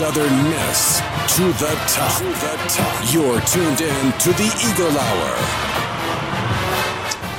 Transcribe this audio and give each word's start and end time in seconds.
Southern 0.00 0.44
Miss 0.44 0.98
to 1.36 1.42
the 1.62 1.78
top. 1.86 2.16
To 2.16 2.24
the 2.24 2.56
top. 2.70 3.12
You're 3.12 3.38
tuned 3.42 3.82
in 3.82 4.12
to 4.20 4.32
the 4.32 4.50
Eagle 4.66 4.98
Hour. 4.98 5.36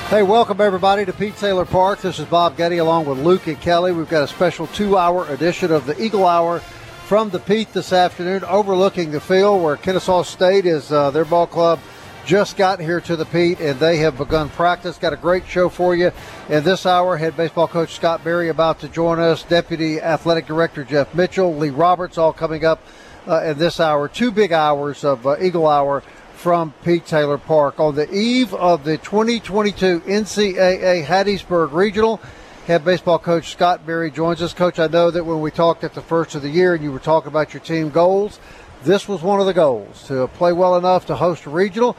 Hey, 0.09 0.21
welcome 0.21 0.61
everybody 0.61 1.03
to 1.03 1.11
Pete 1.11 1.35
Taylor 1.37 1.65
Park. 1.65 2.01
This 2.01 2.19
is 2.19 2.27
Bob 2.27 2.55
Getty 2.57 2.77
along 2.77 3.05
with 3.05 3.17
Luke 3.17 3.47
and 3.47 3.59
Kelly. 3.59 3.91
We've 3.91 4.07
got 4.07 4.25
a 4.25 4.27
special 4.27 4.67
two 4.67 4.95
hour 4.95 5.27
edition 5.29 5.71
of 5.71 5.87
the 5.87 5.99
Eagle 5.99 6.27
Hour 6.27 6.59
from 6.59 7.31
the 7.31 7.39
Pete 7.39 7.73
this 7.73 7.91
afternoon, 7.91 8.43
overlooking 8.43 9.09
the 9.09 9.19
field 9.19 9.63
where 9.63 9.75
Kennesaw 9.75 10.21
State 10.21 10.67
is 10.67 10.91
uh, 10.91 11.09
their 11.09 11.25
ball 11.25 11.47
club 11.47 11.79
just 12.25 12.57
got 12.57 12.79
here 12.79 13.01
to 13.01 13.15
the 13.15 13.25
Pete 13.25 13.59
and 13.59 13.79
they 13.79 13.97
have 13.97 14.17
begun 14.17 14.49
practice. 14.49 14.97
Got 14.97 15.13
a 15.13 15.17
great 15.17 15.45
show 15.47 15.69
for 15.69 15.95
you. 15.95 16.11
In 16.49 16.63
this 16.63 16.85
hour, 16.85 17.17
head 17.17 17.35
baseball 17.35 17.67
coach 17.67 17.93
Scott 17.93 18.23
Berry 18.23 18.49
about 18.49 18.79
to 18.79 18.89
join 18.89 19.19
us, 19.19 19.43
Deputy 19.43 19.99
Athletic 19.99 20.45
Director 20.45 20.83
Jeff 20.83 21.13
Mitchell, 21.15 21.55
Lee 21.55 21.69
Roberts, 21.69 22.17
all 22.17 22.33
coming 22.33 22.65
up 22.65 22.81
uh, 23.27 23.43
in 23.43 23.57
this 23.57 23.79
hour. 23.79 24.07
Two 24.07 24.31
big 24.31 24.51
hours 24.51 25.03
of 25.03 25.25
uh, 25.25 25.37
Eagle 25.39 25.67
Hour 25.67 26.03
from 26.33 26.73
Pete 26.83 27.05
Taylor 27.05 27.37
Park 27.37 27.79
on 27.79 27.95
the 27.95 28.11
eve 28.11 28.53
of 28.55 28.83
the 28.83 28.97
2022 28.97 30.01
NCAA 30.01 31.05
Hattiesburg 31.05 31.71
Regional. 31.71 32.19
Head 32.65 32.85
baseball 32.85 33.19
coach 33.19 33.51
Scott 33.51 33.85
Berry 33.85 34.11
joins 34.11 34.41
us. 34.41 34.53
Coach, 34.53 34.79
I 34.79 34.87
know 34.87 35.11
that 35.11 35.23
when 35.23 35.41
we 35.41 35.51
talked 35.51 35.83
at 35.83 35.93
the 35.93 36.01
first 36.01 36.35
of 36.35 36.41
the 36.41 36.49
year 36.49 36.73
and 36.73 36.83
you 36.83 36.91
were 36.91 36.99
talking 36.99 37.27
about 37.27 37.53
your 37.53 37.61
team 37.61 37.89
goals, 37.89 38.39
this 38.83 39.07
was 39.07 39.21
one 39.21 39.39
of 39.39 39.45
the 39.45 39.53
goals 39.53 40.07
to 40.07 40.27
play 40.29 40.53
well 40.53 40.77
enough 40.77 41.05
to 41.07 41.15
host 41.15 41.45
a 41.45 41.49
regional. 41.49 41.95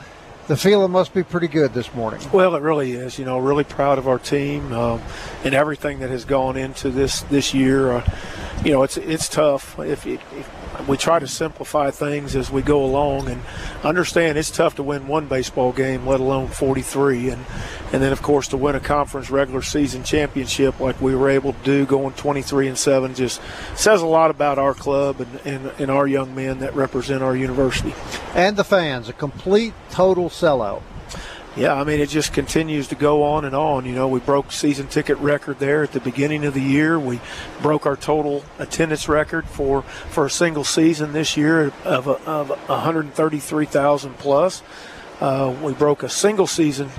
The 0.49 0.57
feeling 0.57 0.91
must 0.91 1.15
be 1.15 1.23
pretty 1.23 1.47
good 1.47 1.73
this 1.73 1.95
morning. 1.95 2.21
Well, 2.33 2.57
it 2.57 2.63
really 2.63 2.93
is. 2.93 3.19
You 3.19 3.25
know, 3.25 3.39
really 3.39 3.65
proud 3.65 3.99
of 3.99 4.09
our 4.09 4.19
team 4.19 4.73
um, 4.73 5.01
and 5.45 5.55
everything 5.55 6.01
that 6.01 6.11
has 6.11 6.25
gone 6.25 6.57
into 6.57 6.91
this 6.91 7.21
this 7.23 7.55
year. 7.55 7.93
Uh, 7.93 8.13
you 8.65 8.73
know, 8.73 8.83
it's 8.83 8.97
it's 8.97 9.29
tough. 9.29 9.79
If, 9.79 10.07
if, 10.07 10.21
we 10.87 10.97
try 10.97 11.19
to 11.19 11.29
simplify 11.29 11.91
things 11.91 12.35
as 12.37 12.51
we 12.51 12.63
go 12.63 12.85
along, 12.85 13.29
and 13.29 13.43
understand 13.83 14.39
it's 14.39 14.51
tough 14.51 14.77
to 14.77 14.83
win 14.83 15.09
one 15.09 15.27
baseball 15.29 15.73
game, 15.73 16.07
let 16.07 16.21
alone 16.21 16.49
43, 16.49 17.31
and 17.31 17.45
and 17.93 18.03
then 18.03 18.13
of 18.13 18.23
course 18.23 18.49
to 18.49 18.57
win 18.57 18.75
a 18.75 18.81
conference 18.81 19.31
regular 19.31 19.63
season 19.63 20.03
championship 20.03 20.81
like 20.81 21.01
we 21.01 21.15
were 21.15 21.29
able 21.29 21.53
to 21.53 21.63
do, 21.63 21.87
going 21.87 22.15
23 22.15 22.69
and 22.69 22.79
seven, 22.79 23.15
just 23.15 23.41
says 23.75 24.01
a 24.01 24.07
lot 24.07 24.31
about 24.31 24.59
our 24.59 24.75
club 24.75 25.21
and, 25.21 25.41
and, 25.45 25.73
and 25.79 25.91
our 25.91 26.07
young 26.07 26.35
men 26.35 26.61
that 26.61 26.75
represent 26.75 27.23
our 27.23 27.37
university. 27.37 27.95
And 28.35 28.57
the 28.57 28.65
fans, 28.65 29.09
a 29.09 29.13
complete 29.13 29.75
total 29.91 30.31
sellout. 30.31 30.83
Yeah, 31.55 31.75
I 31.75 31.85
mean, 31.85 32.01
it 32.01 32.09
just 32.09 32.33
continues 32.33 32.89
to 32.89 32.95
go 32.95 33.23
on 33.25 33.45
and 33.45 33.55
on. 33.55 33.85
You 33.85 33.93
know, 33.95 34.09
we 34.09 34.21
broke 34.21 34.53
season 34.53 34.87
ticket 34.87 35.19
record 35.19 35.59
there 35.59 35.83
at 35.83 35.93
the 35.93 36.01
beginning 36.01 36.47
of 36.47 36.55
the 36.55 36.63
year. 36.63 36.99
We 36.99 37.21
broke 37.61 37.85
our 37.85 37.97
total 37.97 38.43
attendance 38.59 39.07
record 39.07 39.47
for, 39.47 39.83
for 39.83 40.25
a 40.25 40.31
single 40.31 40.65
season 40.65 41.13
this 41.13 41.37
year 41.37 41.71
of, 41.85 42.09
of 42.09 42.49
133,000 42.49 44.15
plus. 44.17 44.63
Uh, 45.21 45.55
we 45.63 45.75
broke 45.75 46.03
a 46.03 46.09
single 46.09 46.47
season 46.47 46.91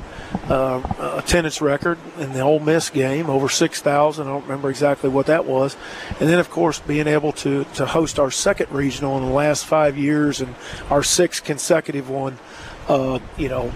uh, 0.49 1.17
attendance 1.17 1.59
record 1.59 1.97
in 2.19 2.31
the 2.33 2.41
Ole 2.41 2.59
Miss 2.59 2.91
game, 2.91 3.29
over 3.29 3.49
6,000. 3.49 4.27
I 4.27 4.29
don't 4.29 4.43
remember 4.43 4.69
exactly 4.69 5.09
what 5.09 5.25
that 5.25 5.45
was. 5.45 5.75
And 6.19 6.29
then, 6.29 6.39
of 6.39 6.49
course, 6.49 6.79
being 6.79 7.07
able 7.07 7.31
to, 7.33 7.63
to 7.75 7.85
host 7.85 8.19
our 8.19 8.31
second 8.31 8.71
regional 8.71 9.17
in 9.17 9.25
the 9.25 9.31
last 9.31 9.65
five 9.65 9.97
years 9.97 10.41
and 10.41 10.53
our 10.89 11.03
sixth 11.03 11.43
consecutive 11.43 12.09
one, 12.09 12.37
uh, 12.87 13.19
you 13.37 13.49
know, 13.49 13.71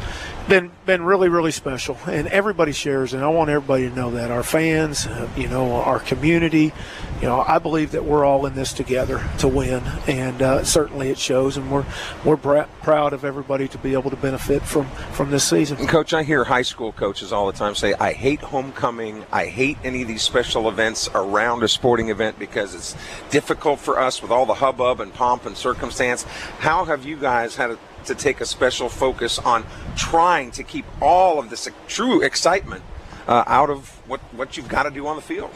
been 0.47 0.72
been 0.85 1.03
really 1.03 1.29
really 1.29 1.51
special, 1.51 1.97
and 2.06 2.28
everybody 2.28 2.72
shares, 2.72 3.13
and 3.13 3.23
I 3.23 3.28
want 3.28 3.50
everybody 3.50 3.90
to 3.90 3.95
know 3.95 4.12
that 4.12 4.31
our 4.31 4.44
fans, 4.44 5.06
uh, 5.06 5.29
you 5.35 5.47
know, 5.47 5.73
our 5.73 6.00
community, 6.00 6.73
you 7.22 7.28
know, 7.28 7.44
I 7.45 7.59
believe 7.59 7.91
that 7.91 8.06
we're 8.06 8.25
all 8.25 8.45
in 8.45 8.56
this 8.56 8.73
together 8.73 9.23
to 9.40 9.47
win, 9.47 9.84
and 10.07 10.41
uh, 10.41 10.63
certainly 10.63 11.09
it 11.09 11.18
shows, 11.18 11.57
and 11.57 11.72
we're 11.72 11.85
we're 12.23 12.38
br- 12.38 12.62
proud 12.81 13.13
of 13.13 13.25
everybody 13.25 13.68
to 13.68 13.78
be 13.78 13.94
able 13.94 14.09
to 14.09 14.16
benefit 14.16 14.62
from 14.62 14.85
from 15.13 15.31
this 15.31 15.44
season. 15.44 15.85
Coach, 15.88 16.13
I 16.13 16.24
hear 16.24 16.45
high 16.45 16.62
school 16.62 16.91
coaches 16.91 17.34
all 17.34 17.47
the 17.47 17.57
time 17.57 17.75
say, 17.75 17.94
"I 17.94 18.13
hate 18.13 18.39
homecoming. 18.39 19.25
I 19.31 19.45
hate 19.45 19.78
any 19.84 20.01
of 20.01 20.07
these 20.07 20.22
special 20.24 20.69
events 20.69 21.09
around 21.13 21.63
a 21.63 21.68
sporting 21.68 22.09
event 22.09 22.39
because 22.39 22.74
it's 22.74 22.95
difficult 23.29 23.79
for 23.79 24.00
us 24.00 24.22
with 24.22 24.31
all 24.31 24.45
the 24.45 24.56
hubbub 24.56 25.01
and 25.01 25.13
pomp 25.13 25.45
and 25.45 25.57
circumstance." 25.57 26.24
How 26.59 26.85
have 26.85 27.06
you 27.06 27.18
guys 27.18 27.56
had 27.56 27.72
a 27.72 27.78
to 28.05 28.15
take 28.15 28.41
a 28.41 28.45
special 28.45 28.89
focus 28.89 29.39
on 29.39 29.65
trying 29.95 30.51
to 30.51 30.63
keep 30.63 30.85
all 31.01 31.39
of 31.39 31.49
this 31.49 31.67
true 31.87 32.21
excitement 32.21 32.83
uh, 33.27 33.43
out 33.45 33.69
of 33.69 33.89
what, 34.07 34.21
what 34.33 34.55
you've 34.55 34.69
got 34.69 34.83
to 34.83 34.89
do 34.89 35.05
on 35.05 35.17
the 35.17 35.21
field? 35.21 35.51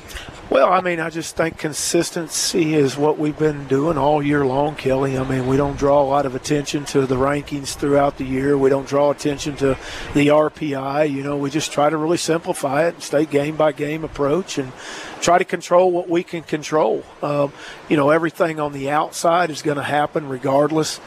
Well, 0.49 0.71
I 0.71 0.81
mean, 0.81 0.99
I 0.99 1.09
just 1.09 1.37
think 1.37 1.57
consistency 1.57 2.75
is 2.75 2.97
what 2.97 3.17
we've 3.17 3.37
been 3.37 3.67
doing 3.67 3.97
all 3.97 4.21
year 4.21 4.45
long, 4.45 4.75
Kelly. 4.75 5.17
I 5.17 5.23
mean, 5.23 5.47
we 5.47 5.55
don't 5.55 5.77
draw 5.77 6.01
a 6.01 6.03
lot 6.03 6.25
of 6.25 6.35
attention 6.35 6.83
to 6.85 7.05
the 7.05 7.15
rankings 7.15 7.75
throughout 7.75 8.17
the 8.17 8.25
year. 8.25 8.57
We 8.57 8.69
don't 8.69 8.87
draw 8.87 9.11
attention 9.11 9.55
to 9.57 9.77
the 10.13 10.27
RPI. 10.27 11.09
You 11.09 11.23
know, 11.23 11.37
we 11.37 11.49
just 11.49 11.71
try 11.71 11.89
to 11.89 11.95
really 11.95 12.17
simplify 12.17 12.87
it 12.87 12.95
and 12.95 13.03
stay 13.03 13.25
game 13.25 13.55
by 13.55 13.71
game 13.71 14.03
approach 14.03 14.57
and 14.57 14.73
try 15.21 15.37
to 15.37 15.45
control 15.45 15.91
what 15.91 16.09
we 16.09 16.23
can 16.23 16.43
control. 16.43 17.05
Uh, 17.21 17.47
you 17.87 17.95
know, 17.95 18.09
everything 18.09 18.59
on 18.59 18.73
the 18.73 18.89
outside 18.89 19.49
is 19.49 19.61
going 19.61 19.77
to 19.77 19.83
happen 19.83 20.27
regardless. 20.27 20.99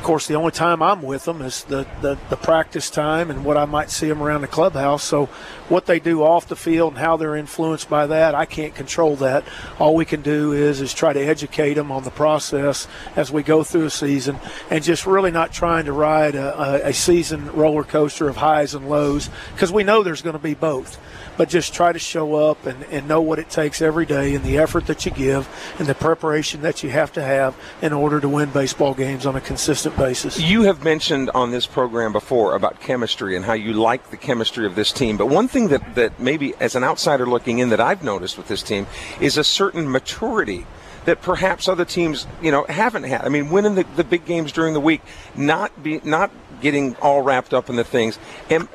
Of 0.00 0.06
course, 0.06 0.26
the 0.26 0.34
only 0.34 0.50
time 0.50 0.82
I'm 0.82 1.02
with 1.02 1.26
them 1.26 1.42
is 1.42 1.64
the, 1.64 1.86
the, 2.00 2.16
the, 2.30 2.36
practice 2.36 2.88
time 2.88 3.30
and 3.30 3.44
what 3.44 3.58
I 3.58 3.66
might 3.66 3.90
see 3.90 4.08
them 4.08 4.22
around 4.22 4.40
the 4.40 4.48
clubhouse. 4.48 5.04
So, 5.04 5.26
what 5.68 5.84
they 5.84 6.00
do 6.00 6.22
off 6.22 6.48
the 6.48 6.56
field 6.56 6.94
and 6.94 6.98
how 6.98 7.18
they're 7.18 7.36
influenced 7.36 7.90
by 7.90 8.06
that, 8.06 8.34
I 8.34 8.46
can't 8.46 8.74
control 8.74 9.16
that. 9.16 9.44
All 9.78 9.94
we 9.94 10.06
can 10.06 10.22
do 10.22 10.54
is 10.54 10.80
is 10.80 10.94
try 10.94 11.12
to 11.12 11.20
educate 11.20 11.74
them 11.74 11.92
on 11.92 12.04
the 12.04 12.10
process 12.10 12.88
as 13.14 13.30
we 13.30 13.42
go 13.42 13.62
through 13.62 13.84
a 13.84 13.90
season, 13.90 14.38
and 14.70 14.82
just 14.82 15.04
really 15.04 15.30
not 15.30 15.52
trying 15.52 15.84
to 15.84 15.92
ride 15.92 16.34
a, 16.34 16.58
a, 16.58 16.88
a 16.88 16.92
season 16.94 17.52
roller 17.52 17.84
coaster 17.84 18.26
of 18.26 18.38
highs 18.38 18.74
and 18.74 18.88
lows 18.88 19.28
because 19.52 19.70
we 19.70 19.84
know 19.84 20.02
there's 20.02 20.22
going 20.22 20.32
to 20.32 20.42
be 20.42 20.54
both 20.54 20.98
but 21.40 21.48
just 21.48 21.72
try 21.72 21.90
to 21.90 21.98
show 21.98 22.34
up 22.34 22.66
and, 22.66 22.84
and 22.90 23.08
know 23.08 23.22
what 23.22 23.38
it 23.38 23.48
takes 23.48 23.80
every 23.80 24.04
day 24.04 24.34
and 24.34 24.44
the 24.44 24.58
effort 24.58 24.86
that 24.86 25.06
you 25.06 25.10
give 25.10 25.48
and 25.78 25.88
the 25.88 25.94
preparation 25.94 26.60
that 26.60 26.82
you 26.82 26.90
have 26.90 27.10
to 27.10 27.22
have 27.22 27.56
in 27.80 27.94
order 27.94 28.20
to 28.20 28.28
win 28.28 28.50
baseball 28.50 28.92
games 28.92 29.24
on 29.24 29.34
a 29.34 29.40
consistent 29.40 29.96
basis. 29.96 30.38
You 30.38 30.64
have 30.64 30.84
mentioned 30.84 31.30
on 31.30 31.50
this 31.50 31.64
program 31.64 32.12
before 32.12 32.54
about 32.54 32.78
chemistry 32.82 33.36
and 33.36 33.46
how 33.46 33.54
you 33.54 33.72
like 33.72 34.10
the 34.10 34.18
chemistry 34.18 34.66
of 34.66 34.74
this 34.74 34.92
team. 34.92 35.16
But 35.16 35.28
one 35.28 35.48
thing 35.48 35.68
that, 35.68 35.94
that 35.94 36.20
maybe 36.20 36.52
as 36.60 36.74
an 36.74 36.84
outsider 36.84 37.24
looking 37.24 37.58
in 37.58 37.70
that 37.70 37.80
I've 37.80 38.04
noticed 38.04 38.36
with 38.36 38.48
this 38.48 38.62
team 38.62 38.86
is 39.18 39.38
a 39.38 39.44
certain 39.44 39.90
maturity 39.90 40.66
that 41.06 41.22
perhaps 41.22 41.68
other 41.68 41.86
teams, 41.86 42.26
you 42.42 42.50
know, 42.50 42.66
haven't 42.68 43.04
had. 43.04 43.24
I 43.24 43.30
mean, 43.30 43.48
winning 43.48 43.76
the, 43.76 43.86
the 43.96 44.04
big 44.04 44.26
games 44.26 44.52
during 44.52 44.74
the 44.74 44.80
week, 44.80 45.00
not 45.34 45.82
be 45.82 46.02
not 46.04 46.30
getting 46.60 46.94
all 46.96 47.22
wrapped 47.22 47.54
up 47.54 47.70
in 47.70 47.76
the 47.76 47.84
things. 47.84 48.18
And 48.50 48.68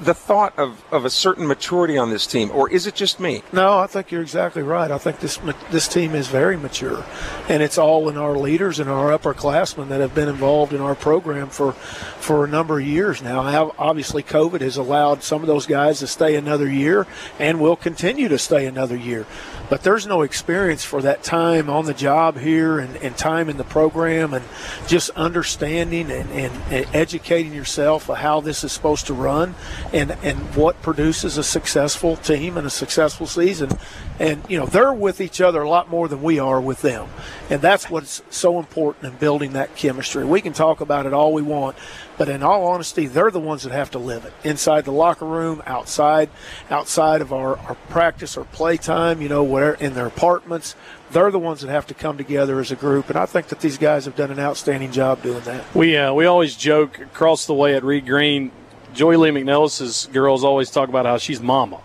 the 0.00 0.14
thought 0.14 0.58
of, 0.58 0.84
of 0.92 1.04
a 1.04 1.10
certain 1.10 1.46
maturity 1.46 1.96
on 1.96 2.10
this 2.10 2.26
team, 2.26 2.50
or 2.50 2.70
is 2.70 2.86
it 2.86 2.94
just 2.94 3.20
me? 3.20 3.42
No, 3.52 3.78
I 3.78 3.86
think 3.86 4.10
you're 4.10 4.22
exactly 4.22 4.62
right. 4.62 4.90
I 4.90 4.98
think 4.98 5.20
this 5.20 5.38
this 5.70 5.88
team 5.88 6.14
is 6.14 6.28
very 6.28 6.56
mature, 6.56 7.04
and 7.48 7.62
it's 7.62 7.78
all 7.78 8.08
in 8.08 8.16
our 8.16 8.36
leaders 8.36 8.80
and 8.80 8.90
our 8.90 9.16
upperclassmen 9.16 9.88
that 9.88 10.00
have 10.00 10.14
been 10.14 10.28
involved 10.28 10.72
in 10.72 10.80
our 10.80 10.94
program 10.94 11.48
for 11.48 11.72
for 11.72 12.44
a 12.44 12.48
number 12.48 12.80
of 12.80 12.86
years 12.86 13.22
now. 13.22 13.72
Obviously, 13.78 14.22
COVID 14.22 14.60
has 14.60 14.76
allowed 14.76 15.22
some 15.22 15.42
of 15.42 15.46
those 15.46 15.66
guys 15.66 16.00
to 16.00 16.06
stay 16.06 16.36
another 16.36 16.68
year, 16.68 17.06
and 17.38 17.60
will 17.60 17.76
continue 17.76 18.28
to 18.28 18.38
stay 18.38 18.66
another 18.66 18.96
year. 18.96 19.26
But 19.70 19.82
there's 19.82 20.06
no 20.06 20.22
experience 20.22 20.84
for 20.84 21.00
that 21.02 21.22
time 21.22 21.70
on 21.70 21.86
the 21.86 21.94
job 21.94 22.38
here 22.38 22.78
and, 22.78 22.96
and 22.96 23.16
time 23.16 23.48
in 23.48 23.56
the 23.56 23.64
program, 23.64 24.34
and 24.34 24.44
just 24.86 25.10
understanding 25.10 26.10
and, 26.10 26.30
and, 26.30 26.52
and 26.70 26.86
educating 26.94 27.54
yourself 27.54 28.10
of 28.10 28.18
how 28.18 28.40
this 28.40 28.64
is 28.64 28.72
supposed 28.72 29.06
to 29.06 29.14
run 29.14 29.54
and 29.94 30.10
and 30.22 30.36
what 30.56 30.82
produces 30.82 31.38
a 31.38 31.44
successful 31.44 32.16
team 32.16 32.58
and 32.58 32.66
a 32.66 32.70
successful 32.70 33.26
season. 33.26 33.70
And 34.18 34.42
you 34.48 34.58
know 34.58 34.66
they're 34.66 34.92
with 34.92 35.20
each 35.20 35.40
other 35.40 35.62
a 35.62 35.68
lot 35.68 35.88
more 35.88 36.08
than 36.08 36.22
we 36.22 36.38
are 36.38 36.60
with 36.60 36.82
them, 36.82 37.08
and 37.48 37.62
that's 37.62 37.88
what's 37.88 38.20
so 38.28 38.58
important 38.58 39.04
in 39.12 39.18
building 39.18 39.52
that 39.52 39.76
chemistry. 39.76 40.24
We 40.24 40.40
can 40.40 40.52
talk 40.52 40.80
about 40.80 41.06
it 41.06 41.12
all 41.12 41.32
we 41.32 41.42
want, 41.42 41.76
but 42.18 42.28
in 42.28 42.42
all 42.42 42.66
honesty, 42.66 43.06
they're 43.06 43.30
the 43.30 43.40
ones 43.40 43.62
that 43.62 43.72
have 43.72 43.90
to 43.92 43.98
live 43.98 44.24
it 44.24 44.32
inside 44.42 44.84
the 44.84 44.92
locker 44.92 45.26
room, 45.26 45.62
outside, 45.64 46.28
outside 46.70 47.20
of 47.20 47.32
our, 47.32 47.56
our 47.58 47.76
practice 47.88 48.36
or 48.36 48.44
play 48.44 48.76
time. 48.76 49.22
You 49.22 49.28
know, 49.28 49.44
where 49.44 49.74
in 49.74 49.94
their 49.94 50.06
apartments, 50.06 50.74
they're 51.12 51.30
the 51.30 51.38
ones 51.38 51.60
that 51.60 51.70
have 51.70 51.86
to 51.86 51.94
come 51.94 52.16
together 52.16 52.58
as 52.60 52.72
a 52.72 52.76
group. 52.76 53.08
And 53.08 53.18
I 53.18 53.26
think 53.26 53.48
that 53.48 53.60
these 53.60 53.78
guys 53.78 54.04
have 54.04 54.16
done 54.16 54.32
an 54.32 54.40
outstanding 54.40 54.90
job 54.90 55.22
doing 55.22 55.42
that. 55.42 55.72
We 55.74 55.96
uh, 55.96 56.12
we 56.12 56.26
always 56.26 56.56
joke 56.56 56.98
across 56.98 57.46
the 57.46 57.54
way 57.54 57.74
at 57.74 57.84
Reed 57.84 58.06
Green. 58.06 58.50
Joye 58.94 59.16
Lee-McNelis's 59.16 60.08
girls 60.12 60.44
always 60.44 60.70
talk 60.70 60.88
about 60.88 61.06
how 61.06 61.18
she's 61.18 61.40
mama, 61.40 61.80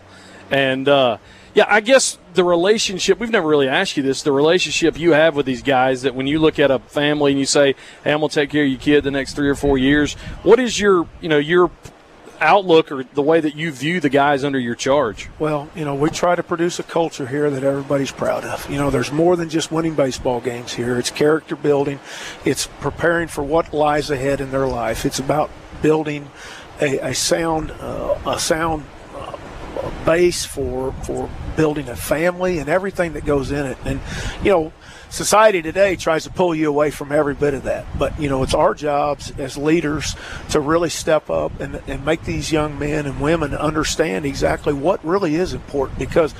and 0.51 0.87
uh, 0.87 1.17
yeah, 1.53 1.65
I 1.67 1.81
guess 1.81 2.17
the 2.35 2.43
relationship 2.43 3.19
we've 3.19 3.31
never 3.31 3.47
really 3.47 3.67
asked 3.67 3.97
you 3.97 4.03
this. 4.03 4.21
The 4.21 4.31
relationship 4.31 4.99
you 4.99 5.11
have 5.11 5.35
with 5.35 5.45
these 5.45 5.63
guys 5.63 6.03
that 6.03 6.15
when 6.15 6.27
you 6.27 6.39
look 6.39 6.59
at 6.59 6.71
a 6.71 6.79
family 6.79 7.31
and 7.31 7.39
you 7.39 7.45
say, 7.45 7.75
"Hey, 8.03 8.13
I'm 8.13 8.19
gonna 8.19 8.29
take 8.29 8.51
care 8.51 8.63
of 8.63 8.69
your 8.69 8.79
kid 8.79 9.03
the 9.03 9.11
next 9.11 9.33
three 9.33 9.49
or 9.49 9.55
four 9.55 9.77
years," 9.77 10.13
what 10.43 10.59
is 10.59 10.79
your 10.79 11.07
you 11.21 11.29
know 11.29 11.37
your 11.37 11.71
outlook 12.41 12.91
or 12.91 13.03
the 13.03 13.21
way 13.21 13.39
that 13.39 13.55
you 13.55 13.71
view 13.71 13.99
the 13.99 14.09
guys 14.09 14.43
under 14.43 14.59
your 14.59 14.75
charge? 14.75 15.29
Well, 15.39 15.69
you 15.75 15.85
know, 15.85 15.95
we 15.95 16.09
try 16.09 16.35
to 16.35 16.43
produce 16.43 16.79
a 16.79 16.83
culture 16.83 17.27
here 17.27 17.49
that 17.49 17.63
everybody's 17.63 18.11
proud 18.11 18.45
of. 18.45 18.69
You 18.69 18.77
know, 18.77 18.89
there's 18.89 19.11
more 19.11 19.35
than 19.35 19.49
just 19.49 19.71
winning 19.71 19.95
baseball 19.95 20.39
games 20.39 20.73
here. 20.73 20.97
It's 20.97 21.11
character 21.11 21.55
building. 21.55 21.99
It's 22.45 22.67
preparing 22.79 23.27
for 23.27 23.43
what 23.43 23.73
lies 23.73 24.09
ahead 24.09 24.41
in 24.41 24.51
their 24.51 24.67
life. 24.67 25.05
It's 25.05 25.19
about 25.19 25.49
building 25.81 26.29
a, 26.81 27.09
a 27.09 27.13
sound, 27.13 27.71
uh, 27.71 28.17
a 28.25 28.39
sound 28.39 28.85
uh, 29.15 29.35
base 30.05 30.45
for 30.45 30.93
for 31.03 31.29
building 31.55 31.89
a 31.89 31.95
family 31.95 32.59
and 32.59 32.69
everything 32.69 33.13
that 33.13 33.25
goes 33.25 33.51
in 33.51 33.65
it. 33.65 33.77
And 33.85 33.99
you 34.43 34.51
know, 34.51 34.73
society 35.09 35.61
today 35.61 35.95
tries 35.95 36.23
to 36.23 36.29
pull 36.29 36.53
you 36.53 36.69
away 36.69 36.91
from 36.91 37.11
every 37.11 37.33
bit 37.33 37.53
of 37.53 37.63
that. 37.63 37.85
But, 37.97 38.19
you 38.19 38.29
know, 38.29 38.43
it's 38.43 38.53
our 38.53 38.73
jobs 38.73 39.31
as 39.37 39.57
leaders 39.57 40.15
to 40.49 40.59
really 40.59 40.89
step 40.89 41.29
up 41.29 41.59
and, 41.59 41.81
and 41.87 42.05
make 42.05 42.23
these 42.23 42.51
young 42.51 42.77
men 42.79 43.05
and 43.05 43.19
women 43.19 43.53
understand 43.55 44.25
exactly 44.25 44.73
what 44.73 45.03
really 45.03 45.35
is 45.35 45.53
important 45.53 45.99
because 45.99 46.33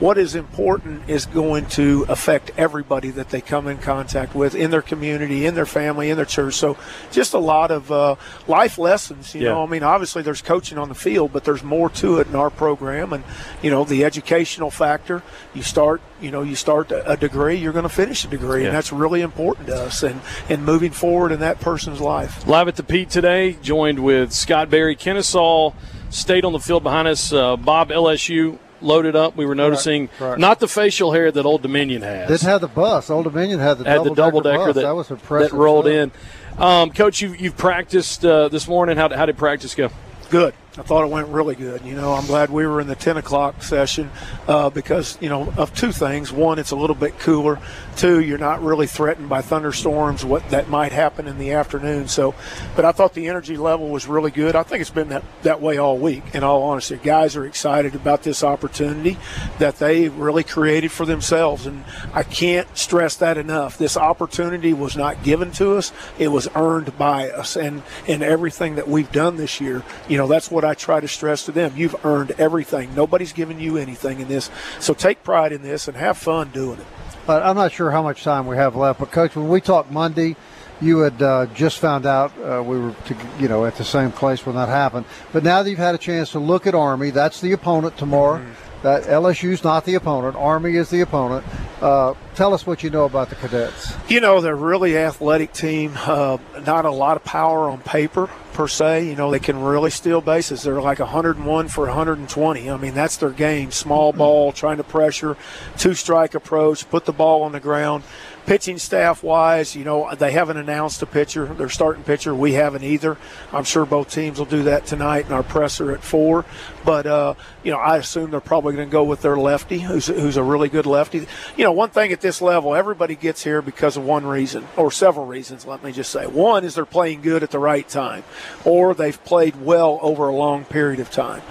what 0.00 0.18
is 0.18 0.34
important 0.34 1.08
is 1.08 1.26
going 1.26 1.66
to 1.66 2.04
affect 2.08 2.50
everybody 2.56 3.10
that 3.10 3.28
they 3.28 3.40
come 3.40 3.68
in 3.68 3.78
contact 3.78 4.34
with 4.34 4.54
in 4.54 4.70
their 4.70 4.82
community, 4.82 5.46
in 5.46 5.54
their 5.54 5.66
family, 5.66 6.10
in 6.10 6.16
their 6.16 6.26
church. 6.26 6.54
So, 6.54 6.76
just 7.12 7.32
a 7.32 7.38
lot 7.38 7.70
of 7.70 7.92
uh, 7.92 8.16
life 8.48 8.76
lessons. 8.76 9.34
You 9.34 9.42
yeah. 9.42 9.48
know, 9.50 9.62
I 9.62 9.66
mean, 9.66 9.82
obviously 9.84 10.22
there's 10.22 10.42
coaching 10.42 10.78
on 10.78 10.88
the 10.88 10.94
field, 10.94 11.32
but 11.32 11.44
there's 11.44 11.62
more 11.62 11.88
to 11.90 12.18
it 12.18 12.26
in 12.26 12.34
our 12.34 12.50
program, 12.50 13.12
and 13.12 13.22
you 13.62 13.70
know, 13.70 13.84
the 13.84 14.04
educational 14.04 14.70
factor. 14.70 15.22
You 15.54 15.62
start, 15.62 16.00
you 16.20 16.32
know, 16.32 16.42
you 16.42 16.56
start 16.56 16.90
a 16.90 17.16
degree, 17.16 17.56
you're 17.56 17.72
going 17.72 17.84
to 17.84 17.88
finish 17.88 18.24
a 18.24 18.28
degree, 18.28 18.62
yeah. 18.62 18.68
and 18.68 18.76
that's 18.76 18.92
really 18.92 19.20
important 19.20 19.68
to 19.68 19.76
us, 19.76 20.02
and 20.02 20.20
and 20.48 20.64
moving 20.64 20.90
forward 20.90 21.30
in 21.30 21.40
that 21.40 21.60
person's 21.60 22.00
life. 22.00 22.46
Live 22.48 22.66
at 22.66 22.76
the 22.76 22.82
Pete 22.82 23.10
today, 23.10 23.56
joined 23.62 24.00
with 24.00 24.32
Scott 24.32 24.70
Berry, 24.70 24.96
Kennesaw. 24.96 25.72
State 26.10 26.44
on 26.44 26.52
the 26.52 26.60
field 26.60 26.84
behind 26.84 27.08
us, 27.08 27.32
uh, 27.32 27.56
Bob 27.56 27.88
LSU 27.88 28.56
loaded 28.84 29.16
up. 29.16 29.36
We 29.36 29.46
were 29.46 29.54
noticing 29.54 30.08
right, 30.20 30.30
right. 30.30 30.38
not 30.38 30.60
the 30.60 30.68
facial 30.68 31.12
hair 31.12 31.32
that 31.32 31.44
Old 31.44 31.62
Dominion 31.62 32.02
has. 32.02 32.28
Didn't 32.28 32.48
have 32.48 32.60
the 32.60 32.68
bus. 32.68 33.10
Old 33.10 33.24
Dominion 33.24 33.58
had 33.58 33.78
the 33.78 33.84
had 33.84 33.96
double, 33.96 34.10
the 34.10 34.14
double 34.14 34.40
decker, 34.40 34.72
that, 34.72 34.82
that 34.82 34.94
was 34.94 35.10
impressive. 35.10 35.50
That 35.50 35.56
rolled 35.56 35.86
stuff. 35.86 36.12
in. 36.58 36.62
Um, 36.62 36.90
Coach, 36.92 37.20
you, 37.20 37.32
you've 37.32 37.56
practiced 37.56 38.24
uh, 38.24 38.48
this 38.48 38.68
morning. 38.68 38.96
How, 38.96 39.08
how 39.14 39.26
did 39.26 39.36
practice 39.36 39.74
go? 39.74 39.90
Good. 40.30 40.54
I 40.76 40.82
thought 40.82 41.04
it 41.04 41.10
went 41.10 41.28
really 41.28 41.54
good. 41.54 41.84
You 41.84 41.94
know, 41.94 42.14
I'm 42.14 42.26
glad 42.26 42.50
we 42.50 42.66
were 42.66 42.80
in 42.80 42.88
the 42.88 42.96
10 42.96 43.16
o'clock 43.16 43.62
session 43.62 44.10
uh, 44.48 44.70
because, 44.70 45.16
you 45.20 45.28
know, 45.28 45.52
of 45.56 45.72
two 45.72 45.92
things. 45.92 46.32
One, 46.32 46.58
it's 46.58 46.72
a 46.72 46.76
little 46.76 46.96
bit 46.96 47.16
cooler. 47.20 47.60
Two, 47.94 48.20
you're 48.20 48.38
not 48.38 48.60
really 48.60 48.88
threatened 48.88 49.28
by 49.28 49.40
thunderstorms, 49.40 50.24
what 50.24 50.48
that 50.50 50.68
might 50.68 50.90
happen 50.90 51.28
in 51.28 51.38
the 51.38 51.52
afternoon. 51.52 52.08
So, 52.08 52.34
but 52.74 52.84
I 52.84 52.90
thought 52.90 53.14
the 53.14 53.28
energy 53.28 53.56
level 53.56 53.88
was 53.88 54.08
really 54.08 54.32
good. 54.32 54.56
I 54.56 54.64
think 54.64 54.80
it's 54.80 54.90
been 54.90 55.10
that, 55.10 55.22
that 55.42 55.60
way 55.60 55.78
all 55.78 55.96
week, 55.96 56.24
in 56.34 56.42
all 56.42 56.64
honesty. 56.64 56.96
Guys 56.96 57.36
are 57.36 57.46
excited 57.46 57.94
about 57.94 58.24
this 58.24 58.42
opportunity 58.42 59.16
that 59.60 59.76
they 59.76 60.08
really 60.08 60.42
created 60.42 60.90
for 60.90 61.06
themselves. 61.06 61.66
And 61.66 61.84
I 62.12 62.24
can't 62.24 62.66
stress 62.76 63.14
that 63.16 63.38
enough. 63.38 63.78
This 63.78 63.96
opportunity 63.96 64.72
was 64.72 64.96
not 64.96 65.22
given 65.22 65.52
to 65.52 65.76
us, 65.76 65.92
it 66.18 66.28
was 66.28 66.48
earned 66.56 66.98
by 66.98 67.30
us. 67.30 67.56
And, 67.56 67.84
and 68.08 68.24
everything 68.24 68.74
that 68.74 68.88
we've 68.88 69.12
done 69.12 69.36
this 69.36 69.60
year, 69.60 69.84
you 70.08 70.18
know, 70.18 70.26
that's 70.26 70.50
what 70.50 70.63
what 70.64 70.70
I 70.70 70.74
try 70.74 71.00
to 71.00 71.08
stress 71.08 71.44
to 71.44 71.52
them. 71.52 71.74
You've 71.76 72.04
earned 72.04 72.32
everything. 72.32 72.94
Nobody's 72.94 73.32
giving 73.32 73.60
you 73.60 73.76
anything 73.76 74.20
in 74.20 74.28
this. 74.28 74.50
So 74.80 74.94
take 74.94 75.22
pride 75.22 75.52
in 75.52 75.62
this 75.62 75.88
and 75.88 75.96
have 75.96 76.16
fun 76.16 76.50
doing 76.50 76.80
it. 76.80 76.86
But 77.26 77.42
I'm 77.42 77.56
not 77.56 77.72
sure 77.72 77.90
how 77.90 78.02
much 78.02 78.24
time 78.24 78.46
we 78.46 78.56
have 78.56 78.74
left. 78.74 79.00
But 79.00 79.10
coach, 79.10 79.36
when 79.36 79.48
we 79.48 79.60
talked 79.60 79.90
Monday, 79.90 80.36
you 80.80 81.00
had 81.00 81.22
uh, 81.22 81.46
just 81.54 81.78
found 81.78 82.06
out 82.06 82.32
uh, 82.38 82.62
we 82.62 82.78
were, 82.78 82.92
to, 83.06 83.16
you 83.38 83.48
know, 83.48 83.66
at 83.66 83.76
the 83.76 83.84
same 83.84 84.10
place 84.10 84.44
when 84.46 84.56
that 84.56 84.68
happened. 84.68 85.06
But 85.32 85.44
now 85.44 85.62
that 85.62 85.68
you've 85.68 85.78
had 85.78 85.94
a 85.94 85.98
chance 85.98 86.32
to 86.32 86.38
look 86.38 86.66
at 86.66 86.74
Army, 86.74 87.10
that's 87.10 87.40
the 87.40 87.52
opponent 87.52 87.96
tomorrow. 87.96 88.38
Mm-hmm. 88.38 88.82
That 88.82 89.04
LSU's 89.04 89.64
not 89.64 89.86
the 89.86 89.94
opponent. 89.94 90.36
Army 90.36 90.76
is 90.76 90.90
the 90.90 91.00
opponent. 91.00 91.46
Uh, 91.80 92.12
tell 92.34 92.52
us 92.52 92.66
what 92.66 92.82
you 92.82 92.90
know 92.90 93.04
about 93.04 93.30
the 93.30 93.34
cadets. 93.34 93.94
You 94.08 94.20
know, 94.20 94.42
they're 94.42 94.52
a 94.52 94.56
really 94.56 94.98
athletic 94.98 95.54
team. 95.54 95.94
Uh, 95.96 96.36
not 96.66 96.84
a 96.84 96.90
lot 96.90 97.16
of 97.16 97.24
power 97.24 97.70
on 97.70 97.80
paper 97.80 98.28
per 98.54 98.68
se. 98.68 99.06
You 99.06 99.16
know, 99.16 99.30
they 99.30 99.38
can 99.38 99.60
really 99.60 99.90
steal 99.90 100.20
bases. 100.20 100.62
They're 100.62 100.80
like 100.80 101.00
101 101.00 101.68
for 101.68 101.86
120. 101.86 102.70
I 102.70 102.76
mean, 102.78 102.94
that's 102.94 103.18
their 103.18 103.30
game. 103.30 103.70
Small 103.70 104.12
ball, 104.12 104.52
trying 104.52 104.78
to 104.78 104.84
pressure, 104.84 105.36
two 105.76 105.92
strike 105.92 106.34
approach, 106.34 106.88
put 106.88 107.04
the 107.04 107.12
ball 107.12 107.42
on 107.42 107.52
the 107.52 107.60
ground 107.60 108.04
pitching 108.46 108.78
staff 108.78 109.22
wise, 109.22 109.74
you 109.74 109.84
know, 109.84 110.12
they 110.14 110.32
haven't 110.32 110.56
announced 110.56 111.02
a 111.02 111.06
pitcher, 111.06 111.46
their 111.46 111.68
starting 111.68 112.04
pitcher. 112.04 112.34
We 112.34 112.52
haven't 112.52 112.84
either. 112.84 113.16
I'm 113.52 113.64
sure 113.64 113.86
both 113.86 114.10
teams 114.10 114.38
will 114.38 114.46
do 114.46 114.64
that 114.64 114.86
tonight 114.86 115.26
in 115.26 115.32
our 115.32 115.42
presser 115.42 115.92
at 115.92 116.02
four. 116.02 116.44
But, 116.84 117.06
uh, 117.06 117.34
you 117.62 117.72
know, 117.72 117.78
I 117.78 117.96
assume 117.96 118.30
they're 118.30 118.40
probably 118.40 118.74
going 118.74 118.88
to 118.88 118.92
go 118.92 119.04
with 119.04 119.22
their 119.22 119.36
lefty, 119.36 119.78
who's, 119.78 120.06
who's 120.06 120.36
a 120.36 120.42
really 120.42 120.68
good 120.68 120.86
lefty. 120.86 121.26
You 121.56 121.64
know, 121.64 121.72
one 121.72 121.90
thing 121.90 122.12
at 122.12 122.20
this 122.20 122.42
level, 122.42 122.74
everybody 122.74 123.14
gets 123.14 123.42
here 123.42 123.62
because 123.62 123.96
of 123.96 124.04
one 124.04 124.26
reason, 124.26 124.66
or 124.76 124.90
several 124.90 125.26
reasons, 125.26 125.66
let 125.66 125.82
me 125.82 125.92
just 125.92 126.10
say. 126.10 126.26
One 126.26 126.64
is 126.64 126.74
they're 126.74 126.84
playing 126.84 127.22
good 127.22 127.42
at 127.42 127.50
the 127.50 127.58
right 127.58 127.88
time, 127.88 128.24
or 128.64 128.94
they've 128.94 129.22
played 129.24 129.56
well 129.56 129.98
over 130.02 130.28
a 130.28 130.34
long 130.34 130.64
period 130.64 131.00
of 131.00 131.10
time. 131.10 131.42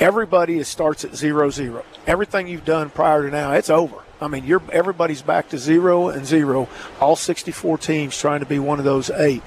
Everybody 0.00 0.62
starts 0.64 1.04
at 1.04 1.14
zero 1.14 1.50
zero. 1.50 1.84
Everything 2.06 2.48
you've 2.48 2.64
done 2.64 2.90
prior 2.90 3.22
to 3.22 3.30
now, 3.30 3.52
it's 3.52 3.70
over. 3.70 4.02
I 4.22 4.28
mean, 4.28 4.44
you're 4.44 4.62
everybody's 4.72 5.20
back 5.20 5.48
to 5.50 5.58
zero 5.58 6.08
and 6.08 6.24
zero. 6.24 6.68
All 7.00 7.16
64 7.16 7.78
teams 7.78 8.16
trying 8.16 8.40
to 8.40 8.46
be 8.46 8.58
one 8.58 8.78
of 8.78 8.84
those 8.84 9.10
eight. 9.10 9.42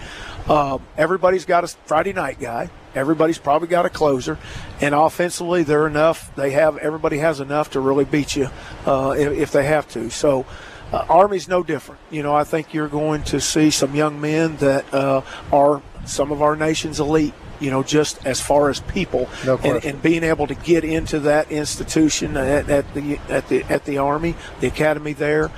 Uh, 0.47 0.77
everybody's 0.97 1.45
got 1.45 1.63
a 1.63 1.67
Friday 1.67 2.13
night 2.13 2.39
guy. 2.39 2.69
Everybody's 2.93 3.37
probably 3.37 3.67
got 3.67 3.85
a 3.85 3.89
closer, 3.89 4.37
and 4.79 4.93
offensively, 4.93 5.63
they're 5.63 5.87
enough. 5.87 6.33
They 6.35 6.51
have 6.51 6.77
everybody 6.77 7.17
has 7.17 7.39
enough 7.39 7.71
to 7.71 7.79
really 7.79 8.05
beat 8.05 8.35
you 8.35 8.49
uh, 8.85 9.15
if, 9.17 9.31
if, 9.33 9.51
they 9.51 9.65
have 9.65 9.87
to. 9.89 10.09
So. 10.09 10.45
Uh, 10.93 11.03
Army's 11.09 11.47
no 11.47 11.63
different. 11.63 11.99
You 12.11 12.21
know, 12.21 12.35
I 12.35 12.43
think 12.43 12.71
you're 12.71 12.87
going 12.87 13.23
to 13.23 13.41
see 13.41 13.71
some 13.71 13.95
young 13.95 14.21
men 14.21 14.55
that 14.57 14.93
uh, 14.93 15.23
are 15.51 15.81
some 16.05 16.31
of 16.31 16.41
our 16.41 16.55
nation's 16.55 16.99
elite 16.99 17.33
you 17.59 17.71
know, 17.71 17.83
just 17.83 18.25
as 18.25 18.41
far 18.41 18.69
as 18.69 18.81
people 18.81 19.29
no 19.45 19.57
and, 19.63 19.83
and, 19.85 20.01
being 20.01 20.23
able 20.23 20.47
to 20.47 20.55
get 20.55 20.83
into 20.83 21.19
that 21.21 21.51
institution 21.51 22.35
at, 22.35 22.69
at, 22.69 22.93
the 22.93 23.17
at 23.29 23.47
the 23.47 23.63
at 23.63 23.85
the 23.85 23.97
army, 23.97 24.35
the 24.59 24.67
academy 24.67 25.13
there. 25.13 25.49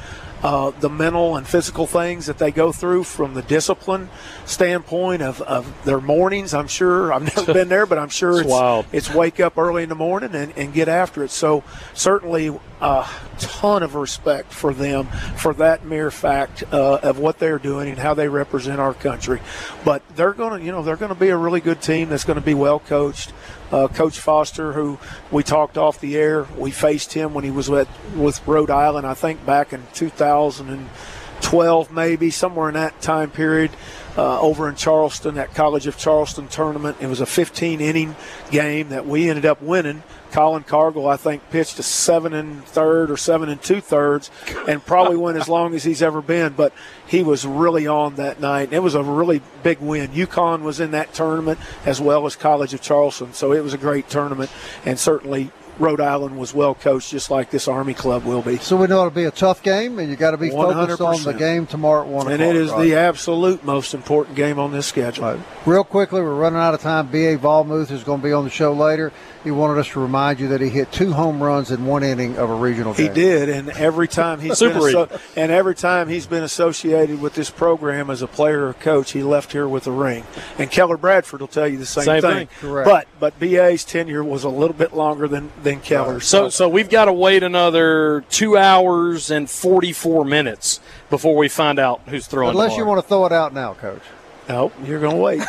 Uh, 0.44 0.72
the 0.80 0.90
mental 0.90 1.36
and 1.36 1.48
physical 1.48 1.88
things 1.88 2.28
that 2.28 2.38
they 2.38 2.52
go 2.52 2.72
through 2.72 3.04
from 3.04 3.34
the 3.34 3.42
discipline 3.42 4.08
standpoint 4.46 5.22
of, 5.22 5.42
of 5.42 5.84
their 5.84 6.00
mornings. 6.00 6.54
I'm 6.54 6.68
sure 6.68 7.12
I've 7.12 7.36
never 7.36 7.54
been 7.56 7.70
there, 7.70 7.86
but 7.86 7.98
I'm 7.98 8.10
sure 8.10 8.42
it's, 8.42 8.50
it's, 8.94 9.10
it's 9.10 9.16
wake 9.16 9.40
up 9.40 9.58
early 9.58 9.84
in 9.84 9.90
the 9.90 9.96
morning 9.96 10.36
and, 10.36 10.54
and 10.56 10.74
get 10.74 10.88
after 10.88 11.24
it. 11.24 11.32
So 11.32 11.64
certainly 11.94 12.56
a 12.82 13.08
ton 13.40 13.82
of 13.82 13.96
respect 13.96 14.52
for 14.54 14.74
them 14.74 15.08
for 15.38 15.54
that 15.56 15.86
mere 15.86 16.12
fact 16.12 16.64
uh, 16.72 17.00
of 17.02 17.18
what 17.18 17.40
they're 17.40 17.60
doing 17.60 17.90
and 17.90 17.98
how 17.98 18.14
they 18.14 18.28
represent 18.28 18.80
our 18.80 18.94
country. 18.94 19.42
But 19.84 20.04
they're 20.16 20.34
going 20.34 20.60
to, 20.60 20.66
you 20.66 20.72
know, 20.72 20.84
they're 20.84 20.96
going 20.96 21.14
to 21.14 21.20
be 21.20 21.30
a 21.30 21.38
really 21.38 21.62
good 21.62 21.82
team 21.82 22.10
that's 22.10 22.24
going 22.24 22.40
to 22.40 22.46
be 22.46 22.54
well 22.54 22.80
coached. 22.80 23.34
Uh, 23.72 23.88
Coach 23.88 24.20
Foster, 24.20 24.74
who 24.74 24.98
we 25.32 25.44
talked 25.44 25.78
off 25.78 26.00
the 26.00 26.16
air, 26.16 26.48
we 26.58 26.72
faced 26.72 27.14
him 27.14 27.34
when 27.34 27.44
he 27.44 27.52
was 27.52 27.70
with, 27.70 27.90
with 28.16 28.46
Rhode 28.48 28.70
Island, 28.70 29.06
I 29.06 29.14
think 29.14 29.46
back 29.46 29.74
in 29.74 29.84
2012, 29.94 31.92
maybe 31.92 32.30
somewhere 32.32 32.70
in 32.70 32.76
that 32.76 33.02
time 33.02 33.30
period. 33.30 33.72
Uh, 34.18 34.42
over 34.42 34.68
in 34.68 34.74
Charleston, 34.74 35.38
at 35.38 35.54
College 35.54 35.86
of 35.86 35.96
Charleston 35.96 36.48
tournament. 36.48 36.98
It 37.00 37.06
was 37.06 37.22
a 37.22 37.28
15 37.28 37.80
inning 37.80 38.16
game 38.50 38.90
that 38.90 39.06
we 39.06 39.30
ended 39.30 39.46
up 39.46 39.62
winning 39.62 40.02
Colin 40.28 40.64
Cargill, 40.64 41.08
I 41.08 41.18
think, 41.18 41.50
pitched 41.50 41.80
a 41.80 41.84
seven 41.84 42.34
and 42.34 42.64
third 42.66 43.12
or 43.12 43.18
seven 43.18 43.50
and 43.50 43.62
two 43.62 43.82
thirds, 43.82 44.30
and 44.68 44.86
probably 44.86 45.18
went 45.18 45.38
as 45.38 45.48
long 45.48 45.74
as 45.74 45.84
he's 45.84 46.02
ever 46.02 46.22
been. 46.22 46.54
But 46.54 46.74
he 47.08 47.24
was 47.24 47.46
really 47.46 47.88
on 47.88 48.16
that 48.16 48.40
night. 48.40 48.74
It 48.74 48.80
was 48.80 48.96
a 48.96 49.04
really 49.04 49.42
big 49.64 49.80
win. 49.80 50.10
UConn 50.10 50.62
was 50.62 50.80
in 50.80 50.92
that 50.92 51.14
tournament 51.14 51.60
as 51.86 52.00
well 52.00 52.26
as 52.26 52.36
College 52.36 52.74
of 52.74 52.82
Charleston, 52.82 53.34
so 53.34 53.54
it 53.54 53.64
was 53.64 53.74
a 53.74 53.78
great 53.78 54.10
tournament, 54.10 54.52
and 54.86 55.00
certainly 55.00 55.52
Rhode 55.80 56.02
Island 56.02 56.38
was 56.38 56.54
well 56.54 56.74
coached, 56.74 57.12
just 57.12 57.30
like 57.30 57.52
this 57.52 57.68
Army 57.68 57.94
club 57.94 58.24
will 58.24 58.42
be. 58.42 58.58
So 58.58 58.76
we 58.76 58.88
know 58.88 59.00
it'll 59.00 59.12
be 59.12 59.26
a 59.26 59.32
tough 59.32 59.62
game, 59.62 60.00
and 60.00 60.10
you 60.10 60.16
got 60.16 60.32
to 60.32 60.38
be 60.38 60.50
focused 60.50 61.00
100%. 61.00 61.06
on 61.06 61.24
the 61.24 61.34
game 61.34 61.68
tomorrow 61.68 62.02
at 62.02 62.08
one. 62.08 62.32
And 62.32 62.42
it 62.42 62.56
is 62.56 62.72
right? 62.72 62.84
the 62.84 62.96
absolute 62.96 63.64
most 63.64 63.94
important 63.94 64.36
game 64.36 64.60
on 64.60 64.72
this 64.72 64.88
schedule. 64.88 65.26
Right. 65.26 65.40
Real 65.66 65.84
quickly, 65.84 66.22
we're 66.22 66.34
running 66.34 66.60
out 66.60 66.74
of 66.74 66.82
time. 66.82 67.08
B.A. 67.08 67.38
Vollmuth 67.38 67.92
is 67.92 68.04
going 68.04 68.22
to 68.22 68.24
be 68.24 68.34
on 68.34 68.44
the 68.44 68.50
show 68.50 68.74
later. 68.74 69.14
He 69.48 69.52
wanted 69.52 69.78
us 69.80 69.88
to 69.92 70.02
remind 70.02 70.42
you 70.42 70.50
that 70.50 70.60
he 70.60 70.68
hit 70.68 70.92
two 70.92 71.14
home 71.14 71.42
runs 71.42 71.72
in 71.72 71.86
one 71.86 72.04
inning 72.04 72.36
of 72.38 72.50
a 72.50 72.54
regional 72.54 72.94
game. 72.94 73.08
He 73.08 73.14
did, 73.14 73.48
and 73.48 73.70
every 73.70 74.10
time 74.10 74.42
he's 74.42 74.60
been 74.60 74.74
aso- 74.74 75.22
and 75.38 75.54
every 75.54 75.74
time 75.74 76.10
he's 76.10 76.28
been 76.28 76.44
associated 76.44 77.22
with 77.22 77.34
this 77.34 77.50
program 77.50 78.10
as 78.10 78.22
a 78.22 78.28
player 78.28 78.68
or 78.68 78.74
coach, 78.74 79.14
he 79.14 79.24
left 79.24 79.54
here 79.54 79.66
with 79.66 79.88
a 79.88 79.92
ring. 79.92 80.26
And 80.58 80.70
Keller 80.70 80.98
Bradford 80.98 81.40
will 81.40 81.48
tell 81.48 81.66
you 81.66 81.78
the 81.78 81.86
same, 81.86 82.04
same 82.04 82.22
thing. 82.22 82.48
thing. 82.48 82.50
Correct. 82.60 82.90
But 82.90 83.08
but 83.22 83.40
BA's 83.40 83.86
tenure 83.86 84.22
was 84.22 84.44
a 84.44 84.50
little 84.50 84.76
bit 84.76 84.94
longer 84.94 85.30
than 85.30 85.50
than 85.64 85.80
Keller. 85.80 86.20
So 86.20 86.50
so 86.50 86.68
we've 86.68 86.90
got 86.90 87.06
to 87.06 87.14
wait 87.14 87.42
another 87.42 88.26
two 88.30 88.58
hours 88.58 89.32
and 89.32 89.50
forty 89.50 89.94
four 89.94 90.26
minutes 90.26 90.82
before 91.10 91.38
we 91.38 91.48
find 91.48 91.80
out 91.80 92.02
who's 92.08 92.28
throwing. 92.28 92.50
Unless 92.50 92.76
you 92.76 92.86
want 92.86 93.02
to 93.02 93.08
throw 93.08 93.26
it 93.26 93.32
out 93.32 93.54
now, 93.54 93.76
Coach. 93.76 94.04
Nope, 94.50 94.74
you're 94.86 95.00
going 95.00 95.16
to 95.16 95.22
wait. 95.22 95.42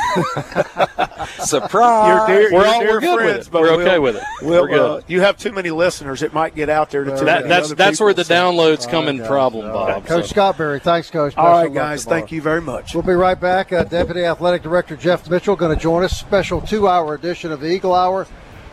Surprise! 1.40 2.28
You're 2.28 2.38
dear, 2.38 2.52
we're 2.52 2.64
you're 2.64 2.66
all 2.66 2.80
dear 2.80 2.90
we're 2.90 3.00
good 3.00 3.18
friends, 3.18 3.50
with 3.50 3.54
it. 3.54 3.60
We're 3.60 3.72
okay 3.72 3.98
we'll, 3.98 4.02
with 4.02 4.16
it. 4.16 4.22
We'll, 4.42 4.62
we're 4.62 4.68
good. 4.68 4.80
Uh, 4.80 5.00
you 5.06 5.20
have 5.20 5.36
too 5.36 5.52
many 5.52 5.70
listeners. 5.70 6.22
It 6.22 6.32
might 6.32 6.54
get 6.54 6.68
out 6.68 6.90
there 6.90 7.04
to 7.04 7.10
that, 7.24 7.48
that's 7.48 7.74
that's 7.74 8.00
where 8.00 8.14
the 8.14 8.22
people, 8.22 8.36
downloads 8.36 8.88
come 8.88 9.08
in 9.08 9.24
problem, 9.24 9.72
Bob. 9.72 10.06
Coach 10.06 10.24
so. 10.24 10.30
Scott 10.30 10.58
Berry, 10.58 10.80
thanks, 10.80 11.10
Coach. 11.10 11.36
All 11.36 11.62
right, 11.62 11.72
guys, 11.72 12.04
thank 12.04 12.32
you 12.32 12.40
very 12.42 12.60
much. 12.60 12.94
We'll 12.94 13.02
be 13.02 13.12
right 13.12 13.40
back. 13.40 13.72
Uh, 13.72 13.84
Deputy 13.84 14.24
Athletic 14.24 14.62
Director 14.62 14.96
Jeff 14.96 15.28
Mitchell 15.28 15.56
going 15.56 15.74
to 15.74 15.80
join 15.80 16.04
us. 16.04 16.18
Special 16.18 16.60
two-hour 16.60 17.14
edition 17.14 17.52
of 17.52 17.60
the 17.60 17.70
Eagle 17.70 17.94
Hour 17.94 18.26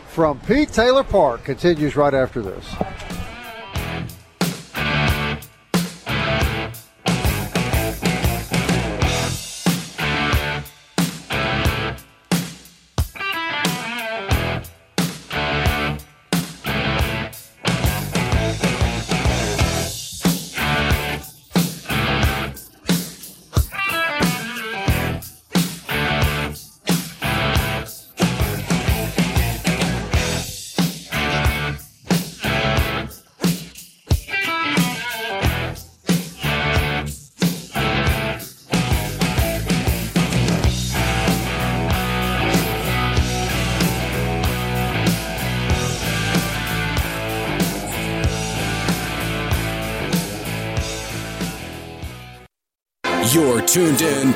from 0.08 0.40
Pete 0.40 0.72
Taylor 0.72 1.04
Park 1.04 1.44
continues 1.44 1.96
right 1.96 2.14
after 2.14 2.42
this. 2.42 2.74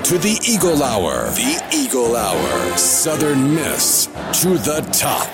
To 0.05 0.19
the 0.19 0.39
Eagle 0.49 0.83
Hour. 0.83 1.31
The 1.31 1.69
Eagle 1.73 2.17
Hour. 2.17 2.77
Southern 2.77 3.55
Miss 3.55 4.07
to 4.41 4.57
the 4.57 4.81
top. 4.93 5.29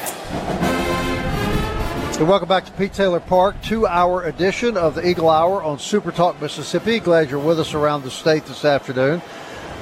And 2.19 2.29
welcome 2.29 2.49
back 2.49 2.65
to 2.67 2.73
Pete 2.73 2.93
Taylor 2.93 3.21
Park, 3.21 3.61
two-hour 3.63 4.25
edition 4.25 4.77
of 4.77 4.95
the 4.95 5.07
Eagle 5.07 5.31
Hour 5.31 5.63
on 5.63 5.79
Super 5.79 6.11
Talk 6.11 6.41
Mississippi. 6.41 6.99
Glad 6.99 7.31
you're 7.31 7.39
with 7.39 7.61
us 7.61 7.75
around 7.75 8.03
the 8.03 8.11
state 8.11 8.45
this 8.47 8.65
afternoon. 8.65 9.23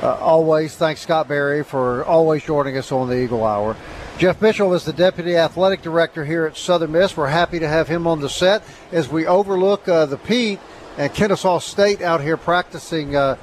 Uh, 0.03 0.17
always, 0.17 0.77
thanks 0.77 1.01
Scott 1.01 1.29
Berry 1.29 1.65
for 1.65 2.05
always 2.05 2.45
joining 2.45 2.77
us 2.77 2.93
on 2.93 3.09
the 3.09 3.17
Eagle 3.17 3.45
Hour. 3.45 3.77
Jeff 4.19 4.43
Mitchell 4.43 4.75
is 4.75 4.85
the 4.85 4.93
Deputy 4.93 5.37
Athletic 5.37 5.83
Director 5.83 6.25
here 6.25 6.45
at 6.45 6.57
Southern 6.57 6.93
Miss. 6.93 7.17
We're 7.17 7.29
happy 7.29 7.59
to 7.59 7.69
have 7.69 7.89
him 7.89 8.07
on 8.07 8.21
the 8.21 8.29
set 8.29 8.63
as 8.93 9.09
we 9.09 9.27
overlook 9.27 9.89
uh, 9.89 10.07
the 10.07 10.19
Pete 10.19 10.61
and 10.99 11.13
Kennesaw 11.13 11.59
State 11.59 12.03
out 12.03 12.21
here 12.21 12.37
practicing 12.37 13.17
uh, 13.17 13.37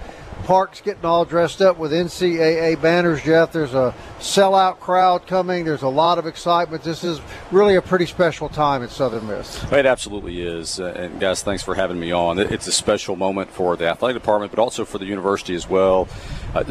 Park's 0.44 0.82
getting 0.82 1.06
all 1.06 1.24
dressed 1.24 1.62
up 1.62 1.78
with 1.78 1.92
NCAA 1.92 2.82
banners, 2.82 3.22
Jeff. 3.22 3.52
There's 3.52 3.74
a 3.74 3.94
sellout 4.20 4.80
crowd 4.80 5.28
coming. 5.28 5.66
There's 5.66 5.84
a 5.84 5.88
lot 5.88 6.18
of 6.18 6.26
excitement. 6.26 6.84
This 6.84 7.04
is 7.04 7.22
really 7.52 7.76
a 7.76 7.82
pretty 7.82 8.06
special 8.06 8.50
time 8.50 8.84
at 8.84 8.90
Southern 8.90 9.28
Miss. 9.28 9.64
It 9.72 9.86
absolutely 9.86 10.42
is. 10.42 10.80
Uh, 10.80 10.94
and 10.96 11.20
guys, 11.20 11.44
thanks 11.44 11.64
for 11.64 11.76
having 11.76 12.00
me 12.00 12.12
on. 12.12 12.40
It's 12.40 12.68
a 12.68 12.72
special 12.72 13.16
moment 13.16 13.50
for 13.52 13.76
the 13.78 13.88
athletic 13.88 14.22
department, 14.22 14.52
but 14.52 14.60
also 14.60 14.84
for 14.84 14.98
the 14.98 15.06
university 15.06 15.54
as 15.54 15.70
well. 15.70 16.08
Uh, 16.54 16.64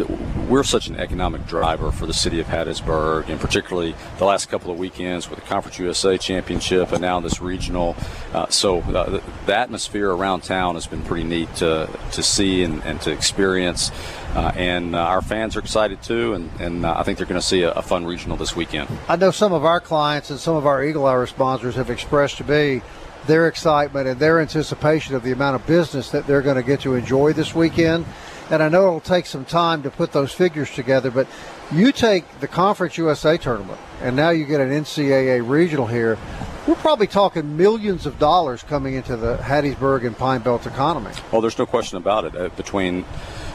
we're 0.48 0.64
such 0.64 0.88
an 0.88 0.96
economic 0.96 1.46
driver 1.46 1.90
for 1.90 2.06
the 2.06 2.12
city 2.12 2.40
of 2.40 2.46
Hattiesburg, 2.46 3.28
and 3.28 3.40
particularly 3.40 3.94
the 4.18 4.24
last 4.24 4.46
couple 4.50 4.70
of 4.70 4.78
weekends 4.78 5.30
with 5.30 5.38
the 5.38 5.46
Conference 5.46 5.78
USA 5.78 6.18
Championship 6.18 6.92
and 6.92 7.00
now 7.00 7.20
this 7.20 7.40
regional. 7.40 7.96
Uh, 8.34 8.46
so 8.48 8.80
the, 8.82 9.22
the, 9.46 9.56
atmosphere 9.60 10.10
around 10.10 10.42
town 10.42 10.74
has 10.74 10.86
been 10.86 11.02
pretty 11.02 11.24
neat 11.24 11.54
to, 11.56 11.88
to 12.12 12.22
see 12.22 12.62
and, 12.62 12.82
and 12.84 13.00
to 13.00 13.10
experience. 13.10 13.59
Uh, 13.60 14.52
and 14.56 14.94
uh, 14.94 14.98
our 14.98 15.22
fans 15.22 15.56
are 15.56 15.60
excited 15.60 16.02
too, 16.02 16.34
and, 16.34 16.50
and 16.60 16.86
uh, 16.86 16.94
I 16.96 17.02
think 17.02 17.18
they're 17.18 17.26
going 17.26 17.40
to 17.40 17.46
see 17.46 17.62
a, 17.62 17.72
a, 17.72 17.82
fun 17.82 18.06
regional 18.06 18.36
this 18.36 18.54
weekend. 18.54 18.88
I 19.08 19.16
know 19.16 19.30
some 19.30 19.52
of 19.52 19.64
our 19.64 19.80
clients 19.80 20.30
and 20.30 20.38
some 20.38 20.56
of 20.56 20.66
our 20.66 20.84
Eagle 20.84 21.06
Hour 21.06 21.26
sponsors 21.26 21.74
have 21.74 21.90
expressed 21.90 22.38
to 22.38 22.44
me 22.44 22.82
their 23.26 23.48
excitement 23.48 24.08
and 24.08 24.18
their 24.18 24.40
anticipation 24.40 25.14
of 25.14 25.22
the 25.22 25.32
amount 25.32 25.56
of 25.56 25.66
business 25.66 26.10
that 26.10 26.26
they're 26.26 26.42
going 26.42 26.56
to 26.56 26.62
get 26.62 26.80
to 26.80 26.94
enjoy 26.94 27.32
this 27.32 27.54
weekend. 27.54 28.06
And 28.50 28.62
I 28.62 28.68
know 28.68 28.86
it'll 28.86 29.00
take 29.00 29.26
some 29.26 29.44
time 29.44 29.82
to 29.84 29.90
put 29.90 30.12
those 30.12 30.32
figures 30.32 30.70
together, 30.70 31.10
but 31.10 31.28
you 31.70 31.92
take 31.92 32.40
the 32.40 32.48
Conference 32.48 32.98
USA 32.98 33.36
tournament, 33.36 33.78
and 34.00 34.16
now 34.16 34.30
you 34.30 34.44
get 34.44 34.60
an 34.60 34.70
NCAA 34.70 35.48
regional 35.48 35.86
here. 35.86 36.18
We're 36.66 36.74
probably 36.74 37.06
talking 37.06 37.56
millions 37.56 38.06
of 38.06 38.18
dollars 38.18 38.62
coming 38.64 38.94
into 38.94 39.16
the 39.16 39.36
Hattiesburg 39.36 40.04
and 40.04 40.18
Pine 40.18 40.40
Belt 40.40 40.66
economy. 40.66 41.12
Well, 41.30 41.40
there's 41.40 41.58
no 41.58 41.66
question 41.66 41.96
about 41.96 42.24
it. 42.24 42.36
Uh, 42.36 42.48
between 42.50 43.04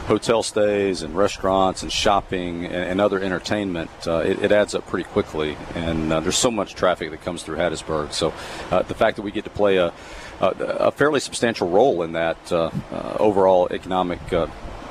hotel 0.06 0.42
stays 0.42 1.02
and 1.02 1.14
restaurants 1.16 1.82
and 1.82 1.92
shopping 1.92 2.64
and, 2.64 2.74
and 2.74 3.00
other 3.00 3.20
entertainment, 3.20 3.90
uh, 4.06 4.18
it, 4.18 4.42
it, 4.42 4.52
adds 4.52 4.74
up 4.74 4.86
pretty 4.86 5.08
quickly. 5.08 5.56
And 5.74 6.12
uh, 6.12 6.20
there's 6.20 6.38
so 6.38 6.50
much 6.50 6.74
traffic 6.74 7.10
that 7.10 7.22
comes 7.22 7.42
through 7.42 7.56
Hattiesburg. 7.56 8.12
So 8.12 8.32
uh, 8.70 8.82
the 8.82 8.94
fact 8.94 9.16
that 9.16 9.22
we 9.22 9.32
get 9.32 9.44
to 9.44 9.50
play 9.50 9.76
a, 9.76 9.92
a, 10.40 10.46
a 10.48 10.90
fairly 10.92 11.20
substantial 11.20 11.68
role 11.68 12.02
in 12.02 12.12
that 12.12 12.52
uh, 12.52 12.70
uh, 12.92 13.16
overall 13.18 13.68
economic 13.70 14.20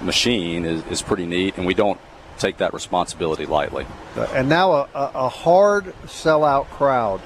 machine 0.01 0.65
is, 0.65 0.83
is 0.87 1.01
pretty 1.01 1.25
neat, 1.25 1.57
and 1.57 1.65
we 1.65 1.73
don't 1.73 1.99
take 2.37 2.57
that 2.57 2.73
responsibility 2.73 3.45
lightly. 3.45 3.85
And 4.33 4.49
now 4.49 4.71
a, 4.73 4.87
a 4.93 5.29
hard 5.29 5.85
sellout 6.05 6.65
crowd. 6.65 7.21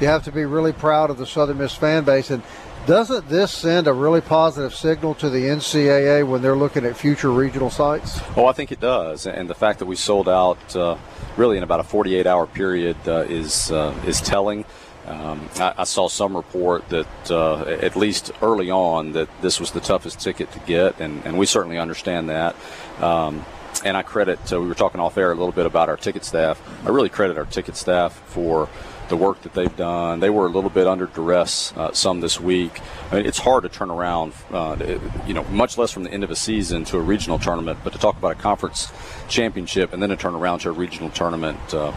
You 0.00 0.06
have 0.06 0.24
to 0.24 0.32
be 0.32 0.44
really 0.44 0.72
proud 0.72 1.10
of 1.10 1.18
the 1.18 1.26
Southern 1.26 1.58
Miss 1.58 1.74
fan 1.74 2.04
base. 2.04 2.30
And 2.30 2.42
doesn't 2.86 3.28
this 3.28 3.50
send 3.52 3.86
a 3.86 3.92
really 3.92 4.20
positive 4.20 4.74
signal 4.74 5.14
to 5.16 5.30
the 5.30 5.44
NCAA 5.44 6.26
when 6.26 6.42
they're 6.42 6.56
looking 6.56 6.84
at 6.84 6.96
future 6.96 7.30
regional 7.30 7.70
sites? 7.70 8.20
Oh, 8.36 8.46
I 8.46 8.52
think 8.52 8.72
it 8.72 8.80
does. 8.80 9.26
And 9.26 9.48
the 9.48 9.54
fact 9.54 9.78
that 9.80 9.86
we 9.86 9.96
sold 9.96 10.28
out 10.28 10.76
uh, 10.76 10.96
really 11.36 11.56
in 11.56 11.62
about 11.62 11.80
a 11.80 11.84
48 11.84 12.26
hour 12.26 12.46
period 12.46 12.96
uh, 13.06 13.24
is, 13.28 13.70
uh, 13.70 13.94
is 14.06 14.20
telling. 14.20 14.64
Um, 15.06 15.48
I, 15.56 15.74
I, 15.78 15.84
saw 15.84 16.08
some 16.08 16.36
report 16.36 16.88
that, 16.90 17.30
uh, 17.30 17.62
at 17.64 17.96
least 17.96 18.32
early 18.42 18.70
on, 18.70 19.12
that 19.12 19.28
this 19.40 19.58
was 19.58 19.72
the 19.72 19.80
toughest 19.80 20.20
ticket 20.20 20.52
to 20.52 20.58
get, 20.60 21.00
and, 21.00 21.24
and 21.24 21.38
we 21.38 21.46
certainly 21.46 21.78
understand 21.78 22.28
that. 22.28 22.54
Um, 23.00 23.44
and 23.84 23.96
I 23.96 24.02
credit, 24.02 24.52
uh, 24.52 24.60
we 24.60 24.68
were 24.68 24.74
talking 24.74 25.00
off 25.00 25.16
air 25.16 25.32
a 25.32 25.34
little 25.34 25.52
bit 25.52 25.66
about 25.66 25.88
our 25.88 25.96
ticket 25.96 26.24
staff. 26.24 26.60
I 26.84 26.90
really 26.90 27.08
credit 27.08 27.38
our 27.38 27.46
ticket 27.46 27.76
staff 27.76 28.12
for 28.26 28.68
the 29.10 29.16
work 29.16 29.42
that 29.42 29.52
they've 29.52 29.76
done. 29.76 30.20
They 30.20 30.30
were 30.30 30.46
a 30.46 30.48
little 30.48 30.70
bit 30.70 30.86
under 30.86 31.06
duress 31.06 31.74
uh, 31.76 31.92
some 31.92 32.20
this 32.20 32.40
week. 32.40 32.80
I 33.10 33.16
mean, 33.16 33.26
it's 33.26 33.38
hard 33.38 33.64
to 33.64 33.68
turn 33.68 33.90
around, 33.90 34.32
uh, 34.50 34.76
you 35.26 35.34
know, 35.34 35.44
much 35.44 35.76
less 35.76 35.90
from 35.90 36.04
the 36.04 36.10
end 36.10 36.24
of 36.24 36.30
a 36.30 36.36
season 36.36 36.84
to 36.86 36.96
a 36.96 37.00
regional 37.00 37.38
tournament, 37.38 37.80
but 37.84 37.92
to 37.92 37.98
talk 37.98 38.16
about 38.16 38.32
a 38.32 38.40
conference 38.40 38.90
championship 39.28 39.92
and 39.92 40.02
then 40.02 40.08
to 40.08 40.16
turn 40.16 40.34
around 40.34 40.60
to 40.60 40.70
a 40.70 40.72
regional 40.72 41.10
tournament. 41.10 41.58
Uh, 41.74 41.92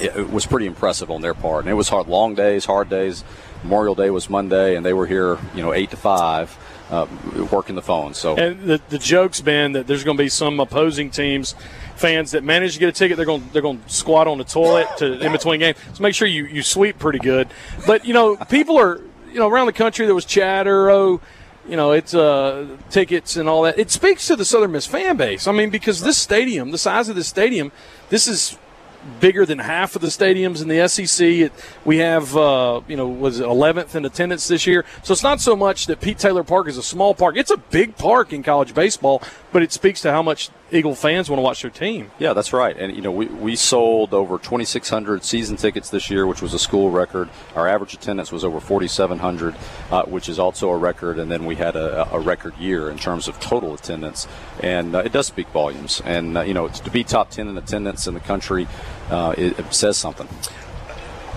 it 0.00 0.30
was 0.30 0.46
pretty 0.46 0.66
impressive 0.66 1.10
on 1.10 1.20
their 1.20 1.34
part. 1.34 1.64
And 1.64 1.70
it 1.70 1.74
was 1.74 1.88
hard, 1.88 2.08
long 2.08 2.34
days, 2.34 2.64
hard 2.64 2.88
days. 2.88 3.22
Memorial 3.62 3.94
Day 3.94 4.10
was 4.10 4.30
Monday, 4.30 4.74
and 4.74 4.84
they 4.86 4.94
were 4.94 5.06
here, 5.06 5.38
you 5.54 5.62
know, 5.62 5.72
eight 5.72 5.90
to 5.90 5.96
five. 5.96 6.56
uh, 6.90 7.06
working 7.50 7.76
the 7.76 7.82
phone. 7.82 8.14
So 8.14 8.36
and 8.36 8.62
the 8.62 8.80
the 8.88 8.98
joke's 8.98 9.40
been 9.40 9.72
that 9.72 9.86
there's 9.86 10.04
going 10.04 10.16
to 10.16 10.22
be 10.22 10.28
some 10.28 10.58
opposing 10.60 11.10
teams 11.10 11.54
fans 12.00 12.30
that 12.32 12.42
manage 12.42 12.74
to 12.74 12.80
get 12.80 12.88
a 12.88 12.92
ticket, 12.92 13.16
they're 13.16 13.26
going 13.26 13.48
they're 13.52 13.62
going 13.62 13.80
to 13.80 13.88
squat 13.90 14.26
on 14.26 14.38
the 14.38 14.44
toilet 14.44 14.88
to 14.98 15.20
in 15.20 15.32
between 15.32 15.60
games. 15.60 15.76
So 15.92 16.02
make 16.02 16.14
sure 16.14 16.26
you 16.26 16.46
you 16.46 16.62
sweep 16.62 16.98
pretty 16.98 17.18
good. 17.18 17.48
But 17.86 18.04
you 18.04 18.14
know, 18.14 18.36
people 18.36 18.78
are 18.78 19.00
you 19.28 19.38
know 19.38 19.48
around 19.48 19.66
the 19.66 19.72
country 19.72 20.06
there 20.06 20.14
was 20.14 20.24
chatter. 20.24 20.90
Oh, 20.90 21.20
you 21.68 21.76
know, 21.76 21.92
it's 21.92 22.14
uh, 22.14 22.66
tickets 22.88 23.36
and 23.36 23.48
all 23.48 23.62
that. 23.62 23.78
It 23.78 23.90
speaks 23.90 24.26
to 24.28 24.36
the 24.36 24.44
Southern 24.44 24.72
Miss 24.72 24.86
fan 24.86 25.16
base. 25.16 25.46
I 25.46 25.52
mean, 25.52 25.70
because 25.70 26.00
this 26.00 26.18
stadium, 26.18 26.70
the 26.70 26.78
size 26.78 27.08
of 27.08 27.16
this 27.16 27.28
stadium, 27.28 27.70
this 28.08 28.26
is 28.26 28.58
bigger 29.18 29.46
than 29.46 29.58
half 29.58 29.96
of 29.96 30.02
the 30.02 30.08
stadiums 30.08 30.62
in 30.62 30.68
the 30.68 30.86
SEC. 30.88 31.26
It, 31.26 31.52
we 31.84 31.98
have, 31.98 32.36
uh, 32.36 32.80
you 32.86 32.96
know, 32.96 33.08
was 33.08 33.40
11th 33.40 33.94
in 33.94 34.04
attendance 34.04 34.48
this 34.48 34.66
year. 34.66 34.84
So 35.02 35.12
it's 35.12 35.22
not 35.22 35.40
so 35.40 35.56
much 35.56 35.86
that 35.86 36.00
Pete 36.00 36.18
Taylor 36.18 36.44
Park 36.44 36.68
is 36.68 36.76
a 36.76 36.82
small 36.82 37.14
park. 37.14 37.36
It's 37.36 37.50
a 37.50 37.56
big 37.56 37.96
park 37.96 38.32
in 38.32 38.42
college 38.42 38.74
baseball, 38.74 39.22
but 39.52 39.62
it 39.62 39.72
speaks 39.72 40.00
to 40.02 40.10
how 40.10 40.22
much 40.22 40.50
Eagle 40.70 40.94
fans 40.94 41.28
want 41.28 41.38
to 41.38 41.42
watch 41.42 41.62
their 41.62 41.70
team. 41.70 42.10
Yeah, 42.18 42.32
that's 42.32 42.52
right. 42.52 42.76
And, 42.76 42.94
you 42.94 43.02
know, 43.02 43.10
we, 43.10 43.26
we 43.26 43.56
sold 43.56 44.14
over 44.14 44.38
2,600 44.38 45.24
season 45.24 45.56
tickets 45.56 45.90
this 45.90 46.10
year, 46.10 46.26
which 46.26 46.40
was 46.40 46.54
a 46.54 46.58
school 46.58 46.90
record. 46.90 47.28
Our 47.56 47.66
average 47.66 47.94
attendance 47.94 48.30
was 48.30 48.44
over 48.44 48.60
4,700, 48.60 49.54
uh, 49.90 50.04
which 50.04 50.28
is 50.28 50.38
also 50.38 50.70
a 50.70 50.76
record. 50.76 51.18
And 51.18 51.30
then 51.30 51.46
we 51.46 51.56
had 51.56 51.74
a, 51.74 52.08
a 52.12 52.20
record 52.20 52.56
year 52.58 52.90
in 52.90 52.98
terms 52.98 53.26
of 53.26 53.40
total 53.40 53.74
attendance. 53.74 54.28
And 54.62 54.94
uh, 54.94 55.00
it 55.00 55.12
does 55.12 55.26
speak 55.26 55.48
volumes. 55.48 56.00
And, 56.04 56.38
uh, 56.38 56.42
you 56.42 56.54
know, 56.54 56.68
to 56.68 56.90
be 56.90 57.02
top 57.02 57.30
10 57.30 57.48
in 57.48 57.58
attendance 57.58 58.06
in 58.06 58.14
the 58.14 58.20
country, 58.20 58.68
uh, 59.10 59.34
it, 59.36 59.58
it 59.58 59.74
says 59.74 59.96
something 59.96 60.28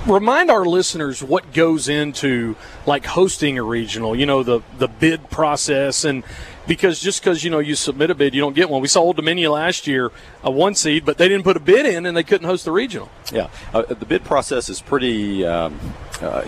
remind 0.06 0.52
our 0.52 0.66
listeners 0.66 1.24
what 1.24 1.54
goes 1.54 1.88
into 1.88 2.58
like 2.86 3.06
hosting 3.06 3.58
a 3.58 3.64
regional 3.64 4.14
you 4.14 4.26
know 4.26 4.44
the 4.44 4.60
the 4.78 4.88
bid 4.88 5.30
process 5.30 6.04
and 6.04 6.24
because 6.68 7.00
just 7.00 7.22
because 7.22 7.44
you 7.44 7.50
know 7.50 7.60
you 7.60 7.76
submit 7.76 8.10
a 8.10 8.16
bid, 8.16 8.34
you 8.34 8.42
don't 8.42 8.56
get 8.56 8.70
one. 8.70 8.82
We 8.82 8.88
saw 8.88 9.02
Old 9.02 9.16
Dominion 9.16 9.52
last 9.52 9.88
year, 9.88 10.12
a 10.44 10.52
one 10.52 10.76
seed, 10.76 11.06
but 11.06 11.18
they 11.18 11.28
didn't 11.28 11.44
put 11.44 11.58
a 11.58 11.60
bid 11.60 11.86
in 11.86 12.06
and 12.06 12.16
they 12.16 12.24
couldn't 12.24 12.48
host 12.48 12.66
the 12.66 12.72
regional. 12.72 13.10
Yeah, 13.32 13.50
uh, 13.74 13.84
the 13.84 14.06
bid 14.06 14.24
process 14.24 14.70
is 14.70 14.82
pretty 14.82 15.46
um, 15.46 15.80
uh, 16.22 16.42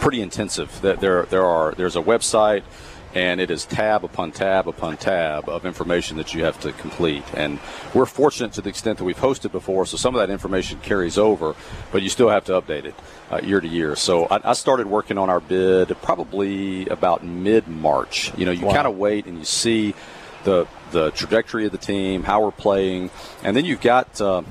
pretty 0.00 0.20
intensive. 0.20 0.80
There 0.80 0.96
there 1.24 1.44
are 1.44 1.72
there's 1.72 1.96
a 1.96 2.02
website 2.02 2.62
and 3.14 3.40
it 3.40 3.50
is 3.50 3.64
tab 3.64 4.04
upon 4.04 4.32
tab 4.32 4.68
upon 4.68 4.96
tab 4.96 5.48
of 5.48 5.64
information 5.64 6.16
that 6.18 6.34
you 6.34 6.44
have 6.44 6.58
to 6.60 6.72
complete. 6.72 7.24
And 7.34 7.58
we're 7.94 8.06
fortunate 8.06 8.52
to 8.54 8.60
the 8.60 8.68
extent 8.68 8.98
that 8.98 9.04
we've 9.04 9.18
hosted 9.18 9.52
before, 9.52 9.86
so 9.86 9.96
some 9.96 10.14
of 10.14 10.20
that 10.20 10.30
information 10.32 10.78
carries 10.80 11.18
over, 11.18 11.54
but 11.90 12.02
you 12.02 12.08
still 12.08 12.28
have 12.28 12.44
to 12.46 12.52
update 12.52 12.84
it 12.84 12.94
uh, 13.30 13.40
year 13.42 13.60
to 13.60 13.68
year. 13.68 13.96
So 13.96 14.26
I, 14.26 14.50
I, 14.50 14.52
started 14.52 14.86
working 14.86 15.18
on 15.18 15.30
our 15.30 15.40
bid 15.40 15.88
probably 16.02 16.86
about 16.88 17.24
mid 17.24 17.68
March. 17.68 18.32
You 18.36 18.46
know, 18.46 18.52
you 18.52 18.66
wow. 18.66 18.74
kind 18.74 18.86
of 18.86 18.96
wait 18.96 19.26
and 19.26 19.38
you 19.38 19.44
see 19.44 19.94
the 20.44 20.66
the 20.90 21.10
trajectory 21.10 21.66
of 21.66 21.72
the 21.72 21.78
team, 21.78 22.22
how 22.22 22.42
we're 22.42 22.50
playing, 22.50 23.10
and 23.42 23.56
then 23.56 23.64
you've 23.64 23.80
got. 23.80 24.20
Uh, 24.20 24.42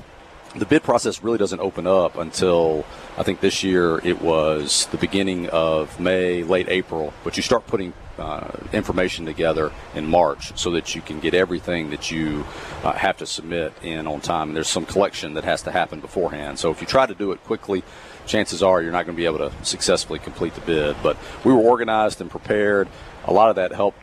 the 0.54 0.64
bid 0.64 0.82
process 0.82 1.22
really 1.22 1.38
doesn't 1.38 1.60
open 1.60 1.86
up 1.86 2.16
until 2.16 2.86
I 3.18 3.24
think 3.24 3.40
this 3.40 3.64
year 3.64 3.98
it 4.04 4.22
was 4.22 4.86
the 4.86 4.96
beginning 4.96 5.48
of 5.48 5.98
May, 5.98 6.44
late 6.44 6.68
April. 6.68 7.12
But 7.24 7.36
you 7.36 7.42
start 7.42 7.66
putting 7.66 7.92
uh, 8.16 8.52
information 8.72 9.26
together 9.26 9.72
in 9.96 10.06
March 10.06 10.56
so 10.56 10.70
that 10.70 10.94
you 10.94 11.02
can 11.02 11.18
get 11.18 11.34
everything 11.34 11.90
that 11.90 12.12
you 12.12 12.44
uh, 12.84 12.92
have 12.92 13.16
to 13.16 13.26
submit 13.26 13.72
in 13.82 14.06
on 14.06 14.20
time. 14.20 14.50
And 14.50 14.56
there's 14.56 14.68
some 14.68 14.86
collection 14.86 15.34
that 15.34 15.42
has 15.42 15.62
to 15.62 15.72
happen 15.72 15.98
beforehand. 15.98 16.60
So 16.60 16.70
if 16.70 16.80
you 16.80 16.86
try 16.86 17.06
to 17.06 17.14
do 17.14 17.32
it 17.32 17.42
quickly, 17.42 17.82
chances 18.24 18.62
are 18.62 18.80
you're 18.80 18.92
not 18.92 19.04
going 19.04 19.16
to 19.16 19.20
be 19.20 19.26
able 19.26 19.38
to 19.38 19.52
successfully 19.64 20.20
complete 20.20 20.54
the 20.54 20.60
bid. 20.60 20.96
But 21.02 21.16
we 21.44 21.52
were 21.52 21.60
organized 21.60 22.20
and 22.20 22.30
prepared. 22.30 22.86
A 23.26 23.32
lot 23.32 23.50
of 23.50 23.56
that 23.56 23.72
helped 23.72 23.98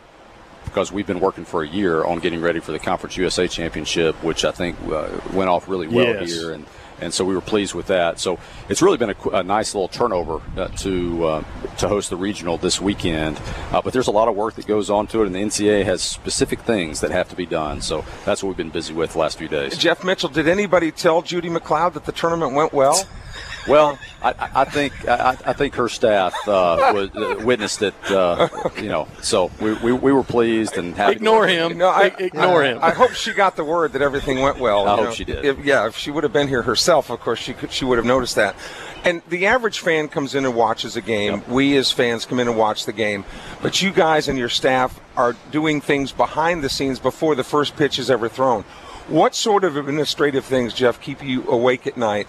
because 0.66 0.92
we've 0.92 1.08
been 1.08 1.22
working 1.22 1.46
for 1.46 1.64
a 1.64 1.68
year 1.68 2.04
on 2.04 2.20
getting 2.20 2.42
ready 2.42 2.60
for 2.60 2.74
the 2.74 2.80
Conference 2.80 3.16
USA 3.16 3.48
Championship, 3.48 4.16
which 4.24 4.44
I 4.44 4.52
think 4.52 4.78
uh, 4.90 5.10
went 5.32 5.50
off 5.50 5.70
really 5.70 5.88
well 5.88 6.06
yes. 6.06 6.30
here. 6.30 6.52
And 6.52 6.66
and 7.02 7.14
so 7.14 7.26
we 7.26 7.36
were 7.36 7.42
pleased 7.42 7.74
with 7.74 7.88
that. 7.88 8.20
So 8.20 8.40
it's 8.70 8.82
really 8.82 8.98
been 8.98 9.12
a, 9.12 9.30
a 9.30 9.44
nice 9.44 9.74
little 9.74 9.88
turnover 9.88 10.42
uh, 10.58 10.68
to 10.68 11.26
uh, 11.26 11.44
to 11.78 11.88
host 11.88 12.10
the 12.10 12.18
regional 12.18 12.58
this 12.58 12.80
weekend. 12.82 13.40
Uh, 13.72 13.82
but 13.82 13.94
there's 13.94 14.08
a 14.08 14.12
lot 14.12 14.28
of 14.28 14.36
work 14.36 14.56
that 14.56 14.68
goes 14.68 14.90
on 14.90 15.08
to 15.08 15.24
it, 15.24 15.28
and 15.28 15.36
the 15.36 15.40
NCAA 15.40 15.86
has 15.86 16.02
specific 16.02 16.60
things 16.62 17.02
that 17.02 17.12
have 17.12 17.30
to 17.30 17.36
be 17.36 17.46
done. 17.46 17.82
So 17.82 18.06
that's 18.26 18.44
what 18.44 18.50
we've 18.50 18.58
been 18.58 18.70
busy 18.70 18.94
with 18.94 19.14
the 19.14 19.20
last 19.20 19.38
few 19.38 19.48
days. 19.48 19.78
Jeff 19.78 20.04
Mitchell, 20.04 20.30
did 20.30 20.48
anybody 20.48 20.92
tell 20.92 21.22
Judy 21.22 21.50
MacLeod 21.50 21.94
that 21.94 22.06
the 22.06 22.12
tournament 22.12 22.54
went 22.54 22.74
well? 22.74 23.08
Well, 23.68 23.98
I, 24.22 24.50
I 24.54 24.66
think 24.66 25.08
I, 25.08 25.38
I, 25.46 25.54
think 25.54 25.76
her 25.76 25.90
staff 25.90 26.34
uh, 26.48 26.92
was, 26.94 27.10
uh, 27.16 27.44
witnessed 27.44 27.82
it. 27.82 27.96
Uh, 28.10 28.48
you 28.78 28.90
know, 28.90 29.08
so 29.22 29.52
we, 29.60 29.74
we, 29.76 29.92
we, 29.92 30.12
were 30.12 30.24
pleased 30.24 30.78
and 30.78 30.96
happy. 30.96 31.14
Ignore 31.14 31.48
him. 31.48 31.78
No, 31.78 31.90
I, 31.90 32.06
ignore 32.20 32.64
him. 32.64 32.80
I 32.82 32.92
hope 32.92 33.12
she 33.12 33.34
got 33.34 33.56
the 33.56 33.64
word 33.64 33.94
that 33.94 34.02
everything 34.02 34.42
went 34.42 34.60
well. 34.60 34.88
I 34.88 34.96
hope 34.96 35.06
know. 35.06 35.12
she 35.12 35.26
did. 35.26 35.46
If, 35.46 35.66
yeah, 35.66 35.88
if 35.88 35.98
she 35.98 36.12
would 36.12 36.24
have 36.24 36.34
been 36.34 36.48
here 36.48 36.62
herself, 36.62 37.10
of 37.10 37.20
course 37.20 37.40
she 37.40 37.54
could. 37.54 37.72
She 37.72 37.86
would 37.86 37.98
have 37.98 38.06
noticed 38.06 38.36
that. 38.36 38.56
And 39.04 39.22
the 39.30 39.46
average 39.46 39.80
fan 39.80 40.08
comes 40.08 40.34
in 40.34 40.46
and 40.46 40.56
watches 40.56 40.96
a 40.96 41.02
game. 41.02 41.34
Yep. 41.34 41.48
We 41.50 41.78
as 41.78 41.92
fans 41.92 42.26
come 42.26 42.40
in 42.40 42.48
and 42.48 42.58
watch 42.58 42.86
the 42.86 42.94
game. 42.94 43.24
But 43.62 43.82
you 43.82 43.92
guys 43.92 44.28
and 44.28 44.38
your 44.38 44.50
staff 44.50 45.00
are 45.16 45.36
doing 45.52 45.82
things 45.82 46.12
behind 46.12 46.64
the 46.64 46.70
scenes 46.70 47.00
before 47.00 47.36
the 47.36 47.44
first 47.44 47.76
pitch 47.76 48.00
is 48.00 48.10
ever 48.10 48.30
thrown. 48.30 48.64
What 49.08 49.36
sort 49.36 49.64
of 49.64 49.78
administrative 49.78 50.46
things, 50.46 50.74
Jeff, 50.74 51.00
keep 51.00 51.24
you 51.24 51.48
awake 51.48 51.86
at 51.86 51.98
night 51.98 52.28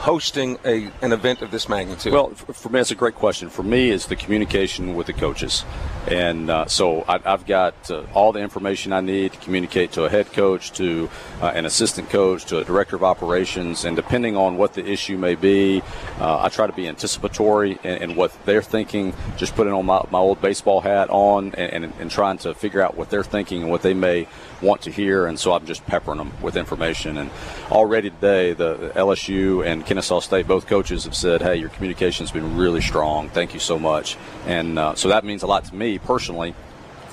hosting 0.00 0.58
a, 0.64 0.90
an 1.02 1.12
event 1.12 1.42
of 1.42 1.50
this 1.50 1.68
magnitude? 1.68 2.12
Well, 2.12 2.30
for 2.30 2.70
me, 2.70 2.78
that's 2.78 2.90
a 2.90 2.94
great 2.94 3.14
question. 3.14 3.50
For 3.50 3.62
me, 3.62 3.90
it's 3.90 4.06
the 4.06 4.16
communication 4.16 4.94
with 4.94 5.06
the 5.06 5.12
coaches. 5.12 5.62
And 6.08 6.48
uh, 6.48 6.66
so 6.66 7.04
I, 7.06 7.18
have 7.18 7.44
got 7.44 7.74
uh, 7.90 8.06
all 8.14 8.32
the 8.32 8.40
information 8.40 8.94
I 8.94 9.02
need 9.02 9.34
to 9.34 9.38
communicate 9.38 9.92
to 9.92 10.04
a 10.04 10.08
head 10.08 10.32
coach, 10.32 10.72
to 10.72 11.10
uh, 11.42 11.52
an 11.54 11.66
assistant 11.66 12.08
coach, 12.08 12.46
to 12.46 12.58
a 12.58 12.64
director 12.64 12.96
of 12.96 13.04
operations. 13.04 13.84
And 13.84 13.94
depending 13.94 14.38
on 14.38 14.56
what 14.56 14.72
the 14.72 14.86
issue 14.86 15.18
may 15.18 15.34
be, 15.34 15.82
uh, 16.18 16.40
I 16.40 16.48
try 16.48 16.66
to 16.66 16.72
be 16.72 16.88
anticipatory 16.88 17.78
in, 17.84 18.02
in, 18.02 18.16
what 18.16 18.32
they're 18.46 18.62
thinking, 18.62 19.12
just 19.36 19.54
putting 19.54 19.74
on 19.74 19.84
my, 19.84 20.02
my 20.10 20.18
old 20.18 20.40
baseball 20.40 20.80
hat 20.80 21.10
on 21.10 21.54
and, 21.56 21.84
and, 21.84 21.92
and 22.00 22.10
trying 22.10 22.38
to 22.38 22.54
figure 22.54 22.80
out 22.80 22.96
what 22.96 23.10
they're 23.10 23.22
thinking 23.22 23.62
and 23.62 23.70
what 23.70 23.82
they 23.82 23.94
may 23.94 24.26
want 24.62 24.82
to 24.82 24.90
hear. 24.90 25.26
And 25.26 25.38
so 25.38 25.52
I'm 25.52 25.66
just 25.66 25.84
peppering 25.86 26.18
them 26.18 26.32
with 26.42 26.56
information. 26.56 27.18
And 27.18 27.30
already 27.70 28.10
today, 28.10 28.52
the 28.52 28.92
LSU 28.94 29.64
and 29.64 29.84
Kennesaw 29.84 30.20
State, 30.20 30.46
both 30.46 30.66
coaches 30.66 31.04
have 31.04 31.14
said, 31.14 31.42
hey, 31.42 31.56
your 31.56 31.70
communication's 31.70 32.30
been 32.30 32.56
really 32.56 32.80
strong. 32.80 33.28
Thank 33.28 33.54
you 33.54 33.60
so 33.60 33.78
much. 33.78 34.16
And 34.46 34.78
uh, 34.78 34.94
so 34.94 35.08
that 35.08 35.24
means 35.24 35.42
a 35.42 35.46
lot 35.46 35.64
to 35.66 35.74
me 35.74 35.98
personally 35.98 36.54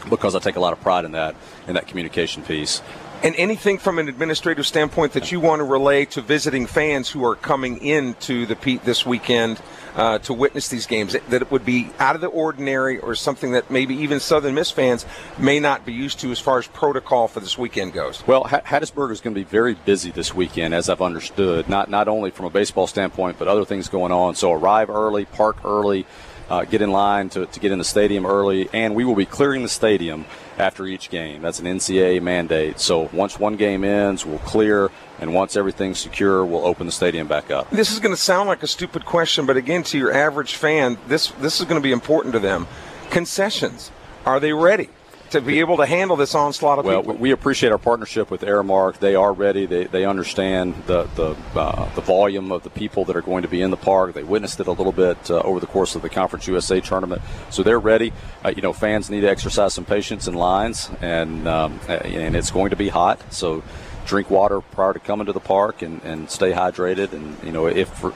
because 0.10 0.36
I 0.36 0.40
take 0.40 0.56
a 0.56 0.60
lot 0.60 0.74
of 0.74 0.82
pride 0.82 1.06
in 1.06 1.12
that, 1.14 1.36
in 1.68 1.74
that 1.76 1.88
communication 1.88 2.44
piece. 2.44 2.82
And 3.24 3.36
anything 3.36 3.80
from 3.80 3.98
an 3.98 4.08
administrative 4.08 4.68
standpoint 4.68 5.14
that 5.14 5.32
you 5.32 5.40
want 5.40 5.60
to 5.60 5.64
relay 5.64 6.06
to 6.06 6.22
visiting 6.22 6.68
fans 6.68 7.10
who 7.10 7.26
are 7.26 7.36
coming 7.36 7.84
into 7.84 8.46
the 8.46 8.56
Pete 8.56 8.86
this 8.86 9.08
weekend 9.08 9.60
uh, 9.98 10.20
to 10.20 10.34
witness 10.34 10.70
these 10.70 10.86
games 10.86 11.14
that 11.14 11.42
it 11.42 11.52
would 11.52 11.66
be 11.66 11.90
out 12.00 12.16
of 12.16 12.22
the 12.22 12.28
ordinary 12.28 13.00
or 13.00 13.16
something 13.16 13.52
that 13.52 13.70
maybe 13.72 13.96
even 13.96 14.20
Southern 14.20 14.54
Miss 14.54 14.70
fans 14.72 15.06
may 15.40 15.60
not 15.60 15.86
be 15.86 15.92
used 15.92 16.20
to 16.20 16.32
as 16.32 16.40
far 16.40 16.60
as 16.60 16.68
protocol 16.68 17.28
for 17.28 17.40
this 17.40 17.58
weekend 17.58 17.94
goes? 17.94 18.26
Well, 18.28 18.44
Hattiesburg 18.44 19.12
is 19.12 19.22
going 19.22 19.34
to 19.34 19.40
be 19.40 19.44
very 19.44 19.74
busy 19.74 20.12
this 20.12 20.34
weekend, 20.34 20.76
as 20.76 20.88
I've 20.88 21.02
understood, 21.02 21.68
not, 21.68 21.90
not 21.90 22.08
only 22.08 22.30
from 22.30 22.46
a 22.46 22.52
baseball 22.52 22.86
standpoint, 22.86 23.40
but 23.40 23.48
other 23.48 23.66
things 23.66 23.90
going 23.90 24.12
on. 24.12 24.36
So 24.36 24.54
arrive 24.54 24.90
early, 24.90 25.26
park 25.26 25.58
early 25.66 26.06
uh, 26.50 26.66
get 26.66 26.82
in 26.82 26.92
line 26.92 27.30
to, 27.30 27.46
to 27.46 27.60
get 27.60 27.72
in 27.72 27.78
the 27.78 27.86
stadium 27.86 28.26
early, 28.26 28.70
and 28.74 28.96
we 28.96 29.04
will 29.04 29.16
be 29.16 29.26
clearing 29.26 29.64
the 29.64 29.70
stadium 29.70 30.26
after 30.58 30.86
each 30.86 31.10
game. 31.10 31.42
That's 31.42 31.60
an 31.60 31.66
NCAA 31.66 32.22
mandate. 32.22 32.80
So 32.80 33.10
once 33.14 33.40
one 33.40 33.56
game 33.56 33.84
ends, 33.84 34.26
we'll 34.26 34.40
clear, 34.40 34.90
and 35.20 35.34
once 35.34 35.56
everything's 35.56 36.00
secure, 36.00 36.46
we'll 36.46 36.66
open 36.66 36.86
the 36.86 36.92
stadium 36.92 37.28
back 37.28 37.52
up. 37.52 37.70
This 37.70 37.92
is 37.92 38.00
going 38.00 38.16
to 38.16 38.22
sound 38.22 38.48
like 38.48 38.64
a 38.64 38.68
stupid 38.68 39.06
question, 39.06 39.46
but 39.46 39.58
again, 39.58 39.84
to 39.84 39.98
your 39.98 40.14
average 40.14 40.56
fan, 40.56 40.98
this 41.08 41.28
this 41.40 41.60
is 41.60 41.66
going 41.66 41.82
to 41.82 41.84
be 41.84 41.92
important 41.92 42.34
to 42.34 42.40
them. 42.40 42.68
Concessions, 43.10 43.92
are 44.26 44.40
they 44.40 44.54
ready? 44.54 44.90
To 45.32 45.42
be 45.42 45.60
able 45.60 45.78
to 45.78 45.86
handle 45.86 46.16
this 46.16 46.36
onslaught 46.36 46.80
of 46.80 46.86
well, 46.86 47.02
people. 47.02 47.16
we 47.16 47.32
appreciate 47.32 47.72
our 47.72 47.78
partnership 47.78 48.32
with 48.32 48.42
Aramark. 48.42 49.00
They 49.00 49.16
are 49.16 49.34
ready. 49.34 49.66
They, 49.66 49.86
they 49.86 50.06
understand 50.06 50.76
the 50.86 51.04
the, 51.16 51.36
uh, 51.56 51.94
the 51.96 52.02
volume 52.02 52.52
of 52.52 52.64
the 52.64 52.70
people 52.70 53.06
that 53.06 53.16
are 53.16 53.22
going 53.22 53.44
to 53.44 53.48
be 53.48 53.62
in 53.62 53.72
the 53.72 53.78
park. 53.78 54.14
They 54.14 54.24
witnessed 54.24 54.60
it 54.60 54.68
a 54.68 54.72
little 54.72 54.92
bit 54.92 55.30
uh, 55.30 55.40
over 55.40 55.60
the 55.60 55.68
course 55.68 55.96
of 55.96 56.02
the 56.02 56.10
Conference 56.10 56.48
USA 56.48 56.80
tournament, 56.82 57.22
so 57.50 57.64
they're 57.64 57.80
ready. 57.80 58.14
Uh, 58.44 58.54
you 58.56 58.62
know, 58.62 58.74
fans 58.74 59.10
need 59.10 59.22
to 59.22 59.30
exercise 59.30 59.74
some 59.74 59.86
patience 59.86 60.28
in 60.28 60.34
lines, 60.34 60.90
and 61.02 61.48
um, 61.48 61.80
and 61.88 62.36
it's 62.36 62.52
going 62.52 62.70
to 62.70 62.76
be 62.76 62.90
hot. 62.90 63.22
So 63.34 63.64
drink 64.08 64.30
water 64.30 64.62
prior 64.62 64.94
to 64.94 65.00
coming 65.00 65.26
to 65.26 65.34
the 65.34 65.40
park 65.40 65.82
and, 65.82 66.02
and 66.04 66.32
stay 66.32 66.52
hydrated. 66.52 67.12
And 67.12 67.38
you 67.44 67.52
know, 67.52 67.68
if 67.68 67.90
for, 67.90 68.12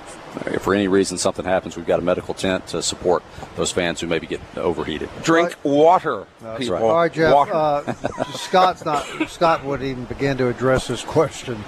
if 0.48 0.62
for 0.62 0.74
any 0.74 0.88
reason 0.88 1.18
something 1.18 1.46
happens, 1.46 1.76
we've 1.76 1.86
got 1.86 2.00
a 2.00 2.02
medical 2.02 2.34
tent 2.34 2.68
to 2.68 2.82
support 2.82 3.24
those 3.56 3.72
fans 3.72 4.00
who 4.00 4.08
maybe 4.08 4.28
get 4.28 4.42
overheated. 4.56 5.10
Drink 5.24 5.56
water, 5.64 6.26
people. 6.58 6.76
Right. 6.76 6.82
All 6.82 6.96
right, 6.96 7.14
Jeff. 7.14 7.34
Uh, 7.34 7.94
Scott's 8.34 8.86
not. 8.86 9.06
Scott 9.30 9.64
wouldn't 9.64 9.90
even 9.90 10.06
begin 10.06 10.38
to 10.38 10.48
address 10.48 10.88
this 10.88 11.04
question, 11.04 11.64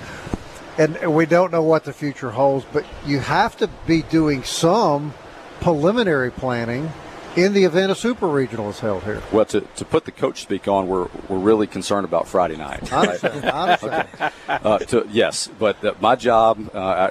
and 0.77 1.13
we 1.13 1.25
don't 1.25 1.51
know 1.51 1.63
what 1.63 1.83
the 1.83 1.93
future 1.93 2.31
holds. 2.31 2.65
But 2.71 2.85
you 3.05 3.19
have 3.19 3.57
to 3.57 3.67
be 3.85 4.01
doing 4.03 4.43
some 4.43 5.13
preliminary 5.59 6.31
planning 6.31 6.91
in 7.35 7.53
the 7.53 7.63
event 7.63 7.91
a 7.91 7.95
super 7.95 8.27
regional 8.27 8.69
is 8.69 8.79
held 8.79 9.03
here. 9.03 9.21
Well, 9.31 9.45
to, 9.45 9.61
to 9.61 9.85
put 9.85 10.05
the 10.05 10.11
coach 10.11 10.41
speak 10.41 10.67
on, 10.67 10.87
we're, 10.87 11.07
we're 11.27 11.39
really 11.39 11.67
concerned 11.67 12.05
about 12.05 12.27
Friday 12.27 12.57
night. 12.57 12.91
I 12.91 13.07
understand. 13.07 14.07
Uh, 14.47 14.77
to, 14.77 15.07
yes, 15.09 15.49
but 15.59 15.83
uh, 15.83 15.93
my 15.99 16.15
job, 16.15 16.69
uh, 16.73 17.09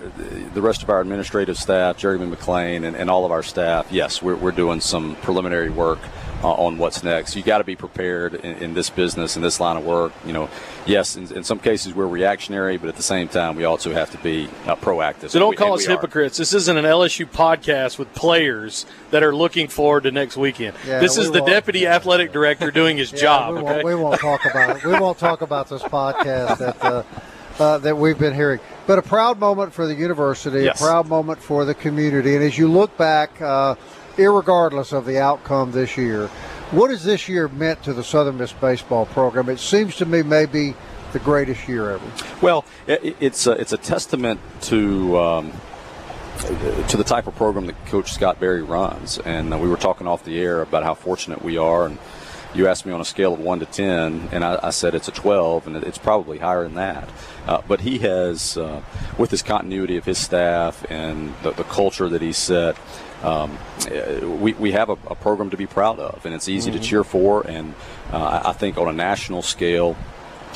the 0.55 0.63
rest 0.63 0.83
of 0.83 0.91
our 0.91 1.01
administrative 1.01 1.57
staff, 1.57 1.97
Jeremy 1.97 2.35
McClain, 2.35 2.87
and, 2.87 2.97
and 2.97 3.11
all 3.11 3.25
of 3.25 3.33
our 3.33 3.43
staff, 3.43 3.87
yes, 3.91 4.23
we're, 4.23 4.37
we're 4.37 4.53
doing 4.53 4.81
some 4.81 5.17
preliminary 5.17 5.69
work 5.69 5.99
uh, 6.43 6.53
on 6.53 6.79
what's 6.79 7.03
next. 7.03 7.37
You 7.37 7.43
got 7.43 7.59
to 7.59 7.65
be 7.65 7.77
prepared 7.77 8.35
in, 8.35 8.57
in, 8.59 8.75
this 8.75 8.91
business, 8.91 9.37
in 9.37 9.43
this 9.43 9.61
line 9.61 9.77
of 9.77 9.85
work. 9.85 10.13
You 10.27 10.33
know, 10.33 10.51
yes, 10.87 11.17
in, 11.17 11.33
in, 11.37 11.45
some 11.45 11.59
cases 11.59 11.95
we're 11.95 12.07
reactionary, 12.07 12.77
but 12.77 12.89
at 12.89 12.97
the 12.97 13.03
same 13.03 13.29
time, 13.29 13.57
we 13.57 13.65
also 13.65 13.93
have 13.93 14.11
to 14.11 14.19
be 14.19 14.49
uh, 14.67 14.77
proactive. 14.77 15.31
So 15.31 15.39
don't 15.39 15.51
we, 15.51 15.57
call 15.57 15.75
us 15.75 15.85
hypocrites. 15.85 16.37
This 16.37 16.53
isn't 16.53 16.77
an 16.77 16.85
LSU 16.85 17.27
podcast 17.27 17.99
with 17.99 18.13
players 18.15 18.87
that 19.11 19.23
are 19.23 19.35
looking 19.35 19.69
forward 19.69 20.05
to 20.05 20.11
next 20.11 20.37
weekend. 20.37 20.77
Yeah, 20.87 21.01
this 21.01 21.17
is 21.17 21.31
the 21.31 21.43
deputy 21.43 21.87
athletic 21.87 22.33
director 22.33 22.71
doing 22.71 22.97
his 22.97 23.13
yeah, 23.13 23.19
job. 23.19 23.55
We, 23.57 23.63
won't, 23.63 23.85
we 23.85 23.95
won't 23.95 24.21
talk 24.21 24.45
about 24.45 24.77
it. 24.77 24.85
We 24.85 24.93
won't 24.93 25.19
talk 25.19 25.43
about 25.43 25.69
this 25.69 25.83
podcast 25.83 26.59
that. 26.59 26.83
Uh, 26.83 27.03
uh, 27.59 27.77
that 27.79 27.97
we've 27.97 28.19
been 28.19 28.35
hearing. 28.35 28.61
But 28.87 28.99
a 28.99 29.03
proud 29.03 29.39
moment 29.39 29.75
for 29.75 29.87
the 29.87 29.95
university, 29.95 30.65
yes. 30.65 30.81
a 30.81 30.85
proud 30.85 31.07
moment 31.07 31.41
for 31.41 31.67
the 31.67 31.75
community. 31.75 32.35
And 32.35 32.43
as 32.43 32.57
you 32.57 32.67
look 32.67 32.97
back, 32.97 33.41
uh, 34.19 34.31
regardless 34.31 34.93
of 34.93 35.07
the 35.07 35.19
outcome 35.19 35.73
this 35.73 35.97
year. 35.97 36.29
What 36.71 36.91
has 36.91 37.05
this 37.05 37.29
year 37.29 37.49
meant 37.49 37.83
to 37.85 37.93
the 37.93 38.03
Southern 38.03 38.39
Miss 38.39 38.53
baseball 38.53 39.07
program? 39.07 39.49
It 39.49 39.59
seems 39.59 39.97
to 39.97 40.07
me 40.07 40.23
maybe 40.23 40.75
the 41.13 41.19
greatest 41.19 41.69
year 41.69 41.91
ever. 41.91 42.13
Well, 42.41 42.65
it's 42.87 43.47
a, 43.47 43.53
it's 43.53 43.73
a 43.73 43.79
testament 43.79 44.41
to. 44.63 45.19
Um, 45.19 45.53
to 46.89 46.97
the 46.97 47.05
type 47.05 47.27
of 47.27 47.37
program 47.37 47.67
that 47.67 47.87
Coach 47.87 48.11
Scott 48.11 48.41
Berry 48.41 48.63
runs, 48.63 49.19
and 49.19 49.53
uh, 49.53 49.59
we 49.59 49.69
were 49.69 49.77
talking 49.77 50.09
off 50.09 50.25
the 50.25 50.41
air 50.41 50.63
about 50.63 50.83
how 50.83 50.95
fortunate 50.95 51.43
we 51.43 51.59
are, 51.59 51.87
and 51.87 51.99
you 52.55 52.67
asked 52.67 52.85
me 52.85 52.93
on 52.93 53.01
a 53.01 53.05
scale 53.05 53.35
of 53.35 53.39
one 53.39 53.61
to 53.61 53.67
ten, 53.67 54.29
and 54.33 54.43
I, 54.43 54.59
I 54.61 54.71
said 54.71 54.95
it's 54.95 55.07
a 55.07 55.13
twelve, 55.13 55.67
and 55.67 55.77
it's 55.77 55.99
probably 55.99 56.39
higher 56.39 56.65
than 56.65 56.75
that. 56.75 57.09
Uh, 57.47 57.61
but 57.69 57.83
he 57.83 57.99
has, 57.99 58.57
uh, 58.57 58.83
with 59.19 59.31
his 59.31 59.43
continuity 59.43 59.99
of 59.99 60.05
his 60.05 60.19
staff 60.19 60.85
and 60.91 61.35
the, 61.43 61.53
the 61.53 61.65
culture 61.65 62.09
that 62.09 62.23
he 62.23 62.33
set, 62.33 62.77
um, 63.23 63.57
we, 64.41 64.53
we 64.55 64.73
have 64.73 64.89
a, 64.89 64.99
a, 65.07 65.15
program 65.15 65.51
to 65.51 65.57
be 65.57 65.67
proud 65.67 65.99
of, 65.99 66.27
and 66.27 66.35
it's 66.35 66.49
easy 66.49 66.71
mm-hmm. 66.71 66.81
to 66.81 66.87
cheer 66.87 67.05
for. 67.05 67.47
And 67.47 67.75
uh, 68.11 68.43
I 68.45 68.53
think 68.53 68.79
on 68.79 68.89
a 68.89 68.93
national 68.93 69.43
scale, 69.43 69.97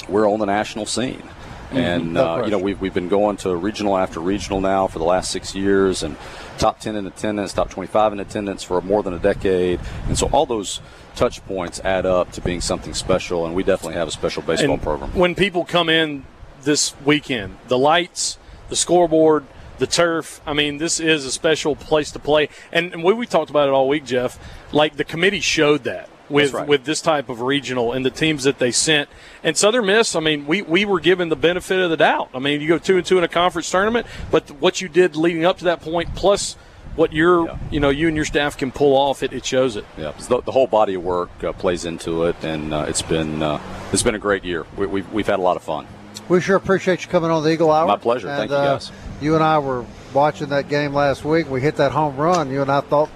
we're 0.09 0.29
on 0.29 0.41
the 0.41 0.47
national 0.47 0.87
scene. 0.87 1.23
Mm-hmm. 1.67 1.77
And 1.77 2.19
uh, 2.19 2.43
you 2.45 2.51
know 2.51 2.59
we've, 2.59 2.81
we've 2.81 2.95
been 2.95 3.09
going 3.09 3.39
to 3.39 3.55
regional 3.57 3.97
after 3.97 4.21
regional 4.21 4.61
now 4.61 4.87
for 4.87 5.01
the 5.01 5.05
last 5.05 5.33
six 5.33 5.55
years, 5.55 6.05
and 6.05 6.17
top 6.59 6.79
ten 6.79 6.95
in 6.95 7.07
attendance, 7.07 7.53
top 7.53 7.71
twenty-five 7.71 8.13
in 8.13 8.21
attendance 8.21 8.63
for 8.63 8.81
more 8.81 9.03
than 9.03 9.15
a 9.15 9.19
decade, 9.19 9.81
and 10.07 10.17
so 10.17 10.29
all 10.29 10.47
those 10.47 10.81
touch 11.17 11.45
points 11.47 11.81
add 11.81 12.07
up 12.07 12.31
to 12.33 12.41
being 12.41 12.61
something 12.61 12.95
special. 12.95 13.47
And 13.47 13.55
we 13.55 13.65
definitely 13.65 13.95
have 13.95 14.07
a 14.07 14.13
special 14.13 14.43
baseball 14.43 14.75
and 14.75 14.83
program. 14.83 15.11
When 15.15 15.35
people 15.35 15.65
come 15.65 15.89
in 15.89 16.25
this 16.63 16.95
weekend, 17.05 17.57
the 17.67 17.79
lights, 17.79 18.39
the 18.69 18.77
scoreboard, 18.77 19.45
the 19.79 19.87
turf. 19.87 20.41
I 20.47 20.53
mean, 20.53 20.79
this 20.79 21.01
is 21.01 21.25
a 21.25 21.33
special 21.33 21.77
place 21.77 22.11
to 22.12 22.19
play. 22.19 22.49
And, 22.73 22.93
and 22.93 23.05
we, 23.05 23.15
we 23.15 23.27
talked 23.27 23.51
about 23.51 23.69
it 23.69 23.73
all 23.73 23.89
week, 23.89 24.05
Jeff. 24.05 24.39
Like 24.73 24.97
the 24.97 25.05
committee 25.05 25.41
showed 25.41 25.85
that 25.85 26.09
with 26.29 26.53
right. 26.53 26.67
with 26.67 26.85
this 26.85 27.01
type 27.01 27.29
of 27.29 27.41
regional 27.41 27.93
and 27.93 28.05
the 28.05 28.11
teams 28.11 28.45
that 28.45 28.59
they 28.59 28.71
sent. 28.71 29.09
And 29.43 29.57
Southern 29.57 29.87
Miss, 29.87 30.17
I 30.17 30.21
mean, 30.21 30.47
we, 30.47 30.62
we 30.62 30.85
were 30.85 31.01
given 31.01 31.29
the 31.29 31.37
benefit 31.37 31.81
of 31.81 31.91
the 31.91 31.97
doubt. 31.97 32.31
I 32.35 32.39
mean, 32.39 32.61
you 32.61 32.69
go 32.69 32.79
two 32.79 32.97
and 32.97 33.07
two 33.07 33.19
in 33.19 33.25
a 33.25 33.29
conference 33.29 33.71
tournament, 33.71 34.07
but 34.31 34.51
what 34.53 34.81
you 34.81 34.89
did 34.89 35.17
leading 35.17 35.45
up 35.45 35.59
to 35.59 35.65
that 35.65 35.81
point, 35.81 36.15
plus 36.15 36.57
what 36.97 37.12
your 37.12 37.47
yeah. 37.47 37.59
you 37.71 37.81
know 37.81 37.91
you 37.91 38.09
and 38.09 38.17
your 38.17 38.25
staff 38.25 38.57
can 38.57 38.73
pull 38.73 38.97
off, 38.97 39.23
it, 39.23 39.33
it 39.33 39.45
shows 39.45 39.77
it. 39.77 39.85
Yeah, 39.97 40.12
the, 40.12 40.41
the 40.41 40.53
whole 40.53 40.67
body 40.67 40.95
of 40.95 41.05
work 41.05 41.45
uh, 41.45 41.53
plays 41.53 41.85
into 41.85 42.25
it, 42.25 42.37
and 42.43 42.73
uh, 42.73 42.87
it's 42.89 43.03
been 43.03 43.43
uh, 43.43 43.61
it's 43.93 44.03
been 44.03 44.15
a 44.15 44.19
great 44.19 44.45
year. 44.45 44.67
We, 44.77 44.87
we've 44.87 45.12
we've 45.12 45.27
had 45.27 45.39
a 45.39 45.43
lot 45.43 45.57
of 45.57 45.62
fun. 45.62 45.87
We 46.29 46.41
sure 46.41 46.57
appreciate 46.57 47.03
you 47.03 47.09
coming 47.09 47.31
on 47.31 47.43
the 47.45 47.51
Eagle 47.51 47.71
Hour. 47.71 47.87
My 47.87 47.97
pleasure. 47.97 48.29
And, 48.29 48.39
Thank 48.39 48.51
you, 48.51 48.57
guys. 48.57 48.91
Uh, 48.91 48.95
you 49.21 49.35
and 49.35 49.45
I 49.45 49.59
were 49.59 49.85
watching 50.12 50.49
that 50.49 50.69
game 50.69 50.93
last 50.93 51.25
week. 51.25 51.49
We 51.49 51.61
hit 51.61 51.77
that 51.77 51.93
home 51.93 52.17
run. 52.17 52.51
You 52.51 52.62
and 52.62 52.71
I 52.71 52.81
thought 52.81 53.11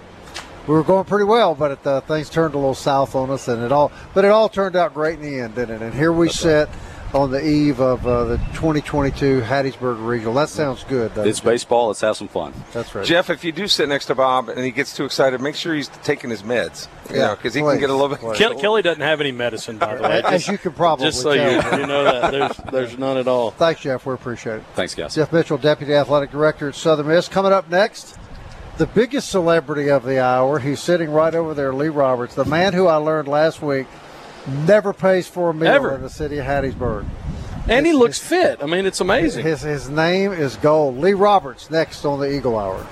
we 0.66 0.74
were 0.74 0.84
going 0.84 1.04
pretty 1.04 1.24
well, 1.24 1.54
but 1.54 1.72
it, 1.72 1.86
uh, 1.86 2.00
things 2.02 2.30
turned 2.30 2.54
a 2.54 2.58
little 2.58 2.74
south 2.74 3.14
on 3.14 3.30
us, 3.30 3.48
and 3.48 3.62
it 3.62 3.72
all. 3.72 3.90
But 4.14 4.24
it 4.24 4.30
all 4.30 4.48
turned 4.48 4.76
out 4.76 4.94
great 4.94 5.18
in 5.18 5.22
the 5.22 5.40
end, 5.40 5.54
didn't 5.54 5.82
it? 5.82 5.86
And 5.86 5.94
here 5.94 6.12
we 6.12 6.26
That's 6.26 6.38
sit. 6.38 6.68
Right 6.68 6.76
on 7.14 7.30
the 7.30 7.44
eve 7.44 7.80
of 7.80 8.06
uh, 8.06 8.24
the 8.24 8.36
2022 8.54 9.40
Hattiesburg 9.40 10.06
Regional. 10.06 10.34
That 10.34 10.48
sounds 10.48 10.84
good. 10.84 11.12
It's 11.16 11.40
it? 11.40 11.44
baseball. 11.44 11.88
Let's 11.88 12.00
have 12.00 12.16
some 12.16 12.28
fun. 12.28 12.52
That's 12.72 12.94
right. 12.94 13.04
Jeff, 13.04 13.30
if 13.30 13.44
you 13.44 13.52
do 13.52 13.66
sit 13.66 13.88
next 13.88 14.06
to 14.06 14.14
Bob 14.14 14.48
and 14.48 14.60
he 14.60 14.70
gets 14.70 14.94
too 14.96 15.04
excited, 15.04 15.40
make 15.40 15.56
sure 15.56 15.74
he's 15.74 15.88
taking 16.02 16.30
his 16.30 16.42
meds. 16.42 16.88
Yeah, 17.12 17.34
because 17.34 17.54
he 17.54 17.62
please, 17.62 17.72
can 17.72 17.80
get 17.80 17.90
a 17.90 17.94
little 17.94 18.16
bit. 18.16 18.38
Kelly, 18.38 18.60
Kelly 18.60 18.82
doesn't 18.82 19.02
have 19.02 19.20
any 19.20 19.32
medicine, 19.32 19.78
by 19.78 19.96
the 19.96 20.02
way. 20.02 20.22
As 20.24 20.46
you 20.46 20.58
can 20.58 20.72
probably 20.72 21.06
just 21.06 21.22
so 21.22 21.32
you, 21.32 21.40
you 21.40 21.86
know 21.86 22.04
that 22.04 22.30
there's 22.30 22.56
there's 22.72 22.98
none 22.98 23.16
at 23.16 23.26
all. 23.26 23.50
Thanks, 23.50 23.80
Jeff. 23.80 24.06
We 24.06 24.14
appreciate 24.14 24.56
it. 24.56 24.62
Thanks, 24.74 24.94
guys. 24.94 25.16
Jeff 25.16 25.32
Mitchell, 25.32 25.58
Deputy 25.58 25.94
Athletic 25.94 26.30
Director 26.30 26.68
at 26.68 26.76
Southern 26.76 27.08
Miss. 27.08 27.26
Coming 27.26 27.52
up 27.52 27.68
next 27.68 28.16
the 28.78 28.86
biggest 28.86 29.28
celebrity 29.28 29.90
of 29.90 30.04
the 30.04 30.18
hour. 30.22 30.58
He's 30.58 30.80
sitting 30.80 31.10
right 31.10 31.34
over 31.34 31.52
there, 31.52 31.74
Lee 31.74 31.88
Roberts, 31.88 32.34
the 32.34 32.46
man 32.46 32.72
who 32.72 32.86
I 32.86 32.96
learned 32.96 33.28
last 33.28 33.60
week 33.60 33.86
never 34.46 34.92
pays 34.92 35.28
for 35.28 35.50
a 35.50 35.54
meal 35.54 35.68
Ever. 35.68 35.94
in 35.94 36.02
the 36.02 36.10
city 36.10 36.38
of 36.38 36.46
Hattiesburg. 36.46 37.06
And 37.68 37.86
he 37.86 37.92
looks 37.92 38.18
fit. 38.18 38.62
I 38.62 38.66
mean, 38.66 38.86
it's 38.86 39.00
amazing. 39.00 39.44
His, 39.44 39.60
his 39.60 39.88
name 39.88 40.32
is 40.32 40.56
Gold. 40.56 40.98
Lee 40.98 41.12
Roberts 41.12 41.70
next 41.70 42.04
on 42.04 42.18
the 42.18 42.34
Eagle 42.34 42.58
Hour. 42.58 42.86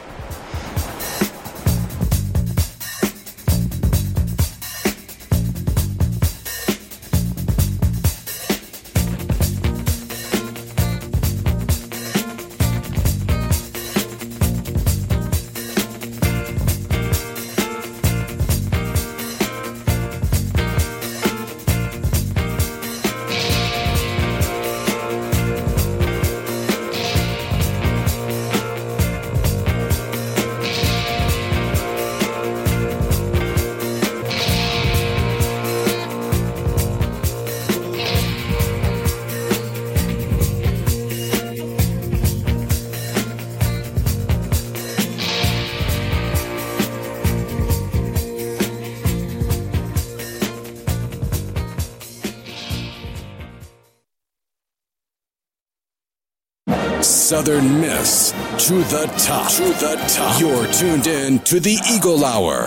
To 58.68 58.74
the 58.74 59.06
top. 59.16 59.50
To 59.52 59.62
the 59.62 59.96
top. 60.08 60.38
You're 60.38 60.66
tuned 60.66 61.06
in 61.06 61.38
to 61.44 61.58
the 61.58 61.78
Eagle 61.90 62.22
Hour. 62.22 62.64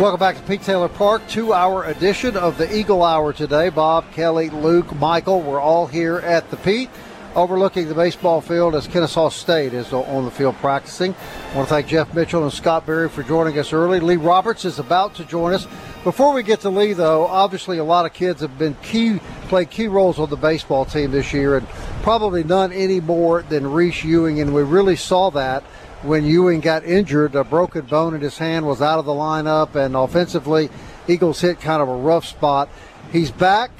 Welcome 0.00 0.18
back 0.18 0.36
to 0.36 0.42
Pete 0.44 0.62
Taylor 0.62 0.88
Park, 0.88 1.20
two 1.28 1.52
hour 1.52 1.84
edition 1.84 2.38
of 2.38 2.56
the 2.56 2.74
Eagle 2.74 3.02
Hour 3.02 3.34
today. 3.34 3.68
Bob, 3.68 4.10
Kelly, 4.12 4.48
Luke, 4.48 4.96
Michael, 4.96 5.42
we're 5.42 5.60
all 5.60 5.86
here 5.86 6.16
at 6.20 6.48
the 6.50 6.56
Pete 6.56 6.88
overlooking 7.34 7.86
the 7.86 7.94
baseball 7.94 8.40
field 8.40 8.74
as 8.74 8.86
Kennesaw 8.86 9.28
State 9.28 9.74
is 9.74 9.92
on 9.92 10.24
the 10.24 10.30
field 10.30 10.56
practicing. 10.56 11.14
I 11.52 11.56
want 11.56 11.68
to 11.68 11.74
thank 11.74 11.86
Jeff 11.86 12.14
Mitchell 12.14 12.42
and 12.42 12.52
Scott 12.52 12.86
Berry 12.86 13.10
for 13.10 13.22
joining 13.22 13.58
us 13.58 13.74
early. 13.74 14.00
Lee 14.00 14.16
Roberts 14.16 14.64
is 14.64 14.78
about 14.78 15.14
to 15.16 15.24
join 15.26 15.52
us. 15.52 15.66
Before 16.02 16.32
we 16.32 16.42
get 16.42 16.60
to 16.60 16.70
Lee, 16.70 16.94
though, 16.94 17.26
obviously 17.26 17.76
a 17.76 17.84
lot 17.84 18.06
of 18.06 18.14
kids 18.14 18.40
have 18.40 18.58
been 18.58 18.74
key, 18.82 19.20
played 19.48 19.68
key 19.68 19.86
roles 19.86 20.18
on 20.18 20.30
the 20.30 20.36
baseball 20.36 20.86
team 20.86 21.10
this 21.10 21.34
year, 21.34 21.58
and 21.58 21.66
probably 22.06 22.44
none 22.44 22.72
any 22.72 23.00
more 23.00 23.42
than 23.42 23.66
Reese 23.66 24.04
Ewing, 24.04 24.38
and 24.40 24.54
we 24.54 24.62
really 24.62 24.94
saw 24.94 25.28
that 25.28 25.64
when 26.02 26.24
Ewing 26.24 26.60
got 26.60 26.84
injured. 26.84 27.34
A 27.34 27.42
broken 27.42 27.84
bone 27.84 28.14
in 28.14 28.20
his 28.20 28.38
hand 28.38 28.64
was 28.64 28.80
out 28.80 29.00
of 29.00 29.06
the 29.06 29.10
lineup, 29.10 29.74
and 29.74 29.96
offensively, 29.96 30.70
Eagles 31.08 31.40
hit 31.40 31.60
kind 31.60 31.82
of 31.82 31.88
a 31.88 31.96
rough 31.96 32.24
spot. 32.24 32.68
He's 33.10 33.32
back. 33.32 33.72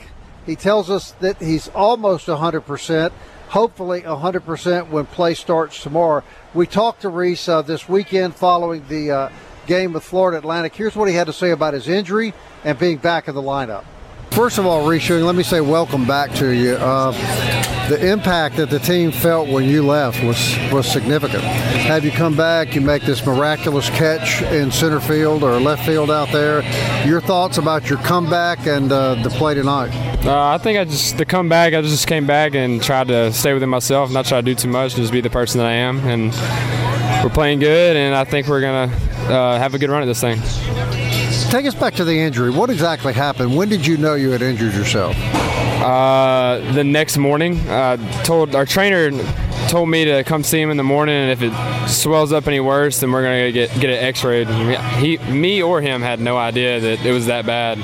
He 0.44 0.56
tells 0.56 0.90
us 0.90 1.12
that 1.20 1.40
he's 1.40 1.68
almost 1.68 2.26
100% 2.26 3.12
hopefully 3.50 4.00
100% 4.00 4.88
when 4.88 5.06
play 5.06 5.34
starts 5.34 5.80
tomorrow. 5.80 6.24
We 6.52 6.66
talked 6.66 7.02
to 7.02 7.08
Reese 7.08 7.48
uh, 7.48 7.62
this 7.62 7.88
weekend 7.88 8.34
following 8.34 8.84
the 8.88 9.12
uh, 9.12 9.28
game 9.68 9.92
with 9.92 10.02
Florida 10.02 10.38
Atlantic. 10.38 10.74
Here's 10.74 10.96
what 10.96 11.08
he 11.08 11.14
had 11.14 11.28
to 11.28 11.32
say 11.32 11.52
about 11.52 11.74
his 11.74 11.86
injury 11.86 12.34
and 12.64 12.76
being 12.76 12.96
back 12.96 13.28
in 13.28 13.36
the 13.36 13.40
lineup. 13.40 13.84
First 14.30 14.58
of 14.58 14.66
all, 14.66 14.86
Reese 14.86 15.08
let 15.10 15.34
me 15.34 15.42
say 15.42 15.60
welcome 15.60 16.06
back 16.06 16.32
to 16.34 16.50
you. 16.50 16.74
Uh, 16.74 17.12
the 17.88 18.10
impact 18.10 18.56
that 18.56 18.68
the 18.68 18.80
team 18.80 19.12
felt 19.12 19.48
when 19.48 19.64
you 19.64 19.82
left 19.82 20.22
was 20.24 20.56
was 20.72 20.90
significant. 20.90 21.42
Have 21.42 22.04
you 22.04 22.10
come 22.10 22.36
back? 22.36 22.74
You 22.74 22.80
make 22.80 23.02
this 23.02 23.24
miraculous 23.24 23.88
catch 23.90 24.42
in 24.42 24.72
center 24.72 24.98
field 24.98 25.44
or 25.44 25.60
left 25.60 25.86
field 25.86 26.10
out 26.10 26.30
there. 26.32 26.62
Your 27.06 27.20
thoughts 27.20 27.58
about 27.58 27.88
your 27.88 27.98
comeback 28.00 28.66
and 28.66 28.90
uh, 28.90 29.14
the 29.22 29.30
play 29.30 29.54
tonight? 29.54 29.94
Uh, 30.26 30.54
I 30.54 30.58
think 30.58 30.78
I 30.78 30.84
just 30.84 31.16
the 31.16 31.24
comeback. 31.24 31.74
I 31.74 31.82
just 31.82 32.08
came 32.08 32.26
back 32.26 32.54
and 32.56 32.82
tried 32.82 33.08
to 33.08 33.32
stay 33.32 33.54
within 33.54 33.68
myself, 33.68 34.10
not 34.10 34.26
try 34.26 34.40
to 34.40 34.44
do 34.44 34.56
too 34.56 34.68
much, 34.68 34.96
just 34.96 35.12
be 35.12 35.20
the 35.20 35.30
person 35.30 35.58
that 35.58 35.66
I 35.68 35.74
am. 35.74 36.00
And 36.00 36.32
we're 37.22 37.32
playing 37.32 37.60
good, 37.60 37.96
and 37.96 38.14
I 38.14 38.24
think 38.24 38.48
we're 38.48 38.60
gonna 38.60 38.92
uh, 39.32 39.58
have 39.58 39.74
a 39.74 39.78
good 39.78 39.90
run 39.90 40.02
at 40.02 40.06
this 40.06 40.20
thing. 40.20 41.05
Take 41.50 41.64
us 41.66 41.74
back 41.74 41.94
to 41.94 42.04
the 42.04 42.18
injury. 42.18 42.50
What 42.50 42.70
exactly 42.70 43.12
happened? 43.12 43.56
When 43.56 43.68
did 43.68 43.87
you 43.87 43.96
know 43.96 44.14
you 44.14 44.30
had 44.30 44.42
injured 44.42 44.74
yourself? 44.74 45.16
Uh, 45.16 46.61
the 46.72 46.82
next 46.82 47.16
morning, 47.16 47.61
uh, 47.68 47.96
told 48.24 48.54
our 48.54 48.66
trainer 48.66 49.11
told 49.68 49.88
me 49.88 50.04
to 50.04 50.24
come 50.24 50.42
see 50.42 50.61
him 50.61 50.70
in 50.70 50.76
the 50.76 50.85
morning, 50.85 51.14
and 51.14 51.30
if 51.30 51.42
it 51.42 51.88
swells 51.88 52.32
up 52.32 52.46
any 52.46 52.61
worse, 52.61 53.00
then 53.00 53.12
we're 53.12 53.22
gonna 53.22 53.52
get 53.52 53.72
get 53.80 53.90
it 53.90 54.02
X-rayed. 54.02 54.48
He, 54.98 55.18
me 55.32 55.62
or 55.62 55.80
him 55.80 56.02
had 56.02 56.20
no 56.20 56.37
idea 56.37 56.80
that 56.80 57.04
it 57.04 57.12
was 57.12 57.26
that 57.26 57.46
bad. 57.46 57.78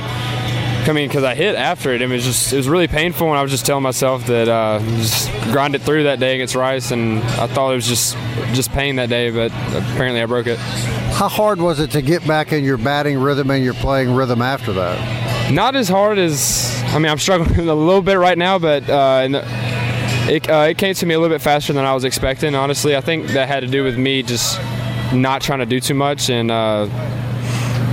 I 0.88 0.92
mean, 0.92 1.08
because 1.08 1.22
I 1.22 1.36
hit 1.36 1.54
after 1.54 1.92
it, 1.92 2.02
and 2.02 2.12
it 2.12 2.16
was 2.16 2.24
just 2.24 2.52
it 2.52 2.56
was 2.56 2.68
really 2.68 2.88
painful, 2.88 3.28
and 3.28 3.38
I 3.38 3.42
was 3.42 3.52
just 3.52 3.64
telling 3.64 3.84
myself 3.84 4.26
that 4.26 4.48
uh, 4.48 4.80
just 4.96 5.30
grind 5.52 5.74
it 5.74 5.82
through 5.82 6.04
that 6.04 6.18
day 6.18 6.34
against 6.34 6.54
Rice, 6.54 6.90
and 6.90 7.20
I 7.22 7.46
thought 7.46 7.70
it 7.70 7.76
was 7.76 7.86
just 7.86 8.16
just 8.52 8.72
pain 8.72 8.96
that 8.96 9.08
day, 9.08 9.30
but 9.30 9.52
apparently 9.52 10.20
I 10.20 10.26
broke 10.26 10.46
it. 10.48 10.58
How 11.22 11.28
hard 11.28 11.60
was 11.60 11.78
it 11.78 11.92
to 11.92 12.02
get 12.02 12.26
back 12.26 12.52
in 12.52 12.64
your 12.64 12.76
batting 12.76 13.16
rhythm 13.16 13.48
and 13.52 13.62
your 13.62 13.74
playing 13.74 14.12
rhythm 14.12 14.42
after 14.42 14.72
that? 14.72 15.52
Not 15.52 15.76
as 15.76 15.88
hard 15.88 16.18
as 16.18 16.82
I 16.86 16.98
mean, 16.98 17.12
I'm 17.12 17.18
struggling 17.18 17.60
a 17.68 17.74
little 17.76 18.02
bit 18.02 18.18
right 18.18 18.36
now, 18.36 18.58
but 18.58 18.90
uh, 18.90 19.28
the, 19.28 19.44
it, 20.28 20.50
uh, 20.50 20.66
it 20.70 20.78
came 20.78 20.94
to 20.94 21.06
me 21.06 21.14
a 21.14 21.20
little 21.20 21.32
bit 21.32 21.40
faster 21.40 21.72
than 21.74 21.84
I 21.84 21.94
was 21.94 22.02
expecting. 22.02 22.56
Honestly, 22.56 22.96
I 22.96 23.00
think 23.00 23.28
that 23.28 23.46
had 23.46 23.60
to 23.60 23.68
do 23.68 23.84
with 23.84 23.96
me 23.96 24.24
just 24.24 24.58
not 25.12 25.42
trying 25.42 25.60
to 25.60 25.64
do 25.64 25.78
too 25.78 25.94
much 25.94 26.28
and 26.28 26.50
uh, 26.50 26.88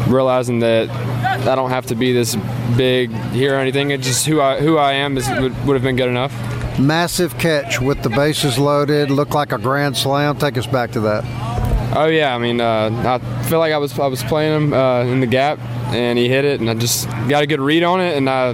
realizing 0.08 0.58
that 0.62 0.90
I 0.90 1.54
don't 1.54 1.70
have 1.70 1.86
to 1.86 1.96
be 1.96 2.12
this 2.12 2.36
big 2.76 3.12
here 3.32 3.54
or 3.54 3.60
anything. 3.60 3.92
It's 3.92 4.08
just 4.08 4.26
who 4.26 4.42
I 4.42 4.60
who 4.60 4.78
I 4.78 4.94
am 4.94 5.20
is 5.20 5.30
would, 5.30 5.56
would 5.68 5.76
have 5.76 5.84
been 5.84 5.98
good 5.98 6.10
enough. 6.10 6.34
Massive 6.80 7.38
catch 7.38 7.80
with 7.80 8.02
the 8.02 8.10
bases 8.10 8.58
loaded, 8.58 9.12
looked 9.12 9.36
like 9.36 9.52
a 9.52 9.60
grand 9.60 9.98
slam. 9.98 10.36
Take 10.40 10.58
us 10.58 10.66
back 10.66 10.90
to 10.94 11.00
that. 11.02 11.59
Oh 11.96 12.06
yeah, 12.06 12.36
I 12.36 12.38
mean, 12.38 12.62
uh, 12.62 13.20
I 13.20 13.44
feel 13.50 13.60
like 13.60 13.74
I 13.74 13.78
was 13.78 13.98
I 13.98 14.08
was 14.08 14.24
playing 14.24 14.56
him 14.56 14.74
uh, 14.74 15.02
in 15.04 15.22
the 15.22 15.28
gap, 15.28 15.60
and 15.92 16.20
he 16.20 16.30
hit 16.30 16.46
it, 16.46 16.60
and 16.60 16.70
I 16.70 16.76
just 16.76 17.10
got 17.28 17.42
a 17.42 17.48
good 17.48 17.60
read 17.60 17.84
on 17.84 18.00
it, 18.00 18.16
and 18.16 18.30
I 18.30 18.50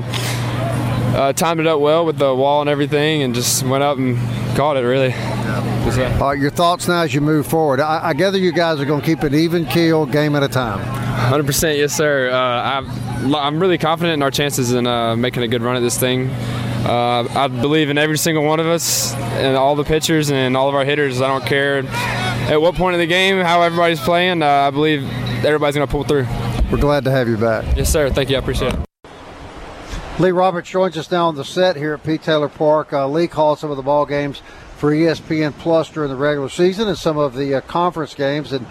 uh, 1.15 1.33
timed 1.33 1.59
it 1.59 1.67
up 1.67 1.79
well 1.79 2.05
with 2.05 2.17
the 2.17 2.33
wall 2.33 2.61
and 2.61 2.69
everything, 2.69 3.23
and 3.23 3.35
just 3.35 3.63
went 3.63 3.83
up 3.83 3.97
and 3.97 4.17
caught 4.55 4.77
it. 4.77 4.81
Really. 4.81 5.13
Yeah. 5.85 6.17
Right, 6.19 6.39
your 6.39 6.49
thoughts 6.49 6.87
now 6.87 7.03
as 7.03 7.13
you 7.13 7.21
move 7.21 7.45
forward. 7.45 7.79
I, 7.79 8.07
I 8.07 8.13
gather 8.13 8.39
you 8.39 8.51
guys 8.51 8.79
are 8.79 8.85
going 8.85 9.01
to 9.01 9.05
keep 9.05 9.21
an 9.21 9.35
even 9.35 9.65
keel, 9.65 10.07
game 10.07 10.35
at 10.35 10.41
a 10.41 10.47
time. 10.47 10.79
100%, 11.31 11.77
yes, 11.77 11.95
sir. 11.95 12.31
Uh, 12.31 12.35
I'm, 12.35 13.35
I'm 13.35 13.59
really 13.59 13.77
confident 13.77 14.15
in 14.15 14.23
our 14.23 14.31
chances 14.31 14.73
in 14.73 14.87
uh, 14.87 15.15
making 15.15 15.43
a 15.43 15.47
good 15.47 15.61
run 15.61 15.75
at 15.75 15.81
this 15.81 15.97
thing. 15.97 16.29
Uh, 16.85 17.27
I 17.29 17.47
believe 17.47 17.91
in 17.91 17.99
every 17.99 18.17
single 18.17 18.43
one 18.43 18.59
of 18.59 18.65
us 18.65 19.13
and 19.13 19.55
all 19.55 19.75
the 19.75 19.83
pitchers 19.83 20.31
and 20.31 20.57
all 20.57 20.69
of 20.69 20.75
our 20.75 20.85
hitters. 20.85 21.21
I 21.21 21.27
don't 21.27 21.45
care 21.45 21.83
at 22.49 22.61
what 22.61 22.75
point 22.75 22.93
of 22.93 22.99
the 22.99 23.07
game, 23.07 23.39
how 23.39 23.61
everybody's 23.61 23.99
playing. 23.99 24.41
Uh, 24.41 24.47
I 24.47 24.69
believe 24.69 25.03
everybody's 25.43 25.75
going 25.75 25.87
to 25.87 25.91
pull 25.91 26.03
through. 26.03 26.27
We're 26.71 26.79
glad 26.79 27.03
to 27.05 27.11
have 27.11 27.27
you 27.27 27.37
back. 27.37 27.77
Yes, 27.77 27.91
sir. 27.91 28.09
Thank 28.09 28.29
you. 28.29 28.35
I 28.35 28.39
appreciate 28.39 28.73
it. 28.73 28.79
Lee 30.17 30.31
Roberts 30.31 30.69
joins 30.69 30.97
us 30.97 31.11
now 31.11 31.27
on 31.27 31.35
the 31.35 31.43
set 31.43 31.75
here 31.75 31.93
at 31.93 32.03
Pete 32.03 32.23
Taylor 32.23 32.47
Park. 32.47 32.93
Uh, 32.93 33.07
Lee 33.07 33.27
called 33.27 33.59
some 33.59 33.69
of 33.69 33.77
the 33.77 33.83
ball 33.83 34.05
games 34.05 34.41
for 34.77 34.91
ESPN 34.91 35.57
Plus 35.57 35.89
during 35.89 36.09
the 36.09 36.15
regular 36.15 36.49
season 36.49 36.87
and 36.87 36.97
some 36.97 37.17
of 37.17 37.35
the 37.35 37.55
uh, 37.55 37.61
conference 37.61 38.13
games. 38.13 38.53
And 38.53 38.65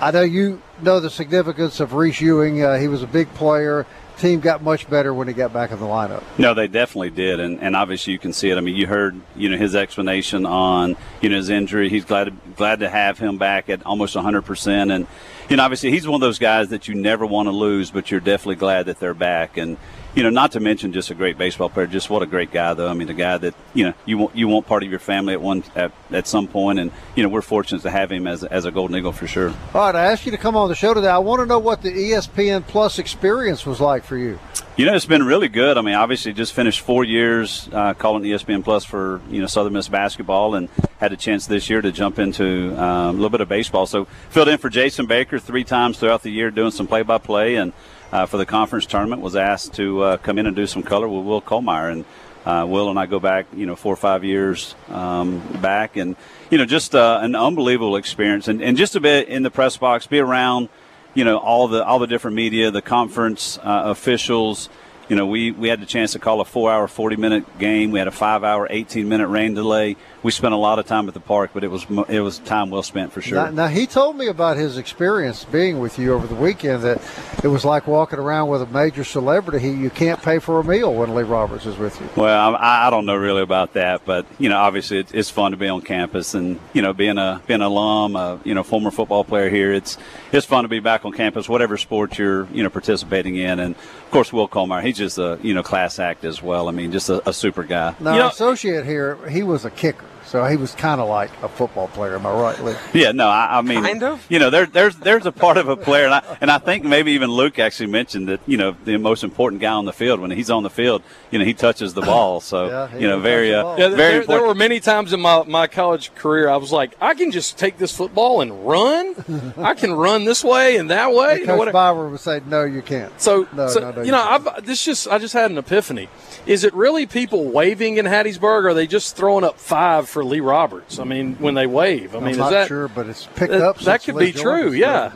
I 0.00 0.10
know 0.10 0.22
you 0.22 0.60
know 0.82 1.00
the 1.00 1.10
significance 1.10 1.80
of 1.80 1.94
Reese 1.94 2.20
Ewing. 2.20 2.62
Uh, 2.62 2.78
he 2.78 2.88
was 2.88 3.02
a 3.02 3.06
big 3.06 3.32
player 3.34 3.86
team 4.20 4.40
got 4.40 4.62
much 4.62 4.88
better 4.88 5.12
when 5.12 5.28
he 5.28 5.34
got 5.34 5.52
back 5.52 5.70
in 5.70 5.80
the 5.80 5.86
lineup. 5.86 6.22
No, 6.38 6.54
they 6.54 6.68
definitely 6.68 7.10
did, 7.10 7.40
and, 7.40 7.60
and 7.60 7.74
obviously 7.74 8.12
you 8.12 8.18
can 8.18 8.32
see 8.32 8.50
it. 8.50 8.56
I 8.56 8.60
mean, 8.60 8.76
you 8.76 8.86
heard 8.86 9.20
you 9.34 9.48
know 9.48 9.56
his 9.56 9.74
explanation 9.74 10.46
on 10.46 10.96
you 11.20 11.28
know 11.28 11.36
his 11.36 11.48
injury. 11.48 11.88
He's 11.88 12.04
glad 12.04 12.24
to, 12.24 12.30
glad 12.56 12.80
to 12.80 12.88
have 12.88 13.18
him 13.18 13.38
back 13.38 13.68
at 13.68 13.84
almost 13.84 14.14
100 14.14 14.42
percent, 14.42 14.90
and 14.90 15.06
you 15.48 15.56
know 15.56 15.64
obviously 15.64 15.90
he's 15.90 16.06
one 16.06 16.16
of 16.16 16.20
those 16.20 16.38
guys 16.38 16.68
that 16.68 16.88
you 16.88 16.94
never 16.94 17.26
want 17.26 17.46
to 17.46 17.52
lose, 17.52 17.90
but 17.90 18.10
you're 18.10 18.20
definitely 18.20 18.56
glad 18.56 18.86
that 18.86 19.00
they're 19.00 19.14
back. 19.14 19.56
And 19.56 19.76
you 20.14 20.22
know, 20.22 20.30
not 20.30 20.52
to 20.52 20.60
mention 20.60 20.92
just 20.92 21.10
a 21.10 21.14
great 21.14 21.38
baseball 21.38 21.68
player. 21.68 21.86
Just 21.86 22.10
what 22.10 22.22
a 22.22 22.26
great 22.26 22.50
guy, 22.50 22.74
though. 22.74 22.88
I 22.88 22.94
mean, 22.94 23.06
the 23.06 23.14
guy 23.14 23.38
that 23.38 23.54
you 23.74 23.84
know 23.84 23.94
you 24.04 24.18
want 24.18 24.36
you 24.36 24.48
want 24.48 24.66
part 24.66 24.82
of 24.82 24.90
your 24.90 24.98
family 24.98 25.34
at 25.34 25.40
one 25.40 25.62
at, 25.74 25.92
at 26.10 26.26
some 26.26 26.48
point, 26.48 26.78
and 26.78 26.90
you 27.14 27.22
know 27.22 27.28
we're 27.28 27.42
fortunate 27.42 27.82
to 27.82 27.90
have 27.90 28.10
him 28.10 28.26
as 28.26 28.42
as 28.44 28.64
a 28.64 28.70
Golden 28.70 28.96
Eagle 28.96 29.12
for 29.12 29.26
sure. 29.26 29.50
All 29.74 29.86
right, 29.86 29.94
I 29.94 30.12
asked 30.12 30.26
you 30.26 30.32
to 30.32 30.38
come 30.38 30.56
on 30.56 30.68
the 30.68 30.74
show 30.74 30.94
today. 30.94 31.08
I 31.08 31.18
want 31.18 31.40
to 31.40 31.46
know 31.46 31.58
what 31.58 31.82
the 31.82 31.90
ESPN 31.90 32.66
Plus 32.66 32.98
experience 32.98 33.64
was 33.64 33.80
like 33.80 34.04
for 34.04 34.16
you. 34.16 34.38
You 34.76 34.86
know, 34.86 34.94
it's 34.94 35.06
been 35.06 35.24
really 35.24 35.48
good. 35.48 35.76
I 35.76 35.82
mean, 35.82 35.94
obviously, 35.94 36.32
just 36.32 36.54
finished 36.54 36.80
four 36.80 37.04
years 37.04 37.68
uh, 37.72 37.94
calling 37.94 38.22
ESPN 38.22 38.64
Plus 38.64 38.84
for 38.84 39.20
you 39.30 39.40
know 39.40 39.46
Southern 39.46 39.74
Miss 39.74 39.88
basketball, 39.88 40.54
and 40.56 40.68
had 40.98 41.12
a 41.12 41.16
chance 41.16 41.46
this 41.46 41.70
year 41.70 41.80
to 41.80 41.92
jump 41.92 42.18
into 42.18 42.74
um, 42.82 43.10
a 43.10 43.12
little 43.12 43.30
bit 43.30 43.40
of 43.40 43.48
baseball. 43.48 43.86
So 43.86 44.06
filled 44.30 44.48
in 44.48 44.58
for 44.58 44.70
Jason 44.70 45.06
Baker 45.06 45.38
three 45.38 45.64
times 45.64 45.98
throughout 45.98 46.22
the 46.22 46.30
year, 46.30 46.50
doing 46.50 46.70
some 46.70 46.86
play-by-play, 46.86 47.56
and 47.56 47.72
uh, 48.12 48.26
for 48.26 48.36
the 48.36 48.46
conference 48.46 48.86
tournament 48.86 49.22
was 49.22 49.36
asked 49.36 49.74
to 49.74 50.02
uh, 50.02 50.16
come 50.18 50.38
in 50.38 50.46
and 50.46 50.56
do 50.56 50.66
some 50.66 50.82
color 50.82 51.08
with 51.08 51.24
Will 51.24 51.42
Colmeyer. 51.42 51.92
And 51.92 52.04
uh, 52.44 52.66
Will 52.66 52.88
and 52.88 52.98
I 52.98 53.06
go 53.06 53.20
back, 53.20 53.46
you 53.54 53.66
know, 53.66 53.76
four 53.76 53.92
or 53.92 53.96
five 53.96 54.24
years 54.24 54.74
um, 54.88 55.40
back, 55.60 55.96
and 55.96 56.16
you 56.50 56.58
know, 56.58 56.64
just 56.64 56.94
uh, 56.94 57.20
an 57.22 57.34
unbelievable 57.34 57.96
experience, 57.96 58.48
and, 58.48 58.62
and 58.62 58.76
just 58.76 58.96
a 58.96 59.00
bit 59.00 59.28
in 59.28 59.42
the 59.42 59.50
press 59.50 59.76
box, 59.76 60.06
be 60.06 60.18
around, 60.18 60.68
you 61.12 61.24
know, 61.24 61.36
all 61.36 61.68
the 61.68 61.84
all 61.84 61.98
the 61.98 62.06
different 62.06 62.36
media, 62.36 62.70
the 62.70 62.82
conference 62.82 63.58
uh, 63.58 63.82
officials. 63.84 64.70
You 65.08 65.16
know, 65.16 65.26
we, 65.26 65.50
we 65.50 65.68
had 65.68 65.80
the 65.80 65.86
chance 65.86 66.12
to 66.12 66.20
call 66.20 66.40
a 66.40 66.44
four 66.44 66.70
hour, 66.70 66.86
40 66.86 67.16
minute 67.16 67.58
game. 67.58 67.90
We 67.90 67.98
had 67.98 68.06
a 68.06 68.12
five 68.12 68.44
hour, 68.44 68.68
18 68.70 69.08
minute 69.08 69.26
rain 69.26 69.54
delay. 69.54 69.96
We 70.22 70.30
spent 70.30 70.52
a 70.52 70.56
lot 70.58 70.78
of 70.78 70.86
time 70.86 71.08
at 71.08 71.14
the 71.14 71.20
park, 71.20 71.50
but 71.54 71.64
it 71.64 71.68
was 71.68 71.86
it 72.08 72.20
was 72.20 72.38
time 72.40 72.70
well 72.70 72.82
spent 72.82 73.12
for 73.12 73.22
sure. 73.22 73.36
Now, 73.36 73.50
now, 73.50 73.66
he 73.68 73.86
told 73.86 74.16
me 74.16 74.26
about 74.26 74.56
his 74.56 74.76
experience 74.76 75.44
being 75.44 75.78
with 75.78 75.98
you 75.98 76.12
over 76.12 76.26
the 76.26 76.34
weekend 76.34 76.82
that 76.82 77.00
it 77.42 77.48
was 77.48 77.64
like 77.64 77.86
walking 77.86 78.18
around 78.18 78.48
with 78.48 78.60
a 78.60 78.66
major 78.66 79.04
celebrity. 79.04 79.58
He, 79.58 79.70
you 79.70 79.88
can't 79.88 80.20
pay 80.22 80.38
for 80.38 80.60
a 80.60 80.64
meal 80.64 80.92
when 80.92 81.14
Lee 81.14 81.22
Roberts 81.22 81.64
is 81.64 81.78
with 81.78 81.98
you. 82.00 82.08
Well, 82.16 82.56
I, 82.56 82.88
I 82.88 82.90
don't 82.90 83.06
know 83.06 83.16
really 83.16 83.42
about 83.42 83.72
that, 83.74 84.04
but 84.04 84.26
you 84.38 84.48
know, 84.48 84.58
obviously 84.58 84.98
it, 84.98 85.14
it's 85.14 85.30
fun 85.30 85.52
to 85.52 85.56
be 85.56 85.68
on 85.68 85.80
campus, 85.80 86.34
and 86.34 86.60
you 86.74 86.82
know, 86.82 86.92
being 86.92 87.16
a 87.16 87.40
being 87.46 87.60
an 87.60 87.66
alum, 87.66 88.14
a, 88.16 88.40
you 88.44 88.54
know, 88.54 88.62
former 88.62 88.90
football 88.90 89.24
player 89.24 89.48
here, 89.48 89.72
it's 89.72 89.96
it's 90.32 90.44
fun 90.44 90.64
to 90.64 90.68
be 90.68 90.80
back 90.80 91.04
on 91.04 91.12
campus, 91.12 91.48
whatever 91.48 91.78
sport 91.78 92.18
you're 92.18 92.46
you 92.52 92.62
know 92.62 92.70
participating 92.70 93.36
in, 93.36 93.58
and 93.58 93.74
of 93.74 94.10
course, 94.10 94.32
Will 94.32 94.48
Colmeyer, 94.48 94.82
he's 94.82 94.98
just 94.98 95.18
a 95.18 95.38
you 95.42 95.54
know 95.54 95.62
class 95.62 95.98
act 95.98 96.24
as 96.24 96.42
well. 96.42 96.68
I 96.68 96.72
mean, 96.72 96.92
just 96.92 97.08
a, 97.08 97.26
a 97.28 97.32
super 97.32 97.62
guy. 97.62 97.94
Now, 98.00 98.12
you 98.12 98.18
know, 98.18 98.28
associate 98.28 98.84
here, 98.84 99.16
he 99.28 99.42
was 99.42 99.64
a 99.64 99.70
kicker. 99.70 100.09
So 100.30 100.44
he 100.44 100.56
was 100.56 100.76
kind 100.76 101.00
of 101.00 101.08
like 101.08 101.28
a 101.42 101.48
football 101.48 101.88
player. 101.88 102.14
Am 102.14 102.24
I 102.24 102.32
right, 102.32 102.62
Lee? 102.62 102.76
Yeah, 102.92 103.10
no, 103.10 103.26
I, 103.26 103.58
I 103.58 103.62
mean, 103.62 103.82
kind 103.82 104.04
of. 104.04 104.24
You 104.28 104.38
know, 104.38 104.48
there, 104.48 104.64
there's 104.64 104.94
there's 104.94 105.26
a 105.26 105.32
part 105.32 105.56
of 105.56 105.66
a 105.66 105.76
player, 105.76 106.04
and 106.04 106.14
I, 106.14 106.36
and 106.40 106.52
I 106.52 106.58
think 106.58 106.84
maybe 106.84 107.10
even 107.12 107.30
Luke 107.30 107.58
actually 107.58 107.88
mentioned 107.88 108.28
that 108.28 108.40
you 108.46 108.56
know 108.56 108.76
the 108.84 108.96
most 108.98 109.24
important 109.24 109.60
guy 109.60 109.72
on 109.72 109.86
the 109.86 109.92
field 109.92 110.20
when 110.20 110.30
he's 110.30 110.48
on 110.48 110.62
the 110.62 110.70
field, 110.70 111.02
you 111.32 111.40
know, 111.40 111.44
he 111.44 111.52
touches 111.52 111.94
the 111.94 112.02
ball. 112.02 112.40
So 112.40 112.66
yeah, 112.92 112.96
you 112.96 113.08
know, 113.08 113.18
very 113.18 113.52
uh, 113.52 113.76
yeah, 113.76 113.88
very 113.88 113.96
there, 113.96 114.24
there, 114.24 114.46
were 114.46 114.54
many 114.54 114.78
times 114.78 115.12
in 115.12 115.20
my, 115.20 115.42
my 115.48 115.66
college 115.66 116.14
career 116.14 116.48
I 116.48 116.58
was 116.58 116.70
like, 116.70 116.94
I 117.00 117.14
can 117.14 117.32
just 117.32 117.58
take 117.58 117.78
this 117.78 117.92
football 117.92 118.40
and 118.40 118.64
run. 118.64 119.16
I 119.56 119.74
can 119.74 119.92
run 119.92 120.26
this 120.26 120.44
way 120.44 120.76
and 120.76 120.90
that 120.90 121.12
way. 121.12 121.38
And 121.38 121.46
Coach 121.46 121.72
Bower 121.72 122.08
would 122.08 122.20
say, 122.20 122.40
"No, 122.46 122.62
you 122.62 122.82
can't." 122.82 123.20
So, 123.20 123.48
no, 123.52 123.66
so 123.66 123.80
no, 123.80 123.90
no, 123.90 123.98
you, 123.98 124.06
you 124.06 124.12
know, 124.12 124.22
I've, 124.22 124.64
this 124.64 124.84
just 124.84 125.08
I 125.08 125.18
just 125.18 125.34
had 125.34 125.50
an 125.50 125.58
epiphany. 125.58 126.08
Is 126.46 126.62
it 126.62 126.72
really 126.72 127.06
people 127.06 127.50
waving 127.50 127.96
in 127.96 128.06
Hattiesburg, 128.06 128.62
or 128.62 128.68
are 128.68 128.74
they 128.74 128.86
just 128.86 129.16
throwing 129.16 129.42
up 129.42 129.58
five 129.58 130.08
for 130.08 130.19
Lee 130.24 130.40
Roberts? 130.40 130.98
I 130.98 131.04
mean, 131.04 131.36
when 131.36 131.54
they 131.54 131.66
wave, 131.66 132.14
I 132.14 132.18
mean, 132.18 132.24
I'm 132.26 132.30
is 132.32 132.38
not 132.38 132.50
that 132.50 132.68
sure, 132.68 132.88
but 132.88 133.06
it's 133.08 133.26
picked 133.34 133.52
that, 133.52 133.62
up. 133.62 133.78
That 133.80 134.02
could 134.02 134.16
be 134.16 134.32
true. 134.32 134.72
Yeah, 134.72 135.12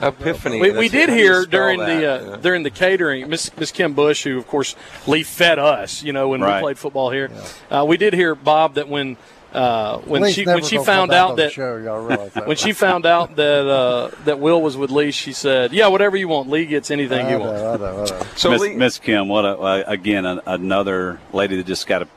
epiphany. 0.00 0.60
We, 0.60 0.70
we 0.72 0.88
did 0.88 1.08
hear 1.08 1.44
during 1.46 1.80
that, 1.80 1.86
the 1.86 2.06
uh, 2.06 2.30
yeah. 2.30 2.36
during 2.36 2.62
the 2.62 2.70
catering, 2.70 3.28
Miss 3.28 3.50
Miss 3.56 3.70
Kim 3.72 3.94
Bush, 3.94 4.24
who 4.24 4.38
of 4.38 4.46
course 4.46 4.74
Lee 5.06 5.22
fed 5.22 5.58
us, 5.58 6.02
you 6.02 6.12
know, 6.12 6.28
when 6.28 6.40
Right. 6.40 6.56
we 6.56 6.62
played 6.62 6.78
football 6.78 7.10
here. 7.10 7.30
Uh, 7.70 7.84
we 7.86 7.96
did 7.96 8.14
hear 8.14 8.34
Bob 8.34 8.74
that 8.74 8.88
when 8.88 9.16
uh, 9.52 9.98
when 10.00 10.22
Lee's 10.22 10.34
she 10.34 10.44
when 10.44 10.62
she 10.62 10.76
gonna 10.76 10.84
found 10.86 11.10
come 11.10 11.16
back 11.16 11.30
out 11.30 11.36
that 11.36 11.52
show, 11.52 11.76
y'all 11.78 12.06
that, 12.34 12.46
when 12.46 12.56
she 12.56 12.72
found 12.72 13.06
out 13.06 13.36
that 13.36 13.66
uh, 13.66 14.10
that 14.24 14.38
Will 14.40 14.60
was 14.60 14.76
with 14.76 14.90
Lee, 14.90 15.10
she 15.10 15.32
said, 15.32 15.72
"Yeah, 15.72 15.86
whatever 15.88 16.16
you 16.16 16.28
want. 16.28 16.50
Lee 16.50 16.66
gets 16.66 16.90
anything 16.90 17.26
I 17.26 17.30
you 17.32 17.38
know, 17.38 17.44
want." 17.46 17.56
I 17.56 17.76
know, 17.86 18.02
I 18.02 18.04
know. 18.10 18.26
So 18.36 18.50
Miss, 18.50 18.60
Lee- 18.60 18.76
Miss 18.76 18.98
Kim, 18.98 19.28
what 19.28 19.44
a, 19.46 19.58
uh, 19.58 19.84
again 19.86 20.26
a, 20.26 20.42
another 20.46 21.18
lady 21.32 21.56
that 21.56 21.66
just 21.66 21.86
got 21.86 22.00
to 22.00 22.08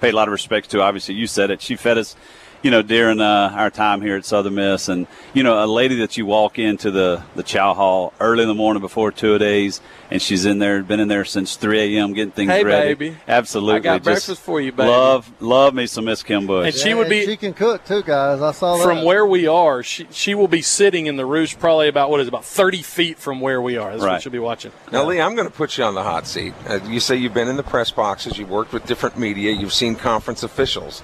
pay 0.00 0.10
a 0.10 0.12
lot 0.12 0.28
of 0.28 0.32
respect 0.32 0.70
to. 0.70 0.82
Obviously, 0.82 1.14
you 1.14 1.26
said 1.26 1.50
it. 1.50 1.60
She 1.60 1.76
fed 1.76 1.98
us, 1.98 2.16
you 2.64 2.70
know, 2.70 2.80
during 2.82 3.20
uh, 3.20 3.52
our 3.54 3.68
time 3.70 4.00
here 4.00 4.16
at 4.16 4.24
Southern 4.24 4.54
Miss, 4.54 4.88
and 4.88 5.06
you 5.34 5.42
know, 5.42 5.62
a 5.62 5.66
lady 5.66 5.96
that 5.96 6.16
you 6.16 6.24
walk 6.24 6.58
into 6.58 6.90
the 6.90 7.22
the 7.36 7.42
chow 7.42 7.74
hall 7.74 8.14
early 8.18 8.42
in 8.42 8.48
the 8.48 8.54
morning 8.54 8.80
before 8.80 9.12
two 9.12 9.34
a 9.34 9.38
days, 9.38 9.82
and 10.10 10.20
she's 10.22 10.46
in 10.46 10.58
there, 10.60 10.82
been 10.82 10.98
in 10.98 11.08
there 11.08 11.26
since 11.26 11.56
3 11.56 11.96
a.m. 11.98 12.14
getting 12.14 12.32
things 12.32 12.48
ready. 12.48 12.60
Hey, 12.62 12.64
ready. 12.64 12.94
baby. 12.94 13.16
Absolutely, 13.28 13.74
I 13.76 13.78
got 13.80 13.96
Just 13.98 14.04
breakfast 14.04 14.40
for 14.42 14.62
you, 14.62 14.72
baby. 14.72 14.88
Love, 14.88 15.30
love 15.42 15.74
me 15.74 15.86
some 15.86 16.06
Miss 16.06 16.22
Kim 16.22 16.46
Bush. 16.46 16.66
And 16.68 16.74
she 16.74 16.94
would 16.94 17.10
be 17.10 17.26
She 17.26 17.36
can 17.36 17.52
cook 17.52 17.84
too, 17.84 18.02
guys. 18.02 18.40
I 18.40 18.52
saw 18.52 18.78
that. 18.78 18.82
from 18.82 19.04
where 19.04 19.26
we 19.26 19.46
are. 19.46 19.82
She 19.82 20.06
she 20.10 20.34
will 20.34 20.48
be 20.48 20.62
sitting 20.62 21.04
in 21.06 21.16
the 21.16 21.26
roost, 21.26 21.58
probably 21.58 21.88
about 21.88 22.08
what 22.08 22.20
is 22.20 22.26
it, 22.26 22.30
about 22.30 22.46
thirty 22.46 22.80
feet 22.80 23.18
from 23.18 23.40
where 23.40 23.60
we 23.60 23.76
are. 23.76 23.90
That's 23.90 24.00
what 24.00 24.08
Right. 24.08 24.22
she'll 24.22 24.32
be 24.32 24.38
watching. 24.38 24.72
Now, 24.90 25.04
Lee, 25.04 25.20
I'm 25.20 25.34
going 25.34 25.48
to 25.48 25.52
put 25.54 25.76
you 25.76 25.84
on 25.84 25.94
the 25.94 26.02
hot 26.02 26.26
seat. 26.26 26.54
Uh, 26.66 26.80
you 26.86 26.98
say 27.00 27.16
you've 27.16 27.34
been 27.34 27.48
in 27.48 27.56
the 27.58 27.62
press 27.62 27.90
boxes, 27.90 28.38
you've 28.38 28.48
worked 28.50 28.72
with 28.72 28.86
different 28.86 29.18
media, 29.18 29.52
you've 29.52 29.74
seen 29.74 29.96
conference 29.96 30.42
officials. 30.42 31.02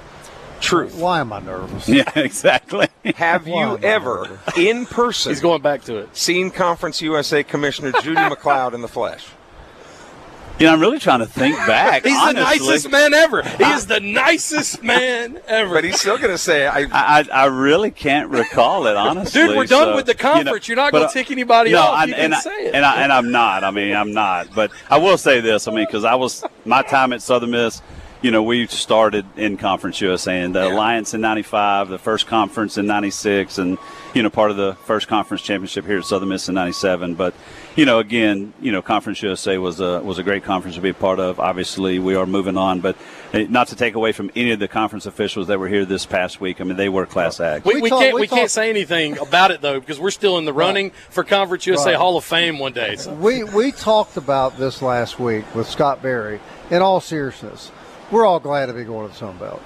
Truth. 0.61 0.97
Why 0.97 1.21
am 1.21 1.33
I 1.33 1.41
nervous? 1.41 1.89
yeah, 1.89 2.11
exactly. 2.17 2.89
Have 3.17 3.47
Why 3.47 3.53
you 3.53 3.71
am 3.79 3.85
I 3.85 3.87
ever, 3.87 4.39
in 4.57 4.87
person, 4.87 5.31
He's 5.31 5.41
going 5.41 5.63
back 5.63 5.83
to 5.85 5.97
it. 5.99 6.15
seen 6.17 6.51
Conference 6.51 7.01
USA 7.01 7.43
Commissioner 7.43 7.93
Judy 8.03 8.21
MacLeod 8.29 8.75
in 8.75 8.83
the 8.83 8.89
flesh? 8.89 9.27
You 10.59 10.67
know, 10.67 10.75
I'm 10.75 10.81
really 10.81 10.99
trying 10.99 11.21
to 11.21 11.27
think 11.27 11.57
back. 11.67 12.05
He's 12.05 12.15
honestly. 12.15 12.35
the 12.35 12.41
nicest 12.43 12.91
man 12.91 13.15
ever. 13.15 13.43
He 13.43 13.65
is 13.65 13.87
the 13.87 13.99
nicest 14.01 14.83
man 14.83 15.41
ever. 15.47 15.73
But 15.73 15.85
he's 15.85 15.99
still 15.99 16.19
going 16.19 16.33
to 16.33 16.37
say, 16.37 16.67
I, 16.67 16.81
I, 16.81 16.87
I 16.93 17.25
I 17.33 17.45
really 17.47 17.91
can't 17.91 18.29
recall 18.29 18.87
it 18.87 18.95
honestly. 18.95 19.41
Dude, 19.41 19.57
we're 19.57 19.65
done 19.65 19.85
so, 19.85 19.97
with 19.97 20.05
the 20.05 20.15
conference. 20.15 20.69
you 20.69 20.73
You're 20.75 20.85
not 20.85 20.93
gonna 20.93 21.07
uh, 21.07 21.13
tick 21.13 21.31
anybody 21.31 21.73
no, 21.73 21.81
off. 21.81 22.01
I- 22.01 22.05
You 22.05 22.15
and 22.15 22.35
I. 22.35 22.43
And, 22.75 22.85
I, 22.85 23.03
and 23.03 23.11
I'm 23.11 23.31
not. 23.31 23.65
I 23.65 23.71
mean, 23.71 23.97
I'm 23.97 24.13
not. 24.13 24.55
But 24.55 24.71
I 24.91 24.99
will 24.99 25.17
say 25.17 25.41
this. 25.41 25.67
I 25.67 25.71
mean, 25.73 25.87
because 25.87 26.05
I 26.05 26.17
was 26.17 26.45
my 26.67 26.83
time 26.83 27.15
at 27.15 27.23
Southern 27.23 27.53
Miss. 27.53 27.81
You 28.23 28.31
know, 28.31 28.43
we 28.43 28.67
started 28.67 29.25
in 29.39 29.57
Conference 29.57 29.99
USA 30.03 30.41
and 30.41 30.55
the 30.55 30.61
Yeah. 30.67 30.75
Alliance 30.75 31.15
in 31.15 31.23
'95, 31.23 31.89
the 31.89 31.97
first 31.99 32.27
conference 32.27 32.77
in 32.77 32.87
'96, 32.87 33.57
and 33.57 33.79
you 34.13 34.23
know, 34.23 34.29
part 34.29 34.51
of 34.51 34.59
the 34.59 34.77
first 34.85 35.09
conference 35.09 35.43
championship 35.43 35.87
here 35.87 35.97
at 35.99 36.05
Southern 36.05 36.29
Miss 36.29 36.47
in 36.47 36.55
'97. 36.55 37.15
But 37.15 37.33
you 37.77 37.87
know, 37.87 37.99
again, 37.99 38.53
you 38.61 38.73
know, 38.73 38.83
Conference 38.83 39.23
USA 39.23 39.57
was 39.57 39.81
a 39.81 40.01
was 40.01 40.19
a 40.19 40.23
great 40.23 40.45
conference 40.45 40.77
to 40.77 40.83
be 40.83 40.91
a 40.91 40.95
part 40.95 41.19
of. 41.19 41.41
Obviously, 41.41 41.99
we 41.99 42.15
are 42.15 42.27
moving 42.27 42.59
on, 42.59 42.81
but 42.81 42.95
eh, 43.33 43.47
not 43.49 43.69
to 43.69 43.77
take 43.77 43.95
away 43.95 44.13
from 44.13 44.31
any 44.37 44.51
of 44.51 44.59
the 44.59 44.69
conference 44.69 45.07
officials 45.07 45.47
that 45.47 45.59
were 45.59 45.69
here 45.69 45.87
this 45.87 46.05
past 46.05 46.43
week. 46.43 46.61
I 46.61 46.65
mean, 46.65 46.77
they 46.77 46.91
were 46.91 47.07
class 47.07 47.41
acts. 47.41 47.65
we, 47.65 47.77
We 47.77 47.81
we 47.83 47.89
can't 47.89 48.15
we 48.15 48.21
we 48.23 48.27
talk- 48.27 48.39
can't 48.41 48.51
say 48.51 48.69
anything 48.69 49.17
about 49.17 49.51
it 49.51 49.63
though 49.63 49.81
because 49.81 49.99
we're 49.99 50.11
still 50.11 50.37
in 50.37 50.45
the 50.45 50.53
running 50.53 50.91
for 51.09 51.25
Conference 51.25 51.67
USA 51.67 51.93
Right. 51.93 51.97
Hall 51.97 52.19
of 52.19 52.25
Fame 52.25 52.59
one 52.59 52.75
day. 52.75 52.97
So. 52.97 53.15
We 53.15 53.45
we 53.45 53.73
talked 53.73 54.19
about 54.19 54.59
this 54.59 54.83
last 54.83 55.19
week 55.19 55.47
with 55.55 55.67
Scott 55.71 56.03
Berry. 56.03 56.39
In 56.71 56.83
all 56.83 57.01
seriousness, 57.01 57.71
we're 58.11 58.27
all 58.27 58.41
glad 58.41 58.67
to 58.67 58.73
be 58.73 58.85
going 58.85 59.07
to 59.07 59.13
the 59.13 59.19
Sun 59.19 59.39
Belt. 59.39 59.63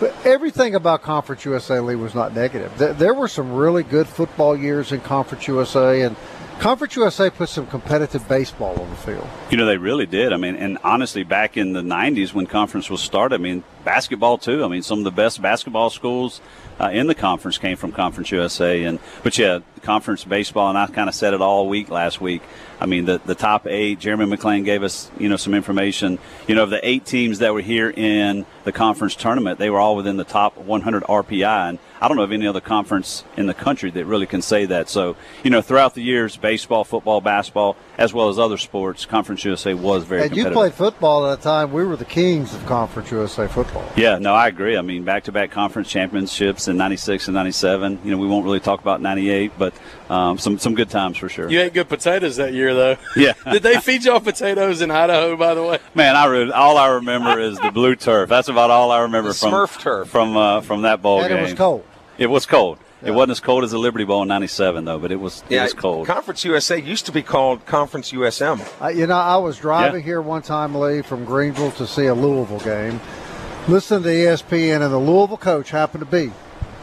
But 0.00 0.14
everything 0.24 0.74
about 0.74 1.02
Conference 1.02 1.44
USA 1.44 1.80
Lee 1.80 1.96
was 1.96 2.14
not 2.14 2.34
negative. 2.34 2.76
There 2.78 3.14
were 3.14 3.26
some 3.26 3.52
really 3.52 3.82
good 3.82 4.06
football 4.06 4.56
years 4.56 4.92
in 4.92 5.00
Conference 5.00 5.48
USA, 5.48 6.02
and 6.02 6.14
Conference 6.60 6.96
USA 6.96 7.30
put 7.30 7.48
some 7.48 7.66
competitive 7.66 8.28
baseball 8.28 8.80
on 8.80 8.90
the 8.90 8.96
field. 8.96 9.28
You 9.50 9.56
know, 9.56 9.66
they 9.66 9.76
really 9.76 10.06
did. 10.06 10.32
I 10.32 10.36
mean, 10.36 10.56
and 10.56 10.78
honestly, 10.82 11.22
back 11.22 11.56
in 11.56 11.72
the 11.72 11.82
90s 11.82 12.32
when 12.32 12.46
conference 12.46 12.90
was 12.90 13.00
started, 13.00 13.36
I 13.36 13.38
mean, 13.38 13.62
basketball 13.88 14.36
too. 14.36 14.62
I 14.62 14.68
mean, 14.68 14.82
some 14.82 14.98
of 14.98 15.04
the 15.04 15.10
best 15.10 15.40
basketball 15.40 15.88
schools 15.88 16.42
uh, 16.78 16.90
in 16.90 17.06
the 17.06 17.14
conference 17.14 17.56
came 17.56 17.78
from 17.78 17.90
Conference 17.90 18.30
USA. 18.30 18.84
And 18.84 18.98
But 19.22 19.38
yeah, 19.38 19.60
conference 19.80 20.24
baseball, 20.24 20.68
and 20.68 20.76
I 20.76 20.88
kind 20.88 21.08
of 21.08 21.14
said 21.14 21.32
it 21.32 21.40
all 21.40 21.70
week 21.70 21.88
last 21.88 22.20
week. 22.20 22.42
I 22.80 22.84
mean, 22.84 23.06
the, 23.06 23.18
the 23.24 23.34
top 23.34 23.66
eight, 23.66 23.98
Jeremy 23.98 24.26
McClain 24.26 24.66
gave 24.66 24.82
us, 24.82 25.10
you 25.18 25.30
know, 25.30 25.36
some 25.36 25.54
information. 25.54 26.18
You 26.46 26.54
know, 26.54 26.64
of 26.64 26.70
the 26.70 26.86
eight 26.86 27.06
teams 27.06 27.38
that 27.38 27.54
were 27.54 27.62
here 27.62 27.88
in 27.88 28.44
the 28.64 28.72
conference 28.72 29.14
tournament, 29.14 29.58
they 29.58 29.70
were 29.70 29.80
all 29.80 29.96
within 29.96 30.18
the 30.18 30.24
top 30.24 30.58
100 30.58 31.04
RPI. 31.04 31.70
And 31.70 31.78
I 31.98 32.08
don't 32.08 32.18
know 32.18 32.24
of 32.24 32.32
any 32.32 32.46
other 32.46 32.60
conference 32.60 33.24
in 33.38 33.46
the 33.46 33.54
country 33.54 33.90
that 33.92 34.04
really 34.04 34.26
can 34.26 34.42
say 34.42 34.66
that. 34.66 34.90
So, 34.90 35.16
you 35.42 35.50
know, 35.50 35.62
throughout 35.62 35.94
the 35.94 36.02
years, 36.02 36.36
baseball, 36.36 36.84
football, 36.84 37.22
basketball, 37.22 37.74
as 37.98 38.14
well 38.14 38.28
as 38.28 38.38
other 38.38 38.56
sports, 38.56 39.04
Conference 39.04 39.44
USA 39.44 39.74
was 39.74 40.04
very 40.04 40.22
And 40.22 40.36
you 40.36 40.48
played 40.50 40.72
football 40.72 41.26
at 41.30 41.40
a 41.40 41.42
time 41.42 41.72
we 41.72 41.84
were 41.84 41.96
the 41.96 42.04
kings 42.04 42.54
of 42.54 42.64
Conference 42.64 43.10
USA 43.10 43.48
football. 43.48 43.84
Yeah, 43.96 44.18
no, 44.18 44.34
I 44.34 44.46
agree. 44.46 44.76
I 44.78 44.82
mean, 44.82 45.02
back-to-back 45.02 45.50
conference 45.50 45.90
championships 45.90 46.68
in 46.68 46.76
'96 46.76 47.26
and 47.26 47.34
'97. 47.34 47.98
You 48.04 48.12
know, 48.12 48.18
we 48.18 48.28
won't 48.28 48.44
really 48.44 48.60
talk 48.60 48.80
about 48.80 49.02
'98, 49.02 49.52
but 49.58 49.74
um, 50.08 50.38
some 50.38 50.58
some 50.58 50.76
good 50.76 50.88
times 50.90 51.16
for 51.16 51.28
sure. 51.28 51.50
You 51.50 51.60
ate 51.60 51.74
good 51.74 51.88
potatoes 51.88 52.36
that 52.36 52.52
year 52.54 52.72
though. 52.74 52.96
Yeah. 53.16 53.32
Did 53.50 53.64
they 53.64 53.80
feed 53.80 54.04
y'all 54.04 54.20
potatoes 54.20 54.80
in 54.80 54.92
Idaho? 54.92 55.36
By 55.36 55.54
the 55.54 55.62
way. 55.64 55.80
Man, 55.96 56.14
I 56.14 56.26
re- 56.26 56.52
all 56.52 56.76
I 56.78 56.86
remember 56.88 57.40
is 57.40 57.58
the 57.58 57.72
blue 57.72 57.96
turf. 57.96 58.28
That's 58.28 58.48
about 58.48 58.70
all 58.70 58.92
I 58.92 59.00
remember 59.00 59.30
The 59.30 59.34
from 59.34 59.52
Smurf 59.52 59.80
turf. 59.80 60.08
from 60.08 60.36
uh, 60.36 60.60
from 60.60 60.82
that 60.82 61.02
ball 61.02 61.20
and 61.20 61.28
game. 61.30 61.38
it 61.38 61.42
was 61.42 61.54
cold. 61.54 61.84
It 62.16 62.26
was 62.28 62.46
cold. 62.46 62.78
Yeah. 63.02 63.08
It 63.08 63.14
wasn't 63.14 63.30
as 63.32 63.40
cold 63.40 63.62
as 63.64 63.70
the 63.70 63.78
Liberty 63.78 64.04
Bowl 64.04 64.22
in 64.22 64.28
'97 64.28 64.84
though, 64.84 64.98
but 64.98 65.12
it 65.12 65.20
was 65.20 65.44
yeah, 65.48 65.60
it 65.60 65.62
was 65.64 65.74
cold. 65.74 66.06
Conference 66.06 66.44
USA 66.44 66.80
used 66.80 67.06
to 67.06 67.12
be 67.12 67.22
called 67.22 67.64
Conference 67.66 68.10
USM. 68.12 68.60
I, 68.80 68.90
you 68.90 69.06
know, 69.06 69.14
I 69.16 69.36
was 69.36 69.56
driving 69.58 70.00
Yeah. 70.00 70.04
here 70.06 70.20
one 70.22 70.42
time, 70.42 70.74
Lee, 70.74 71.02
from 71.02 71.24
Greenville 71.24 71.70
to 71.72 71.86
see 71.86 72.06
a 72.06 72.14
Louisville 72.14 72.58
game. 72.60 73.00
Listen 73.68 74.02
to 74.02 74.08
ESPN, 74.08 74.82
and 74.82 74.92
the 74.92 74.98
Louisville 74.98 75.36
coach 75.36 75.70
happened 75.70 76.00
to 76.04 76.10
be 76.10 76.32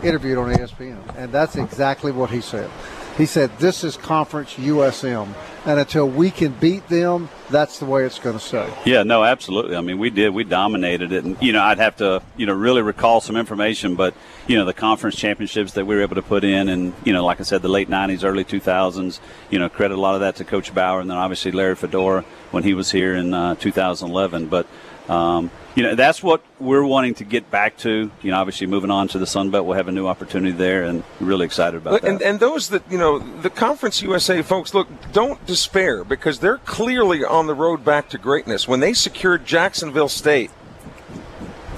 interviewed 0.03 0.37
on 0.37 0.51
ESPN, 0.53 0.99
and 1.17 1.31
that's 1.31 1.55
exactly 1.55 2.11
what 2.11 2.29
he 2.29 2.39
said. 2.41 2.69
He 3.17 3.25
said, 3.25 3.57
"This 3.59 3.85
is 3.85 3.95
Conference 3.95 4.55
USM, 4.57 5.29
and 5.65 5.79
until 5.79 6.07
we 6.07 6.31
can 6.31 6.51
beat 6.51 6.85
them, 6.89 7.29
that's 7.49 7.79
the 7.79 7.85
way 7.85 8.03
it's 8.03 8.19
going 8.19 8.37
to 8.37 8.43
stay." 8.43 8.67
Yeah, 8.85 9.03
no, 9.03 9.23
absolutely. 9.23 9.77
I 9.77 9.81
mean, 9.81 9.99
we 9.99 10.09
did. 10.09 10.33
We 10.33 10.43
dominated 10.43 11.13
it, 11.13 11.23
and 11.23 11.37
you 11.41 11.53
know, 11.53 11.63
I'd 11.63 11.77
have 11.77 11.95
to, 11.97 12.21
you 12.35 12.45
know, 12.45 12.53
really 12.53 12.81
recall 12.81 13.21
some 13.21 13.37
information, 13.37 13.95
but 13.95 14.15
you 14.47 14.57
know, 14.57 14.65
the 14.65 14.73
conference 14.73 15.15
championships 15.15 15.71
that 15.73 15.85
we 15.85 15.95
were 15.95 16.01
able 16.01 16.15
to 16.15 16.21
put 16.21 16.43
in, 16.43 16.67
and 16.67 16.93
you 17.05 17.13
know, 17.13 17.23
like 17.23 17.39
I 17.39 17.43
said, 17.43 17.61
the 17.61 17.69
late 17.69 17.89
'90s, 17.89 18.25
early 18.25 18.43
2000s. 18.43 19.19
You 19.49 19.59
know, 19.59 19.69
credit 19.69 19.95
a 19.95 20.01
lot 20.01 20.15
of 20.15 20.21
that 20.21 20.35
to 20.37 20.43
Coach 20.43 20.73
Bower, 20.75 20.99
and 20.99 21.09
then 21.09 21.17
obviously 21.17 21.51
Larry 21.51 21.75
Fedora 21.75 22.25
when 22.51 22.63
he 22.63 22.73
was 22.73 22.91
here 22.91 23.15
in 23.15 23.33
uh, 23.33 23.55
2011. 23.55 24.47
But 24.47 24.67
um, 25.09 25.51
you 25.75 25.83
know, 25.83 25.93
that's 25.93 26.23
what 26.23 26.41
we're 26.59 26.83
wanting 26.83 27.15
to 27.15 27.23
get 27.23 27.51
back 27.51 27.77
to. 27.77 28.09
You 28.21 28.31
know, 28.31 28.37
obviously 28.37 28.67
moving 28.67 28.89
on 28.89 29.07
to 29.09 29.19
the 29.19 29.27
Sun 29.27 29.51
Belt, 29.51 29.65
we'll 29.65 29.77
have 29.77 29.87
a 29.87 29.91
new 29.91 30.07
opportunity 30.07 30.55
there, 30.55 30.83
and 30.83 31.03
really 31.19 31.45
excited 31.45 31.77
about 31.77 32.01
that. 32.01 32.09
And, 32.09 32.21
and 32.21 32.39
those 32.39 32.69
that, 32.69 32.89
you 32.89 32.97
know, 32.97 33.19
the 33.19 33.49
Conference 33.49 34.01
USA 34.01 34.41
folks, 34.41 34.73
look, 34.73 34.87
don't 35.11 35.43
despair 35.45 36.03
because 36.03 36.39
they're 36.39 36.59
clearly 36.59 37.23
on 37.23 37.47
the 37.47 37.53
road 37.53 37.83
back 37.83 38.09
to 38.09 38.17
greatness. 38.17 38.67
When 38.67 38.79
they 38.79 38.93
secured 38.93 39.45
Jacksonville 39.45 40.09
State 40.09 40.51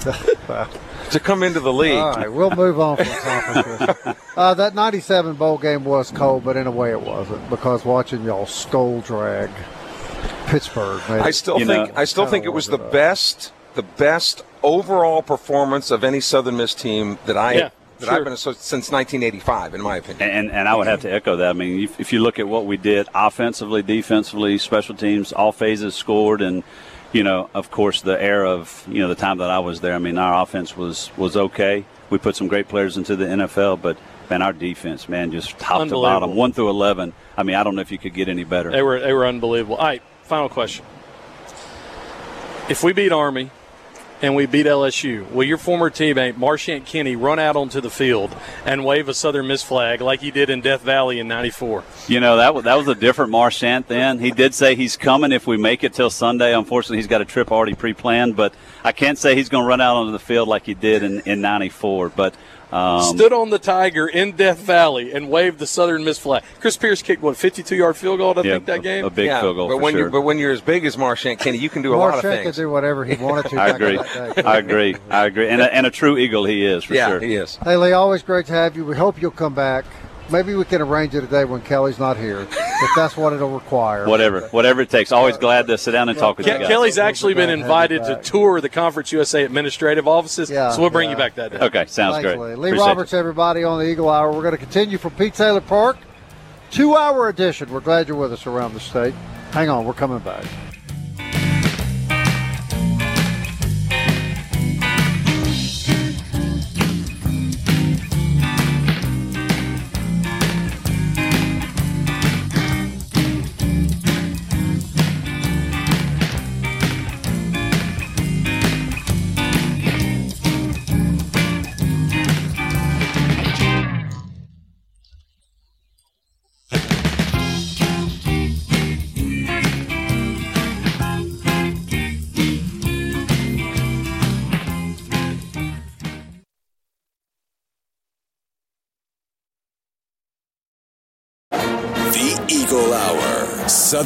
to 0.00 1.20
come 1.20 1.42
into 1.42 1.60
the 1.60 1.72
league, 1.72 1.98
All 1.98 2.14
right, 2.14 2.32
we'll 2.32 2.54
move 2.54 2.78
on 2.78 2.96
from 2.98 3.06
conference. 3.06 4.18
uh, 4.36 4.54
that 4.54 4.74
'97 4.74 5.34
bowl 5.34 5.58
game 5.58 5.84
was 5.84 6.12
cold, 6.12 6.44
but 6.44 6.56
in 6.56 6.66
a 6.66 6.70
way 6.70 6.92
it 6.92 7.00
wasn't 7.00 7.50
because 7.50 7.84
watching 7.84 8.22
y'all 8.22 8.46
skull 8.46 9.00
drag 9.00 9.50
Pittsburgh. 10.46 11.00
Made 11.08 11.20
I 11.20 11.30
still 11.30 11.58
You 11.58 11.66
think 11.66 11.88
know- 11.94 12.00
I 12.00 12.04
still 12.04 12.26
think 12.26 12.44
it 12.44 12.50
was 12.50 12.66
the 12.66 12.76
warmed 12.76 12.86
up. 12.86 12.92
best 12.92 13.52
the 13.74 13.82
best 13.82 14.42
overall 14.62 15.22
performance 15.22 15.90
of 15.90 16.02
any 16.02 16.20
Southern 16.20 16.56
Miss 16.56 16.74
team 16.74 17.18
that 17.26 17.36
I 17.36 17.52
Yeah, 17.52 17.70
that 18.00 18.06
sure. 18.06 18.14
I've 18.14 18.24
been 18.24 18.32
associated 18.32 18.62
since 18.64 18.90
1985, 18.90 19.74
in 19.74 19.80
my 19.82 19.98
opinion. 19.98 20.28
And, 20.30 20.50
and 20.50 20.68
I 20.68 20.74
would 20.74 20.88
have 20.88 21.02
to 21.02 21.12
echo 21.12 21.36
that. 21.36 21.48
I 21.50 21.52
mean, 21.52 21.84
if, 21.84 22.00
if 22.00 22.12
you 22.12 22.20
look 22.20 22.38
at 22.40 22.48
what 22.48 22.66
we 22.66 22.76
did 22.76 23.06
offensively, 23.14 23.82
defensively, 23.82 24.58
special 24.58 24.96
teams, 24.96 25.32
all 25.32 25.52
phases 25.52 25.94
scored, 25.94 26.42
and 26.42 26.64
you 27.12 27.22
know, 27.22 27.48
of 27.54 27.70
course, 27.70 28.02
the 28.02 28.20
era 28.20 28.50
of 28.50 28.84
you 28.90 29.00
know 29.00 29.08
the 29.08 29.14
time 29.14 29.38
that 29.38 29.50
I 29.50 29.60
was 29.60 29.80
there. 29.80 29.94
I 29.94 29.98
mean, 29.98 30.18
our 30.18 30.42
offense 30.42 30.76
was 30.76 31.10
was 31.16 31.36
okay. 31.36 31.84
We 32.10 32.18
put 32.18 32.36
some 32.36 32.48
great 32.48 32.68
players 32.68 32.96
into 32.96 33.16
the 33.16 33.26
NFL, 33.26 33.80
but 33.80 33.96
man, 34.30 34.42
our 34.42 34.52
defense, 34.52 35.08
man, 35.08 35.30
just 35.30 35.58
top 35.58 35.86
to 35.88 35.94
bottom, 35.94 36.34
one 36.34 36.52
through 36.52 36.70
eleven. 36.70 37.12
I 37.36 37.42
mean, 37.42 37.56
I 37.56 37.62
don't 37.62 37.74
know 37.74 37.82
if 37.82 37.92
you 37.92 37.98
could 37.98 38.14
get 38.14 38.28
any 38.28 38.44
better. 38.44 38.70
They 38.70 38.82
were 38.82 39.00
they 39.00 39.12
were 39.12 39.26
unbelievable. 39.26 39.76
All 39.76 39.86
right, 39.86 40.02
final 40.22 40.48
question. 40.48 40.84
If 42.68 42.82
we 42.84 42.92
beat 42.92 43.12
Army 43.12 43.50
and 44.20 44.34
we 44.34 44.44
beat 44.46 44.66
LSU, 44.66 45.30
will 45.30 45.44
your 45.44 45.56
former 45.56 45.88
teammate 45.88 46.36
Marchant 46.36 46.84
Kenny 46.84 47.16
run 47.16 47.38
out 47.38 47.56
onto 47.56 47.80
the 47.80 47.88
field 47.88 48.36
and 48.66 48.84
wave 48.84 49.08
a 49.08 49.14
Southern 49.14 49.46
Miss 49.46 49.62
flag 49.62 50.00
like 50.02 50.20
he 50.20 50.30
did 50.30 50.50
in 50.50 50.60
Death 50.60 50.82
Valley 50.82 51.18
in 51.18 51.28
'94? 51.28 51.84
You 52.08 52.20
know 52.20 52.36
that 52.36 52.54
was 52.54 52.64
that 52.64 52.74
was 52.74 52.88
a 52.88 52.94
different 52.94 53.30
Marchant 53.30 53.88
then. 53.88 54.18
He 54.18 54.30
did 54.30 54.54
say 54.54 54.74
he's 54.74 54.96
coming 54.96 55.32
if 55.32 55.46
we 55.46 55.56
make 55.56 55.84
it 55.84 55.94
till 55.94 56.10
Sunday. 56.10 56.54
Unfortunately, 56.54 56.98
he's 56.98 57.06
got 57.06 57.22
a 57.22 57.24
trip 57.24 57.50
already 57.50 57.74
pre-planned, 57.74 58.36
but 58.36 58.52
I 58.84 58.92
can't 58.92 59.16
say 59.16 59.34
he's 59.34 59.48
going 59.48 59.64
to 59.64 59.68
run 59.68 59.80
out 59.80 59.96
onto 59.96 60.12
the 60.12 60.18
field 60.18 60.48
like 60.48 60.66
he 60.66 60.74
did 60.74 61.02
in 61.02 61.20
in 61.20 61.40
'94. 61.40 62.10
But 62.10 62.34
um, 62.72 63.02
Stood 63.02 63.32
on 63.32 63.50
the 63.50 63.58
Tiger 63.58 64.06
in 64.06 64.32
Death 64.32 64.58
Valley 64.58 65.12
and 65.12 65.30
waved 65.30 65.58
the 65.58 65.66
Southern 65.66 66.04
Miss 66.04 66.18
flag. 66.18 66.42
Chris 66.60 66.76
Pierce 66.76 67.02
kicked 67.02 67.22
what 67.22 67.36
52 67.36 67.74
yard 67.74 67.96
field 67.96 68.18
goal. 68.18 68.34
I 68.36 68.42
yeah, 68.42 68.52
think 68.54 68.66
that 68.66 68.82
game. 68.82 69.04
a, 69.04 69.10
big 69.10 69.26
yeah, 69.26 69.40
field 69.40 69.56
goal 69.56 69.68
but 69.68 69.76
for 69.76 69.82
when 69.82 69.94
sure. 69.94 70.04
you 70.06 70.10
but 70.10 70.20
when 70.22 70.38
you're 70.38 70.52
as 70.52 70.60
big 70.60 70.84
as 70.84 70.98
Marchant 70.98 71.40
Kenny, 71.40 71.58
you 71.58 71.70
can 71.70 71.82
do 71.82 71.94
a 71.94 71.96
lot 71.96 72.18
of 72.18 72.24
Marchant 72.24 72.44
could 72.44 72.54
do 72.54 72.70
whatever 72.70 73.04
he 73.04 73.16
wanted 73.16 73.50
to. 73.50 73.56
I 73.60 73.72
back 73.72 73.80
agree. 73.80 73.96
that 73.96 74.36
day. 74.36 74.42
I 74.42 74.58
agree. 74.58 74.96
I 75.10 75.26
agree. 75.26 75.48
And 75.48 75.62
a, 75.62 75.74
and 75.74 75.86
a 75.86 75.90
true 75.90 76.18
eagle 76.18 76.44
he 76.44 76.64
is 76.64 76.84
for 76.84 76.94
yeah, 76.94 77.08
sure. 77.08 77.20
he 77.20 77.34
is. 77.36 77.56
Hey 77.56 77.76
Lee, 77.76 77.92
always 77.92 78.22
great 78.22 78.46
to 78.46 78.52
have 78.52 78.76
you. 78.76 78.84
We 78.84 78.96
hope 78.96 79.20
you'll 79.20 79.30
come 79.30 79.54
back. 79.54 79.84
Maybe 80.30 80.54
we 80.54 80.64
can 80.64 80.80
arrange 80.82 81.14
it 81.14 81.24
a 81.24 81.26
day 81.26 81.44
when 81.44 81.60
Kelly's 81.62 81.98
not 81.98 82.16
here, 82.16 82.40
if 82.40 82.90
that's 82.96 83.16
what 83.16 83.32
it'll 83.32 83.50
require. 83.50 84.06
Whatever, 84.08 84.48
whatever 84.48 84.80
it 84.80 84.90
takes. 84.90 85.12
Always 85.12 85.36
glad 85.36 85.66
to 85.68 85.78
sit 85.78 85.92
down 85.92 86.08
and 86.08 86.18
talk 86.18 86.38
with 86.38 86.46
Ke- 86.46 86.50
you 86.50 86.58
guys. 86.58 86.68
Kelly's 86.68 86.98
actually 86.98 87.34
been 87.34 87.48
Glad 87.48 87.88
to 87.88 87.94
have 87.94 88.00
you 88.00 88.06
invited 88.12 88.22
to 88.24 88.30
tour 88.30 88.60
the 88.60 88.68
Conference 88.68 89.12
USA 89.12 89.44
administrative 89.44 90.06
offices, 90.06 90.50
Yeah, 90.50 90.70
so 90.70 90.80
we'll 90.80 90.90
bring 90.90 91.08
yeah. 91.10 91.16
you 91.16 91.18
back 91.18 91.34
that 91.36 91.52
day. 91.52 91.58
Okay, 91.58 91.86
sounds 91.86 92.16
Thanks, 92.16 92.26
great. 92.36 92.38
Lee. 92.38 92.54
Lee 92.54 92.68
Appreciate 92.70 92.86
Roberts, 92.86 93.14
everybody 93.14 93.64
on 93.64 93.78
the 93.78 93.86
Eagle 93.88 94.08
Hour. 94.08 94.32
We're 94.32 94.42
going 94.42 94.52
to 94.52 94.58
continue 94.58 94.98
from 94.98 95.12
Pete 95.12 95.34
Taylor 95.34 95.60
Park, 95.60 95.96
two-hour 96.70 97.28
edition. 97.28 97.70
We're 97.72 97.80
glad 97.80 98.08
you're 98.08 98.16
with 98.16 98.32
us 98.32 98.46
around 98.46 98.74
the 98.74 98.80
state. 98.80 99.14
Hang 99.52 99.68
on, 99.68 99.84
we're 99.84 99.94
coming 99.94 100.18
back. 100.20 100.44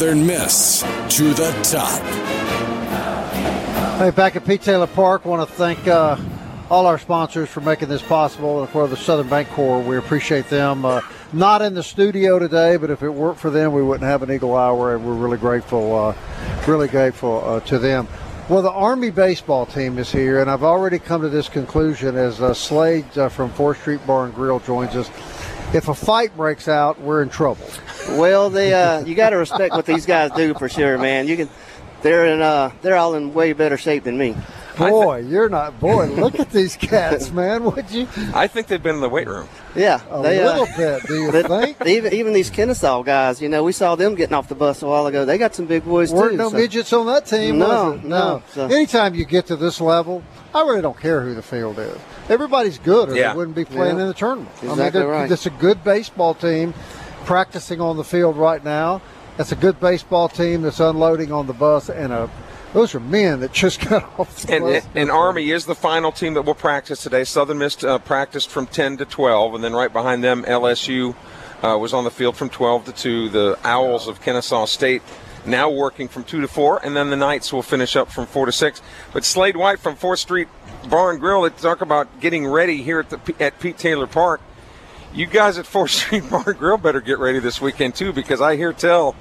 Southern 0.02 0.26
Miss 0.26 0.80
to 1.16 1.32
the 1.32 1.52
top. 1.62 2.02
Hey, 4.00 4.10
back 4.10 4.34
at 4.34 4.44
Pete 4.44 4.60
Taylor 4.60 4.88
Park, 4.88 5.24
want 5.24 5.48
to 5.48 5.54
thank 5.54 5.86
uh, 5.86 6.16
all 6.68 6.86
our 6.86 6.98
sponsors 6.98 7.48
for 7.48 7.60
making 7.60 7.88
this 7.88 8.02
possible, 8.02 8.60
and 8.60 8.68
for 8.70 8.88
the 8.88 8.96
Southern 8.96 9.28
Bank 9.28 9.48
Corps, 9.50 9.80
we 9.80 9.96
appreciate 9.96 10.48
them. 10.48 10.84
Uh, 10.84 11.02
not 11.32 11.62
in 11.62 11.74
the 11.74 11.84
studio 11.84 12.40
today, 12.40 12.76
but 12.78 12.90
if 12.90 13.04
it 13.04 13.10
weren't 13.10 13.38
for 13.38 13.48
them, 13.48 13.72
we 13.72 13.80
wouldn't 13.80 14.02
have 14.02 14.24
an 14.24 14.32
Eagle 14.32 14.56
Hour, 14.56 14.96
and 14.96 15.06
we're 15.06 15.14
really 15.14 15.38
grateful, 15.38 15.94
uh, 15.94 16.16
really 16.66 16.88
grateful 16.88 17.40
uh, 17.44 17.60
to 17.60 17.78
them. 17.78 18.08
Well, 18.48 18.62
the 18.62 18.72
Army 18.72 19.10
baseball 19.10 19.66
team 19.66 19.98
is 19.98 20.10
here, 20.10 20.40
and 20.40 20.50
I've 20.50 20.64
already 20.64 20.98
come 20.98 21.22
to 21.22 21.28
this 21.28 21.48
conclusion 21.48 22.16
as 22.16 22.40
uh, 22.42 22.54
Slade 22.54 23.06
uh, 23.16 23.28
from 23.28 23.52
4th 23.52 23.80
Street 23.82 24.04
Bar 24.04 24.24
and 24.24 24.34
Grill 24.34 24.58
joins 24.58 24.96
us. 24.96 25.08
If 25.74 25.88
a 25.88 25.94
fight 25.94 26.36
breaks 26.36 26.68
out, 26.68 27.00
we're 27.00 27.22
in 27.22 27.30
trouble. 27.30 27.66
Well, 28.10 28.50
they 28.50 28.74
uh, 28.74 29.04
you 29.04 29.14
got 29.14 29.30
to 29.30 29.36
respect 29.36 29.72
what 29.74 29.86
these 29.86 30.04
guys 30.06 30.30
do 30.32 30.52
for 30.54 30.68
sure, 30.68 30.98
man. 30.98 31.28
You 31.28 31.36
can, 31.36 31.48
they're 32.02 32.26
in 32.26 32.42
uh, 32.42 32.72
they're 32.82 32.96
all 32.96 33.14
in 33.14 33.32
way 33.32 33.52
better 33.54 33.76
shape 33.78 34.04
than 34.04 34.18
me. 34.18 34.36
Boy, 34.76 35.18
you're 35.18 35.50
not. 35.50 35.78
Boy, 35.80 36.06
look 36.06 36.40
at 36.40 36.50
these 36.50 36.76
cats, 36.76 37.30
man. 37.30 37.64
Would 37.64 37.90
you? 37.90 38.08
I 38.34 38.46
think 38.46 38.66
they've 38.68 38.82
been 38.82 38.94
in 38.96 39.00
the 39.02 39.08
weight 39.08 39.28
room. 39.28 39.46
Yeah, 39.76 40.00
A 40.10 40.22
they, 40.22 40.42
little 40.42 40.62
uh, 40.64 40.76
bit, 40.76 41.06
do 41.06 41.14
you 41.22 41.30
but 41.32 41.46
think? 41.46 41.86
Even 41.86 42.12
even 42.14 42.32
these 42.32 42.48
Kennesaw 42.50 43.02
guys, 43.02 43.40
you 43.40 43.48
know, 43.50 43.62
we 43.62 43.72
saw 43.72 43.94
them 43.96 44.14
getting 44.14 44.34
off 44.34 44.48
the 44.48 44.54
bus 44.54 44.82
a 44.82 44.86
while 44.86 45.06
ago. 45.06 45.24
They 45.26 45.36
got 45.38 45.54
some 45.54 45.66
big 45.66 45.84
boys 45.84 46.12
Weren't 46.12 46.32
too. 46.32 46.36
no 46.38 46.48
so- 46.50 46.56
midgets 46.56 46.92
on 46.92 47.06
that 47.06 47.26
team, 47.26 47.58
No, 47.58 47.92
was 47.92 47.98
it? 48.00 48.04
no, 48.04 48.42
so- 48.52 48.64
Anytime 48.66 49.14
you 49.14 49.24
get 49.26 49.46
to 49.46 49.56
this 49.56 49.80
level, 49.80 50.22
I 50.54 50.60
really 50.62 50.82
don't 50.82 50.98
care 50.98 51.20
who 51.22 51.34
the 51.34 51.42
field 51.42 51.78
is. 51.78 51.96
Everybody's 52.32 52.78
good, 52.78 53.10
or 53.10 53.14
Yeah. 53.14 53.32
they 53.32 53.36
wouldn't 53.36 53.54
be 53.56 53.64
playing 53.66 53.96
Yeah. 53.96 54.02
in 54.02 54.08
the 54.08 54.14
tournament. 54.14 54.50
I 54.60 54.64
mean, 54.64 54.72
Exactly 54.72 55.02
right. 55.02 55.30
It's 55.30 55.44
a 55.46 55.50
good 55.50 55.84
baseball 55.84 56.32
team 56.34 56.72
practicing 57.26 57.80
on 57.80 57.96
the 57.98 58.04
field 58.04 58.36
right 58.38 58.64
now. 58.64 59.02
That's 59.36 59.52
a 59.52 59.56
good 59.56 59.78
baseball 59.80 60.28
team 60.28 60.62
that's 60.62 60.80
unloading 60.80 61.30
on 61.30 61.46
the 61.46 61.52
bus, 61.52 61.88
and 61.88 62.12
a 62.12 62.30
those 62.72 62.94
are 62.94 63.00
men 63.00 63.40
that 63.40 63.52
just 63.52 63.80
got 63.88 64.08
off 64.18 64.46
the 64.46 64.54
And, 64.54 64.64
bus. 64.64 64.82
and 64.94 65.10
Army 65.10 65.50
is 65.50 65.66
the 65.66 65.74
final 65.74 66.10
team 66.10 66.32
that 66.34 66.42
will 66.46 66.54
practice 66.54 67.02
today. 67.02 67.22
Southern 67.24 67.58
Miss 67.58 67.84
uh, 67.84 67.98
practiced 67.98 68.48
from 68.48 68.66
10 68.66 68.96
to 68.96 69.04
12, 69.04 69.54
and 69.54 69.62
then 69.62 69.74
right 69.74 69.92
behind 69.92 70.24
them, 70.24 70.42
LSU 70.48 71.14
uh, 71.62 71.76
was 71.76 71.92
on 71.92 72.04
the 72.04 72.10
field 72.10 72.34
from 72.34 72.48
12 72.48 72.86
to 72.86 72.92
2. 72.92 73.28
The 73.28 73.58
Owls 73.62 74.08
of 74.08 74.22
Kennesaw 74.22 74.64
State 74.64 75.02
now 75.44 75.68
working 75.68 76.08
from 76.08 76.24
2 76.24 76.40
to 76.40 76.48
4, 76.48 76.80
and 76.82 76.96
then 76.96 77.10
the 77.10 77.16
Knights 77.16 77.52
will 77.52 77.62
finish 77.62 77.94
up 77.94 78.10
from 78.10 78.24
4 78.26 78.46
to 78.46 78.52
6. 78.52 78.80
But 79.12 79.24
Slade 79.24 79.56
White 79.56 79.78
from 79.78 79.94
4th 79.94 80.18
Street 80.20 80.48
Bar 80.88 81.12
and 81.12 81.20
Grill, 81.20 81.42
they 81.42 81.50
talk 81.50 81.80
about 81.80 82.20
getting 82.20 82.46
ready 82.46 82.82
here 82.82 83.00
at, 83.00 83.10
the, 83.10 83.34
at 83.40 83.58
Pete 83.60 83.78
Taylor 83.78 84.06
Park. 84.06 84.40
You 85.14 85.26
guys 85.26 85.58
at 85.58 85.66
4th 85.66 85.90
Street 86.06 86.28
Bar 86.30 86.44
and 86.46 86.58
Grill 86.58 86.78
better 86.78 87.00
get 87.00 87.18
ready 87.18 87.38
this 87.38 87.60
weekend, 87.60 87.94
too, 87.94 88.12
because 88.12 88.40
I 88.40 88.56
hear 88.56 88.72
tell 88.72 89.14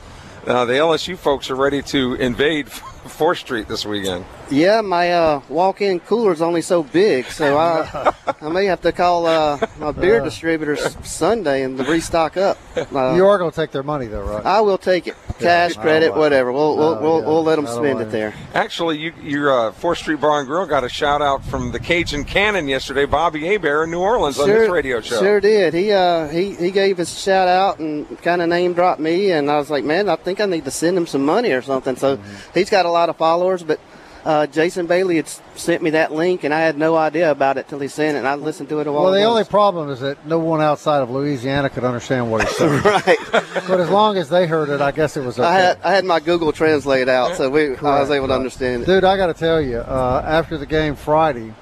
uh, 0.46 0.66
the 0.66 0.74
LSU 0.74 1.18
folks 1.18 1.50
are 1.50 1.56
ready 1.56 1.82
to 1.84 2.16
invade 2.16 2.68
4th 3.06 3.38
Street 3.38 3.68
this 3.68 3.86
weekend. 3.86 4.26
Yeah, 4.50 4.82
my 4.82 5.12
uh, 5.14 5.42
walk-in 5.50 6.00
cooler 6.02 6.34
is 6.34 6.42
only 6.42 6.62
so 6.62 6.84
big, 6.84 7.26
so 7.26 7.58
I 7.58 8.14
I 8.42 8.50
may 8.50 8.66
have 8.66 8.82
to 8.82 8.92
call 8.92 9.26
uh, 9.26 9.58
my 9.80 9.92
beer 9.92 10.22
distributor 10.22 10.76
Sunday 10.76 11.64
and 11.64 11.80
restock 11.88 12.38
up. 12.38 12.58
Uh, 12.76 13.14
you 13.16 13.26
are 13.26 13.38
going 13.38 13.50
to 13.52 13.56
take 13.56 13.72
their 13.72 13.84
money, 13.84 14.08
though, 14.08 14.22
right? 14.24 14.46
I 14.46 14.60
will 14.62 14.78
take 14.78 15.08
it, 15.08 15.16
cash, 15.40 15.76
credit, 15.76 16.14
whatever. 16.16 16.52
We'll 16.52 16.76
we'll, 16.78 16.88
Oh, 16.96 17.02
we'll, 17.02 17.20
yeah. 17.22 17.28
we'll 17.28 17.44
let 17.44 17.56
them 17.56 17.66
spend 17.68 17.82
blame 17.98 18.02
it 18.02 18.12
there. 18.12 18.34
Actually, 18.54 18.98
you, 19.00 19.14
your 19.22 19.68
uh, 19.68 19.72
Fourth 19.72 20.00
Street 20.00 20.20
Bar 20.20 20.40
and 20.40 20.48
Grill 20.48 20.66
got 20.66 20.84
a 20.84 20.90
shout 20.90 21.22
out 21.22 21.44
from 21.46 21.72
the 21.72 21.80
Cajun 21.80 22.26
Cannon 22.26 22.68
yesterday, 22.68 23.06
Bobby 23.06 23.46
Hebert 23.46 23.86
in 23.86 23.92
New 23.92 24.00
Orleans 24.00 24.38
on 24.40 24.50
his 24.50 24.70
radio 24.70 25.00
show. 25.02 25.20
Sure 25.20 25.40
did. 25.40 25.74
He 25.74 25.92
uh 25.92 26.28
he, 26.28 26.56
he 26.56 26.72
gave 26.72 27.00
us 27.00 27.16
a 27.16 27.20
shout 27.20 27.48
out 27.48 27.80
and 27.80 28.22
kind 28.22 28.42
of 28.42 28.50
name 28.50 28.74
dropped 28.74 29.00
me, 29.00 29.32
and 29.32 29.50
I 29.50 29.58
was 29.58 29.70
like, 29.70 29.84
man, 29.86 30.10
I 30.10 30.16
think 30.18 30.42
I 30.42 30.46
need 30.46 30.66
to 30.66 30.72
send 30.72 30.98
him 30.98 31.08
some 31.08 31.26
money 31.26 31.52
or 31.52 31.62
something. 31.62 31.96
So 31.96 32.12
Mm-hmm. 32.18 32.52
he's 32.60 32.70
got 32.70 32.86
a 32.86 32.91
lot 32.92 33.10
of 33.10 33.18
followers, 33.18 33.64
but. 33.64 33.80
Uh, 34.24 34.46
Jason 34.46 34.86
Bailey 34.86 35.16
had 35.16 35.28
sent 35.56 35.82
me 35.82 35.90
that 35.90 36.12
link, 36.14 36.44
and 36.44 36.54
I 36.54 36.60
had 36.60 36.78
no 36.78 36.96
idea 36.96 37.32
about 37.32 37.58
it 37.58 37.68
till 37.68 37.80
he 37.80 37.88
sent 37.88 38.16
it. 38.16 38.20
And 38.20 38.28
I 38.28 38.36
listened 38.36 38.70
to 38.70 38.80
it 38.80 38.86
a 38.86 38.92
while 38.92 39.06
Well, 39.06 39.14
the 39.14 39.24
only 39.24 39.46
problem 39.46 39.90
is 39.90 40.02
that 40.02 40.28
no 40.28 40.38
one 40.38 40.62
outside 40.62 41.02
of 41.02 41.10
Louisiana 41.10 41.72
could 41.72 41.84
understand 41.84 42.30
what 42.30 42.48
he 42.48 42.54
said. 42.54 42.86
right. 42.86 43.18
but 43.32 43.80
as 43.80 43.90
long 43.90 44.18
as 44.18 44.30
they 44.30 44.46
heard 44.46 44.70
it, 44.70 44.80
I 44.80 44.92
guess 44.92 45.18
it 45.18 45.26
was 45.26 45.40
okay. 45.40 45.48
I 45.48 45.54
had 45.54 45.80
I 45.84 45.94
had 45.94 46.06
my 46.06 46.20
Google 46.20 46.52
Translate 46.52 47.10
out, 47.10 47.36
so 47.36 47.50
we 47.50 47.66
I 47.66 47.70
was 47.70 47.80
Correct. 47.80 48.12
able 48.12 48.28
to 48.28 48.36
understand 48.36 48.84
it. 48.84 48.86
Dude, 48.86 49.04
I 49.04 49.18
got 49.18 49.26
to 49.26 49.34
tell 49.34 49.60
you, 49.60 49.78
uh, 49.78 50.24
after 50.24 50.56
the 50.56 50.68
game 50.68 50.96
Friday, 50.96 51.56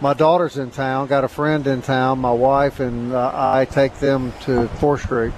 my 0.00 0.14
daughter's 0.14 0.58
in 0.58 0.70
town, 0.70 1.08
got 1.08 1.24
a 1.24 1.28
friend 1.28 1.66
in 1.66 1.82
town, 1.82 2.20
my 2.20 2.32
wife, 2.32 2.78
and 2.78 3.12
uh, 3.14 3.32
I 3.34 3.64
take 3.64 3.98
them 3.98 4.32
to 4.42 4.68
4th 4.78 5.04
Street. 5.04 5.32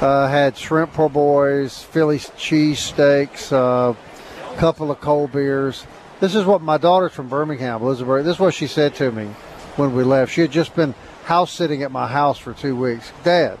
Uh, 0.00 0.26
had 0.26 0.56
shrimp 0.56 0.92
po' 0.94 1.08
boys, 1.08 1.80
Philly 1.80 2.18
cheese 2.36 2.80
steaks, 2.80 3.52
a 3.52 3.96
couple 4.56 4.90
of 4.90 5.00
cold 5.00 5.32
beers. 5.32 5.86
This 6.20 6.34
is 6.34 6.44
what 6.44 6.62
my 6.62 6.78
daughter's 6.78 7.12
from 7.12 7.28
Birmingham, 7.28 7.82
Elizabeth. 7.82 8.24
This 8.24 8.36
is 8.36 8.40
what 8.40 8.54
she 8.54 8.66
said 8.66 8.94
to 8.96 9.10
me 9.10 9.26
when 9.76 9.94
we 9.94 10.04
left. 10.04 10.32
She 10.32 10.42
had 10.42 10.52
just 10.52 10.74
been 10.76 10.94
house 11.24 11.52
sitting 11.52 11.82
at 11.82 11.90
my 11.90 12.06
house 12.06 12.38
for 12.38 12.52
two 12.52 12.76
weeks. 12.76 13.12
Dad, 13.24 13.58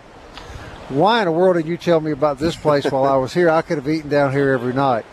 why 0.88 1.20
in 1.20 1.24
the 1.24 1.32
world 1.32 1.56
did 1.56 1.66
you 1.66 1.76
tell 1.76 2.00
me 2.00 2.12
about 2.12 2.38
this 2.38 2.54
place 2.54 2.84
while 2.84 3.04
I 3.04 3.16
was 3.16 3.32
here? 3.32 3.50
I 3.50 3.62
could 3.62 3.78
have 3.78 3.88
eaten 3.88 4.10
down 4.10 4.32
here 4.32 4.52
every 4.52 4.72
night. 4.72 5.04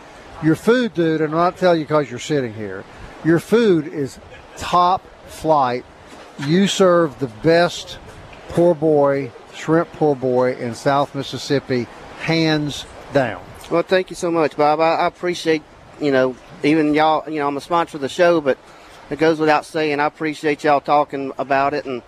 Your 0.43 0.55
food, 0.55 0.93
dude, 0.93 1.21
and 1.21 1.33
I'm 1.33 1.37
not 1.37 1.57
telling 1.57 1.79
you 1.79 1.85
because 1.85 2.09
you're 2.09 2.19
sitting 2.19 2.53
here. 2.53 2.83
Your 3.23 3.39
food 3.39 3.87
is 3.87 4.19
top 4.57 5.03
flight. 5.27 5.85
You 6.45 6.67
serve 6.67 7.19
the 7.19 7.27
best 7.27 7.97
poor 8.49 8.73
boy, 8.73 9.31
shrimp 9.53 9.91
poor 9.93 10.15
boy 10.15 10.55
in 10.55 10.75
South 10.75 11.15
Mississippi, 11.15 11.87
hands 12.19 12.85
down. 13.13 13.43
Well, 13.69 13.83
thank 13.83 14.09
you 14.09 14.15
so 14.15 14.31
much, 14.31 14.57
Bob. 14.57 14.79
I, 14.79 14.95
I 14.95 15.07
appreciate, 15.07 15.61
you 16.01 16.11
know, 16.11 16.35
even 16.63 16.95
y'all, 16.95 17.29
you 17.29 17.39
know, 17.39 17.47
I'm 17.47 17.55
a 17.55 17.61
sponsor 17.61 17.97
of 17.97 18.01
the 18.01 18.09
show, 18.09 18.41
but 18.41 18.57
it 19.11 19.19
goes 19.19 19.39
without 19.39 19.63
saying, 19.63 19.99
I 19.99 20.05
appreciate 20.05 20.63
y'all 20.63 20.81
talking 20.81 21.31
about 21.37 21.75
it 21.75 21.85
and 21.85 22.01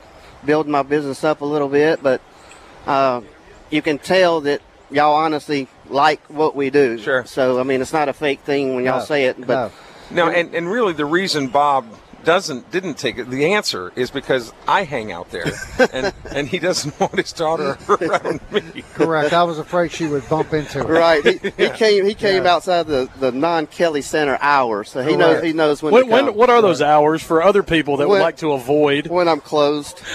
building 0.43 0.71
my 0.71 0.81
business 0.81 1.23
up 1.23 1.41
a 1.41 1.45
little 1.45 1.69
bit. 1.69 2.01
But 2.01 2.21
uh, 2.87 3.21
you 3.69 3.83
can 3.83 3.99
tell 3.99 4.41
that 4.41 4.61
y'all 4.89 5.13
honestly 5.13 5.67
like 5.87 6.21
what 6.29 6.55
we 6.55 6.71
do. 6.71 6.97
Sure. 6.97 7.25
So, 7.25 7.59
I 7.59 7.63
mean, 7.63 7.81
it's 7.81 7.93
not 7.93 8.09
a 8.09 8.13
fake 8.13 8.39
thing 8.39 8.73
when 8.73 8.83
y'all 8.83 8.99
No, 8.99 9.05
say 9.05 9.25
it, 9.25 9.45
but 9.45 9.71
No, 10.09 10.29
and, 10.29 10.55
and 10.55 10.69
really 10.69 10.93
the 10.93 11.05
reason 11.05 11.47
Bob 11.47 11.85
doesn't 12.23 12.69
didn't 12.71 12.95
take 12.95 13.17
it 13.17 13.29
the 13.29 13.53
answer 13.53 13.91
is 13.95 14.11
because 14.11 14.53
I 14.67 14.83
hang 14.83 15.11
out 15.11 15.29
there 15.31 15.45
and 15.91 16.13
and 16.31 16.47
he 16.47 16.59
doesn't 16.59 16.99
want 16.99 17.17
his 17.17 17.33
daughter 17.33 17.77
around 17.89 18.39
me. 18.51 18.83
Correct. 18.93 19.33
I 19.33 19.43
was 19.43 19.57
afraid 19.59 19.91
she 19.91 20.05
would 20.07 20.27
bump 20.29 20.53
into 20.53 20.79
it. 20.79 20.85
right. 20.87 21.23
He, 21.25 21.49
he 21.63 21.69
came. 21.75 22.05
He 22.05 22.13
came 22.13 22.43
Yeah. 22.43 22.53
outside 22.53 22.87
the, 22.87 23.09
the 23.19 23.31
non 23.31 23.67
Kelly 23.67 24.01
Center 24.01 24.37
hours, 24.41 24.89
so 24.89 25.01
he 25.03 25.15
knows 25.15 25.43
he 25.43 25.53
knows 25.53 25.81
when 25.83 25.93
When, 25.93 26.03
to 26.05 26.09
come. 26.09 26.25
when, 26.27 26.35
what 26.35 26.49
are 26.49 26.61
those 26.61 26.81
hours 26.81 27.21
for 27.23 27.41
other 27.41 27.63
people 27.63 27.97
that 27.97 28.07
would 28.09 28.21
like 28.21 28.37
to 28.37 28.51
avoid? 28.53 29.07
when 29.07 29.27
I'm 29.27 29.41
closed. 29.41 30.01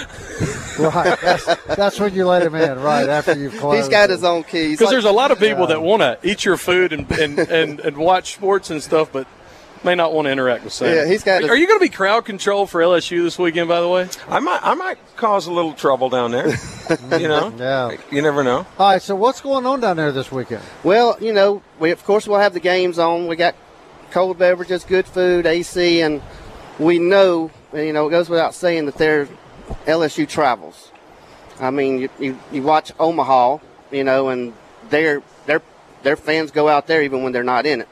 Right. 0.77 1.19
That's, 1.21 1.45
that's 1.75 1.99
when 1.99 2.13
you 2.13 2.27
let 2.27 2.43
him 2.43 2.53
in, 2.53 2.79
right, 2.79 3.09
after 3.09 3.35
you've 3.35 3.57
closed. 3.57 3.77
He's 3.77 3.89
got 3.89 4.11
his 4.11 4.23
own 4.23 4.43
keys. 4.43 4.73
Because 4.77 4.85
Like- 4.85 4.91
there's 4.91 5.05
a 5.05 5.11
lot 5.11 5.31
of 5.31 5.39
people 5.39 5.65
that 5.65 5.81
want 5.81 6.01
to 6.03 6.19
eat 6.21 6.45
your 6.45 6.55
food 6.55 6.93
and, 6.93 7.09
and, 7.13 7.39
and, 7.39 7.79
and 7.79 7.97
watch 7.97 8.35
sports 8.35 8.69
and 8.69 8.83
stuff, 8.83 9.11
but 9.11 9.25
may 9.83 9.95
not 9.95 10.13
want 10.13 10.25
to 10.27 10.31
interact 10.31 10.63
with 10.63 10.73
Sam. 10.73 10.93
Yeah, 10.95 11.05
he's 11.05 11.23
got. 11.23 11.43
Are, 11.43 11.49
are 11.49 11.55
you 11.55 11.67
going 11.67 11.79
to 11.79 11.83
be 11.85 11.89
crowd 11.89 12.25
control 12.25 12.65
for 12.65 12.81
LSU 12.81 13.23
this 13.23 13.37
weekend? 13.39 13.67
By 13.67 13.81
the 13.81 13.87
way, 13.87 14.09
I 14.27 14.39
might 14.39 14.59
I 14.63 14.73
might 14.75 14.97
cause 15.15 15.47
a 15.47 15.51
little 15.51 15.73
trouble 15.73 16.09
down 16.09 16.31
there. 16.31 16.47
you 17.19 17.27
know, 17.27 17.53
Yeah. 17.57 17.97
you 18.11 18.21
never 18.21 18.43
know. 18.43 18.65
All 18.79 18.91
right. 18.91 19.01
So 19.01 19.15
what's 19.15 19.41
going 19.41 19.65
on 19.65 19.79
down 19.81 19.97
there 19.97 20.11
this 20.11 20.31
weekend? 20.31 20.61
Well, 20.83 21.17
you 21.19 21.33
know, 21.33 21.61
we 21.79 21.91
of 21.91 22.03
course 22.03 22.27
we'll 22.27 22.39
have 22.39 22.53
the 22.53 22.59
games 22.59 22.97
on. 22.99 23.27
We 23.27 23.35
got 23.35 23.55
cold 24.11 24.37
beverages, 24.37 24.83
good 24.83 25.05
food, 25.05 25.45
AC, 25.45 26.01
and 26.01 26.21
we 26.79 26.99
know, 26.99 27.51
you 27.73 27.91
know, 27.93 28.07
it 28.07 28.11
goes 28.11 28.29
without 28.29 28.53
saying 28.53 28.85
that 28.85 28.95
their 28.95 29.27
LSU 29.85 30.27
travels. 30.27 30.91
I 31.59 31.71
mean, 31.71 31.99
you, 31.99 32.09
you, 32.19 32.39
you 32.51 32.61
watch 32.61 32.91
Omaha, 32.99 33.57
you 33.91 34.03
know, 34.03 34.29
and 34.29 34.53
their 34.89 35.21
their 35.45 35.61
their 36.03 36.15
fans 36.15 36.51
go 36.51 36.67
out 36.69 36.87
there 36.87 37.01
even 37.01 37.23
when 37.23 37.33
they're 37.33 37.43
not 37.43 37.65
in 37.65 37.81
it. 37.81 37.87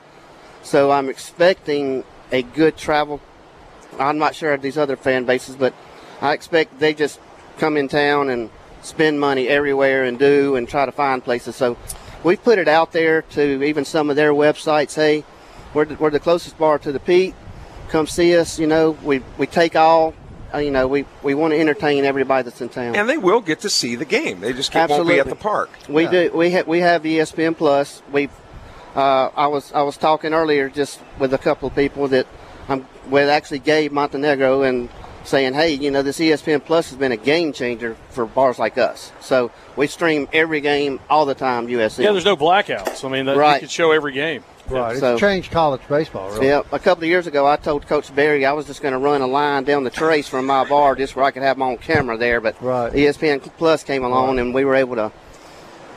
So 0.66 0.92
I'm 0.92 1.10
expecting 1.10 2.04
a 2.32 2.42
good 2.42 2.76
travel. 2.76 3.22
I'm 4.00 4.18
not 4.18 4.36
sure 4.36 4.52
of 4.54 4.62
these 4.62 4.78
other 4.78 4.98
fan 4.98 5.24
bases, 5.26 5.56
but 5.56 5.74
I 6.22 6.34
expect 6.34 6.80
they 6.80 6.94
just 6.94 7.20
come 7.58 7.78
in 7.78 7.88
town 7.88 8.30
and 8.30 8.50
spend 8.82 9.20
money 9.20 9.48
everywhere 9.48 10.04
and 10.04 10.20
do 10.20 10.56
and 10.56 10.68
try 10.68 10.86
to 10.86 10.92
find 10.92 11.24
places. 11.24 11.56
So 11.56 11.78
we've 12.24 12.44
put 12.44 12.60
it 12.60 12.68
out 12.68 12.92
there 12.92 13.22
to 13.22 13.64
even 13.64 13.86
some 13.86 14.10
of 14.10 14.16
their 14.16 14.34
websites. 14.34 14.96
Hey, 14.96 15.24
we're 15.74 15.86
the, 15.86 15.96
we're 15.96 16.10
the 16.10 16.20
closest 16.20 16.58
bar 16.58 16.78
to 16.80 16.92
the 16.92 17.00
Pete. 17.00 17.36
Come 17.90 18.08
see 18.08 18.36
us. 18.36 18.60
You 18.60 18.68
know, 18.68 18.98
we 19.04 19.22
we 19.38 19.46
take 19.48 19.76
all. 19.76 20.14
uh, 20.54 20.58
You 20.58 20.72
know, 20.72 20.88
we, 20.88 21.06
we 21.22 21.36
want 21.36 21.54
to 21.54 21.60
entertain 21.60 22.04
everybody 22.06 22.44
that's 22.44 22.60
in 22.62 22.70
town. 22.70 22.96
And 22.96 23.08
they 23.08 23.18
will 23.18 23.42
get 23.42 23.60
to 23.62 23.70
see 23.70 23.96
the 23.96 24.06
game. 24.06 24.40
They 24.42 24.54
just 24.54 24.72
can't, 24.72 24.90
won't 24.90 25.08
be 25.08 25.20
at 25.20 25.28
the 25.28 25.36
park. 25.36 25.70
We 25.88 26.08
do. 26.08 26.32
We 26.34 26.50
have 26.52 26.68
we 26.68 26.80
have 26.82 27.04
ESPN 27.04 27.56
Plus. 27.56 28.02
We, 28.12 28.30
uh, 28.96 29.30
I 29.36 29.48
was 29.48 29.72
I 29.74 29.82
was 29.84 29.98
talking 29.98 30.34
earlier 30.34 30.70
just 30.70 31.00
with 31.20 31.34
a 31.34 31.38
couple 31.38 31.68
of 31.68 31.76
people 31.76 32.08
that 32.10 32.28
I'm 32.70 32.88
with 33.10 33.30
actually 33.30 33.60
Gabe 33.60 33.92
Montenegro 33.92 34.64
and 34.64 34.90
saying, 35.24 35.54
hey, 35.56 35.74
you 35.74 35.90
know, 35.90 36.04
this 36.04 36.20
ESPN 36.20 36.64
Plus 36.64 36.90
has 36.92 37.00
been 37.00 37.12
a 37.12 37.18
game 37.18 37.52
changer 37.52 37.96
for 38.10 38.26
bars 38.28 38.60
like 38.60 38.78
us. 38.78 39.12
So 39.22 39.50
we 39.76 39.88
stream 39.88 40.28
every 40.32 40.62
game 40.62 41.00
all 41.10 41.26
the 41.26 41.34
time. 41.34 41.68
USC. 41.68 42.04
yeah, 42.04 42.12
there's 42.12 42.26
no 42.26 42.38
blackouts. 42.38 43.04
I 43.04 43.10
mean, 43.10 43.26
that, 43.26 43.34
you 43.36 43.42
Right. 43.42 43.60
could 43.60 43.72
show 43.72 43.92
every 43.92 44.12
game. 44.14 44.44
Right. 44.70 44.92
It's 44.92 45.00
So- 45.00 45.18
changed 45.18 45.52
college 45.52 45.82
baseball, 45.90 46.30
really. 46.30 46.48
Yeah, 46.48 46.62
a 46.72 46.78
couple 46.78 47.04
of 47.06 47.10
years 47.10 47.26
ago, 47.26 47.48
I 47.48 47.56
told 47.56 47.88
Coach 47.88 48.14
Berry 48.16 48.46
I 48.46 48.52
was 48.54 48.68
just 48.68 48.84
going 48.84 48.92
to 48.94 49.00
run 49.00 49.22
a 49.22 49.28
line 49.28 49.64
down 49.64 49.84
the 49.84 49.90
trace 49.90 50.28
from 50.28 50.46
my 50.46 50.64
bar 50.64 50.94
just 50.96 51.16
where 51.16 51.26
I 51.26 51.32
could 51.32 51.42
have 51.44 51.58
my 51.58 51.68
own 51.70 51.78
camera 51.78 52.18
there. 52.18 52.40
But 52.40 52.56
Right. 52.62 52.94
ESPN 52.94 53.40
Plus 53.58 53.84
came 53.84 54.04
along, 54.04 54.38
and 54.38 54.54
we 54.54 54.64
were 54.64 54.76
able 54.76 54.96
to 54.96 55.12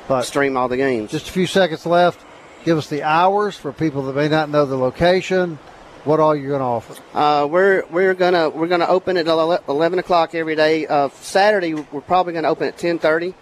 But 0.09 0.22
stream 0.22 0.57
all 0.57 0.68
the 0.68 0.76
games. 0.78 1.11
just 1.11 1.28
a 1.28 1.32
few 1.32 1.46
seconds 1.46 1.84
left. 1.84 2.20
Give 2.69 2.77
us 2.77 2.89
the 2.89 3.03
hours 3.03 3.57
for 3.57 3.73
people 3.73 4.03
that 4.03 4.14
may 4.14 4.29
not 4.29 4.51
know 4.51 4.66
the 4.66 4.77
location. 4.77 5.59
What 6.05 6.21
all 6.21 6.37
you're 6.37 6.51
going 6.51 6.61
to 6.61 6.66
offer? 6.66 7.03
Uh, 7.14 7.47
we're 7.47 7.87
we're 7.87 8.12
gonna 8.12 8.51
we're 8.51 8.66
gonna 8.66 8.85
open 8.85 9.16
at 9.16 9.27
eleven 9.27 9.99
o'clock 9.99 10.35
every 10.35 10.55
day. 10.55 10.87
Uh, 10.87 11.09
Saturday 11.09 11.73
we're 11.73 12.03
probably 12.03 12.35
gonna 12.35 12.51
open 12.51 12.69
at 12.69 12.77
ten 12.77 12.99
thirty, 12.99 13.33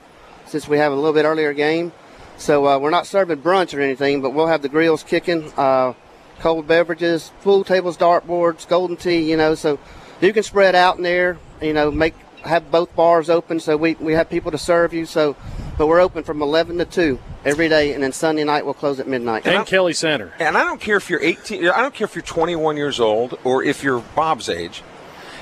since 0.47 0.69
we 0.69 0.79
have 0.79 0.93
a 0.93 0.95
little 0.95 1.13
bit 1.13 1.25
earlier 1.25 1.53
game. 1.55 1.91
So 2.37 2.69
uh, 2.69 2.79
we're 2.79 2.91
not 2.91 3.09
serving 3.09 3.39
brunch 3.39 3.77
or 3.77 3.81
anything, 3.81 4.23
but 4.23 4.31
we'll 4.31 4.47
have 4.47 4.63
the 4.63 4.69
grills 4.69 5.03
kicking, 5.03 5.53
uh, 5.57 5.95
cold 6.39 6.69
beverages, 6.69 7.33
pool 7.43 7.65
tables, 7.65 7.97
dartboards, 7.97 8.69
Golden 8.69 8.97
Tee. 8.97 9.29
You 9.29 9.37
know, 9.37 9.57
so 9.57 9.81
you 10.21 10.33
can 10.33 10.45
spread 10.45 10.77
out 10.77 10.99
in 10.99 11.03
there. 11.03 11.37
You 11.61 11.73
know, 11.73 11.91
make 11.91 12.15
have 12.47 12.71
both 12.71 12.95
bars 12.97 13.29
open, 13.31 13.61
so 13.61 13.77
we 13.77 13.95
we 13.95 14.15
have 14.15 14.31
people 14.31 14.51
to 14.51 14.59
serve 14.59 14.93
you. 14.93 15.07
So, 15.07 15.37
but 15.79 15.87
we're 15.87 16.01
open 16.01 16.25
from 16.25 16.43
eleven 16.43 16.79
to 16.79 16.85
two 16.85 17.19
every 17.45 17.69
day, 17.69 17.93
and 17.93 18.03
then 18.03 18.13
Sunday 18.13 18.45
night 18.45 18.65
we'll 18.65 18.75
close 18.75 18.99
at 19.01 19.07
midnight. 19.07 19.47
And 19.47 19.67
Kelly 19.67 19.93
Center. 19.93 20.33
And 20.39 20.57
I 20.57 20.65
don't 20.65 20.81
care 20.81 20.97
if 20.97 21.09
you're 21.09 21.23
18. 21.23 21.69
I 21.69 21.81
don't 21.81 21.95
care 21.95 22.07
if 22.07 22.15
you're 22.15 22.23
21 22.23 22.77
years 22.77 22.99
old 22.99 23.39
or 23.45 23.63
if 23.63 23.83
you're 23.83 24.01
Bob's 24.15 24.49
age. 24.49 24.83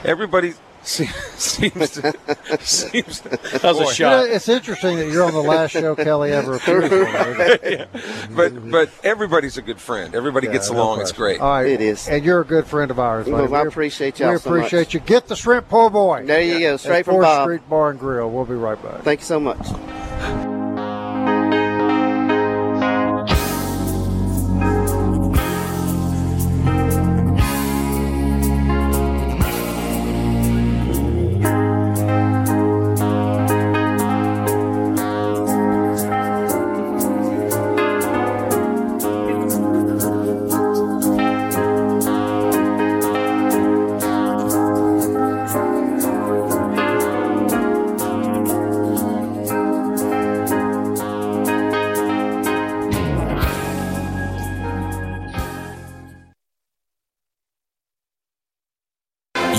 Everybody 0.05 0.55
se- 0.85 1.07
seems 1.37 1.91
to, 1.93 2.15
seems. 2.61 3.21
That 3.23 3.43
was 3.43 3.55
a 3.55 3.61
Boy. 3.63 3.71
You 3.79 3.79
know, 3.81 3.91
shot. 3.93 4.25
it's 4.27 4.49
interesting 4.49 4.97
that 4.99 5.09
you're 5.11 5.25
on 5.25 5.33
the 5.33 5.41
last 5.43 5.73
show 5.73 5.95
Kelly 5.97 6.33
ever 6.33 6.55
appeared 6.57 6.93
on. 6.93 7.87
But 8.35 8.71
but 8.71 8.91
everybody's 9.05 9.57
a 9.57 9.63
good 9.63 9.79
friend. 9.81 10.15
Everybody 10.15 10.49
gets 10.49 10.71
no 10.71 10.77
along. 10.79 11.01
It's 11.01 11.13
great. 11.13 11.41
All 11.41 11.51
right. 11.53 11.67
It 11.67 11.81
is. 11.81 12.09
And 12.09 12.25
you're 12.25 12.41
a 12.41 12.45
good 12.45 12.67
friend 12.67 12.91
of 12.91 12.99
ours. 12.99 13.27
Well. 13.27 13.55
I 13.55 13.63
appreciate 13.63 14.19
y'all 14.19 14.33
We 14.33 14.39
so 14.39 14.51
much. 14.51 14.59
appreciate 14.59 14.95
you. 14.95 15.01
Get 15.01 15.29
the 15.29 15.37
shrimp 15.37 15.69
po' 15.69 15.91
boy. 15.91 16.25
There 16.27 16.41
you 16.43 16.59
go, 16.61 16.77
straight 16.77 17.01
At 17.01 17.05
from 17.07 17.15
Fourth 17.15 17.25
Bob. 17.25 17.47
Street 17.47 17.69
Bar 17.69 17.91
and 17.91 17.99
Grill. 18.01 18.31
We'll 18.31 18.45
be 18.45 18.55
right 18.55 18.81
back. 18.83 19.03
Thank 19.03 19.21
you 19.21 19.27
so 19.27 19.41
much. 19.41 20.54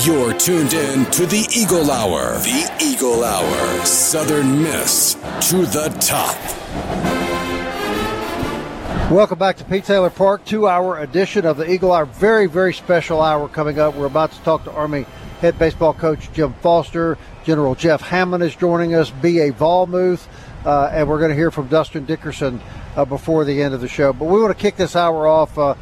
You're 0.04 0.34
tuned 0.34 0.74
in 0.74 1.06
to 1.12 1.26
the 1.26 1.48
Eagle 1.56 1.90
Hour. 1.90 2.34
The 2.40 2.70
Eagle 2.84 3.24
Hour. 3.24 3.86
Southern 3.86 4.62
Miss 4.62 5.14
to 5.14 5.66
the 5.66 5.88
top. 6.02 6.36
Welcome 9.10 9.40
back 9.40 9.56
to 9.56 9.64
Pete 9.64 9.86
Taylor 9.86 10.10
Park, 10.10 10.44
two 10.44 10.68
hour 10.68 11.00
edition 11.00 11.46
of 11.46 11.56
the 11.56 11.72
Eagle 11.72 11.94
Hour. 11.94 12.06
Very, 12.06 12.46
very 12.48 12.74
special 12.74 13.22
hour 13.22 13.48
coming 13.48 13.80
up. 13.80 13.96
We're 13.96 14.08
about 14.08 14.34
to 14.34 14.40
talk 14.42 14.66
to 14.66 14.72
Army 14.74 15.06
head 15.40 15.58
baseball 15.58 15.94
coach 15.94 16.30
Jim 16.34 16.54
Foster. 16.56 17.18
General 17.46 17.74
Jeff 17.74 18.02
Hammond 18.02 18.44
is 18.44 18.54
joining 18.54 18.96
us, 18.96 19.12
B.A. 19.12 19.54
Volmuth, 19.54 20.28
uh, 20.66 20.90
and 20.92 21.08
we're 21.08 21.20
going 21.20 21.30
to 21.30 21.36
hear 21.36 21.52
from 21.52 21.70
Dustin 21.70 22.04
Dickerson 22.06 22.60
uh, 22.98 23.06
before 23.06 23.46
the 23.46 23.62
end 23.62 23.74
of 23.74 23.80
the 23.80 23.88
show. 23.88 24.12
But 24.12 24.26
we 24.26 24.42
want 24.42 24.56
to 24.56 24.62
kick 24.62 24.76
this 24.76 24.98
hour 24.98 25.26
off. 25.26 25.58
Uh, 25.58 25.76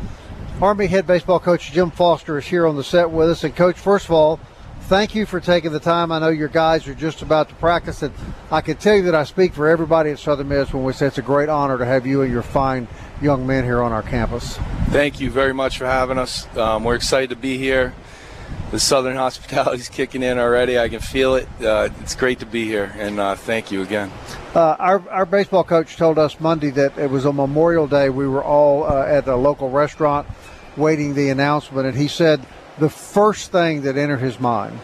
Army 0.63 0.87
head 0.87 1.05
baseball 1.05 1.41
coach 1.41 1.73
Jim 1.73 1.91
Foster 1.91 2.37
is 2.37 2.47
here 2.47 2.65
on 2.65 2.77
the 2.77 2.85
set 2.85 3.11
with 3.11 3.29
us. 3.29 3.43
And, 3.43 3.53
Coach, 3.53 3.77
first 3.77 4.05
of 4.05 4.11
all, 4.11 4.39
thank 4.83 5.13
you 5.13 5.25
for 5.25 5.41
taking 5.41 5.73
the 5.73 5.79
time. 5.81 6.09
I 6.09 6.19
know 6.19 6.29
your 6.29 6.47
guys 6.47 6.87
are 6.87 6.95
just 6.95 7.21
about 7.21 7.49
to 7.49 7.55
practice, 7.55 8.01
and 8.01 8.13
I 8.49 8.61
can 8.61 8.77
tell 8.77 8.95
you 8.95 9.01
that 9.01 9.13
I 9.13 9.25
speak 9.25 9.53
for 9.53 9.67
everybody 9.67 10.11
at 10.11 10.19
Southern 10.19 10.47
Miss 10.47 10.73
when 10.73 10.85
we 10.85 10.93
say 10.93 11.07
it's 11.07 11.17
a 11.17 11.21
great 11.21 11.49
honor 11.49 11.77
to 11.77 11.83
have 11.83 12.07
you 12.07 12.21
and 12.21 12.31
your 12.31 12.43
fine 12.43 12.87
young 13.21 13.45
men 13.45 13.65
here 13.65 13.81
on 13.81 13.91
our 13.91 14.03
campus. 14.03 14.55
Thank 14.87 15.19
you 15.19 15.29
very 15.29 15.53
much 15.53 15.77
for 15.77 15.85
having 15.85 16.17
us. 16.17 16.47
Um, 16.55 16.85
we're 16.85 16.95
excited 16.95 17.31
to 17.31 17.35
be 17.35 17.57
here. 17.57 17.93
The 18.71 18.79
Southern 18.79 19.17
hospitality 19.17 19.81
is 19.81 19.89
kicking 19.89 20.23
in 20.23 20.39
already. 20.39 20.79
I 20.79 20.87
can 20.87 21.01
feel 21.01 21.35
it. 21.35 21.49
Uh, 21.61 21.89
it's 21.99 22.15
great 22.15 22.39
to 22.39 22.45
be 22.45 22.63
here, 22.63 22.95
and 22.97 23.19
uh, 23.19 23.35
thank 23.35 23.69
you 23.69 23.81
again. 23.81 24.13
Uh, 24.55 24.77
our, 24.79 25.09
our 25.09 25.25
baseball 25.25 25.65
coach 25.65 25.97
told 25.97 26.17
us 26.17 26.39
Monday 26.39 26.69
that 26.69 26.97
it 26.97 27.09
was 27.09 27.25
on 27.25 27.35
Memorial 27.35 27.85
Day. 27.85 28.09
We 28.09 28.29
were 28.29 28.45
all 28.45 28.85
uh, 28.85 29.05
at 29.05 29.27
a 29.27 29.35
local 29.35 29.69
restaurant 29.69 30.25
waiting 30.77 31.13
the 31.13 31.29
announcement, 31.29 31.87
and 31.87 31.97
he 31.97 32.07
said 32.07 32.45
the 32.77 32.89
first 32.89 33.51
thing 33.51 33.81
that 33.83 33.97
entered 33.97 34.17
his 34.17 34.39
mind 34.39 34.77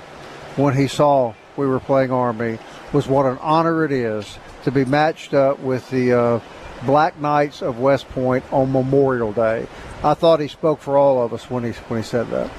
when 0.56 0.76
he 0.76 0.88
saw 0.88 1.34
we 1.58 1.68
were 1.68 1.80
playing 1.80 2.12
Army 2.12 2.58
was 2.94 3.08
what 3.08 3.26
an 3.26 3.38
honor 3.40 3.84
it 3.84 3.92
is 3.92 4.38
to 4.64 4.72
be 4.72 4.86
matched 4.86 5.34
up 5.34 5.60
with 5.60 5.90
the 5.90 6.14
uh, 6.14 6.40
Black 6.86 7.20
Knights 7.20 7.62
of 7.62 7.80
West 7.80 8.08
Point 8.10 8.44
on 8.52 8.72
Memorial 8.72 9.32
Day. 9.32 9.68
I 10.04 10.14
thought 10.14 10.40
he 10.40 10.48
spoke 10.48 10.80
for 10.80 10.98
all 10.98 11.24
of 11.24 11.34
us 11.34 11.50
when 11.50 11.64
he 11.64 11.72
when 11.88 12.02
he 12.02 12.06
said 12.06 12.28
that. 12.30 12.50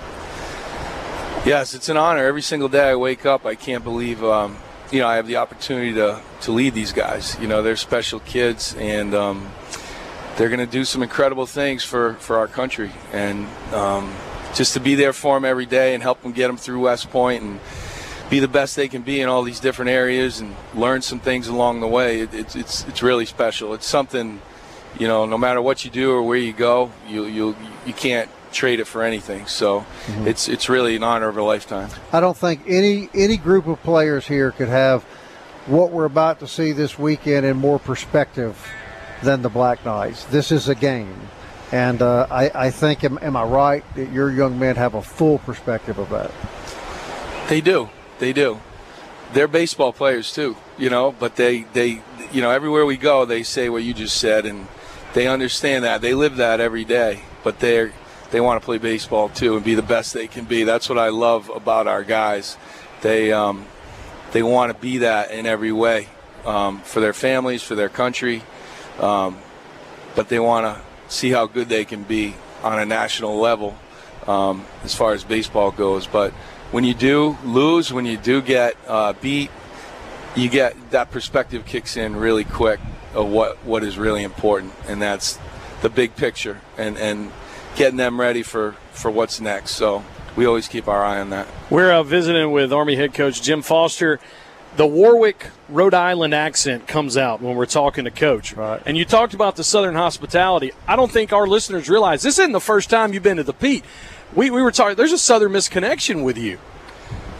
Yes, 1.46 1.74
it's 1.74 1.88
an 1.88 1.96
honor. 1.96 2.24
Every 2.24 2.42
single 2.42 2.68
day 2.68 2.90
I 2.90 2.96
wake 2.96 3.24
up, 3.24 3.46
I 3.46 3.54
can't 3.54 3.82
believe 3.82 4.22
um, 4.22 4.58
you 4.92 5.00
know 5.00 5.08
I 5.08 5.16
have 5.16 5.26
the 5.26 5.36
opportunity 5.36 5.94
to 5.94 6.20
to 6.42 6.52
lead 6.52 6.74
these 6.74 6.92
guys. 6.92 7.36
You 7.40 7.48
know, 7.48 7.62
they're 7.62 7.76
special 7.76 8.20
kids, 8.20 8.74
and 8.78 9.14
um, 9.14 9.50
they're 10.40 10.48
going 10.48 10.58
to 10.58 10.64
do 10.64 10.86
some 10.86 11.02
incredible 11.02 11.44
things 11.44 11.84
for 11.84 12.14
for 12.14 12.38
our 12.38 12.46
country. 12.46 12.90
And 13.12 13.46
um, 13.74 14.10
just 14.54 14.72
to 14.72 14.80
be 14.80 14.94
there 14.94 15.12
for 15.12 15.36
them 15.36 15.44
every 15.44 15.66
day 15.66 15.92
and 15.92 16.02
help 16.02 16.22
them 16.22 16.32
get 16.32 16.46
them 16.46 16.56
through 16.56 16.80
West 16.80 17.10
Point 17.10 17.42
and 17.42 17.60
be 18.30 18.38
the 18.38 18.48
best 18.48 18.74
they 18.74 18.88
can 18.88 19.02
be 19.02 19.20
in 19.20 19.28
all 19.28 19.42
these 19.42 19.60
different 19.60 19.90
areas 19.90 20.40
and 20.40 20.56
learn 20.74 21.02
some 21.02 21.20
things 21.20 21.48
along 21.48 21.80
the 21.80 21.86
way. 21.86 22.20
It, 22.20 22.32
it's 22.32 22.56
it's 22.56 22.88
it's 22.88 23.02
really 23.02 23.26
special. 23.26 23.74
It's 23.74 23.84
something, 23.84 24.40
you 24.98 25.06
know, 25.06 25.26
no 25.26 25.36
matter 25.36 25.60
what 25.60 25.84
you 25.84 25.90
do 25.90 26.10
or 26.10 26.22
where 26.22 26.38
you 26.38 26.54
go, 26.54 26.90
you 27.06 27.26
you 27.26 27.54
you 27.84 27.92
can't 27.92 28.30
trade 28.50 28.80
it 28.80 28.86
for 28.86 29.02
anything. 29.02 29.44
So 29.44 29.84
it's 30.20 30.48
it's 30.48 30.70
really 30.70 30.96
an 30.96 31.02
honor 31.02 31.28
of 31.28 31.36
a 31.36 31.42
lifetime. 31.42 31.90
I 32.14 32.20
don't 32.20 32.36
think 32.36 32.62
any 32.66 33.10
any 33.12 33.36
group 33.36 33.66
of 33.66 33.82
players 33.82 34.26
here 34.26 34.52
could 34.52 34.68
have 34.68 35.02
what 35.66 35.90
we're 35.90 36.06
about 36.06 36.40
to 36.40 36.48
see 36.48 36.72
this 36.72 36.98
weekend 36.98 37.44
in 37.44 37.58
more 37.58 37.78
perspective 37.78 38.56
than 39.22 39.42
the 39.42 39.48
Black 39.48 39.84
Knights. 39.84 40.24
This 40.24 40.50
is 40.50 40.68
a 40.68 40.74
game. 40.74 41.28
And 41.72 42.02
uh, 42.02 42.26
I, 42.30 42.50
I 42.66 42.70
think, 42.70 43.04
am, 43.04 43.18
am 43.22 43.36
I 43.36 43.44
right 43.44 43.94
that 43.94 44.10
your 44.10 44.30
young 44.30 44.58
men 44.58 44.76
have 44.76 44.94
a 44.94 45.02
full 45.02 45.38
perspective 45.38 45.98
of 45.98 46.10
that? 46.10 46.32
They 47.48 47.60
do. 47.60 47.90
They 48.18 48.32
do. 48.32 48.60
They're 49.32 49.48
baseball 49.48 49.92
players 49.92 50.32
too, 50.32 50.56
you 50.78 50.90
know. 50.90 51.12
But 51.12 51.36
they, 51.36 51.62
they, 51.72 52.02
you 52.32 52.40
know, 52.40 52.50
everywhere 52.50 52.84
we 52.84 52.96
go, 52.96 53.24
they 53.24 53.44
say 53.44 53.68
what 53.68 53.84
you 53.84 53.94
just 53.94 54.16
said, 54.16 54.46
and 54.46 54.66
they 55.14 55.28
understand 55.28 55.84
that. 55.84 56.00
They 56.00 56.14
live 56.14 56.36
that 56.36 56.58
every 56.58 56.84
day. 56.84 57.22
But 57.44 57.60
they're, 57.60 57.92
they 58.32 58.40
want 58.40 58.60
to 58.60 58.64
play 58.64 58.78
baseball 58.78 59.28
too 59.28 59.54
and 59.54 59.64
be 59.64 59.74
the 59.74 59.82
best 59.82 60.12
they 60.12 60.26
can 60.26 60.44
be. 60.44 60.64
That's 60.64 60.88
what 60.88 60.98
I 60.98 61.10
love 61.10 61.48
about 61.50 61.86
our 61.86 62.02
guys. 62.02 62.56
They, 63.02 63.32
um, 63.32 63.66
they 64.32 64.42
want 64.42 64.72
to 64.72 64.78
be 64.78 64.98
that 64.98 65.30
in 65.30 65.46
every 65.46 65.72
way 65.72 66.08
um, 66.44 66.80
for 66.80 67.00
their 67.00 67.12
families, 67.12 67.62
for 67.62 67.76
their 67.76 67.88
country. 67.88 68.42
Um, 69.00 69.38
but 70.14 70.28
they 70.28 70.38
want 70.38 70.66
to 70.66 70.82
see 71.12 71.30
how 71.30 71.46
good 71.46 71.68
they 71.68 71.84
can 71.84 72.02
be 72.02 72.34
on 72.62 72.78
a 72.78 72.84
national 72.84 73.38
level 73.38 73.76
um, 74.26 74.64
as 74.84 74.94
far 74.94 75.12
as 75.12 75.24
baseball 75.24 75.70
goes. 75.70 76.06
But 76.06 76.32
when 76.70 76.84
you 76.84 76.94
do 76.94 77.36
lose, 77.44 77.92
when 77.92 78.06
you 78.06 78.16
do 78.16 78.40
get 78.42 78.76
uh, 78.86 79.14
beat, 79.14 79.50
you 80.36 80.48
get 80.48 80.90
that 80.90 81.10
perspective 81.10 81.64
kicks 81.66 81.96
in 81.96 82.16
really 82.16 82.44
quick 82.44 82.78
of 83.14 83.28
what, 83.28 83.64
what 83.64 83.82
is 83.82 83.98
really 83.98 84.22
important, 84.22 84.72
and 84.86 85.02
that's 85.02 85.38
the 85.82 85.88
big 85.88 86.14
picture 86.14 86.60
and, 86.78 86.96
and 86.98 87.32
getting 87.74 87.96
them 87.96 88.20
ready 88.20 88.42
for, 88.42 88.72
for 88.92 89.10
what's 89.10 89.40
next. 89.40 89.72
So 89.72 90.04
we 90.36 90.46
always 90.46 90.68
keep 90.68 90.86
our 90.86 91.02
eye 91.02 91.20
on 91.20 91.30
that. 91.30 91.48
We're 91.70 91.90
uh, 91.90 92.02
visiting 92.02 92.52
with 92.52 92.72
Army 92.72 92.94
head 92.94 93.14
coach 93.14 93.42
Jim 93.42 93.62
Foster. 93.62 94.20
The 94.76 94.86
Warwick, 94.86 95.48
Rhode 95.68 95.94
Island 95.94 96.32
accent 96.32 96.86
comes 96.86 97.16
out 97.16 97.42
when 97.42 97.56
we're 97.56 97.66
talking 97.66 98.04
to 98.04 98.10
Coach. 98.10 98.54
Right. 98.54 98.80
And 98.86 98.96
you 98.96 99.04
talked 99.04 99.34
about 99.34 99.56
the 99.56 99.64
Southern 99.64 99.96
hospitality. 99.96 100.72
I 100.86 100.96
don't 100.96 101.10
think 101.10 101.32
our 101.32 101.46
listeners 101.46 101.88
realize 101.88 102.22
this 102.22 102.38
isn't 102.38 102.52
the 102.52 102.60
first 102.60 102.88
time 102.88 103.12
you've 103.12 103.22
been 103.22 103.38
to 103.38 103.42
the 103.42 103.52
Pete. 103.52 103.84
We, 104.34 104.48
we 104.50 104.62
were 104.62 104.70
talking, 104.70 104.96
there's 104.96 105.12
a 105.12 105.18
Southern 105.18 105.52
Miss 105.52 105.68
connection 105.68 106.22
with 106.22 106.38
you. 106.38 106.58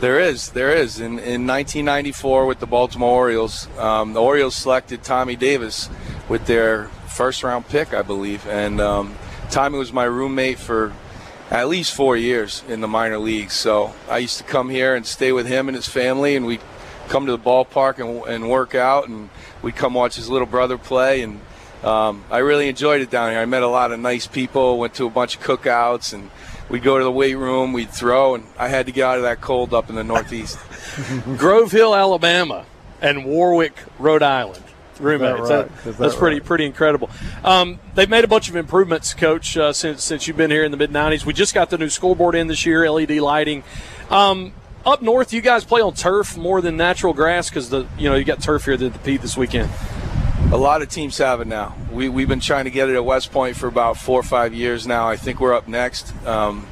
There 0.01 0.18
is, 0.18 0.51
there 0.51 0.74
is. 0.74 0.99
In, 0.99 1.18
in 1.18 1.47
1994 1.47 2.47
with 2.47 2.59
the 2.59 2.66
Baltimore 2.66 3.11
Orioles, 3.11 3.68
um, 3.78 4.12
the 4.12 4.20
Orioles 4.20 4.57
selected 4.57 5.05
Tommy 5.05 5.37
Davis 5.37 5.89
with 6.28 6.47
their 6.47 6.87
first 7.07 7.45
round 7.45 7.68
pick, 7.68 7.95
I 7.95 8.03
believe. 8.03 8.47
And 8.49 8.81
um, 8.81 9.14
Tommy 9.51 9.78
was 9.78 9.93
my 9.93 10.05
roommate 10.05 10.59
for 10.59 10.93
at 11.51 11.68
least 11.68 11.95
four 11.95 12.16
years 12.16 12.64
in 12.68 12.81
the 12.81 12.89
minor 12.89 13.18
leagues. 13.18 13.53
So 13.53 13.93
I 14.09 14.18
used 14.18 14.39
to 14.39 14.45
come 14.45 14.70
here 14.70 14.95
and 14.95 15.07
stay 15.07 15.33
with 15.33 15.47
him 15.47 15.68
and 15.68 15.76
his 15.76 15.87
family, 15.87 16.35
and 16.35 16.47
we'd 16.47 16.61
come 17.11 17.27
to 17.27 17.33
the 17.33 17.39
ballpark 17.39 17.99
and, 17.99 18.25
and 18.27 18.49
work 18.49 18.75
out, 18.75 19.09
and 19.09 19.29
we'd 19.61 19.77
come 19.77 19.93
watch 19.93 20.17
his 20.17 20.31
little 20.31 20.47
brother 20.47 20.79
play. 20.79 21.21
And 21.21 21.41
um, 21.85 22.25
I 22.31 22.39
really 22.39 22.69
enjoyed 22.69 23.03
it 23.03 23.11
down 23.11 23.33
here. 23.33 23.41
I 23.41 23.45
met 23.45 23.63
a 23.63 23.69
lot 23.69 23.93
of 23.93 24.01
nice 24.01 24.27
people, 24.27 24.79
went 24.79 24.95
to 24.95 25.07
a 25.07 25.11
bunch 25.11 25.37
of 25.37 25.43
cookouts, 25.43 26.15
and 26.15 26.31
we'd 26.71 26.83
go 26.83 26.97
to 26.97 27.05
the 27.05 27.13
weight 27.13 27.35
room, 27.35 27.73
we'd 27.75 27.91
throw, 27.91 28.35
and 28.35 28.45
I 28.59 28.69
had 28.69 28.87
to 28.87 28.93
get 28.93 29.05
out 29.05 29.17
of 29.19 29.25
that 29.25 29.41
cold 29.43 29.75
up 29.75 29.91
in 29.91 29.97
the 29.97 30.05
Northeast. 30.05 30.59
Grove 31.37 31.73
Hill, 31.73 31.95
Alabama, 31.95 32.65
and 33.03 33.25
Warwick, 33.27 33.75
Rhode 33.99 34.23
Island. 34.23 34.63
Roommates. 35.01 35.41
right? 35.41 35.49
That- 35.49 35.67
Is 35.79 35.85
that 35.85 35.97
that's 35.97 36.15
pretty 36.17 36.37
right? 36.41 36.45
pretty 36.45 36.67
incredible. 36.67 37.09
Um, 37.43 37.81
they've 37.95 38.09
made 38.11 38.23
a 38.25 38.29
bunch 38.29 38.51
of 38.51 38.57
improvements, 38.57 39.15
Coach, 39.15 39.57
uh, 39.57 39.73
since 39.73 40.05
since 40.05 40.29
you've 40.29 40.37
been 40.37 40.51
here 40.51 40.63
in 40.63 40.71
the 40.71 40.77
mid 40.77 40.91
'90s. 40.91 41.25
We 41.25 41.33
just 41.33 41.55
got 41.55 41.71
the 41.71 41.79
new 41.79 41.89
scoreboard 41.89 42.35
in 42.35 42.49
this 42.49 42.67
year, 42.67 42.91
LED 42.91 43.13
lighting. 43.13 43.65
Um, 44.11 44.53
up 44.85 45.03
north, 45.03 45.33
you 45.33 45.41
guys 45.41 45.64
play 45.64 45.81
on 45.81 45.95
turf 45.95 46.37
more 46.37 46.61
than 46.61 46.76
natural 46.76 47.12
grass 47.12 47.49
because 47.49 47.70
the 47.70 47.87
you 47.99 48.09
know 48.09 48.16
you 48.16 48.24
got 48.24 48.43
turf 48.43 48.64
here 48.64 48.74
at 48.74 48.81
the 48.81 48.91
Pete 48.91 49.22
this 49.22 49.37
weekend. 49.37 49.70
A 50.53 50.57
lot 50.57 50.83
of 50.83 50.89
teams 50.89 51.18
have 51.18 51.41
it 51.41 51.47
now. 51.47 51.76
We, 51.93 52.09
we've 52.09 52.28
been 52.28 52.41
trying 52.41 52.64
to 52.64 52.70
get 52.70 52.89
it 52.89 52.97
at 52.97 53.05
West 53.05 53.31
Point 53.31 53.57
for 53.57 53.68
about 53.68 53.99
four 53.99 54.18
or 54.18 54.24
five 54.24 54.53
years 54.53 54.87
now. 54.87 55.09
I 55.09 55.16
think 55.16 55.39
we're 55.39 55.55
up 55.55 55.68
next. 55.68 56.12
Um, 56.26 56.66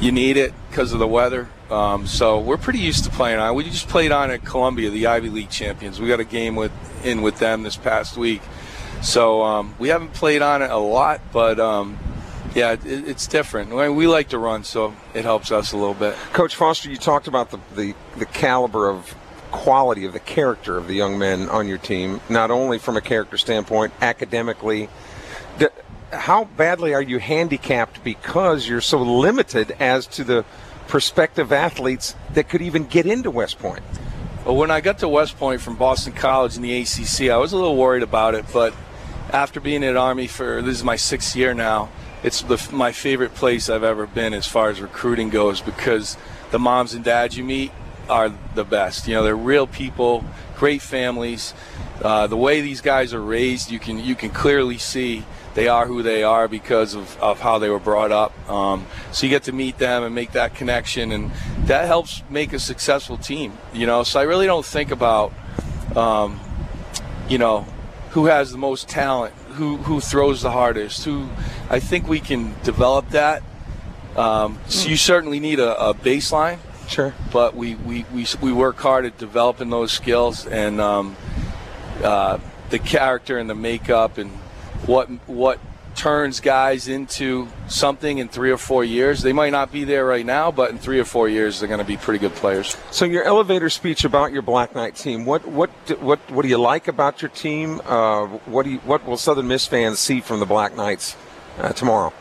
you 0.00 0.12
need 0.12 0.36
it 0.36 0.52
because 0.68 0.92
of 0.92 1.00
the 1.00 1.06
weather. 1.08 1.48
Um, 1.70 2.06
so 2.06 2.38
we're 2.38 2.58
pretty 2.58 2.78
used 2.78 3.04
to 3.04 3.10
playing 3.10 3.40
on. 3.40 3.54
We 3.56 3.64
just 3.64 3.88
played 3.88 4.12
on 4.12 4.30
at 4.30 4.44
Columbia, 4.44 4.90
the 4.90 5.06
Ivy 5.06 5.30
League 5.30 5.50
champions. 5.50 6.00
We 6.00 6.06
got 6.06 6.20
a 6.20 6.24
game 6.24 6.54
with 6.54 6.72
in 7.04 7.22
with 7.22 7.38
them 7.38 7.62
this 7.62 7.76
past 7.76 8.16
week. 8.16 8.42
So 9.02 9.42
um, 9.42 9.74
we 9.78 9.88
haven't 9.88 10.12
played 10.14 10.42
on 10.42 10.62
it 10.62 10.70
a 10.70 10.78
lot, 10.78 11.20
but 11.32 11.58
um, 11.58 11.98
yeah, 12.54 12.72
it, 12.72 12.84
it's 12.84 13.26
different. 13.26 13.70
We 13.70 14.06
like 14.06 14.28
to 14.30 14.38
run, 14.38 14.64
so 14.64 14.94
it 15.12 15.24
helps 15.24 15.50
us 15.50 15.72
a 15.72 15.76
little 15.76 15.94
bit. 15.94 16.14
Coach 16.32 16.54
Foster, 16.54 16.90
you 16.90 16.96
talked 16.96 17.26
about 17.26 17.50
the, 17.50 17.58
the, 17.74 17.94
the 18.16 18.26
caliber 18.26 18.88
of 18.88 19.14
quality 19.50 20.04
of 20.04 20.12
the 20.12 20.20
character 20.20 20.76
of 20.76 20.88
the 20.88 20.94
young 20.94 21.18
men 21.18 21.48
on 21.48 21.68
your 21.68 21.78
team, 21.78 22.20
not 22.28 22.50
only 22.50 22.78
from 22.78 22.96
a 22.96 23.00
character 23.00 23.36
standpoint, 23.36 23.92
academically. 24.00 24.88
How 26.12 26.44
badly 26.44 26.94
are 26.94 27.02
you 27.02 27.18
handicapped 27.18 28.04
because 28.04 28.68
you're 28.68 28.80
so 28.80 29.02
limited 29.02 29.76
as 29.80 30.06
to 30.08 30.24
the 30.24 30.44
prospective 30.86 31.52
athletes 31.52 32.14
that 32.34 32.48
could 32.48 32.62
even 32.62 32.84
get 32.84 33.06
into 33.06 33.30
West 33.30 33.58
Point? 33.58 33.82
Well, 34.44 34.56
when 34.56 34.70
I 34.70 34.80
got 34.80 34.98
to 34.98 35.08
West 35.08 35.38
Point 35.38 35.60
from 35.60 35.76
Boston 35.76 36.12
College 36.12 36.56
in 36.56 36.62
the 36.62 36.82
ACC, 36.82 37.30
I 37.30 37.36
was 37.36 37.52
a 37.52 37.56
little 37.56 37.76
worried 37.76 38.02
about 38.02 38.34
it, 38.34 38.44
but 38.52 38.74
after 39.30 39.58
being 39.58 39.82
at 39.82 39.96
Army 39.96 40.26
for 40.26 40.62
this 40.62 40.76
is 40.76 40.84
my 40.84 40.96
sixth 40.96 41.34
year 41.34 41.54
now, 41.54 41.88
it's 42.24 42.40
the, 42.42 42.68
my 42.72 42.90
favorite 42.90 43.34
place 43.34 43.68
I've 43.68 43.84
ever 43.84 44.06
been 44.06 44.32
as 44.32 44.46
far 44.46 44.70
as 44.70 44.80
recruiting 44.80 45.28
goes 45.28 45.60
because 45.60 46.16
the 46.50 46.58
moms 46.58 46.94
and 46.94 47.04
dads 47.04 47.36
you 47.36 47.44
meet 47.44 47.70
are 48.08 48.32
the 48.54 48.64
best. 48.64 49.06
You 49.06 49.14
know, 49.14 49.22
they're 49.22 49.36
real 49.36 49.66
people, 49.66 50.24
great 50.56 50.82
families. 50.82 51.54
Uh, 52.02 52.26
the 52.26 52.36
way 52.36 52.60
these 52.60 52.80
guys 52.80 53.12
are 53.12 53.20
raised, 53.20 53.70
you 53.70 53.78
can 53.78 53.98
you 53.98 54.14
can 54.14 54.30
clearly 54.30 54.78
see 54.78 55.24
they 55.54 55.68
are 55.68 55.86
who 55.86 56.02
they 56.02 56.22
are 56.24 56.48
because 56.48 56.94
of, 56.94 57.16
of 57.20 57.40
how 57.40 57.58
they 57.58 57.68
were 57.68 57.78
brought 57.78 58.10
up. 58.10 58.32
Um, 58.50 58.86
so 59.12 59.26
you 59.26 59.30
get 59.30 59.44
to 59.44 59.52
meet 59.52 59.78
them 59.78 60.02
and 60.02 60.14
make 60.14 60.32
that 60.32 60.54
connection, 60.54 61.12
and 61.12 61.30
that 61.66 61.86
helps 61.86 62.22
make 62.28 62.52
a 62.52 62.58
successful 62.58 63.16
team. 63.16 63.56
You 63.72 63.86
know, 63.86 64.02
so 64.02 64.18
I 64.18 64.24
really 64.24 64.46
don't 64.46 64.66
think 64.66 64.90
about, 64.90 65.32
um, 65.94 66.40
you 67.28 67.38
know, 67.38 67.66
who 68.10 68.26
has 68.26 68.50
the 68.50 68.58
most 68.58 68.88
talent, 68.88 69.34
who 69.54 69.78
who 69.78 70.00
throws 70.00 70.42
the 70.42 70.50
hardest, 70.50 71.04
who. 71.04 71.28
I 71.70 71.80
think 71.80 72.08
we 72.08 72.20
can 72.20 72.54
develop 72.62 73.10
that. 73.10 73.42
Um, 74.16 74.58
so 74.68 74.88
you 74.88 74.96
certainly 74.96 75.40
need 75.40 75.58
a, 75.58 75.88
a 75.88 75.94
baseline. 75.94 76.58
Sure. 76.88 77.14
But 77.32 77.56
we, 77.56 77.74
we, 77.76 78.04
we, 78.12 78.26
we 78.40 78.52
work 78.52 78.76
hard 78.78 79.06
at 79.06 79.18
developing 79.18 79.70
those 79.70 79.90
skills 79.90 80.46
and 80.46 80.80
um, 80.80 81.16
uh, 82.02 82.38
the 82.70 82.78
character 82.78 83.38
and 83.38 83.48
the 83.48 83.54
makeup 83.54 84.18
and 84.18 84.30
what 84.86 85.08
what 85.26 85.58
turns 85.94 86.40
guys 86.40 86.88
into 86.88 87.48
something 87.68 88.18
in 88.18 88.28
three 88.28 88.50
or 88.50 88.58
four 88.58 88.84
years. 88.84 89.22
They 89.22 89.32
might 89.32 89.50
not 89.50 89.72
be 89.72 89.84
there 89.84 90.04
right 90.04 90.26
now, 90.26 90.50
but 90.50 90.70
in 90.70 90.78
three 90.78 90.98
or 90.98 91.04
four 91.04 91.28
years, 91.28 91.60
they're 91.60 91.68
going 91.68 91.78
to 91.78 91.84
be 91.84 91.96
pretty 91.96 92.18
good 92.18 92.34
players. 92.34 92.76
So 92.90 93.04
your 93.04 93.24
elevator 93.24 93.70
speech 93.70 94.04
about 94.04 94.32
your 94.32 94.42
Black 94.42 94.74
Knight 94.74 94.96
team. 94.96 95.24
What 95.24 95.46
what 95.46 95.70
what 96.00 96.18
what 96.30 96.42
do 96.42 96.48
you 96.48 96.58
like 96.58 96.88
about 96.88 97.22
your 97.22 97.30
team? 97.30 97.80
Uh, 97.84 98.26
what 98.26 98.64
do 98.64 98.70
you, 98.70 98.78
what 98.78 99.06
will 99.06 99.16
Southern 99.16 99.48
Miss 99.48 99.66
fans 99.66 99.98
see 99.98 100.20
from 100.20 100.40
the 100.40 100.46
Black 100.46 100.76
Knights 100.76 101.16
uh, 101.58 101.72
tomorrow? 101.72 102.12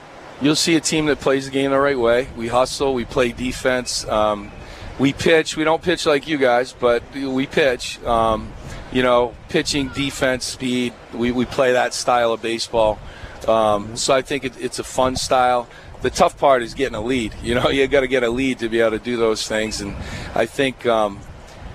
You'll 0.41 0.55
see 0.55 0.75
a 0.75 0.81
team 0.81 1.05
that 1.05 1.19
plays 1.19 1.45
the 1.45 1.51
game 1.51 1.71
the 1.71 1.79
right 1.79 1.97
way. 1.97 2.27
We 2.35 2.47
hustle, 2.47 2.93
we 2.93 3.05
play 3.05 3.31
defense, 3.31 4.05
um, 4.07 4.51
we 4.99 5.13
pitch. 5.13 5.55
We 5.55 5.63
don't 5.63 5.81
pitch 5.81 6.05
like 6.05 6.27
you 6.27 6.37
guys, 6.37 6.73
but 6.73 7.03
we 7.13 7.47
pitch. 7.47 8.01
Um, 8.03 8.51
you 8.91 9.01
know, 9.01 9.33
pitching, 9.49 9.89
defense, 9.89 10.45
speed. 10.45 10.93
We, 11.13 11.31
we 11.31 11.45
play 11.45 11.73
that 11.73 11.93
style 11.93 12.31
of 12.31 12.41
baseball. 12.41 12.99
Um, 13.47 13.95
so 13.95 14.13
I 14.13 14.21
think 14.21 14.43
it, 14.45 14.53
it's 14.59 14.79
a 14.79 14.83
fun 14.83 15.15
style. 15.15 15.67
The 16.01 16.09
tough 16.09 16.37
part 16.37 16.63
is 16.63 16.73
getting 16.73 16.95
a 16.95 17.01
lead. 17.01 17.33
You 17.43 17.55
know, 17.55 17.69
you 17.69 17.87
got 17.87 18.01
to 18.01 18.07
get 18.07 18.23
a 18.23 18.29
lead 18.29 18.59
to 18.59 18.69
be 18.69 18.79
able 18.79 18.91
to 18.91 18.99
do 19.03 19.17
those 19.17 19.47
things, 19.47 19.81
and 19.81 19.95
I 20.35 20.45
think 20.45 20.85
um, 20.85 21.19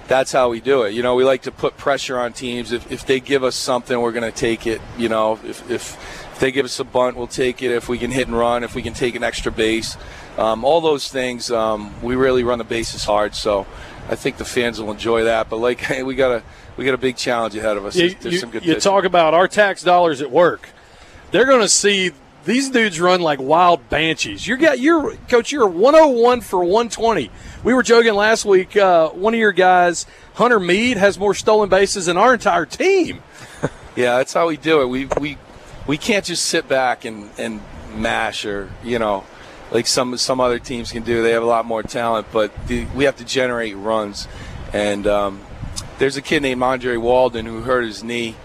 that's 0.07 0.33
how 0.33 0.49
we 0.49 0.61
do 0.61 0.83
it. 0.83 0.93
You 0.95 1.03
know, 1.03 1.15
we 1.15 1.25
like 1.25 1.43
to 1.43 1.53
put 1.53 1.77
pressure 1.77 2.19
on 2.19 2.33
teams. 2.33 2.73
If, 2.73 2.91
if 2.91 3.07
they 3.07 3.21
give 3.21 3.45
us 3.45 3.55
something, 3.57 4.01
we're 4.01 4.13
going 4.13 4.31
to 4.31 4.37
take 4.37 4.67
it. 4.67 4.81
You 4.97 5.09
know, 5.09 5.35
if, 5.45 5.71
if, 5.71 5.97
if 6.33 6.41
they 6.41 6.51
give 6.53 6.65
us 6.65 6.79
a 6.81 6.85
bunt, 6.85 7.17
we'll 7.17 7.27
take 7.27 7.63
it. 7.63 7.71
If 7.71 7.89
we 7.89 7.99
can 7.99 8.11
hit 8.11 8.27
and 8.29 8.37
run, 8.37 8.65
if 8.65 8.75
we 8.75 8.83
can 8.83 8.95
take 8.95 9.15
an 9.15 9.23
extra 9.23 9.51
base, 9.53 9.97
um, 10.39 10.65
all 10.65 10.81
those 10.81 11.09
things, 11.11 11.51
um, 11.51 11.93
we 12.03 12.15
really 12.15 12.45
run 12.45 12.59
the 12.59 12.65
bases 12.65 13.05
hard. 13.05 13.35
So 13.35 13.67
I 14.09 14.15
think 14.15 14.37
the 14.39 14.45
fans 14.45 14.81
will 14.81 14.91
enjoy 14.91 15.25
that. 15.25 15.49
But 15.51 15.57
like, 15.59 15.81
hey, 15.91 16.03
we 16.03 16.15
got 16.15 16.31
a 16.33 16.43
we 16.77 16.85
got 16.85 16.95
a 16.95 16.99
big 16.99 17.17
challenge 17.17 17.55
ahead 17.57 17.77
of 17.77 17.85
us. 17.85 17.97
You, 17.97 18.15
There's, 18.15 18.35
you- 18.35 18.41
some 18.41 18.51
good 18.51 18.65
you 18.65 18.75
pitching. 18.75 18.91
talk 18.91 19.05
about 19.05 19.35
our 19.35 19.49
tax 19.49 19.83
dollars 19.83 20.23
at 20.23 20.31
work. 20.31 20.69
They're 21.31 21.47
going 21.47 21.61
to 21.61 21.69
see 21.69 22.13
these 22.45 22.71
dudes 22.71 23.01
run 23.01 23.21
like 23.21 23.41
wild 23.41 23.89
banshees. 23.91 24.47
You're 24.47 24.57
got 24.57 24.81
you're 24.81 25.17
coach. 25.29 25.53
You're 25.53 25.67
101 25.67 26.41
for 26.41 26.61
120. 26.61 27.31
We 27.63 27.75
were 27.75 27.83
joking 27.83 28.15
last 28.15 28.45
week. 28.45 28.77
Uh, 28.77 29.11
one 29.11 29.35
of 29.35 29.41
your 29.41 29.53
guys, 29.53 30.07
Hunter 30.35 30.59
Mead, 30.61 30.97
has 30.97 31.19
more 31.19 31.35
stolen 31.35 31.69
bases 31.69 32.07
than 32.07 32.17
our 32.17 32.35
entire 32.35 32.67
team. 32.67 33.23
Yeah, 33.97 34.19
that's 34.19 34.33
how 34.33 34.47
we 34.47 34.57
do 34.57 34.81
it. 34.83 34.87
We 34.87 35.09
we 35.21 35.39
we 35.89 35.99
can't 35.99 36.25
just 36.25 36.45
sit 36.45 36.69
back 36.69 37.05
and, 37.05 37.31
and 37.37 37.61
mash 37.97 38.45
or 38.45 38.71
you 38.85 39.01
know 39.01 39.25
like 39.73 39.89
some 39.89 40.17
some 40.17 40.41
other 40.41 40.61
teams 40.61 40.93
can 40.93 41.03
do. 41.03 41.21
They 41.21 41.33
have 41.33 41.43
a 41.43 41.47
lot 41.47 41.67
more 41.67 41.83
talent, 41.83 42.29
but 42.33 42.53
the, 42.69 42.85
we 42.95 43.05
have 43.05 43.17
to 43.17 43.25
generate 43.25 43.77
runs. 43.77 44.29
And 44.73 45.07
um, 45.09 45.41
there's 45.99 46.17
a 46.17 46.23
kid 46.23 46.43
named 46.43 46.63
Andre 46.63 46.97
Walden 46.97 47.47
who 47.47 47.63
hurt 47.63 47.83
his 47.83 48.05
knee 48.05 48.37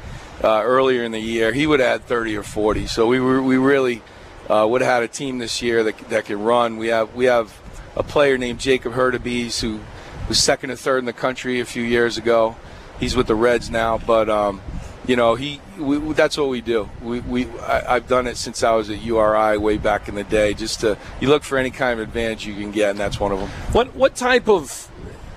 uh, 0.44 0.62
earlier 0.64 1.04
in 1.04 1.12
the 1.12 1.20
year. 1.20 1.54
He 1.54 1.66
would 1.66 1.82
add 1.82 2.04
30 2.06 2.36
or 2.38 2.44
40. 2.44 2.88
So 2.88 3.08
we 3.08 3.20
were, 3.20 3.42
we 3.42 3.58
really 3.58 4.02
uh, 4.50 4.68
would 4.70 4.82
have 4.82 4.92
had 4.92 5.04
a 5.04 5.08
team 5.08 5.38
this 5.38 5.62
year 5.62 5.84
that 5.84 5.98
that 6.10 6.26
could 6.26 6.38
run. 6.38 6.78
We 6.78 6.88
have 6.88 7.14
we 7.16 7.26
have 7.26 7.60
a 7.96 8.04
player 8.04 8.38
named 8.38 8.60
Jacob 8.60 8.94
Hurtubise 8.94 9.62
who 9.62 9.80
was 10.28 10.42
second 10.42 10.72
or 10.72 10.76
third 10.76 11.00
in 11.00 11.06
the 11.06 11.14
country 11.14 11.60
a 11.60 11.66
few 11.66 11.84
years 11.84 12.18
ago. 12.18 12.56
He's 13.00 13.16
with 13.16 13.28
the 13.28 13.36
Reds 13.36 13.70
now, 13.70 13.98
but 13.98 14.30
um, 14.30 14.62
you 15.06 15.16
know 15.16 15.36
he 15.36 15.62
we, 15.78 15.98
that's 16.14 16.38
what 16.38 16.50
we 16.50 16.62
do. 16.62 16.90
We, 17.02 17.20
we 17.22 17.50
I, 17.62 17.94
have 17.94 18.08
done 18.08 18.28
it 18.28 18.38
since 18.38 18.64
I 18.64 18.74
was 18.74 18.90
at 18.90 19.02
URI 19.02 19.58
way 19.58 19.78
back 19.78 20.08
in 20.08 20.16
the 20.16 20.24
day. 20.24 20.54
Just 20.54 20.82
to 20.82 20.98
you 21.22 21.30
look 21.30 21.44
for 21.44 21.58
any 21.58 21.72
kind 21.72 22.00
of 22.00 22.08
advantage 22.08 22.46
you 22.46 22.56
can 22.56 22.72
get, 22.72 22.92
and 22.92 23.00
that's 23.00 23.20
one 23.20 23.32
of 23.32 23.40
them. 23.40 23.50
What 23.72 23.96
what 23.96 24.16
type 24.16 24.50
of 24.50 24.90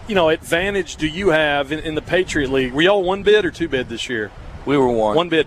you 0.09 0.15
know 0.15 0.29
advantage 0.31 0.97
do 0.97 1.07
you 1.07 1.29
have 1.29 1.71
in, 1.71 1.79
in 1.79 1.95
the 1.95 2.03
Patriot 2.03 2.51
League? 2.51 2.73
Were 2.73 2.83
y'all 2.83 3.05
one 3.05 3.23
bid 3.23 3.45
or 3.45 3.51
two 3.51 3.69
bid 3.69 3.89
this 3.89 4.09
year? 4.09 4.31
We 4.67 4.77
were 4.77 4.89
one. 4.89 5.17
One 5.17 5.29
bid 5.29 5.47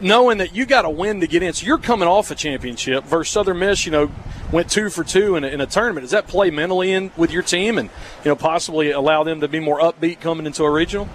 knowing 0.00 0.38
that 0.38 0.54
you 0.54 0.66
got 0.66 0.82
to 0.82 0.90
win 0.90 1.20
to 1.20 1.26
get 1.26 1.42
in. 1.42 1.52
So 1.52 1.66
you're 1.66 1.78
coming 1.78 2.08
off 2.08 2.30
a 2.30 2.34
championship 2.34 3.04
versus 3.04 3.32
Southern 3.32 3.58
Miss. 3.58 3.86
You 3.86 3.92
know, 3.92 4.10
went 4.52 4.70
two 4.70 4.90
for 4.90 5.04
two 5.04 5.36
in 5.36 5.44
a, 5.44 5.48
in 5.48 5.60
a 5.60 5.66
tournament. 5.66 6.04
Does 6.04 6.10
that 6.10 6.26
play 6.26 6.50
mentally 6.50 6.92
in 6.92 7.10
with 7.16 7.30
your 7.30 7.42
team 7.42 7.78
and 7.78 7.90
you 8.24 8.30
know 8.30 8.36
possibly 8.36 8.90
allow 8.90 9.24
them 9.24 9.40
to 9.40 9.48
be 9.48 9.60
more 9.60 9.80
upbeat 9.80 10.20
coming 10.20 10.46
into 10.46 10.64
a 10.64 10.70
regional? 10.70 11.08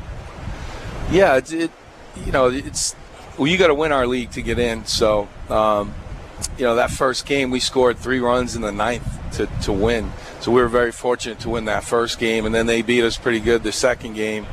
Yeah, 1.11 1.37
it's, 1.37 1.51
it 1.51 1.71
you 2.25 2.31
know 2.31 2.47
it's 2.47 2.95
well 3.37 3.47
you 3.47 3.57
got 3.57 3.67
to 3.67 3.75
win 3.75 3.91
our 3.91 4.07
league 4.07 4.31
to 4.31 4.41
get 4.41 4.59
in. 4.59 4.85
So 4.85 5.27
um, 5.49 5.93
you 6.57 6.65
know 6.65 6.75
that 6.75 6.91
first 6.91 7.25
game 7.25 7.51
we 7.51 7.59
scored 7.59 7.97
three 7.97 8.19
runs 8.19 8.55
in 8.55 8.61
the 8.61 8.71
ninth 8.71 9.07
to 9.33 9.47
to 9.63 9.71
win. 9.71 10.11
So 10.39 10.51
we 10.51 10.59
were 10.59 10.67
very 10.67 10.91
fortunate 10.91 11.39
to 11.41 11.49
win 11.49 11.65
that 11.65 11.83
first 11.83 12.17
game, 12.17 12.45
and 12.45 12.55
then 12.55 12.65
they 12.65 12.81
beat 12.81 13.03
us 13.03 13.17
pretty 13.17 13.39
good 13.39 13.61
the 13.61 13.71
second 13.71 14.15
game. 14.15 14.47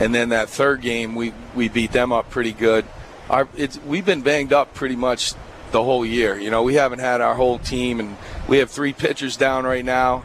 And 0.00 0.14
then 0.14 0.30
that 0.30 0.48
third 0.48 0.80
game, 0.80 1.14
we, 1.14 1.32
we 1.54 1.68
beat 1.68 1.92
them 1.92 2.10
up 2.10 2.30
pretty 2.30 2.52
good 2.52 2.84
our 3.30 3.48
it's 3.56 3.78
we've 3.84 4.04
been 4.04 4.22
banged 4.22 4.52
up 4.52 4.74
pretty 4.74 4.96
much 4.96 5.34
the 5.70 5.82
whole 5.82 6.04
year. 6.04 6.38
You 6.38 6.50
know, 6.50 6.62
we 6.62 6.74
haven't 6.74 6.98
had 6.98 7.20
our 7.20 7.34
whole 7.34 7.58
team, 7.58 8.00
and 8.00 8.16
we 8.48 8.58
have 8.58 8.70
three 8.70 8.92
pitchers 8.92 9.36
down 9.36 9.64
right 9.64 9.84
now. 9.84 10.24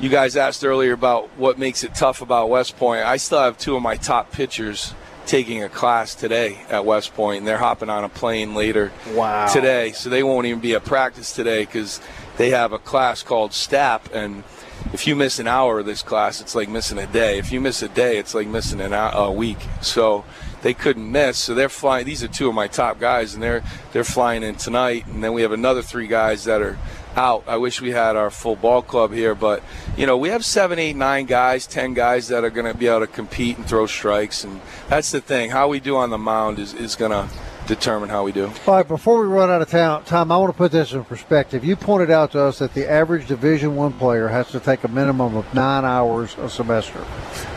You 0.00 0.08
guys 0.08 0.36
asked 0.36 0.64
earlier 0.64 0.92
about 0.92 1.28
what 1.36 1.58
makes 1.58 1.82
it 1.82 1.94
tough 1.94 2.22
about 2.22 2.48
West 2.48 2.76
Point. 2.76 3.04
I 3.04 3.16
still 3.16 3.40
have 3.40 3.58
two 3.58 3.74
of 3.74 3.82
my 3.82 3.96
top 3.96 4.30
pitchers 4.30 4.94
taking 5.26 5.62
a 5.62 5.68
class 5.68 6.14
today 6.14 6.60
at 6.70 6.84
West 6.84 7.12
Point, 7.14 7.38
and 7.38 7.46
they're 7.46 7.58
hopping 7.58 7.90
on 7.90 8.04
a 8.04 8.08
plane 8.08 8.54
later 8.54 8.92
wow. 9.12 9.46
today, 9.48 9.92
so 9.92 10.08
they 10.08 10.22
won't 10.22 10.46
even 10.46 10.60
be 10.60 10.74
at 10.74 10.84
practice 10.84 11.34
today 11.34 11.64
because 11.64 12.00
they 12.36 12.50
have 12.50 12.72
a 12.72 12.78
class 12.78 13.24
called 13.24 13.52
STAP, 13.52 14.14
and 14.14 14.44
if 14.92 15.06
you 15.06 15.14
miss 15.14 15.38
an 15.38 15.46
hour 15.46 15.80
of 15.80 15.86
this 15.86 16.02
class, 16.02 16.40
it's 16.40 16.54
like 16.54 16.68
missing 16.68 16.98
a 16.98 17.06
day. 17.06 17.38
If 17.38 17.52
you 17.52 17.60
miss 17.60 17.82
a 17.82 17.88
day, 17.88 18.18
it's 18.18 18.34
like 18.34 18.46
missing 18.46 18.80
an 18.80 18.92
hour, 18.92 19.12
a 19.26 19.32
week. 19.32 19.58
So 19.82 20.24
they 20.62 20.74
couldn't 20.74 21.10
miss. 21.10 21.38
So 21.38 21.54
they're 21.54 21.68
flying. 21.68 22.06
These 22.06 22.24
are 22.24 22.28
two 22.28 22.48
of 22.48 22.54
my 22.54 22.68
top 22.68 22.98
guys, 22.98 23.34
and 23.34 23.42
they're 23.42 23.62
they're 23.92 24.04
flying 24.04 24.42
in 24.42 24.54
tonight. 24.56 25.06
And 25.06 25.22
then 25.22 25.32
we 25.32 25.42
have 25.42 25.52
another 25.52 25.82
three 25.82 26.06
guys 26.06 26.44
that 26.44 26.62
are 26.62 26.78
out. 27.16 27.44
I 27.46 27.56
wish 27.56 27.80
we 27.80 27.90
had 27.90 28.16
our 28.16 28.30
full 28.30 28.56
ball 28.56 28.82
club 28.82 29.12
here, 29.12 29.34
but 29.34 29.62
you 29.96 30.06
know 30.06 30.16
we 30.16 30.30
have 30.30 30.44
seven, 30.44 30.78
eight, 30.78 30.96
nine 30.96 31.26
guys, 31.26 31.66
ten 31.66 31.94
guys 31.94 32.28
that 32.28 32.44
are 32.44 32.50
going 32.50 32.70
to 32.70 32.78
be 32.78 32.86
able 32.86 33.00
to 33.00 33.06
compete 33.06 33.58
and 33.58 33.66
throw 33.66 33.86
strikes, 33.86 34.44
and 34.44 34.60
that's 34.88 35.10
the 35.10 35.20
thing. 35.20 35.50
How 35.50 35.68
we 35.68 35.80
do 35.80 35.96
on 35.96 36.10
the 36.10 36.18
mound 36.18 36.58
is 36.58 36.74
is 36.74 36.96
going 36.96 37.12
to 37.12 37.28
determine 37.68 38.08
how 38.08 38.24
we 38.24 38.32
do. 38.32 38.46
All 38.66 38.74
right, 38.74 38.88
before 38.88 39.20
we 39.20 39.28
run 39.28 39.50
out 39.50 39.62
of 39.62 39.68
time, 39.68 40.32
I 40.32 40.36
want 40.36 40.52
to 40.52 40.56
put 40.56 40.72
this 40.72 40.92
in 40.92 41.04
perspective. 41.04 41.64
You 41.64 41.76
pointed 41.76 42.10
out 42.10 42.32
to 42.32 42.40
us 42.40 42.58
that 42.58 42.74
the 42.74 42.90
average 42.90 43.28
Division 43.28 43.76
One 43.76 43.92
player 43.92 44.28
has 44.28 44.50
to 44.50 44.60
take 44.60 44.82
a 44.82 44.88
minimum 44.88 45.36
of 45.36 45.52
nine 45.54 45.84
hours 45.84 46.34
a 46.38 46.48
semester. 46.48 47.04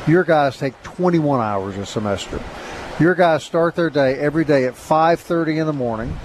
Your 0.05 0.23
guys 0.23 0.57
take 0.57 0.79
21 0.83 1.39
hours 1.39 1.77
a 1.77 1.85
semester. 1.85 2.43
Your 2.99 3.15
guys 3.15 3.43
start 3.43 3.75
their 3.75 3.89
day 3.89 4.19
every 4.19 4.45
day 4.45 4.65
at 4.65 4.75
5:30 4.75 5.59
in 5.59 5.65
the 5.65 5.73
morning. 5.73 6.19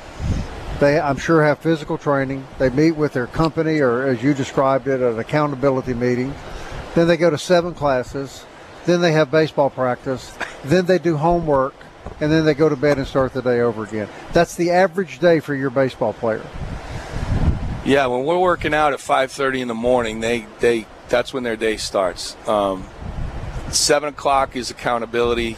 They, 0.81 1.01
I'm 1.01 1.17
sure, 1.17 1.43
have 1.43 1.61
physical 1.61 1.97
training. 1.97 2.47
They 2.59 2.69
meet 2.69 2.93
with 2.93 3.15
their 3.15 3.29
company, 3.29 3.81
or 3.81 4.03
as 4.03 4.23
you 4.23 4.35
described 4.35 4.89
it, 4.89 5.01
an 5.01 5.19
accountability 5.19 5.95
meeting. 5.95 6.35
Then 6.95 7.09
they 7.09 7.17
go 7.17 7.31
to 7.31 7.39
seven 7.39 7.73
classes. 7.73 8.45
Then 8.85 9.01
they 9.01 9.13
have 9.13 9.31
baseball 9.31 9.71
practice. 9.71 10.37
Then 10.65 10.85
they 10.85 10.99
do 10.99 11.17
homework, 11.17 11.75
and 12.21 12.31
then 12.31 12.45
they 12.45 12.55
go 12.55 12.69
to 12.69 12.77
bed 12.77 12.99
and 12.99 13.07
start 13.07 13.33
the 13.33 13.43
day 13.43 13.61
over 13.61 13.85
again. 13.85 14.09
That's 14.33 14.55
the 14.55 14.71
average 14.71 15.19
day 15.19 15.41
for 15.41 15.55
your 15.55 15.71
baseball 15.71 16.13
player. 16.13 16.45
Yeah, 17.85 18.07
when 18.07 18.25
we're 18.25 18.39
working 18.39 18.75
out 18.75 18.93
at 18.93 18.99
5:30 18.99 19.61
in 19.61 19.69
the 19.69 19.75
morning, 19.75 20.21
they 20.21 20.47
they 20.61 20.87
that's 21.09 21.33
when 21.33 21.45
their 21.45 21.57
day 21.57 21.77
starts. 21.77 22.37
Um, 22.49 22.85
Seven 23.71 24.09
o'clock 24.11 24.55
is 24.55 24.71
accountability. 24.71 25.57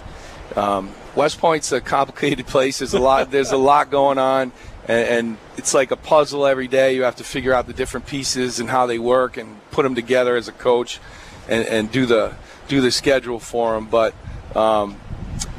Um, 0.56 0.92
West 1.14 1.38
Point's 1.38 1.72
a 1.72 1.80
complicated 1.80 2.46
place. 2.54 2.78
There's 2.78 2.94
a 2.94 2.98
lot. 2.98 3.30
There's 3.30 3.52
a 3.52 3.56
lot 3.56 3.90
going 3.90 4.18
on, 4.18 4.52
and, 4.86 5.08
and, 5.08 5.38
it's 5.58 5.74
like 5.74 5.90
a 5.90 5.96
puzzle 5.96 6.46
every 6.46 6.68
day. 6.68 6.94
You 6.94 7.02
have 7.02 7.16
to 7.16 7.24
figure 7.24 7.52
out 7.52 7.66
the 7.66 7.72
different 7.74 8.06
pieces 8.06 8.60
and 8.60 8.70
how 8.70 8.86
they 8.86 8.98
work, 8.98 9.36
and 9.36 9.56
put 9.72 9.82
them 9.82 9.94
together 9.94 10.36
as 10.36 10.48
a 10.48 10.52
coach, 10.52 11.00
and, 11.48 11.66
and 11.66 11.92
do 11.92 12.06
the 12.06 12.34
do 12.66 12.80
the 12.80 12.90
schedule 12.90 13.40
for 13.40 13.74
them. 13.74 13.88
But 13.88 14.14
um, 14.56 14.98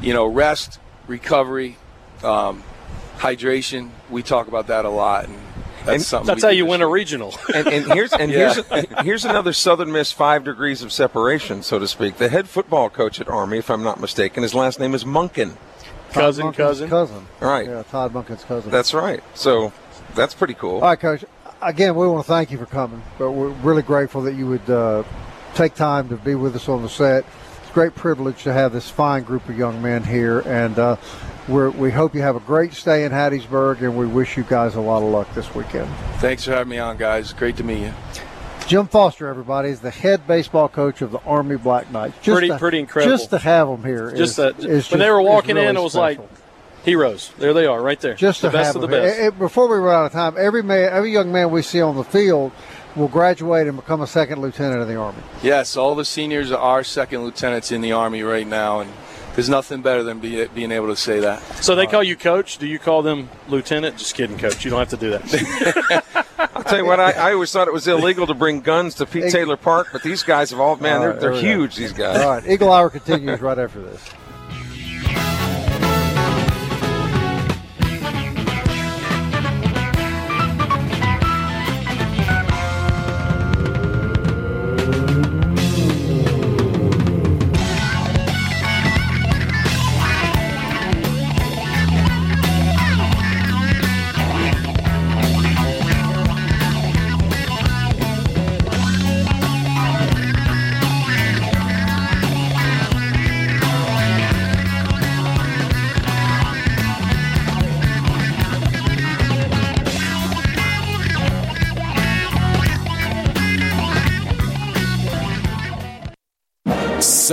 you 0.02 0.12
know, 0.12 0.26
rest, 0.26 0.78
recovery, 1.06 1.76
um, 2.22 2.62
hydration. 3.18 3.90
We 4.08 4.22
talk 4.22 4.48
about 4.48 4.68
that 4.68 4.84
a 4.84 4.90
lot, 4.90 5.26
and 5.26 5.38
that's 5.84 6.12
and 6.12 6.26
that's 6.26 6.42
how 6.42 6.50
you 6.50 6.66
win 6.66 6.82
a 6.82 6.88
regional. 6.88 7.34
and, 7.54 7.66
and, 7.66 7.92
here's 7.92 8.12
and 8.12 8.30
yeah. 8.30 8.54
here's 8.54 8.86
here's 9.04 9.24
another 9.24 9.52
Southern 9.52 9.92
Miss 9.92 10.12
five 10.12 10.44
degrees 10.44 10.82
of 10.82 10.92
separation, 10.92 11.62
so 11.62 11.78
to 11.78 11.88
speak. 11.88 12.16
The 12.16 12.28
head 12.28 12.48
football 12.48 12.90
coach 12.90 13.20
at 13.20 13.28
Army, 13.28 13.58
if 13.58 13.70
I'm 13.70 13.82
not 13.82 14.00
mistaken, 14.00 14.42
his 14.42 14.54
last 14.54 14.78
name 14.78 14.94
is 14.94 15.04
Monken. 15.04 15.56
Cousin, 16.12 16.52
cousin, 16.52 16.88
cousin. 16.88 17.26
Right. 17.40 17.66
Yeah, 17.66 17.84
Todd 17.84 18.12
Monken's 18.12 18.42
cousin. 18.42 18.70
That's 18.70 18.92
right. 18.92 19.22
So 19.34 19.72
that's 20.14 20.34
pretty 20.34 20.54
cool. 20.54 20.76
All 20.76 20.80
right, 20.80 20.98
coach. 20.98 21.24
Again, 21.62 21.94
we 21.94 22.06
want 22.06 22.24
to 22.24 22.28
thank 22.28 22.50
you 22.50 22.58
for 22.58 22.66
coming, 22.66 23.02
but 23.18 23.32
we're 23.32 23.50
really 23.50 23.82
grateful 23.82 24.22
that 24.22 24.34
you 24.34 24.46
would 24.46 24.70
uh, 24.70 25.04
take 25.54 25.74
time 25.74 26.08
to 26.08 26.16
be 26.16 26.34
with 26.34 26.56
us 26.56 26.68
on 26.68 26.82
the 26.82 26.88
set. 26.88 27.24
It's 27.70 27.76
a 27.76 27.80
great 27.82 27.94
privilege 27.94 28.42
to 28.42 28.52
have 28.52 28.72
this 28.72 28.90
fine 28.90 29.22
group 29.22 29.48
of 29.48 29.56
young 29.56 29.80
men 29.80 30.02
here, 30.02 30.40
and. 30.40 30.76
Uh, 30.76 30.96
we're, 31.48 31.70
we 31.70 31.90
hope 31.90 32.14
you 32.14 32.20
have 32.20 32.36
a 32.36 32.40
great 32.40 32.74
stay 32.74 33.04
in 33.04 33.10
Hattiesburg, 33.10 33.80
and 33.80 33.96
we 33.96 34.06
wish 34.06 34.36
you 34.36 34.44
guys 34.44 34.76
a 34.76 34.80
lot 34.80 35.02
of 35.02 35.08
luck 35.08 35.32
this 35.34 35.52
weekend. 35.52 35.88
Thanks 36.18 36.44
for 36.44 36.52
having 36.52 36.68
me 36.68 36.78
on, 36.78 36.96
guys. 36.96 37.32
Great 37.32 37.56
to 37.56 37.64
meet 37.64 37.80
you. 37.80 37.94
Jim 38.68 38.86
Foster, 38.86 39.26
everybody, 39.26 39.70
is 39.70 39.80
the 39.80 39.90
head 39.90 40.26
baseball 40.28 40.68
coach 40.68 41.00
of 41.02 41.10
the 41.10 41.18
Army 41.20 41.56
Black 41.56 41.90
Knights. 41.90 42.14
Just 42.22 42.34
pretty, 42.34 42.48
to, 42.48 42.58
pretty 42.58 42.78
incredible. 42.78 43.16
Just 43.16 43.30
to 43.30 43.38
have 43.38 43.66
them 43.66 43.82
here, 43.82 44.12
just, 44.14 44.38
is, 44.38 44.64
is 44.64 44.90
when 44.90 45.00
they 45.00 45.10
were 45.10 45.22
walking 45.22 45.56
really 45.56 45.68
in, 45.68 45.76
it 45.76 45.80
was 45.80 45.92
special. 45.92 46.24
like 46.24 46.84
heroes. 46.84 47.32
There 47.38 47.52
they 47.52 47.66
are, 47.66 47.82
right 47.82 47.98
there. 48.00 48.14
Just 48.14 48.42
the 48.42 48.48
to 48.48 48.52
best 48.52 48.66
have 48.66 48.76
of 48.76 48.82
the 48.82 48.88
them. 48.88 49.02
best. 49.02 49.18
It, 49.18 49.24
it, 49.26 49.38
before 49.38 49.68
we 49.68 49.78
run 49.78 49.94
out 49.94 50.06
of 50.06 50.12
time, 50.12 50.36
every 50.38 50.62
man, 50.62 50.92
every 50.92 51.12
young 51.12 51.32
man 51.32 51.50
we 51.50 51.62
see 51.62 51.80
on 51.80 51.96
the 51.96 52.04
field 52.04 52.52
will 52.96 53.08
graduate 53.08 53.66
and 53.66 53.76
become 53.76 54.00
a 54.00 54.06
second 54.06 54.40
lieutenant 54.40 54.82
in 54.82 54.88
the 54.88 54.96
Army. 54.96 55.22
Yes, 55.42 55.76
all 55.76 55.94
the 55.94 56.04
seniors 56.04 56.50
are 56.52 56.84
second 56.84 57.22
lieutenants 57.22 57.72
in 57.72 57.80
the 57.80 57.92
Army 57.92 58.22
right 58.22 58.46
now, 58.46 58.80
and 58.80 58.92
there's 59.34 59.48
nothing 59.48 59.82
better 59.82 60.02
than 60.02 60.18
be, 60.18 60.46
being 60.48 60.72
able 60.72 60.88
to 60.88 60.96
say 60.96 61.20
that. 61.20 61.40
So 61.62 61.74
they 61.74 61.86
call 61.86 62.02
you 62.02 62.16
coach. 62.16 62.58
Do 62.58 62.66
you 62.66 62.78
call 62.78 63.02
them 63.02 63.28
lieutenant? 63.48 63.96
Just 63.96 64.14
kidding, 64.14 64.38
coach. 64.38 64.64
You 64.64 64.70
don't 64.70 64.80
have 64.80 64.88
to 64.90 64.96
do 64.96 65.10
that. 65.10 66.04
I'll 66.54 66.64
tell 66.64 66.78
you 66.78 66.86
what. 66.86 67.00
I, 67.00 67.12
I, 67.12 67.32
always 67.32 67.52
thought 67.52 67.68
it 67.68 67.74
was 67.74 67.86
illegal 67.86 68.26
to 68.26 68.34
bring 68.34 68.60
guns 68.60 68.94
to 68.96 69.06
Pete 69.06 69.30
Taylor 69.30 69.56
Park, 69.56 69.88
but 69.92 70.02
these 70.02 70.22
guys 70.22 70.50
have 70.50 70.60
all 70.60 70.76
man, 70.76 71.00
they're, 71.00 71.12
they're 71.14 71.32
oh, 71.32 71.40
huge. 71.40 71.76
These 71.76 71.92
guys. 71.92 72.20
All 72.20 72.30
right, 72.30 72.46
Eagle 72.46 72.72
Hour 72.72 72.90
continues 72.90 73.40
right 73.40 73.58
after 73.58 73.80
this. 73.80 74.10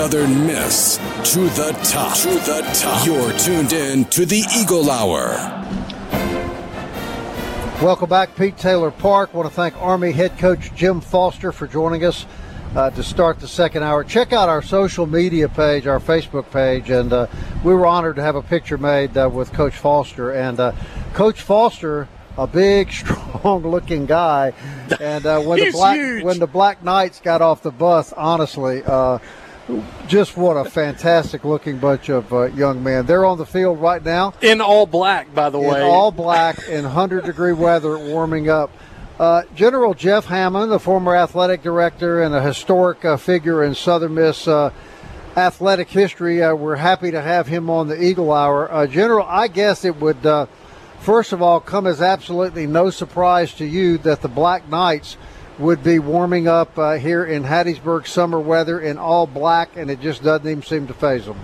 Southern 0.07 0.47
Miss 0.47 0.95
to 1.33 1.39
the 1.49 1.77
top. 1.83 2.15
To 2.19 2.29
the 2.29 2.61
top. 2.73 3.05
You're 3.05 3.37
tuned 3.37 3.73
in 3.73 4.05
to 4.05 4.25
the 4.25 4.41
Eagle 4.57 4.89
Hour. 4.89 5.35
Welcome 7.83 8.07
back, 8.07 8.33
Pete 8.37 8.57
Taylor 8.57 8.89
Park. 8.89 9.31
I 9.33 9.37
want 9.37 9.49
to 9.49 9.53
thank 9.53 9.75
Army 9.81 10.13
head 10.13 10.37
coach 10.37 10.73
Jim 10.75 11.01
Foster 11.01 11.51
for 11.51 11.67
joining 11.67 12.05
us 12.05 12.25
uh, 12.73 12.89
to 12.91 13.03
start 13.03 13.41
the 13.41 13.49
second 13.49 13.83
hour. 13.83 14.05
Check 14.05 14.31
out 14.31 14.47
our 14.47 14.61
social 14.61 15.05
media 15.05 15.49
page, 15.49 15.87
our 15.87 15.99
Facebook 15.99 16.49
page, 16.51 16.89
and 16.89 17.11
uh, 17.11 17.27
we 17.65 17.73
were 17.73 17.85
honored 17.85 18.15
to 18.15 18.21
have 18.21 18.37
a 18.37 18.41
picture 18.41 18.77
made 18.77 19.17
uh, 19.17 19.29
with 19.29 19.51
Coach 19.51 19.75
Foster. 19.75 20.31
And 20.31 20.57
uh, 20.57 20.71
Coach 21.15 21.41
Foster 21.41 22.07
a 22.37 22.47
big, 22.47 22.91
strong-looking 22.93 24.05
guy. 24.05 24.53
And 25.01 25.25
uh, 25.25 25.41
when 25.41 25.59
the 25.59 25.71
black 25.73 25.97
huge. 25.97 26.23
when 26.23 26.39
the 26.39 26.47
Black 26.47 26.81
Knights 26.81 27.19
got 27.19 27.41
off 27.41 27.61
the 27.61 27.71
bus, 27.71 28.13
honestly, 28.13 28.83
uh, 28.85 29.19
just 30.07 30.37
what 30.37 30.53
a 30.55 30.69
fantastic-looking 30.69 31.77
bunch 31.79 32.09
of 32.09 32.31
uh, 32.31 32.43
young 32.45 32.83
men. 32.83 33.05
They're 33.05 33.25
on 33.25 33.37
the 33.37 33.45
field 33.45 33.79
right 33.81 34.03
now 34.03 34.33
In 34.41 34.61
all 34.61 34.85
black, 34.85 35.33
by 35.33 35.49
the 35.49 35.59
in 35.59 35.67
way. 35.67 35.81
all 35.81 36.11
black 36.11 36.67
in 36.67 36.85
100-degree 36.85 37.53
weather, 37.53 37.97
warming 37.97 38.49
up. 38.49 38.71
Uh, 39.19 39.41
General 39.55 39.93
Jeff 39.93 40.25
Hammond, 40.25 40.71
the 40.71 40.79
former 40.79 41.15
athletic 41.15 41.63
director 41.63 42.21
and 42.21 42.33
a 42.35 42.41
historic 42.41 43.03
uh, 43.03 43.17
figure 43.17 43.63
in 43.63 43.73
Southern 43.73 44.13
Miss 44.13 44.47
uh, 44.47 44.71
athletic 45.35 45.89
history, 45.89 46.41
uh, 46.41 46.53
we're 46.53 46.75
happy 46.75 47.11
to 47.11 47.21
have 47.21 47.47
him 47.47 47.69
on 47.69 47.87
the 47.87 48.01
Eagle 48.01 48.31
Hour. 48.31 48.71
Uh, 48.71 48.87
General, 48.87 49.25
I 49.27 49.47
guess 49.47 49.83
it 49.85 49.95
would, 49.99 50.25
uh, 50.25 50.45
first 50.99 51.33
of 51.33 51.41
all, 51.41 51.59
come 51.59 51.87
as 51.87 52.01
absolutely 52.01 52.67
no 52.67 52.89
surprise 52.89 53.53
to 53.55 53.65
you 53.65 53.97
that 53.99 54.21
the 54.21 54.27
Black 54.27 54.69
Knights 54.69 55.17
would 55.59 55.83
be 55.83 55.99
warming 55.99 56.47
up 56.47 56.77
uh, 56.77 56.93
here 56.93 57.25
in 57.25 57.43
Hattiesburg 57.43 58.05
summer 58.07 58.39
weather 58.39 58.79
in 58.79 58.97
all 58.97 59.25
black, 59.25 59.75
and 59.75 59.89
it 59.89 59.99
just 60.01 60.23
doesn't 60.23 60.47
even 60.47 60.63
seem 60.63 60.87
to 60.87 60.93
faze 60.93 61.25
them. 61.25 61.39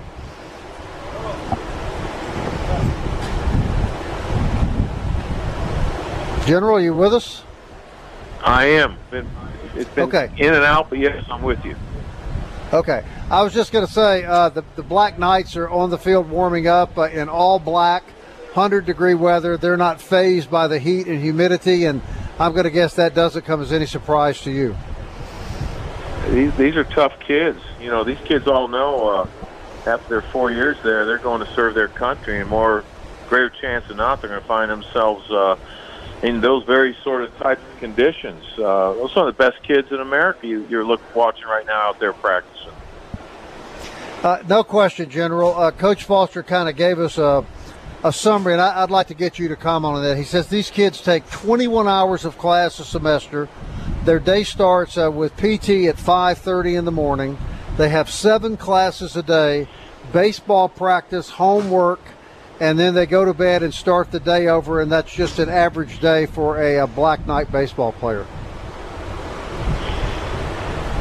General, 6.45 6.81
you 6.81 6.93
with 6.93 7.13
us? 7.13 7.43
I 8.43 8.65
am. 8.65 8.97
Been, 9.09 9.29
it's 9.75 9.89
been 9.91 10.03
Okay. 10.09 10.29
in 10.37 10.53
and 10.53 10.63
out, 10.65 10.89
but 10.89 10.99
yes, 10.99 11.23
I'm 11.29 11.41
with 11.41 11.63
you. 11.63 11.75
Okay. 12.73 13.03
I 13.31 13.41
was 13.43 13.53
just 13.53 13.71
going 13.71 13.85
to 13.87 13.91
say 13.91 14.25
uh, 14.25 14.49
the, 14.49 14.63
the 14.75 14.83
Black 14.83 15.17
Knights 15.17 15.55
are 15.55 15.69
on 15.69 15.89
the 15.89 15.97
field 15.97 16.29
warming 16.29 16.67
up 16.67 16.97
uh, 16.97 17.03
in 17.03 17.29
all 17.29 17.59
black, 17.59 18.03
100 18.53 18.85
degree 18.85 19.13
weather. 19.13 19.55
They're 19.55 19.77
not 19.77 20.01
fazed 20.01 20.51
by 20.51 20.67
the 20.67 20.79
heat 20.79 21.07
and 21.07 21.21
humidity, 21.21 21.85
and 21.85 22.01
I'm 22.39 22.53
going 22.53 22.63
to 22.63 22.71
guess 22.71 22.95
that 22.95 23.13
doesn't 23.13 23.45
come 23.45 23.61
as 23.61 23.71
any 23.71 23.85
surprise 23.85 24.41
to 24.41 24.51
you. 24.51 24.75
These 26.31 26.55
these 26.55 26.75
are 26.75 26.83
tough 26.83 27.19
kids. 27.19 27.59
You 27.79 27.89
know, 27.89 28.03
these 28.03 28.19
kids 28.19 28.47
all 28.47 28.67
know 28.67 29.09
uh, 29.09 29.27
after 29.85 30.07
their 30.09 30.21
four 30.21 30.51
years 30.51 30.77
there, 30.83 31.05
they're 31.05 31.17
going 31.17 31.45
to 31.45 31.53
serve 31.53 31.75
their 31.75 31.89
country, 31.89 32.39
and 32.39 32.49
more 32.49 32.83
greater 33.27 33.49
chance 33.49 33.87
than 33.87 33.97
not, 33.97 34.21
they're 34.21 34.29
going 34.29 34.41
to 34.41 34.47
find 34.47 34.69
themselves 34.69 35.29
uh, 35.31 35.57
in 36.21 36.39
those 36.39 36.63
very 36.65 36.95
sort 37.03 37.23
of 37.23 37.35
type 37.37 37.59
of 37.59 37.79
conditions. 37.79 38.43
Uh, 38.57 38.93
those 38.93 39.11
are 39.11 39.13
some 39.13 39.27
of 39.27 39.35
the 39.35 39.43
best 39.43 39.61
kids 39.63 39.91
in 39.91 39.99
America 39.99 40.47
you, 40.47 40.65
you're 40.69 40.85
look, 40.85 41.01
watching 41.15 41.45
right 41.45 41.65
now 41.65 41.89
out 41.89 41.99
there 41.99 42.13
practicing. 42.13 42.71
Uh, 44.23 44.41
no 44.47 44.63
question, 44.63 45.09
General. 45.09 45.53
Uh, 45.53 45.71
Coach 45.71 46.05
Foster 46.05 46.43
kind 46.43 46.69
of 46.69 46.77
gave 46.77 46.97
us 46.97 47.17
a, 47.17 47.45
a 48.03 48.11
summary, 48.11 48.53
and 48.53 48.61
I, 48.61 48.83
I'd 48.83 48.91
like 48.91 49.07
to 49.07 49.13
get 49.13 49.39
you 49.39 49.47
to 49.47 49.55
comment 49.55 49.95
on 49.95 50.03
that. 50.03 50.17
He 50.17 50.23
says 50.23 50.47
these 50.47 50.69
kids 50.69 51.01
take 51.01 51.29
21 51.29 51.87
hours 51.87 52.25
of 52.25 52.37
class 52.37 52.79
a 52.79 52.85
semester. 52.85 53.47
Their 54.03 54.19
day 54.19 54.43
starts 54.43 54.97
uh, 54.97 55.09
with 55.09 55.35
PT 55.37 55.87
at 55.87 55.95
5:30 55.95 56.77
in 56.77 56.85
the 56.85 56.91
morning. 56.91 57.37
They 57.77 57.89
have 57.89 58.09
seven 58.09 58.57
classes 58.57 59.15
a 59.15 59.23
day, 59.23 59.67
baseball 60.11 60.67
practice, 60.67 61.29
homework, 61.29 62.01
and 62.59 62.77
then 62.77 62.93
they 62.93 63.05
go 63.05 63.23
to 63.25 63.33
bed 63.33 63.63
and 63.63 63.73
start 63.73 64.11
the 64.11 64.19
day 64.19 64.47
over. 64.47 64.81
And 64.81 64.91
that's 64.91 65.11
just 65.13 65.39
an 65.39 65.49
average 65.49 65.99
day 65.99 66.25
for 66.25 66.61
a, 66.61 66.79
a 66.79 66.87
Black 66.87 67.25
Knight 67.25 67.51
baseball 67.51 67.93
player. 67.93 68.25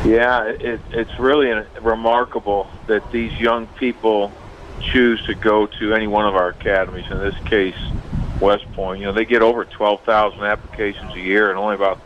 Yeah, 0.05 0.45
it, 0.45 0.81
it's 0.91 1.19
really 1.19 1.53
remarkable 1.81 2.69
that 2.87 3.11
these 3.13 3.33
young 3.39 3.67
people 3.79 4.33
choose 4.93 5.25
to 5.27 5.35
go 5.35 5.67
to 5.67 5.95
any 5.95 6.07
one 6.07 6.27
of 6.27 6.35
our 6.35 6.49
academies. 6.49 7.07
In 7.11 7.19
this 7.19 7.39
case, 7.47 7.77
West 8.41 8.71
Point. 8.73 9.01
You 9.01 9.07
know, 9.07 9.13
they 9.13 9.25
get 9.25 9.43
over 9.43 9.65
12,000 9.65 10.43
applications 10.43 11.15
a 11.15 11.21
year, 11.21 11.51
and 11.51 11.59
only 11.59 11.77
about 11.77 12.01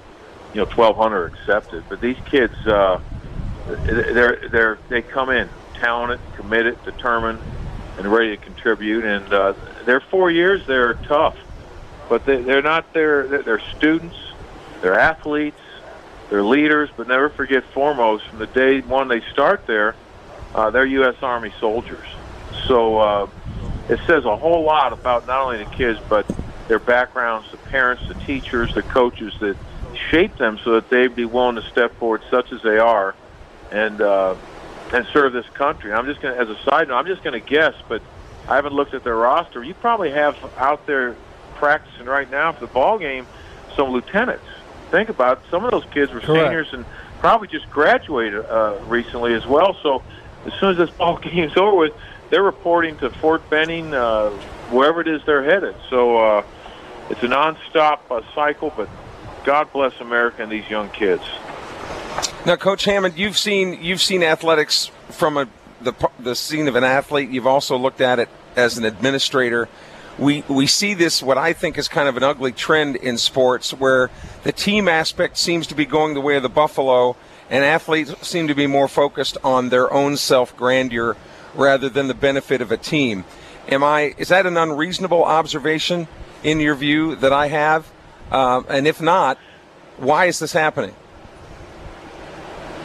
you 0.53 0.61
know 0.61 0.67
1,200 0.67 1.17
are 1.17 1.27
accepted. 1.27 1.85
But 1.89 2.01
these 2.01 2.19
kids, 2.27 2.55
uh, 2.67 3.01
they're 3.67 4.49
they're 4.51 4.79
they 4.89 5.03
come 5.03 5.31
in 5.31 5.49
talented, 5.75 6.21
committed, 6.37 6.83
determined, 6.85 7.41
and 7.99 8.07
ready 8.07 8.37
to 8.37 8.43
contribute. 8.43 9.05
And 9.05 9.33
uh, 9.33 9.55
their 9.85 10.01
four 10.01 10.31
years, 10.31 10.67
they're 10.67 10.95
tough, 10.95 11.37
but 12.09 12.25
they, 12.27 12.43
they're 12.43 12.63
not. 12.63 12.93
They're, 12.93 13.43
they're 13.43 13.63
students, 13.77 14.17
they're 14.83 14.99
athletes, 14.99 15.61
they're 16.31 16.43
leaders. 16.43 16.91
But 16.97 17.09
never 17.09 17.31
forget, 17.31 17.65
foremost, 17.73 18.27
from 18.29 18.39
the 18.39 18.47
day 18.47 18.81
one 18.83 19.09
they 19.09 19.23
start 19.33 19.67
there, 19.67 19.97
uh, 20.55 20.71
they're 20.71 20.87
U.S. 20.87 21.17
Army 21.23 21.53
soldiers. 21.61 22.07
So 22.67 22.99
uh, 22.99 23.31
it 23.89 24.01
says 24.07 24.25
a 24.25 24.37
whole 24.37 24.65
lot 24.65 24.93
about 24.93 25.27
not 25.27 25.43
only 25.43 25.65
the 25.65 25.71
kids, 25.71 25.99
but 26.09 26.27
their 26.69 26.79
backgrounds, 26.79 27.51
the 27.51 27.59
parents, 27.59 28.03
the 28.09 28.15
teachers, 28.27 28.75
the 28.75 28.83
coaches 28.83 29.33
that 29.41 29.57
shape 30.11 30.37
them 30.37 30.59
so 30.65 30.73
that 30.73 30.91
they'd 30.91 31.15
be 31.15 31.25
willing 31.25 31.57
to 31.57 31.63
step 31.71 31.95
forward, 31.97 32.23
such 32.31 32.53
as 32.53 32.63
they 32.63 32.79
are, 32.79 33.15
and 33.71 34.01
uh, 34.01 34.35
and 34.93 35.07
serve 35.13 35.33
this 35.33 35.47
country. 35.55 35.93
I'm 35.93 36.07
just 36.07 36.21
going 36.21 36.35
to, 36.35 36.41
as 36.41 36.49
a 36.49 36.63
side 36.65 36.89
note, 36.89 36.97
I'm 36.97 37.07
just 37.07 37.23
going 37.23 37.41
to 37.41 37.47
guess, 37.47 37.75
but 37.89 38.03
I 38.49 38.57
haven't 38.57 38.75
looked 38.75 38.95
at 38.95 39.05
their 39.05 39.17
roster. 39.17 39.63
You 39.63 39.75
probably 39.75 40.11
have 40.11 40.37
out 40.57 40.87
there 40.87 41.17
practicing 41.57 42.07
right 42.07 42.31
now 42.31 42.53
for 42.53 42.61
the 42.61 42.73
ball 42.73 42.99
game 42.99 43.27
some 43.77 43.91
lieutenants. 43.91 44.45
Think 44.91 45.09
about 45.09 45.39
it. 45.39 45.45
some 45.51 45.65
of 45.65 45.71
those 45.71 45.85
kids 45.93 46.13
were 46.13 46.21
Correct. 46.21 46.45
seniors 46.45 46.69
and 46.73 46.85
probably 47.19 47.49
just 47.49 47.69
graduated 47.71 48.45
uh, 48.45 48.79
recently 48.87 49.35
as 49.35 49.47
well. 49.47 49.77
So 49.83 50.03
as 50.47 50.53
soon 50.61 50.71
as 50.71 50.77
this 50.77 50.91
ball 50.91 51.19
game's 51.23 51.57
over 51.57 51.77
with, 51.77 51.93
they're 52.31 52.43
reporting 52.43 52.97
to 52.99 53.11
Fort 53.11 53.49
Benning, 53.51 53.95
uh, 53.95 54.31
wherever 54.71 55.01
it 55.01 55.09
is 55.09 55.23
they're 55.25 55.45
headed. 55.45 55.75
So 55.91 56.17
uh, 56.17 56.45
it's 57.11 57.23
a 57.23 57.29
nonstop 57.29 58.01
uh, 58.11 58.23
cycle, 58.35 58.73
but 58.77 58.89
God 59.45 59.73
bless 59.73 59.99
America 60.01 60.43
and 60.43 60.51
these 60.51 60.69
young 60.69 60.91
kids. 60.91 61.23
Now, 62.45 62.57
Coach 62.57 62.85
Hammond, 62.85 63.17
you've 63.17 63.39
seen 63.39 63.83
you've 63.83 64.01
seen 64.01 64.23
athletics 64.23 64.91
from 65.11 65.37
a, 65.37 65.49
the 65.81 65.93
the 66.19 66.35
scene 66.35 66.69
of 66.69 66.77
an 66.77 66.85
athlete. 66.85 67.31
You've 67.31 67.47
also 67.47 67.77
looked 67.77 68.01
at 68.01 68.19
it 68.19 68.29
as 68.57 68.79
an 68.79 68.85
administrator. 68.85 69.69
We 70.19 70.43
we 70.49 70.67
see 70.67 70.95
this 70.95 71.23
what 71.23 71.39
I 71.39 71.53
think 71.53 71.77
is 71.77 71.89
kind 71.89 72.09
of 72.09 72.17
an 72.17 72.23
ugly 72.23 72.53
trend 72.53 72.97
in 72.97 73.19
sports, 73.19 73.73
where 73.73 74.11
the 74.45 74.53
team 74.53 74.89
aspect 74.89 75.37
seems 75.37 75.67
to 75.69 75.75
be 75.75 75.85
going 75.85 76.15
the 76.15 76.21
way 76.21 76.37
of 76.37 76.43
the 76.43 76.49
buffalo, 76.49 77.17
and 77.51 77.65
athletes 77.65 78.15
seem 78.27 78.49
to 78.49 78.55
be 78.55 78.67
more 78.67 78.89
focused 78.89 79.37
on 79.45 79.69
their 79.69 79.93
own 79.93 80.17
self 80.17 80.57
grandeur 80.57 81.17
rather 81.57 81.89
than 81.89 82.09
the 82.09 82.15
benefit 82.15 82.61
of 82.61 82.71
a 82.71 82.77
team. 82.77 83.25
Am 83.69 83.83
I? 83.83 84.15
Is 84.19 84.29
that 84.29 84.47
an 84.47 84.57
unreasonable 84.57 85.25
observation 85.25 86.07
in 86.45 86.61
your 86.61 86.75
view 86.75 87.17
that 87.17 87.33
I 87.33 87.49
have? 87.49 87.91
Um, 88.31 88.67
and 88.69 88.87
if 88.87 89.01
not, 89.01 89.39
why 89.97 90.27
is 90.27 90.39
this 90.39 90.53
happening? 90.53 90.95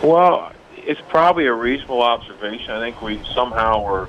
Well, 0.03 0.51
it's 0.76 1.01
probably 1.09 1.45
a 1.45 1.53
reasonable 1.53 2.01
observation. 2.01 2.72
I 2.72 2.80
think 2.80 3.01
we 3.01 3.22
somehow 3.36 3.84
we're, 3.84 4.07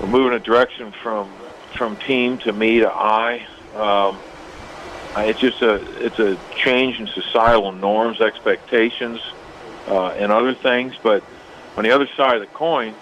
we're 0.00 0.08
moving 0.08 0.34
a 0.34 0.38
direction 0.38 0.92
from 1.02 1.32
from 1.76 1.96
team 1.96 2.38
to 2.38 2.52
me 2.52 2.80
to 2.80 2.92
I. 2.92 3.46
Um, 3.74 4.18
it's 5.16 5.40
just 5.40 5.62
a 5.62 5.74
it's 6.04 6.18
a 6.18 6.38
change 6.56 7.00
in 7.00 7.06
societal 7.06 7.72
norms, 7.72 8.20
expectations, 8.20 9.20
uh, 9.86 10.08
and 10.08 10.30
other 10.30 10.54
things. 10.54 10.94
But 11.02 11.24
on 11.76 11.84
the 11.84 11.90
other 11.90 12.08
side 12.16 12.34
of 12.34 12.40
the 12.40 12.54
coin, 12.54 12.94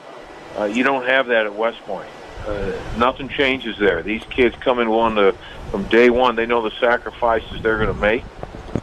uh, 0.59 0.65
you 0.65 0.85
don't 0.85 1.07
have 1.07 1.29
that 1.29 1.47
at 1.47 1.55
West 1.55 1.81
Point. 1.81 2.09
Uh, 2.47 2.73
nothing 2.99 3.29
changes 3.29 3.79
there. 3.79 4.03
These 4.03 4.23
kids 4.25 4.55
come 4.61 4.79
in 4.79 4.91
willing 4.91 5.17
to, 5.17 5.35
from 5.71 5.85
day 5.85 6.11
one, 6.11 6.37
they 6.37 6.47
know 6.47 6.63
the 6.63 6.75
sacrifices 6.79 7.63
they're 7.63 7.79
going 7.79 7.95
to 7.95 8.01
make. 8.01 8.25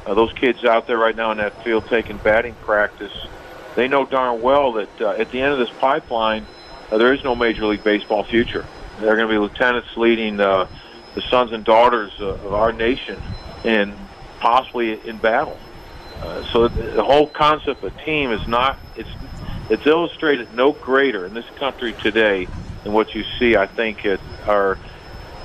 Uh, 0.05 0.13
those 0.13 0.33
kids 0.33 0.63
out 0.63 0.87
there 0.87 0.97
right 0.97 1.15
now 1.15 1.31
in 1.31 1.37
that 1.37 1.63
field 1.63 1.87
taking 1.87 2.17
batting 2.17 2.55
practice, 2.55 3.13
they 3.75 3.87
know 3.87 4.05
darn 4.05 4.41
well 4.41 4.73
that 4.73 5.01
uh, 5.01 5.09
at 5.11 5.31
the 5.31 5.39
end 5.39 5.53
of 5.53 5.59
this 5.59 5.69
pipeline, 5.79 6.45
uh, 6.91 6.97
there 6.97 7.13
is 7.13 7.23
no 7.23 7.35
Major 7.35 7.65
League 7.65 7.83
Baseball 7.83 8.23
future. 8.23 8.65
They're 8.99 9.15
going 9.15 9.27
to 9.27 9.33
be 9.33 9.37
lieutenants 9.37 9.95
leading 9.95 10.39
uh, 10.39 10.67
the 11.15 11.21
sons 11.21 11.51
and 11.51 11.63
daughters 11.63 12.11
uh, 12.19 12.29
of 12.29 12.53
our 12.53 12.71
nation 12.71 13.21
and 13.63 13.93
possibly 14.39 15.07
in 15.07 15.17
battle. 15.17 15.57
Uh, 16.21 16.43
so 16.51 16.67
the 16.67 17.03
whole 17.03 17.27
concept 17.27 17.83
of 17.83 17.97
team 17.99 18.31
is 18.31 18.47
not, 18.47 18.77
it's, 18.95 19.09
it's 19.69 19.85
illustrated 19.85 20.53
no 20.53 20.73
greater 20.73 21.25
in 21.25 21.33
this 21.33 21.45
country 21.59 21.95
today 22.03 22.47
than 22.83 22.93
what 22.93 23.07
you 23.13 23.23
see, 23.39 23.55
I 23.55 23.67
think, 23.67 24.05
at 24.05 24.19
our 24.47 24.77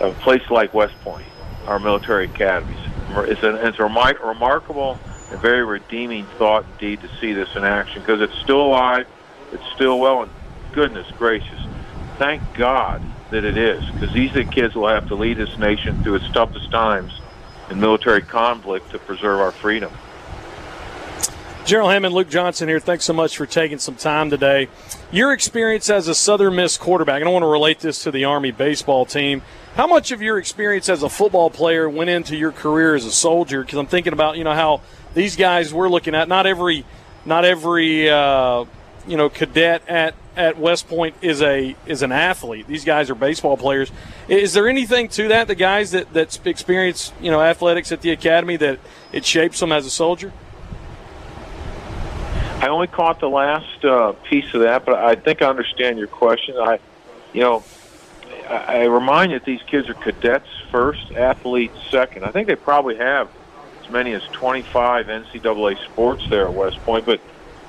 a 0.00 0.12
place 0.24 0.42
like 0.50 0.74
West 0.74 0.94
Point, 1.02 1.26
our 1.66 1.78
military 1.78 2.26
academies. 2.26 2.78
It's, 3.08 3.40
it's 3.42 3.78
a 3.78 3.82
remar- 3.82 4.22
remarkable 4.22 4.98
and 5.30 5.40
very 5.40 5.64
redeeming 5.64 6.28
thought 6.38 6.66
indeed 6.66 7.00
to 7.00 7.08
see 7.20 7.32
this 7.32 7.48
in 7.56 7.64
action 7.64 8.02
because 8.02 8.20
it's 8.20 8.38
still 8.44 8.60
alive, 8.60 9.06
it's 9.52 9.62
still 9.74 9.98
well, 9.98 10.22
and 10.22 10.30
goodness 10.74 11.06
gracious, 11.18 11.58
thank 12.18 12.42
God 12.58 13.00
that 13.30 13.44
it 13.44 13.56
is 13.56 13.82
because 13.94 14.14
these 14.14 14.30
are 14.34 14.44
the 14.44 14.44
kids 14.44 14.74
will 14.74 14.88
have 14.88 15.06
to 15.08 15.14
lead 15.14 15.38
this 15.38 15.48
nation 15.58 15.98
through 16.02 16.16
its 16.16 16.26
toughest 16.32 16.70
times 16.70 17.10
in 17.70 17.80
military 17.80 18.22
conflict 18.22 18.90
to 18.92 18.98
preserve 19.00 19.40
our 19.40 19.54
freedom. 19.62 19.92
General 21.66 21.88
Hammond, 21.88 22.14
Luke 22.14 22.28
Johnson 22.28 22.68
here. 22.68 22.78
Thanks 22.78 23.04
so 23.04 23.12
much 23.12 23.36
for 23.36 23.44
taking 23.44 23.78
some 23.80 23.96
time 23.96 24.30
today. 24.30 24.68
Your 25.10 25.32
experience 25.32 25.90
as 25.90 26.06
a 26.06 26.14
Southern 26.14 26.54
Miss 26.54 26.78
quarterback, 26.78 27.20
and 27.20 27.28
I 27.28 27.32
want 27.32 27.42
to 27.42 27.48
relate 27.48 27.80
this 27.80 28.04
to 28.04 28.12
the 28.12 28.24
Army 28.24 28.52
baseball 28.52 29.04
team. 29.04 29.42
How 29.74 29.88
much 29.88 30.12
of 30.12 30.22
your 30.22 30.38
experience 30.38 30.88
as 30.88 31.02
a 31.02 31.08
football 31.08 31.50
player 31.50 31.90
went 31.90 32.08
into 32.08 32.36
your 32.36 32.52
career 32.52 32.94
as 32.94 33.04
a 33.04 33.10
soldier? 33.10 33.62
Because 33.62 33.78
I'm 33.78 33.88
thinking 33.88 34.12
about 34.12 34.36
you 34.36 34.44
know 34.44 34.54
how 34.54 34.80
these 35.14 35.34
guys 35.34 35.74
we're 35.74 35.88
looking 35.88 36.14
at. 36.14 36.28
Not 36.28 36.46
every, 36.46 36.84
not 37.24 37.44
every 37.44 38.08
uh, 38.08 38.64
you 39.08 39.16
know 39.16 39.28
cadet 39.28 39.82
at 39.88 40.14
at 40.36 40.58
West 40.58 40.88
Point 40.88 41.16
is 41.20 41.42
a 41.42 41.74
is 41.84 42.02
an 42.02 42.12
athlete. 42.12 42.68
These 42.68 42.84
guys 42.84 43.10
are 43.10 43.16
baseball 43.16 43.56
players. 43.56 43.90
Is 44.28 44.52
there 44.52 44.68
anything 44.68 45.08
to 45.08 45.26
that? 45.28 45.48
The 45.48 45.56
guys 45.56 45.90
that 45.90 46.12
that 46.12 46.46
experience 46.46 47.12
you 47.20 47.32
know 47.32 47.42
athletics 47.42 47.90
at 47.90 48.02
the 48.02 48.12
academy 48.12 48.56
that 48.58 48.78
it 49.10 49.24
shapes 49.24 49.58
them 49.58 49.72
as 49.72 49.84
a 49.84 49.90
soldier. 49.90 50.32
I 52.60 52.68
only 52.68 52.86
caught 52.86 53.20
the 53.20 53.28
last 53.28 53.84
uh, 53.84 54.12
piece 54.30 54.52
of 54.54 54.62
that, 54.62 54.86
but 54.86 54.94
I 54.94 55.14
think 55.14 55.42
I 55.42 55.48
understand 55.48 55.98
your 55.98 56.08
question. 56.08 56.56
I, 56.58 56.78
you 57.32 57.42
know, 57.42 57.64
I, 58.48 58.54
I 58.54 58.84
remind 58.84 59.32
you 59.32 59.38
that 59.38 59.44
these 59.44 59.60
kids 59.70 59.88
are 59.88 59.94
cadets 59.94 60.48
first, 60.72 61.12
athletes 61.16 61.76
second. 61.90 62.24
I 62.24 62.32
think 62.32 62.48
they 62.48 62.56
probably 62.56 62.96
have 62.96 63.28
as 63.84 63.90
many 63.90 64.14
as 64.14 64.22
25 64.32 65.06
NCAA 65.06 65.76
sports 65.92 66.22
there 66.30 66.46
at 66.46 66.54
West 66.54 66.80
Point. 66.84 67.04
But 67.04 67.20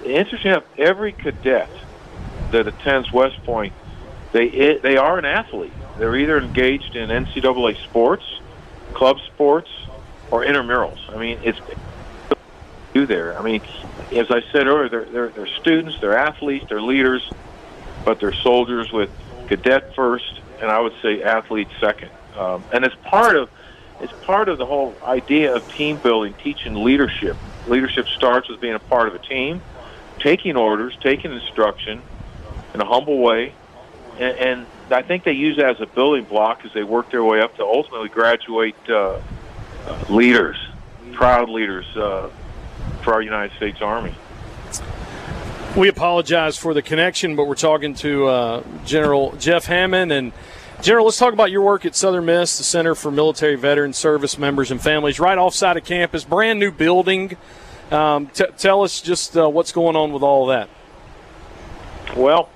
interesting 0.06 0.52
enough, 0.52 0.64
every 0.78 1.12
cadet 1.12 1.70
that 2.52 2.68
attends 2.68 3.12
West 3.12 3.44
Point, 3.46 3.74
they 4.32 4.46
it, 4.46 4.84
they 4.84 4.98
are 4.98 5.18
an 5.20 5.26
athlete. 5.26 5.74
They're 5.98 6.16
either 6.16 6.40
engaged 6.40 6.96
in 6.96 7.10
NCAA 7.10 7.76
sports, 7.90 8.24
club 8.94 9.18
sports, 9.34 9.70
or 10.32 10.46
intramurals. 10.46 10.98
I 11.10 11.18
mean, 11.18 11.40
it's 11.44 11.60
do 12.98 13.06
there. 13.06 13.38
I 13.38 13.42
mean, 13.42 13.62
as 14.12 14.28
I 14.30 14.42
said 14.52 14.68
earlier, 14.68 14.90
they're, 14.90 15.06
they're, 15.06 15.30
they're 15.30 15.60
students, 15.62 16.00
they're 16.00 16.18
athletes, 16.18 16.66
they're 16.70 16.82
leaders, 16.82 17.30
but 18.06 18.20
they're 18.20 18.34
soldiers 18.34 18.92
with 18.92 19.10
cadet 19.48 19.96
first, 19.96 20.42
and 20.62 20.70
I 20.70 20.80
would 20.80 20.94
say 21.02 21.22
athlete 21.22 21.68
second. 21.80 22.12
Um, 22.38 22.64
and 22.72 22.86
it's 22.86 22.96
part 23.04 23.36
of 23.36 23.50
it's 24.00 24.14
part 24.26 24.48
of 24.48 24.60
the 24.60 24.66
whole 24.66 24.96
idea 25.04 25.56
of 25.56 25.68
team 25.74 25.98
building, 25.98 26.36
teaching 26.44 26.76
leadership. 26.84 27.36
Leadership 27.68 28.06
starts 28.16 28.48
with 28.48 28.62
being 28.62 28.76
a 28.76 28.80
part 28.80 29.08
of 29.08 29.16
a 29.16 29.20
team, 29.20 29.60
taking 30.20 30.56
orders, 30.56 30.96
taking 31.02 31.32
instruction 31.34 32.04
in 32.76 32.82
a 32.82 32.86
humble 32.86 33.18
way, 33.18 33.56
and, 34.20 34.38
and 34.38 34.66
I 34.92 35.02
think 35.02 35.24
they 35.24 35.34
use 35.34 35.58
that 35.58 35.72
as 35.72 35.82
a 35.82 35.88
building 35.88 36.26
block 36.26 36.64
as 36.64 36.74
they 36.74 36.84
work 36.84 37.10
their 37.10 37.24
way 37.24 37.42
up 37.42 37.56
to 37.58 37.64
ultimately 37.64 38.10
graduate 38.10 38.76
uh, 38.88 39.20
leaders, 40.10 40.58
proud 41.14 41.50
leaders, 41.50 41.88
uh, 41.98 42.30
for 43.04 43.14
our 43.14 43.22
United 43.22 43.56
States 43.58 43.82
Army. 43.82 44.14
We 45.76 45.90
apologize 45.90 46.58
for 46.58 46.74
the 46.74 46.82
connection, 46.82 47.36
but 47.36 47.48
we're 47.48 47.56
talking 47.56 47.94
to 47.96 48.26
uh, 48.26 48.64
General 48.86 49.36
Jeff 49.38 49.66
Hammond. 49.66 50.12
And, 50.12 50.34
General, 50.82 51.06
let's 51.06 51.18
talk 51.18 51.34
about 51.34 51.52
your 51.52 51.62
work 51.62 51.86
at 51.86 51.96
Southern 51.96 52.26
Miss, 52.26 52.58
the 52.58 52.64
Center 52.64 52.96
for 52.96 53.12
Military 53.12 53.56
Veterans 53.56 53.96
Service 53.96 54.38
Members 54.38 54.72
and 54.72 54.82
Families, 54.82 55.20
right 55.20 55.38
offside 55.38 55.78
of 55.78 55.86
campus, 55.86 56.24
brand 56.24 56.60
new 56.60 56.72
building. 56.72 57.38
Um, 57.92 58.28
t- 58.28 58.46
tell 58.58 58.84
us 58.84 59.02
just 59.02 59.38
uh, 59.38 59.48
what's 59.48 59.72
going 59.72 59.96
on 59.96 60.14
with 60.14 60.24
all 60.24 60.50
of 60.50 60.58
that. 60.58 62.16
Well, 62.18 62.50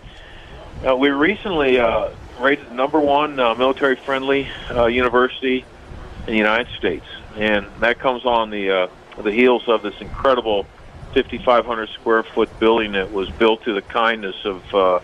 uh, 0.88 0.96
we 0.96 1.10
recently 1.10 1.80
uh, 1.80 2.10
rated 2.40 2.72
number 2.72 3.00
one 3.00 3.40
uh, 3.40 3.54
military 3.54 3.98
friendly 3.98 4.50
uh, 4.72 4.88
university 4.88 5.64
in 6.22 6.26
the 6.26 6.38
United 6.38 6.76
States, 6.76 7.06
and 7.36 7.68
that 7.82 8.00
comes 8.00 8.26
on 8.26 8.50
the 8.50 8.90
the 9.18 9.32
heels 9.32 9.64
of 9.68 9.82
this 9.82 10.00
incredible 10.00 10.66
5,500 11.14 11.90
square 11.90 12.24
foot 12.24 12.60
building 12.60 12.94
that 12.94 13.12
was 13.12 13.30
built 13.32 13.64
through 13.64 13.76
the 13.76 13.82
kindness 13.82 14.36
of 14.46 14.74
uh, 14.74 15.00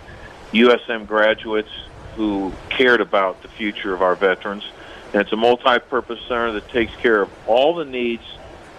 USM 0.53 1.05
graduates 1.05 1.69
who 2.15 2.53
cared 2.69 3.01
about 3.01 3.41
the 3.41 3.47
future 3.47 3.93
of 3.93 4.01
our 4.01 4.15
veterans. 4.15 4.63
And 5.13 5.21
it's 5.21 5.31
a 5.31 5.37
multi-purpose 5.37 6.19
center 6.27 6.53
that 6.53 6.69
takes 6.69 6.95
care 6.95 7.21
of 7.21 7.29
all 7.47 7.75
the 7.75 7.85
needs 7.85 8.23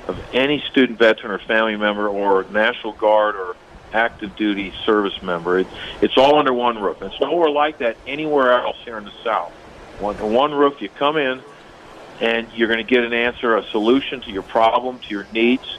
of 0.06 0.18
any 0.32 0.60
student 0.70 0.98
veteran 0.98 1.32
or 1.32 1.38
family 1.38 1.76
member 1.76 2.08
or 2.08 2.44
National 2.44 2.92
Guard 2.94 3.36
or 3.36 3.56
active 3.92 4.34
duty 4.36 4.72
service 4.84 5.22
member. 5.22 5.60
It, 5.60 5.66
it's 6.00 6.16
all 6.16 6.38
under 6.38 6.52
one 6.52 6.80
roof. 6.80 7.00
It's 7.02 7.20
nowhere 7.20 7.50
like 7.50 7.78
that 7.78 7.96
anywhere 8.06 8.52
else 8.52 8.76
here 8.84 8.98
in 8.98 9.04
the 9.04 9.12
South. 9.22 9.52
One, 10.00 10.16
one 10.32 10.52
roof, 10.54 10.80
you 10.80 10.88
come 10.88 11.16
in, 11.16 11.42
and 12.20 12.48
you're 12.54 12.68
going 12.68 12.84
to 12.84 12.90
get 12.90 13.04
an 13.04 13.12
answer, 13.12 13.56
a 13.56 13.64
solution 13.70 14.20
to 14.22 14.30
your 14.30 14.42
problem, 14.42 14.98
to 14.98 15.08
your 15.10 15.26
needs, 15.32 15.78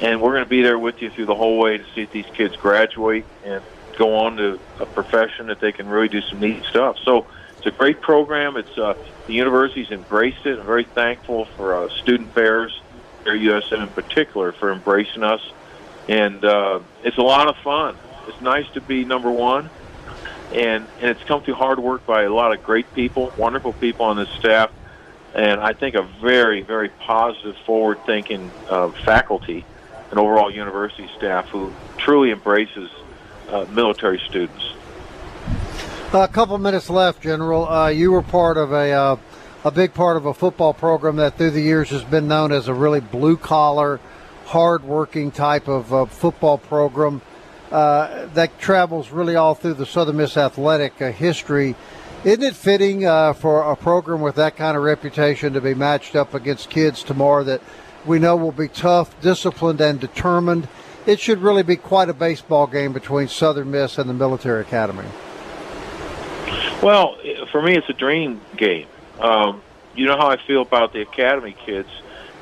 and 0.00 0.20
we're 0.20 0.32
going 0.32 0.44
to 0.44 0.50
be 0.50 0.62
there 0.62 0.78
with 0.78 1.00
you 1.00 1.10
through 1.10 1.26
the 1.26 1.34
whole 1.34 1.58
way 1.58 1.78
to 1.78 1.84
see 1.94 2.02
if 2.02 2.10
these 2.10 2.26
kids 2.34 2.56
graduate 2.56 3.24
and 3.44 3.62
go 3.96 4.16
on 4.16 4.36
to 4.36 4.60
a 4.78 4.86
profession 4.86 5.46
that 5.46 5.60
they 5.60 5.72
can 5.72 5.88
really 5.88 6.08
do 6.08 6.20
some 6.20 6.40
neat 6.40 6.62
stuff. 6.64 6.98
So 7.02 7.26
it's 7.56 7.66
a 7.66 7.70
great 7.70 8.00
program. 8.00 8.56
It's 8.56 8.76
uh, 8.76 8.94
the 9.26 9.32
university's 9.32 9.90
embraced 9.90 10.44
it. 10.44 10.58
I'm 10.58 10.66
very 10.66 10.84
thankful 10.84 11.46
for 11.56 11.74
uh, 11.74 11.88
student 11.88 12.32
fairs, 12.32 12.78
Air 13.24 13.36
USM 13.36 13.82
in 13.82 13.88
particular, 13.88 14.52
for 14.52 14.72
embracing 14.72 15.22
us, 15.22 15.40
and 16.08 16.44
uh, 16.44 16.80
it's 17.02 17.16
a 17.16 17.22
lot 17.22 17.48
of 17.48 17.56
fun. 17.58 17.96
It's 18.28 18.40
nice 18.40 18.68
to 18.70 18.80
be 18.80 19.04
number 19.04 19.30
one. 19.30 19.70
And, 20.52 20.86
and 21.00 21.10
it's 21.10 21.24
come 21.24 21.42
through 21.42 21.54
hard 21.54 21.80
work 21.80 22.06
by 22.06 22.22
a 22.22 22.32
lot 22.32 22.52
of 22.52 22.62
great 22.62 22.92
people, 22.94 23.32
wonderful 23.36 23.72
people 23.72 24.06
on 24.06 24.16
the 24.16 24.26
staff 24.38 24.70
and 25.36 25.60
I 25.60 25.74
think 25.74 25.94
a 25.94 26.02
very, 26.02 26.62
very 26.62 26.88
positive, 26.88 27.56
forward-thinking 27.66 28.50
uh, 28.70 28.88
faculty 29.04 29.66
and 30.10 30.18
overall 30.18 30.50
university 30.50 31.08
staff 31.16 31.46
who 31.48 31.72
truly 31.98 32.30
embraces 32.30 32.90
uh, 33.50 33.66
military 33.70 34.18
students. 34.26 34.72
A 36.14 36.28
couple 36.28 36.56
minutes 36.56 36.88
left, 36.88 37.20
General. 37.20 37.68
Uh, 37.68 37.88
you 37.88 38.12
were 38.12 38.22
part 38.22 38.56
of 38.56 38.72
a 38.72 38.92
uh, 38.92 39.16
a 39.64 39.70
big 39.70 39.92
part 39.92 40.16
of 40.16 40.24
a 40.24 40.32
football 40.32 40.72
program 40.72 41.16
that 41.16 41.36
through 41.36 41.50
the 41.50 41.60
years 41.60 41.90
has 41.90 42.04
been 42.04 42.28
known 42.28 42.52
as 42.52 42.68
a 42.68 42.74
really 42.74 43.00
blue 43.00 43.36
collar, 43.36 44.00
hard 44.46 44.84
working 44.84 45.30
type 45.30 45.68
of 45.68 45.92
uh, 45.92 46.06
football 46.06 46.56
program 46.56 47.20
uh, 47.70 48.26
that 48.26 48.58
travels 48.58 49.10
really 49.10 49.36
all 49.36 49.54
through 49.54 49.74
the 49.74 49.84
Southern 49.84 50.16
Miss 50.16 50.36
athletic 50.36 50.96
history. 50.98 51.74
Isn't 52.26 52.42
it 52.42 52.56
fitting 52.56 53.06
uh, 53.06 53.34
for 53.34 53.62
a 53.70 53.76
program 53.76 54.20
with 54.20 54.34
that 54.34 54.56
kind 54.56 54.76
of 54.76 54.82
reputation 54.82 55.52
to 55.52 55.60
be 55.60 55.74
matched 55.74 56.16
up 56.16 56.34
against 56.34 56.68
kids 56.68 57.04
tomorrow 57.04 57.44
that 57.44 57.60
we 58.04 58.18
know 58.18 58.34
will 58.34 58.50
be 58.50 58.66
tough, 58.66 59.20
disciplined, 59.20 59.80
and 59.80 60.00
determined? 60.00 60.66
It 61.06 61.20
should 61.20 61.38
really 61.38 61.62
be 61.62 61.76
quite 61.76 62.08
a 62.08 62.12
baseball 62.12 62.66
game 62.66 62.92
between 62.92 63.28
Southern 63.28 63.70
Miss 63.70 63.96
and 63.96 64.10
the 64.10 64.12
Military 64.12 64.62
Academy. 64.62 65.04
Well, 66.82 67.16
for 67.52 67.62
me, 67.62 67.76
it's 67.76 67.88
a 67.88 67.92
dream 67.92 68.40
game. 68.56 68.88
Um, 69.20 69.62
you 69.94 70.06
know 70.06 70.16
how 70.16 70.26
I 70.26 70.44
feel 70.48 70.62
about 70.62 70.92
the 70.92 71.02
Academy 71.02 71.54
kids 71.64 71.88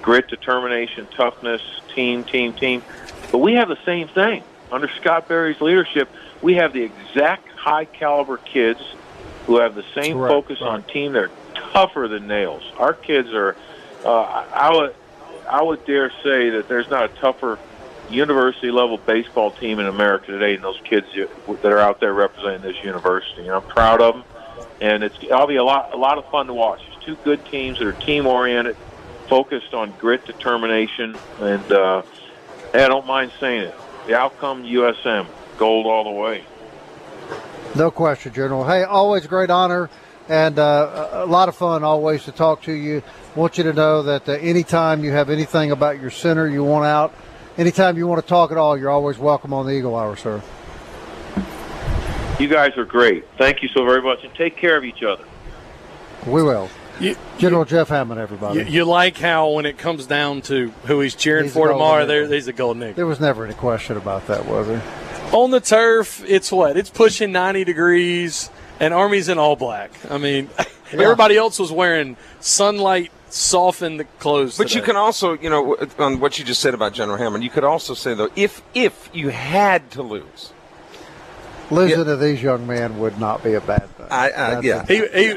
grit, 0.00 0.28
determination, 0.28 1.06
toughness, 1.14 1.60
team, 1.94 2.24
team, 2.24 2.54
team. 2.54 2.82
But 3.30 3.38
we 3.40 3.52
have 3.56 3.68
the 3.68 3.84
same 3.84 4.08
thing. 4.08 4.44
Under 4.72 4.88
Scott 4.88 5.28
Berry's 5.28 5.60
leadership, 5.60 6.08
we 6.40 6.54
have 6.54 6.72
the 6.72 6.84
exact 6.84 7.48
high 7.50 7.84
caliber 7.84 8.38
kids 8.38 8.80
who 9.46 9.58
have 9.58 9.74
the 9.74 9.84
same 9.94 10.16
right, 10.18 10.28
focus 10.28 10.60
right. 10.60 10.70
on 10.70 10.82
team. 10.84 11.12
They're 11.12 11.30
tougher 11.72 12.08
than 12.08 12.26
nails. 12.26 12.62
Our 12.78 12.94
kids 12.94 13.32
are. 13.32 13.56
Uh, 14.04 14.22
I 14.52 14.74
would 14.74 14.94
I 15.48 15.62
would 15.62 15.84
dare 15.86 16.10
say 16.22 16.50
that 16.50 16.68
there's 16.68 16.88
not 16.90 17.04
a 17.04 17.14
tougher 17.20 17.58
university 18.10 18.70
level 18.70 18.98
baseball 18.98 19.50
team 19.50 19.78
in 19.78 19.86
America 19.86 20.26
today 20.26 20.54
than 20.54 20.62
those 20.62 20.80
kids 20.84 21.06
that 21.14 21.72
are 21.72 21.78
out 21.78 22.00
there 22.00 22.12
representing 22.12 22.62
this 22.62 22.82
university. 22.84 23.42
And 23.42 23.52
I'm 23.52 23.62
proud 23.62 24.00
of 24.00 24.14
them, 24.14 24.24
and 24.80 25.02
it's 25.02 25.16
I'll 25.32 25.46
be 25.46 25.56
a 25.56 25.64
lot 25.64 25.94
a 25.94 25.96
lot 25.96 26.18
of 26.18 26.28
fun 26.30 26.46
to 26.46 26.54
watch. 26.54 26.80
It's 26.88 27.04
two 27.04 27.16
good 27.16 27.44
teams 27.46 27.78
that 27.78 27.86
are 27.86 27.92
team 27.92 28.26
oriented, 28.26 28.76
focused 29.28 29.74
on 29.74 29.92
grit, 29.98 30.24
determination, 30.26 31.16
and 31.40 31.72
uh, 31.72 32.02
hey, 32.72 32.84
I 32.84 32.88
don't 32.88 33.06
mind 33.06 33.32
saying 33.40 33.62
it. 33.62 33.74
The 34.06 34.18
outcome 34.18 34.64
USM 34.64 35.26
gold 35.56 35.86
all 35.86 36.04
the 36.04 36.10
way. 36.10 36.44
No 37.74 37.90
question, 37.90 38.32
General. 38.32 38.64
Hey, 38.64 38.84
always 38.84 39.26
great 39.26 39.50
honor 39.50 39.90
and 40.28 40.58
uh, 40.58 41.08
a 41.12 41.26
lot 41.26 41.48
of 41.48 41.56
fun 41.56 41.84
always 41.84 42.24
to 42.24 42.32
talk 42.32 42.62
to 42.62 42.72
you. 42.72 43.02
Want 43.34 43.58
you 43.58 43.64
to 43.64 43.72
know 43.72 44.02
that 44.04 44.28
uh, 44.28 44.32
anytime 44.32 45.04
you 45.04 45.12
have 45.12 45.28
anything 45.30 45.70
about 45.70 46.00
your 46.00 46.10
center 46.10 46.48
you 46.48 46.64
want 46.64 46.86
out, 46.86 47.14
anytime 47.58 47.96
you 47.96 48.06
want 48.06 48.22
to 48.22 48.28
talk 48.28 48.50
at 48.50 48.56
all, 48.56 48.78
you're 48.78 48.90
always 48.90 49.18
welcome 49.18 49.52
on 49.52 49.66
the 49.66 49.72
Eagle 49.72 49.96
Hour, 49.96 50.16
sir. 50.16 50.42
You 52.38 52.48
guys 52.48 52.76
are 52.76 52.84
great. 52.84 53.26
Thank 53.38 53.62
you 53.62 53.68
so 53.68 53.84
very 53.84 54.02
much, 54.02 54.24
and 54.24 54.34
take 54.34 54.56
care 54.56 54.76
of 54.76 54.84
each 54.84 55.02
other. 55.02 55.24
We 56.26 56.42
will. 56.42 56.68
You, 57.00 57.16
General 57.38 57.62
you, 57.62 57.70
Jeff 57.70 57.88
Hammond, 57.88 58.20
everybody. 58.20 58.60
You, 58.60 58.66
you, 58.66 58.84
like 58.84 59.18
how 59.18 59.50
when 59.50 59.66
it 59.66 59.78
comes 59.78 60.06
down 60.06 60.42
to 60.42 60.68
who 60.84 61.00
he's 61.00 61.14
cheering 61.14 61.44
he's 61.44 61.52
for 61.52 61.68
tomorrow, 61.68 62.06
there, 62.06 62.26
he's 62.26 62.46
a 62.48 62.52
gold 62.52 62.76
eagle. 62.78 62.92
There 62.94 63.06
was 63.06 63.20
never 63.20 63.44
any 63.44 63.54
question 63.54 63.96
about 63.96 64.28
that, 64.28 64.46
was 64.46 64.68
there? 64.68 65.03
On 65.34 65.50
the 65.50 65.60
turf, 65.60 66.22
it's 66.26 66.50
what? 66.50 66.76
It's 66.76 66.90
pushing 66.90 67.32
90 67.32 67.64
degrees, 67.64 68.50
and 68.80 68.94
Army's 68.94 69.28
in 69.28 69.38
all 69.38 69.56
black. 69.56 69.90
I 70.10 70.18
mean, 70.18 70.48
yeah. 70.58 70.64
everybody 70.92 71.36
else 71.36 71.58
was 71.58 71.72
wearing 71.72 72.16
sunlight 72.40 73.10
soften 73.28 73.96
the 73.96 74.04
clothes. 74.04 74.56
But 74.56 74.74
you 74.74 74.82
can 74.82 74.96
also, 74.96 75.36
you 75.36 75.50
know, 75.50 75.76
on 75.98 76.20
what 76.20 76.38
you 76.38 76.44
just 76.44 76.60
said 76.60 76.72
about 76.72 76.92
General 76.92 77.18
Hammond, 77.18 77.42
you 77.42 77.50
could 77.50 77.64
also 77.64 77.94
say 77.94 78.14
though, 78.14 78.30
if 78.36 78.62
if 78.74 79.10
you 79.12 79.30
had 79.30 79.90
to 79.92 80.02
lose, 80.02 80.52
Losing 81.70 82.04
to 82.04 82.16
these 82.16 82.42
young 82.42 82.66
men 82.66 82.98
would 82.98 83.18
not 83.18 83.42
be 83.42 83.54
a 83.54 83.60
bad 83.60 83.88
thing. 83.96 84.06
I, 84.10 84.30
uh, 84.30 84.60
yeah, 84.60 84.84
He, 84.86 84.98
he, 85.06 85.34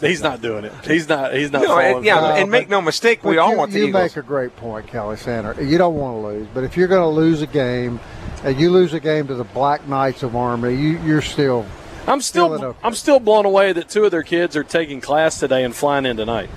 he's 0.00 0.22
not 0.22 0.40
doing 0.40 0.64
it. 0.64 0.72
He's 0.84 1.08
not. 1.08 1.34
He's 1.34 1.52
not. 1.52 1.62
No, 1.62 1.78
and, 1.78 2.04
yeah, 2.04 2.18
through. 2.18 2.42
and 2.42 2.50
make 2.50 2.68
no 2.68 2.80
mistake, 2.80 3.22
we 3.22 3.38
all 3.38 3.50
you, 3.50 3.58
want 3.58 3.72
the 3.72 3.80
you 3.80 3.88
Eagles. 3.88 4.16
make 4.16 4.16
a 4.16 4.26
great 4.26 4.56
point, 4.56 4.86
Kelly 4.86 5.16
Sander. 5.16 5.62
You 5.62 5.76
don't 5.76 5.96
want 5.96 6.14
to 6.16 6.26
lose, 6.26 6.48
but 6.54 6.64
if 6.64 6.76
you're 6.76 6.88
going 6.88 7.02
to 7.02 7.08
lose 7.08 7.42
a 7.42 7.46
game, 7.46 8.00
and 8.24 8.25
you 8.50 8.70
lose 8.70 8.92
a 8.92 9.00
game 9.00 9.26
to 9.26 9.34
the 9.34 9.44
Black 9.44 9.88
Knights 9.88 10.22
of 10.22 10.36
Army, 10.36 10.74
you, 10.74 10.98
you're 11.02 11.22
still. 11.22 11.66
I'm 12.06 12.20
still. 12.20 12.48
feeling 12.48 12.64
okay. 12.64 12.78
I'm 12.84 12.94
still 12.94 13.18
blown 13.18 13.46
away 13.46 13.72
that 13.72 13.88
two 13.88 14.04
of 14.04 14.12
their 14.12 14.22
kids 14.22 14.56
are 14.56 14.62
taking 14.62 15.00
class 15.00 15.40
today 15.40 15.64
and 15.64 15.74
flying 15.74 16.06
in 16.06 16.16
tonight. 16.16 16.48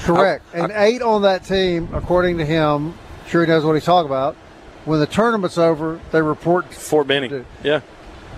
Correct. 0.00 0.44
and 0.54 0.72
eight 0.74 1.02
on 1.02 1.22
that 1.22 1.44
team, 1.44 1.88
according 1.92 2.38
to 2.38 2.46
him, 2.46 2.94
sure 3.28 3.42
he 3.42 3.48
knows 3.48 3.64
what 3.64 3.74
he's 3.74 3.84
talking 3.84 4.06
about. 4.06 4.34
When 4.84 5.00
the 5.00 5.06
tournament's 5.06 5.58
over, 5.58 6.00
they 6.12 6.22
report 6.22 6.72
Fort 6.72 7.08
Benning. 7.08 7.44
Yeah. 7.62 7.80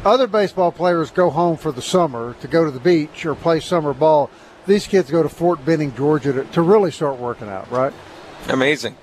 Other 0.05 0.27
baseball 0.27 0.73
players 0.73 1.11
go 1.11 1.29
home 1.29 1.57
for 1.57 1.73
the 1.73 1.83
summer 1.83 2.35
to 2.41 2.49
go 2.49 2.65
to 2.65 2.71
the 2.71 2.81
beach 2.81 3.27
or 3.27 3.35
play 3.35 3.61
summer 3.61 3.93
ball. 3.93 4.31
These 4.67 4.87
kids 4.87 5.11
go 5.11 5.23
to 5.23 5.29
Fort 5.29 5.65
Benning, 5.65 5.95
Georgia 5.95 6.33
to, 6.33 6.45
to 6.45 6.63
really 6.63 6.91
start 6.91 7.19
working 7.19 7.49
out, 7.49 7.71
right? 7.71 7.93
Amazing. 8.49 8.97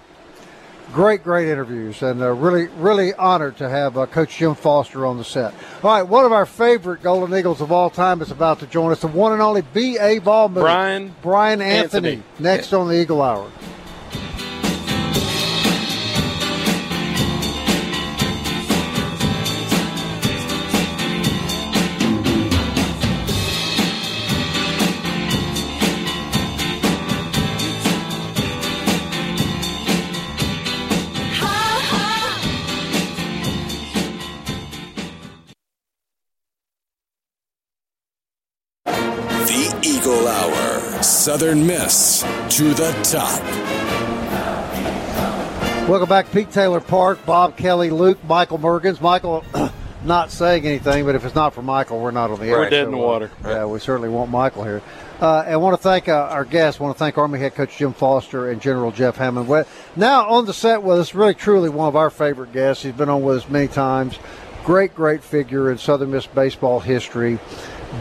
Great, 0.94 1.24
great 1.24 1.50
interviews, 1.50 2.02
and 2.02 2.22
uh, 2.22 2.32
really, 2.32 2.68
really 2.78 3.14
honored 3.16 3.58
to 3.58 3.68
have 3.68 3.98
uh, 3.98 4.06
Coach 4.06 4.38
Jim 4.38 4.56
Foster 4.56 5.06
on 5.06 5.18
the 5.18 5.24
set. 5.26 5.54
All 5.84 5.92
right, 5.92 6.04
one 6.04 6.24
of 6.24 6.32
our 6.32 6.46
favorite 6.46 7.02
Golden 7.04 7.38
Eagles 7.38 7.60
of 7.60 7.72
all 7.72 7.90
time 7.90 8.22
is 8.22 8.32
about 8.32 8.60
to 8.60 8.68
join 8.68 8.92
us, 8.92 9.02
the 9.02 9.08
one 9.08 9.34
and 9.34 9.42
only 9.42 9.62
B.A. 9.74 10.20
Ball 10.20 10.48
Brian 10.48 11.14
Brian 11.22 11.62
Anthony, 11.62 12.10
Anthony. 12.10 12.24
next 12.40 12.72
on 12.72 12.88
the 12.88 13.00
Eagle 13.00 13.22
Hour. 13.22 13.52
Southern 41.26 41.66
Miss 41.66 42.22
to 42.56 42.76
the 42.76 42.92
top. 43.02 43.42
Welcome 45.90 46.08
back, 46.08 46.32
Pete 46.32 46.52
Taylor 46.52 46.80
Park, 46.80 47.18
Bob 47.26 47.58
Kelly, 47.58 47.90
Luke, 47.90 48.24
Michael 48.26 48.60
Mergens. 48.60 49.02
Michael, 49.02 49.44
not 50.06 50.30
saying 50.30 50.68
anything, 50.68 51.04
but 51.04 51.16
if 51.16 51.26
it's 51.26 51.34
not 51.34 51.56
for 51.56 51.64
Michael, 51.64 52.00
we're 52.00 52.12
not 52.12 52.30
on 52.30 52.40
the 52.40 52.46
air. 52.46 52.60
We're 52.60 52.70
dead 52.70 52.84
in 52.84 52.92
so, 52.94 52.98
the 52.98 52.98
uh, 52.98 53.08
water. 53.08 53.32
Yeah, 53.44 53.66
we 53.66 53.80
certainly 53.80 54.10
want 54.10 54.30
Michael 54.30 54.66
here. 54.66 54.84
Uh, 55.20 55.44
and 55.48 55.60
want 55.64 55.76
to 55.76 55.82
thank 55.82 56.08
uh, 56.08 56.28
our 56.30 56.46
guests. 56.46 56.80
want 56.80 56.94
to 56.96 57.00
thank 57.00 57.18
Army 57.18 57.40
head 57.40 57.56
coach 57.56 57.76
Jim 57.76 57.94
Foster 57.94 58.52
and 58.52 58.62
General 58.62 58.92
Jeff 58.92 59.18
Hammond. 59.18 59.48
Well, 59.48 59.66
Now 59.96 60.30
on 60.30 60.46
the 60.46 60.54
set 60.54 60.84
with 60.84 61.00
us, 61.00 61.16
really 61.16 61.34
truly 61.34 61.70
one 61.70 61.88
of 61.88 61.96
our 61.96 62.12
favorite 62.12 62.54
guests. 62.54 62.84
He's 62.84 62.94
been 62.94 63.10
on 63.10 63.24
with 63.24 63.38
us 63.38 63.50
many 63.50 63.68
times. 63.68 64.20
Great, 64.64 64.94
great 64.94 65.24
figure 65.24 65.72
in 65.72 65.80
Southern 65.80 66.12
Miss 66.12 66.28
baseball 66.28 66.80
history. 66.80 67.40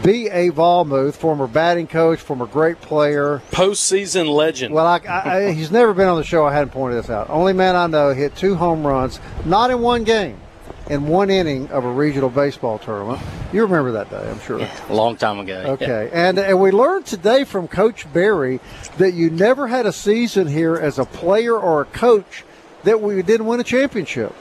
B.A. 0.03 0.49
Vollmuth, 0.49 1.15
former 1.15 1.47
batting 1.47 1.87
coach, 1.87 2.19
former 2.19 2.45
great 2.45 2.81
player. 2.81 3.41
Postseason 3.51 4.27
legend. 4.29 4.73
Well, 4.73 4.85
I, 4.85 4.99
I, 5.07 5.45
I, 5.47 5.51
he's 5.51 5.71
never 5.71 5.93
been 5.93 6.07
on 6.07 6.17
the 6.17 6.23
show. 6.23 6.45
I 6.45 6.53
hadn't 6.53 6.71
pointed 6.71 7.03
this 7.03 7.09
out. 7.09 7.29
Only 7.29 7.53
man 7.53 7.75
I 7.75 7.87
know 7.87 8.13
hit 8.13 8.35
two 8.35 8.55
home 8.55 8.85
runs, 8.85 9.19
not 9.45 9.71
in 9.71 9.81
one 9.81 10.03
game, 10.03 10.39
in 10.89 11.07
one 11.07 11.29
inning 11.29 11.69
of 11.69 11.85
a 11.85 11.91
regional 11.91 12.29
baseball 12.29 12.77
tournament. 12.79 13.21
You 13.53 13.61
remember 13.63 13.91
that 13.93 14.09
day, 14.09 14.29
I'm 14.29 14.39
sure. 14.41 14.59
A 14.61 14.69
long 14.93 15.17
time 15.17 15.39
ago. 15.39 15.77
Okay, 15.79 16.09
and 16.11 16.37
and 16.37 16.59
we 16.59 16.71
learned 16.71 17.05
today 17.05 17.43
from 17.43 17.67
Coach 17.67 18.11
Berry 18.11 18.59
that 18.97 19.13
you 19.13 19.29
never 19.29 19.67
had 19.67 19.85
a 19.85 19.93
season 19.93 20.47
here 20.47 20.75
as 20.75 20.99
a 20.99 21.05
player 21.05 21.57
or 21.57 21.81
a 21.81 21.85
coach 21.85 22.43
that 22.83 23.01
we 23.01 23.21
didn't 23.21 23.45
win 23.45 23.59
a 23.59 23.63
championship. 23.63 24.35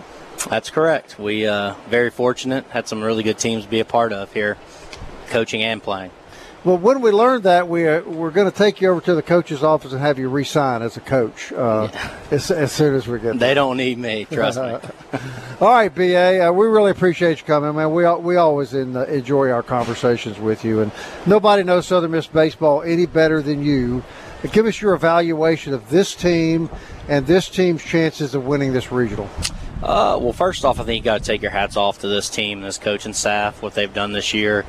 That's 0.48 0.68
correct. 0.68 1.18
We 1.18 1.46
uh, 1.46 1.74
very 1.88 2.10
fortunate. 2.10 2.64
Had 2.66 2.88
some 2.88 3.02
really 3.02 3.22
good 3.22 3.38
teams 3.38 3.64
to 3.64 3.70
be 3.70 3.80
a 3.80 3.84
part 3.84 4.12
of 4.12 4.32
here, 4.32 4.56
coaching 5.28 5.62
and 5.62 5.82
playing. 5.82 6.10
Well, 6.64 6.78
when 6.78 7.02
we 7.02 7.10
learned 7.10 7.42
that, 7.42 7.68
we 7.68 7.86
uh, 7.86 8.00
we're 8.04 8.30
going 8.30 8.50
to 8.50 8.56
take 8.56 8.80
you 8.80 8.88
over 8.88 9.02
to 9.02 9.14
the 9.14 9.22
coach's 9.22 9.62
office 9.62 9.92
and 9.92 10.00
have 10.00 10.18
you 10.18 10.30
resign 10.30 10.80
as 10.80 10.96
a 10.96 11.00
coach 11.00 11.52
uh, 11.52 11.90
as, 12.30 12.50
as 12.50 12.72
soon 12.72 12.94
as 12.94 13.06
we 13.06 13.20
get. 13.20 13.38
They 13.38 13.52
don't 13.52 13.76
need 13.76 13.98
me. 13.98 14.24
Trust 14.24 14.58
me. 14.58 14.78
All 15.60 15.68
right, 15.68 15.94
BA, 15.94 16.48
uh, 16.48 16.52
we 16.52 16.66
really 16.66 16.90
appreciate 16.90 17.38
you 17.38 17.44
coming, 17.44 17.76
man. 17.76 17.92
We 17.92 18.08
we 18.16 18.36
always 18.36 18.72
in, 18.72 18.96
uh, 18.96 19.02
enjoy 19.02 19.50
our 19.50 19.62
conversations 19.62 20.38
with 20.38 20.64
you, 20.64 20.80
and 20.80 20.90
nobody 21.26 21.64
knows 21.64 21.86
Southern 21.86 22.12
Miss 22.12 22.26
baseball 22.26 22.80
any 22.80 23.04
better 23.04 23.42
than 23.42 23.62
you. 23.62 24.02
Give 24.50 24.64
us 24.64 24.80
your 24.80 24.94
evaluation 24.94 25.74
of 25.74 25.90
this 25.90 26.14
team 26.14 26.70
and 27.08 27.26
this 27.26 27.48
team's 27.50 27.84
chances 27.84 28.34
of 28.34 28.46
winning 28.46 28.72
this 28.72 28.90
regional. 28.90 29.28
Uh, 29.82 30.18
well, 30.20 30.32
first 30.32 30.64
off, 30.64 30.80
I 30.80 30.84
think 30.84 31.02
you 31.02 31.04
got 31.04 31.18
to 31.18 31.24
take 31.24 31.42
your 31.42 31.50
hats 31.50 31.76
off 31.76 31.98
to 32.00 32.08
this 32.08 32.30
team, 32.30 32.62
this 32.62 32.78
coaching 32.78 33.12
staff, 33.12 33.60
what 33.60 33.74
they've 33.74 33.92
done 33.92 34.12
this 34.12 34.32
year. 34.32 34.64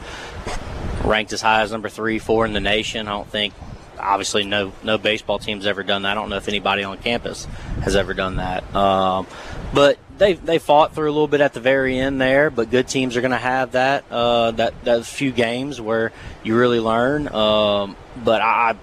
Ranked 1.03 1.33
as 1.33 1.41
high 1.41 1.61
as 1.61 1.71
number 1.71 1.89
three, 1.89 2.19
four 2.19 2.45
in 2.45 2.53
the 2.53 2.59
nation. 2.59 3.07
I 3.07 3.11
don't 3.11 3.27
think, 3.29 3.53
obviously, 3.99 4.43
no 4.43 4.73
no 4.83 4.97
baseball 4.97 5.37
team's 5.37 5.65
ever 5.65 5.83
done 5.83 6.01
that. 6.01 6.11
I 6.11 6.15
don't 6.15 6.29
know 6.29 6.37
if 6.37 6.47
anybody 6.47 6.83
on 6.83 6.97
campus 6.97 7.45
has 7.83 7.95
ever 7.95 8.13
done 8.13 8.37
that. 8.37 8.75
Um, 8.75 9.27
but 9.73 9.99
they 10.17 10.33
they 10.33 10.57
fought 10.57 10.95
through 10.95 11.09
a 11.09 11.13
little 11.13 11.27
bit 11.27 11.41
at 11.41 11.53
the 11.53 11.59
very 11.59 11.99
end 11.99 12.19
there. 12.19 12.49
But 12.49 12.71
good 12.71 12.87
teams 12.87 13.17
are 13.17 13.21
going 13.21 13.31
to 13.31 13.37
have 13.37 13.73
that 13.73 14.05
uh, 14.09 14.51
that 14.51 14.83
that 14.85 15.05
few 15.05 15.31
games 15.31 15.79
where 15.79 16.11
you 16.43 16.57
really 16.57 16.79
learn. 16.79 17.27
Um, 17.27 17.95
but 18.23 18.41
I, 18.41 18.75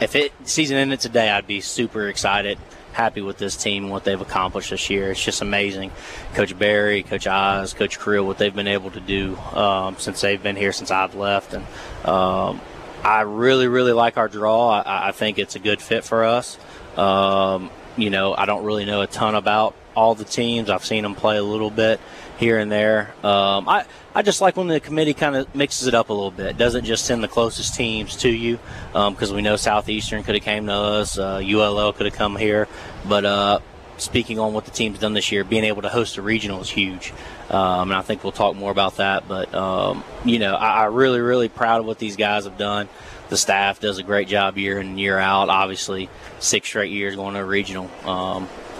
if 0.00 0.16
it 0.16 0.32
season 0.44 0.78
ended 0.78 1.00
today, 1.00 1.28
I'd 1.28 1.46
be 1.46 1.60
super 1.60 2.08
excited, 2.08 2.58
happy 2.92 3.20
with 3.20 3.38
this 3.38 3.56
team 3.56 3.84
and 3.84 3.92
what 3.92 4.04
they've 4.04 4.20
accomplished 4.20 4.70
this 4.70 4.90
year. 4.90 5.10
It's 5.10 5.24
just 5.24 5.42
amazing. 5.42 5.92
Coach 6.34 6.58
Berry, 6.58 7.02
Coach 7.02 7.26
Oz, 7.26 7.74
Coach 7.74 7.98
Creel, 7.98 8.26
what 8.26 8.38
they've 8.38 8.54
been 8.54 8.68
able 8.68 8.90
to 8.90 9.00
do 9.00 9.36
um, 9.52 9.96
since 9.98 10.20
they've 10.20 10.42
been 10.42 10.56
here, 10.56 10.72
since 10.72 10.90
I've 10.90 11.14
left, 11.14 11.54
and 11.54 11.66
um, 12.04 12.60
I 13.02 13.22
really, 13.22 13.68
really 13.68 13.92
like 13.92 14.16
our 14.16 14.28
draw. 14.28 14.82
I, 14.82 15.08
I 15.08 15.12
think 15.12 15.38
it's 15.38 15.56
a 15.56 15.60
good 15.60 15.80
fit 15.80 16.04
for 16.04 16.24
us. 16.24 16.58
Um, 16.96 17.70
you 17.96 18.10
know, 18.10 18.34
I 18.34 18.46
don't 18.46 18.64
really 18.64 18.84
know 18.84 19.00
a 19.02 19.06
ton 19.06 19.34
about 19.34 19.74
all 19.94 20.14
the 20.14 20.24
teams. 20.24 20.70
I've 20.70 20.84
seen 20.84 21.02
them 21.02 21.14
play 21.14 21.36
a 21.36 21.42
little 21.42 21.70
bit 21.70 22.00
here 22.38 22.58
and 22.58 22.70
there. 22.70 23.12
Um, 23.22 23.68
I 23.68 23.84
I 24.14 24.22
just 24.22 24.40
like 24.40 24.56
when 24.56 24.66
the 24.66 24.80
committee 24.80 25.14
kind 25.14 25.36
of 25.36 25.54
mixes 25.54 25.86
it 25.86 25.94
up 25.94 26.08
a 26.08 26.12
little 26.12 26.32
bit. 26.32 26.58
Doesn't 26.58 26.84
just 26.84 27.04
send 27.04 27.22
the 27.22 27.28
closest 27.28 27.74
teams 27.74 28.16
to 28.16 28.28
you 28.28 28.58
because 28.92 29.32
we 29.32 29.42
know 29.42 29.56
Southeastern 29.56 30.22
could 30.24 30.34
have 30.34 30.44
came 30.44 30.66
to 30.66 30.72
us, 30.72 31.18
uh, 31.18 31.40
ULL 31.44 31.92
could 31.92 32.06
have 32.06 32.14
come 32.14 32.36
here, 32.36 32.68
but. 33.08 33.24
Uh, 33.24 33.60
Speaking 34.00 34.38
on 34.38 34.54
what 34.54 34.64
the 34.64 34.70
team's 34.70 34.98
done 34.98 35.12
this 35.12 35.30
year, 35.30 35.44
being 35.44 35.64
able 35.64 35.82
to 35.82 35.90
host 35.90 36.16
a 36.16 36.22
regional 36.22 36.62
is 36.62 36.70
huge, 36.70 37.12
um, 37.50 37.90
and 37.90 37.92
I 37.92 38.00
think 38.00 38.24
we'll 38.24 38.32
talk 38.32 38.56
more 38.56 38.70
about 38.70 38.96
that. 38.96 39.28
But 39.28 39.54
um, 39.54 40.02
you 40.24 40.38
know, 40.38 40.54
I, 40.54 40.86
I'm 40.86 40.94
really, 40.94 41.20
really 41.20 41.50
proud 41.50 41.80
of 41.80 41.86
what 41.86 41.98
these 41.98 42.16
guys 42.16 42.44
have 42.44 42.56
done. 42.56 42.88
The 43.28 43.36
staff 43.36 43.78
does 43.78 43.98
a 43.98 44.02
great 44.02 44.26
job 44.26 44.56
year 44.56 44.80
in 44.80 44.86
and 44.86 44.98
year 45.00 45.18
out. 45.18 45.50
Obviously, 45.50 46.08
six 46.38 46.66
straight 46.68 46.90
years 46.90 47.14
going 47.14 47.34
to 47.34 47.40
a 47.40 47.44
regional. 47.44 47.90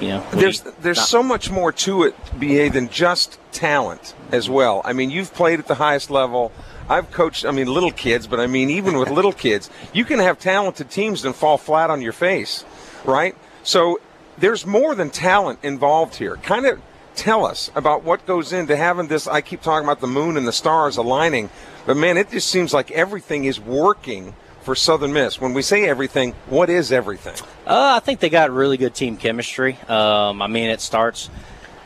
You 0.01 0.09
know, 0.09 0.26
There's 0.32 0.61
there's 0.80 0.96
not- 0.96 1.09
so 1.09 1.22
much 1.22 1.51
more 1.51 1.72
to 1.72 2.05
it, 2.05 2.14
BA, 2.38 2.70
than 2.70 2.88
just 2.88 3.38
talent 3.53 4.14
as 4.32 4.48
well. 4.48 4.80
I 4.84 4.92
mean, 4.92 5.11
you've 5.11 5.34
played 5.34 5.59
at 5.59 5.66
the 5.66 5.74
highest 5.74 6.11
level. 6.11 6.53
I've 6.88 7.11
coached, 7.11 7.44
I 7.44 7.51
mean, 7.51 7.66
little 7.72 7.90
kids, 7.92 8.26
but 8.26 8.40
I 8.40 8.46
mean, 8.46 8.70
even 8.70 8.96
with 8.98 9.11
little 9.11 9.32
kids, 9.46 9.68
you 9.92 10.05
can 10.05 10.18
have 10.18 10.38
talented 10.38 10.90
teams 10.90 11.24
and 11.24 11.34
fall 11.34 11.59
flat 11.59 11.90
on 11.90 12.01
your 12.03 12.12
face, 12.12 12.64
right? 13.05 13.34
So 13.62 14.01
there's 14.38 14.64
more 14.66 14.94
than 14.94 15.11
talent 15.11 15.59
involved 15.62 16.16
here. 16.16 16.36
Kind 16.38 16.66
of 16.66 16.80
tell 17.14 17.44
us 17.44 17.70
about 17.74 18.03
what 18.03 18.24
goes 18.26 18.53
into 18.53 18.76
having 18.76 19.09
this. 19.09 19.28
I 19.28 19.40
keep 19.42 19.61
talking 19.61 19.84
about 19.86 20.01
the 20.01 20.07
moon 20.07 20.36
and 20.38 20.48
the 20.48 20.53
stars 20.53 20.96
aligning, 20.96 21.51
but 21.84 21.96
man, 21.96 22.16
it 22.16 22.30
just 22.30 22.48
seems 22.48 22.72
like 22.72 22.90
everything 22.92 23.44
is 23.44 23.61
working 23.61 24.34
for 24.62 24.74
Southern 24.74 25.12
Miss. 25.12 25.40
When 25.40 25.54
we 25.54 25.62
say 25.62 25.88
everything, 25.88 26.32
what 26.46 26.68
is 26.70 26.92
everything? 26.92 27.34
Uh, 27.66 27.94
I 27.96 28.00
think 28.00 28.20
they 28.20 28.28
got 28.30 28.50
really 28.50 28.76
good 28.76 28.94
team 28.94 29.16
chemistry. 29.16 29.78
Um, 29.88 30.42
I 30.42 30.46
mean, 30.46 30.70
it 30.70 30.80
starts, 30.80 31.30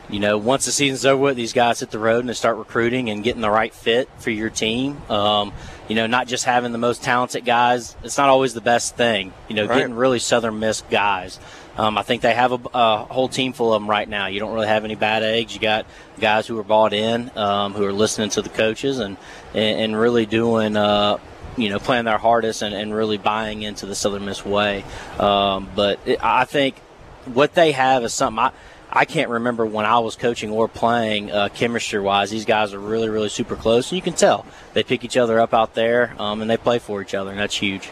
you 0.09 0.19
know, 0.19 0.37
once 0.37 0.65
the 0.65 0.71
season's 0.71 1.05
over 1.05 1.21
with, 1.21 1.35
these 1.37 1.53
guys 1.53 1.79
hit 1.79 1.91
the 1.91 1.99
road 1.99 2.19
and 2.19 2.29
they 2.29 2.33
start 2.33 2.57
recruiting 2.57 3.09
and 3.09 3.23
getting 3.23 3.41
the 3.41 3.49
right 3.49 3.73
fit 3.73 4.09
for 4.17 4.29
your 4.29 4.49
team. 4.49 5.01
Um, 5.09 5.53
you 5.87 5.95
know, 5.95 6.07
not 6.07 6.27
just 6.27 6.45
having 6.45 6.71
the 6.71 6.77
most 6.77 7.03
talented 7.03 7.45
guys. 7.45 7.95
It's 8.03 8.17
not 8.17 8.29
always 8.29 8.53
the 8.53 8.61
best 8.61 8.95
thing. 8.95 9.33
You 9.47 9.55
know, 9.55 9.65
Right. 9.67 9.79
getting 9.79 9.95
really 9.95 10.19
Southern 10.19 10.59
Miss 10.59 10.81
guys. 10.89 11.39
Um, 11.77 11.97
I 11.97 12.03
think 12.03 12.21
they 12.21 12.33
have 12.33 12.53
a, 12.53 12.59
a 12.73 12.97
whole 13.03 13.27
team 13.27 13.51
full 13.51 13.73
of 13.73 13.81
them 13.81 13.89
right 13.89 14.07
now. 14.07 14.27
You 14.27 14.39
don't 14.39 14.53
really 14.53 14.67
have 14.67 14.85
any 14.85 14.95
bad 14.95 15.23
eggs. 15.23 15.53
You 15.53 15.59
got 15.59 15.85
guys 16.21 16.47
who 16.47 16.57
are 16.57 16.63
bought 16.63 16.93
in, 16.93 17.29
um, 17.37 17.73
who 17.73 17.83
are 17.85 17.91
listening 17.91 18.29
to 18.29 18.41
the 18.41 18.47
coaches 18.49 18.97
and 18.99 19.17
and, 19.53 19.79
and 19.81 19.99
really 19.99 20.25
doing. 20.25 20.77
Uh, 20.77 21.17
you 21.57 21.69
know, 21.69 21.79
playing 21.79 22.05
their 22.05 22.17
hardest 22.17 22.61
and, 22.61 22.75
and 22.75 22.93
really 22.93 23.17
buying 23.17 23.61
into 23.61 23.85
the 23.85 23.95
Southern 23.95 24.25
Miss 24.25 24.45
way. 24.45 24.83
Um, 25.19 25.69
but 25.75 25.99
it, 26.05 26.23
I 26.23 26.45
think 26.45 26.77
what 27.25 27.53
they 27.53 27.71
have 27.71 28.03
is 28.03 28.13
something 28.13 28.39
I. 28.39 28.51
I 28.87 29.03
can't 29.03 29.29
remember 29.29 29.65
when 29.65 29.85
I 29.85 29.99
was 29.99 30.15
coaching 30.15 30.51
or 30.51 30.69
playing 30.69 31.29
uh, 31.29 31.49
chemistry 31.49 31.99
wise. 31.99 32.29
These 32.29 32.45
guys 32.45 32.73
are 32.73 32.79
really, 32.79 33.09
really 33.09 33.27
super 33.27 33.57
close, 33.57 33.91
and 33.91 33.97
you 33.97 34.01
can 34.01 34.13
tell 34.13 34.45
they 34.73 34.83
pick 34.83 35.03
each 35.03 35.17
other 35.17 35.37
up 35.37 35.53
out 35.53 35.73
there, 35.73 36.15
um, 36.17 36.41
and 36.41 36.49
they 36.49 36.55
play 36.55 36.79
for 36.79 37.01
each 37.01 37.13
other, 37.13 37.31
and 37.31 37.39
that's 37.39 37.57
huge. 37.57 37.89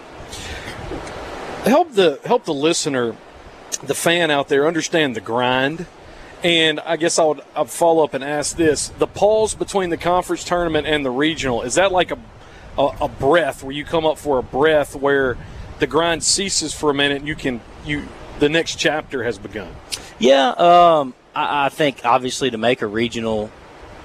Help 1.65 1.91
the 1.93 2.21
help 2.23 2.45
the 2.45 2.53
listener, 2.53 3.17
the 3.83 3.95
fan 3.95 4.31
out 4.31 4.47
there, 4.47 4.65
understand 4.65 5.13
the 5.13 5.19
grind. 5.19 5.87
And 6.41 6.79
I 6.81 6.95
guess 6.95 7.19
I 7.19 7.25
would 7.25 7.41
I'd 7.53 7.69
follow 7.69 8.03
up 8.05 8.13
and 8.13 8.23
ask 8.23 8.55
this: 8.55 8.87
the 8.89 9.07
pause 9.07 9.55
between 9.55 9.89
the 9.89 9.97
conference 9.97 10.45
tournament 10.45 10.87
and 10.87 11.05
the 11.05 11.11
regional 11.11 11.63
is 11.63 11.75
that 11.75 11.91
like 11.91 12.11
a, 12.11 12.19
a 12.77 12.89
a 13.01 13.07
breath 13.07 13.63
where 13.63 13.73
you 13.73 13.85
come 13.85 14.05
up 14.05 14.17
for 14.17 14.39
a 14.39 14.43
breath 14.43 14.95
where 14.95 15.37
the 15.79 15.87
grind 15.87 16.23
ceases 16.23 16.73
for 16.73 16.89
a 16.89 16.93
minute 16.93 17.17
and 17.17 17.27
you 17.27 17.35
can 17.35 17.61
you 17.85 18.07
the 18.39 18.49
next 18.49 18.75
chapter 18.75 19.23
has 19.23 19.37
begun. 19.37 19.73
Yeah, 20.19 20.49
um, 20.49 21.13
I, 21.35 21.65
I, 21.65 21.69
think 21.69 22.01
obviously 22.03 22.51
to 22.51 22.57
make 22.57 22.81
a 22.81 22.87
regional 22.87 23.51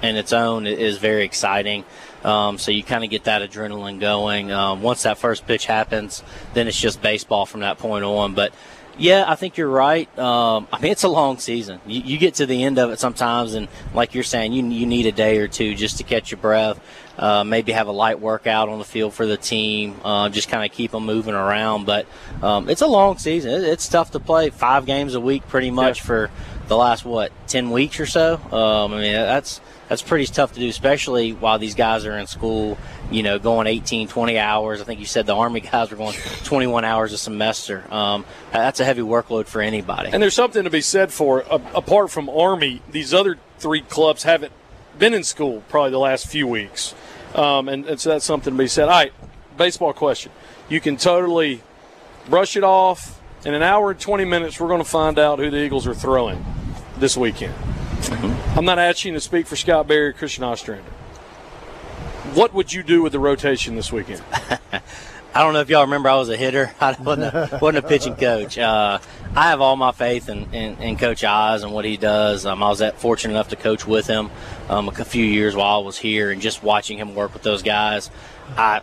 in 0.01 0.15
its 0.15 0.33
own 0.33 0.67
is 0.67 0.97
very 0.97 1.23
exciting. 1.23 1.83
Um, 2.23 2.57
so 2.57 2.71
you 2.71 2.83
kind 2.83 3.03
of 3.03 3.09
get 3.09 3.25
that 3.25 3.41
adrenaline 3.41 3.99
going. 3.99 4.51
Um, 4.51 4.81
once 4.81 5.03
that 5.03 5.17
first 5.17 5.47
pitch 5.47 5.65
happens, 5.65 6.23
then 6.53 6.67
it's 6.67 6.79
just 6.79 7.01
baseball 7.01 7.45
from 7.45 7.61
that 7.61 7.77
point 7.77 8.03
on. 8.03 8.33
But 8.33 8.53
yeah, 8.97 9.23
I 9.25 9.35
think 9.35 9.55
you're 9.55 9.69
right. 9.69 10.07
Um, 10.19 10.67
I 10.73 10.79
mean, 10.81 10.91
it's 10.91 11.03
a 11.03 11.09
long 11.09 11.37
season. 11.37 11.79
You, 11.87 12.01
you, 12.01 12.17
get 12.17 12.35
to 12.35 12.45
the 12.45 12.63
end 12.63 12.77
of 12.77 12.91
it 12.91 12.99
sometimes, 12.99 13.53
and 13.53 13.69
like 13.93 14.13
you're 14.13 14.25
saying, 14.25 14.51
you, 14.51 14.65
you 14.67 14.85
need 14.85 15.05
a 15.05 15.11
day 15.13 15.37
or 15.37 15.47
two 15.47 15.73
just 15.73 15.97
to 15.97 16.03
catch 16.03 16.31
your 16.31 16.39
breath. 16.39 16.79
Uh, 17.19 17.43
maybe 17.43 17.73
have 17.73 17.87
a 17.87 17.91
light 17.91 18.21
workout 18.21 18.69
on 18.69 18.79
the 18.79 18.85
field 18.85 19.13
for 19.13 19.25
the 19.25 19.35
team, 19.35 19.93
uh, 20.05 20.29
just 20.29 20.47
kind 20.47 20.63
of 20.63 20.75
keep 20.75 20.91
them 20.91 21.05
moving 21.05 21.35
around. 21.35 21.85
But 21.85 22.05
um, 22.41 22.69
it's 22.69 22.81
a 22.81 22.87
long 22.87 23.17
season. 23.17 23.51
It, 23.51 23.63
it's 23.65 23.89
tough 23.89 24.11
to 24.11 24.21
play 24.21 24.49
five 24.49 24.85
games 24.85 25.15
a 25.15 25.19
week 25.19 25.45
pretty 25.49 25.69
much 25.69 25.99
yeah. 25.99 26.05
for 26.05 26.31
the 26.69 26.77
last, 26.77 27.03
what, 27.03 27.33
10 27.47 27.71
weeks 27.71 27.99
or 27.99 28.05
so. 28.05 28.35
Um, 28.35 28.93
I 28.93 29.01
mean, 29.01 29.13
that's 29.13 29.59
that's 29.89 30.03
pretty 30.03 30.27
tough 30.27 30.53
to 30.53 30.59
do, 30.59 30.69
especially 30.69 31.33
while 31.33 31.57
these 31.57 31.73
guys 31.73 32.05
are 32.05 32.15
in 32.17 32.27
school, 32.27 32.77
you 33.09 33.23
know, 33.23 33.39
going 33.39 33.65
18, 33.65 34.07
20 34.07 34.37
hours. 34.37 34.81
I 34.81 34.83
think 34.83 34.99
you 34.99 35.07
said 35.07 35.25
the 35.25 35.35
Army 35.35 35.59
guys 35.71 35.89
were 35.89 35.97
going 35.97 36.15
21 36.43 36.85
hours 36.85 37.11
a 37.11 37.17
semester. 37.17 37.83
Um, 37.91 38.23
that's 38.53 38.79
a 38.79 38.85
heavy 38.85 39.01
workload 39.01 39.47
for 39.47 39.61
anybody. 39.61 40.11
And 40.13 40.21
there's 40.21 40.35
something 40.35 40.63
to 40.63 40.69
be 40.69 40.81
said 40.81 41.11
for, 41.11 41.43
uh, 41.51 41.59
apart 41.73 42.11
from 42.11 42.29
Army, 42.29 42.81
these 42.89 43.13
other 43.15 43.39
three 43.57 43.81
clubs 43.81 44.23
haven't 44.23 44.53
been 44.99 45.13
in 45.13 45.23
school 45.23 45.63
probably 45.69 45.91
the 45.91 45.99
last 45.99 46.27
few 46.27 46.45
weeks. 46.45 46.93
Um, 47.33 47.69
and, 47.69 47.85
and 47.85 47.99
so 47.99 48.09
that's 48.09 48.25
something 48.25 48.53
to 48.53 48.57
be 48.57 48.67
said. 48.67 48.83
All 48.83 48.89
right, 48.89 49.13
baseball 49.57 49.93
question. 49.93 50.31
You 50.67 50.81
can 50.81 50.97
totally 50.97 51.61
brush 52.29 52.55
it 52.55 52.63
off. 52.63 53.15
In 53.45 53.53
an 53.53 53.63
hour 53.63 53.91
and 53.91 53.99
20 53.99 54.25
minutes, 54.25 54.59
we're 54.59 54.67
going 54.67 54.83
to 54.83 54.89
find 54.89 55.17
out 55.17 55.39
who 55.39 55.49
the 55.49 55.57
Eagles 55.57 55.87
are 55.87 55.95
throwing 55.95 56.45
this 56.97 57.15
weekend. 57.15 57.53
Mm-hmm. 57.53 58.59
I'm 58.59 58.65
not 58.65 58.79
asking 58.79 59.13
you 59.13 59.17
to 59.17 59.21
speak 59.21 59.47
for 59.47 59.55
Scott 59.55 59.87
Berry 59.87 60.07
or 60.07 60.13
Christian 60.13 60.43
Ostrander. 60.43 60.91
What 62.33 62.53
would 62.53 62.73
you 62.73 62.83
do 62.83 63.01
with 63.01 63.13
the 63.13 63.19
rotation 63.19 63.75
this 63.75 63.91
weekend? 63.91 64.21
I 65.39 65.43
don't 65.43 65.53
know 65.53 65.61
if 65.61 65.69
y'all 65.69 65.83
remember 65.83 66.09
I 66.09 66.15
was 66.15 66.27
a 66.27 66.35
hitter. 66.35 66.75
I 66.81 66.97
wasn't 66.99 67.33
a, 67.33 67.59
wasn't 67.61 67.85
a 67.85 67.87
pitching 67.87 68.17
coach. 68.17 68.57
Uh, 68.57 68.99
I 69.33 69.43
have 69.51 69.61
all 69.61 69.77
my 69.77 69.93
faith 69.93 70.27
in, 70.27 70.53
in, 70.53 70.75
in 70.81 70.97
Coach 70.97 71.23
Oz 71.23 71.63
and 71.63 71.71
what 71.71 71.85
he 71.85 71.95
does. 71.95 72.45
Um, 72.45 72.61
I 72.61 72.67
was 72.67 72.79
that 72.79 72.99
fortunate 72.99 73.35
enough 73.35 73.47
to 73.47 73.55
coach 73.55 73.87
with 73.87 74.05
him 74.05 74.31
um, 74.67 74.89
a 74.89 75.05
few 75.05 75.23
years 75.23 75.55
while 75.55 75.79
I 75.79 75.85
was 75.85 75.97
here, 75.97 76.29
and 76.31 76.41
just 76.41 76.61
watching 76.61 76.97
him 76.97 77.15
work 77.15 77.31
with 77.31 77.43
those 77.43 77.63
guys. 77.63 78.11
I 78.57 78.81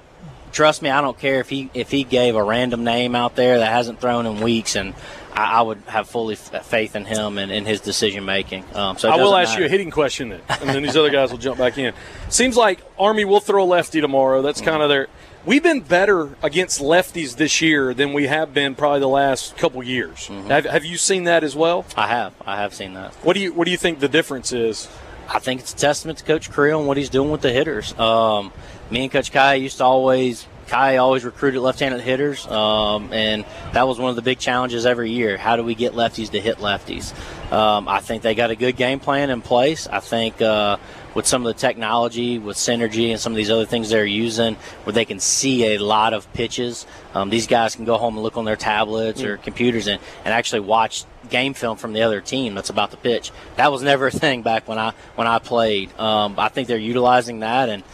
trust 0.57 0.81
me, 0.81 0.89
I 0.89 1.03
don't 1.03 1.19
care 1.19 1.39
if 1.41 1.51
he 1.51 1.71
if 1.75 1.91
he 1.91 2.03
gave 2.03 2.35
a 2.35 2.43
random 2.43 2.83
name 2.83 3.15
out 3.15 3.37
there 3.37 3.59
that 3.59 3.71
hasn't 3.71 4.01
thrown 4.01 4.25
in 4.25 4.41
weeks, 4.41 4.75
and 4.75 4.95
I, 5.35 5.59
I 5.59 5.63
would 5.63 5.83
have 5.87 6.09
fully 6.09 6.33
f- 6.35 6.67
faith 6.67 6.97
in 6.97 7.05
him 7.05 7.37
and 7.37 7.53
in 7.53 7.67
his 7.67 7.83
decision 7.83 8.25
making. 8.25 8.65
Um, 8.75 8.97
so 8.97 9.11
I 9.11 9.17
will 9.17 9.37
ask 9.37 9.51
matter. 9.51 9.61
you 9.61 9.67
a 9.67 9.69
hitting 9.69 9.91
question 9.91 10.31
then, 10.31 10.41
and 10.49 10.71
then 10.71 10.83
these 10.83 10.97
other 10.97 11.11
guys 11.11 11.31
will 11.31 11.39
jump 11.39 11.59
back 11.59 11.77
in. 11.77 11.93
Seems 12.31 12.57
like 12.57 12.81
Army 12.99 13.27
will 13.27 13.41
throw 13.41 13.67
lefty 13.67 14.01
tomorrow. 14.01 14.41
That's 14.41 14.63
kind 14.63 14.83
of 14.83 14.89
their. 14.89 15.09
We've 15.45 15.63
been 15.63 15.83
better 15.83 16.31
against 16.43 16.81
lefties 16.81 17.37
this 17.37 17.61
year 17.61 17.95
than 17.95 18.15
we 18.15 18.27
have 18.27 18.53
been 18.53 18.75
probably 18.75 19.01
the 19.01 19.09
last 19.09 19.57
couple 19.57 19.81
years. 19.85 20.27
Mm-hmm. 20.27 20.49
Have, 20.49 20.65
have 20.65 20.85
you 20.85 20.97
seen 20.97 21.25
that 21.25 21.45
as 21.45 21.55
well? 21.55 21.85
I 21.97 22.09
have. 22.09 22.35
I 22.45 22.57
have 22.57 22.75
seen 22.75 22.95
that. 22.95 23.13
What 23.17 23.35
do 23.35 23.41
you 23.41 23.53
What 23.53 23.67
do 23.67 23.71
you 23.71 23.77
think 23.77 24.01
the 24.01 24.09
difference 24.09 24.53
is? 24.53 24.89
I 25.29 25.39
think 25.39 25.61
it's 25.61 25.75
a 25.75 25.77
testament 25.77 26.19
to 26.19 26.25
Coach 26.25 26.51
Creel 26.51 26.79
and 26.79 26.89
what 26.89 26.97
he's 26.97 27.11
doing 27.11 27.31
with 27.31 27.43
the 27.43 27.53
hitters. 27.53 27.99
Um, 27.99 28.53
me 28.91 29.03
and 29.03 29.13
Coach 29.13 29.33
Kai 29.33 29.55
used 29.55 29.79
to 29.79 29.85
always 29.85 30.47
Kai 30.67 30.97
always 30.97 31.25
recruited 31.25 31.61
left-handed 31.61 32.01
hitters, 32.01 32.47
um, 32.49 33.13
and 33.13 33.45
that 33.73 33.87
was 33.87 34.01
one 34.01 34.11
of 34.11 34.17
the 34.17 34.23
big 34.23 34.39
challenges 34.39 34.85
every 34.85 35.13
year. 35.13 35.37
How 35.37 35.55
do 35.55 35.63
we 35.63 35.75
get 35.75 35.93
lefties 35.93 36.31
to 36.31 36.41
hit 36.41 36.59
lefties? 36.59 37.15
Um, 37.53 37.87
I 37.87 38.01
think 38.01 38.23
they 38.23 38.35
got 38.35 38.51
a 38.51 38.57
good 38.57 38.77
game 38.77 38.99
plan 38.99 39.31
in 39.31 39.43
place. 39.43 39.87
I 39.87 40.01
think 40.01 40.43
uh, 40.43 40.79
with 41.15 41.25
some 41.27 41.47
of 41.47 41.55
the 41.55 41.61
technology, 41.61 42.39
with 42.41 42.57
synergy, 42.57 43.11
and 43.11 43.21
some 43.21 43.33
of 43.33 43.37
these 43.37 43.51
other 43.51 43.65
things 43.65 43.91
they're 43.91 44.05
using, 44.05 44.57
where 44.83 44.93
they 44.93 45.05
can 45.05 45.21
see 45.21 45.75
a 45.75 45.79
lot 45.79 46.13
of 46.13 46.31
pitches, 46.33 46.85
um, 47.15 47.31
these 47.31 47.47
guys 47.47 47.77
can 47.77 47.85
go 47.85 47.97
home 47.97 48.15
and 48.15 48.25
look 48.25 48.37
on 48.37 48.45
their 48.45 48.57
tablets 48.57 49.23
or 49.23 49.37
computers 49.37 49.87
and, 49.87 50.01
and 50.25 50.35
actually 50.35 50.61
watch 50.61 51.05
game 51.31 51.55
film 51.55 51.77
from 51.77 51.93
the 51.93 52.03
other 52.03 52.21
team 52.21 52.55
that's 52.55 52.71
about 52.71 52.91
the 52.91 52.97
pitch. 52.97 53.31
That 53.57 53.71
was 53.71 53.83
never 53.83 54.09
a 54.09 54.11
thing 54.11 54.43
back 54.43 54.67
when 54.67 54.79
I 54.79 54.93
when 55.15 55.29
I 55.29 55.39
played. 55.39 55.97
Um, 55.99 56.35
I 56.39 56.49
think 56.49 56.67
they're 56.67 56.77
utilizing 56.77 57.41
that 57.41 57.69
and 57.69 57.85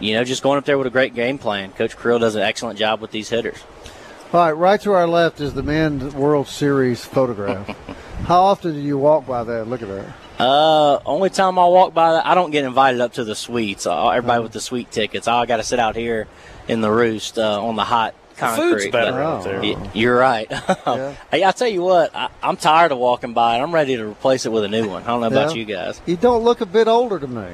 you 0.00 0.14
know, 0.14 0.24
just 0.24 0.42
going 0.42 0.58
up 0.58 0.64
there 0.64 0.78
with 0.78 0.86
a 0.86 0.90
great 0.90 1.14
game 1.14 1.38
plan. 1.38 1.72
Coach 1.72 1.96
Creel 1.96 2.18
does 2.18 2.34
an 2.34 2.42
excellent 2.42 2.78
job 2.78 3.00
with 3.00 3.10
these 3.10 3.28
hitters. 3.28 3.58
All 4.32 4.40
right, 4.40 4.52
right 4.52 4.80
to 4.82 4.92
our 4.92 5.06
left 5.06 5.40
is 5.40 5.54
the 5.54 5.62
men's 5.62 6.14
World 6.14 6.48
Series 6.48 7.04
photograph. 7.04 7.66
How 8.24 8.42
often 8.42 8.74
do 8.74 8.80
you 8.80 8.96
walk 8.96 9.26
by 9.26 9.44
that? 9.44 9.66
Look 9.66 9.82
at 9.82 9.88
that. 9.88 10.14
Uh, 10.40 11.00
only 11.04 11.28
time 11.28 11.58
I 11.58 11.66
walk 11.66 11.92
by 11.92 12.12
that, 12.12 12.26
I 12.26 12.34
don't 12.34 12.50
get 12.50 12.64
invited 12.64 13.00
up 13.00 13.14
to 13.14 13.24
the 13.24 13.34
suites. 13.34 13.86
Uh, 13.86 14.08
everybody 14.08 14.36
uh-huh. 14.36 14.42
with 14.44 14.52
the 14.52 14.60
suite 14.60 14.90
tickets, 14.90 15.28
I 15.28 15.44
got 15.46 15.58
to 15.58 15.62
sit 15.62 15.78
out 15.78 15.96
here 15.96 16.28
in 16.66 16.80
the 16.80 16.90
roost 16.90 17.38
uh, 17.38 17.62
on 17.62 17.76
the 17.76 17.84
hot 17.84 18.14
concrete. 18.36 18.64
The 18.64 18.70
food's 18.70 18.92
better 18.92 19.20
out 19.20 19.44
there. 19.44 19.90
You're 19.92 20.16
right. 20.16 20.46
yeah. 20.50 21.14
Hey, 21.30 21.44
I 21.44 21.50
tell 21.52 21.68
you 21.68 21.82
what, 21.82 22.14
I, 22.14 22.30
am 22.42 22.56
tired 22.56 22.92
of 22.92 22.98
walking 22.98 23.34
by, 23.34 23.56
and 23.56 23.62
I'm 23.62 23.74
ready 23.74 23.96
to 23.96 24.06
replace 24.06 24.46
it 24.46 24.52
with 24.52 24.64
a 24.64 24.68
new 24.68 24.88
one. 24.88 25.02
I 25.02 25.06
don't 25.08 25.20
know 25.20 25.26
about 25.26 25.54
you 25.54 25.64
guys. 25.64 26.00
You 26.06 26.16
don't 26.16 26.42
look 26.42 26.60
a 26.60 26.66
bit 26.66 26.88
older 26.88 27.18
to 27.18 27.26
me. 27.26 27.48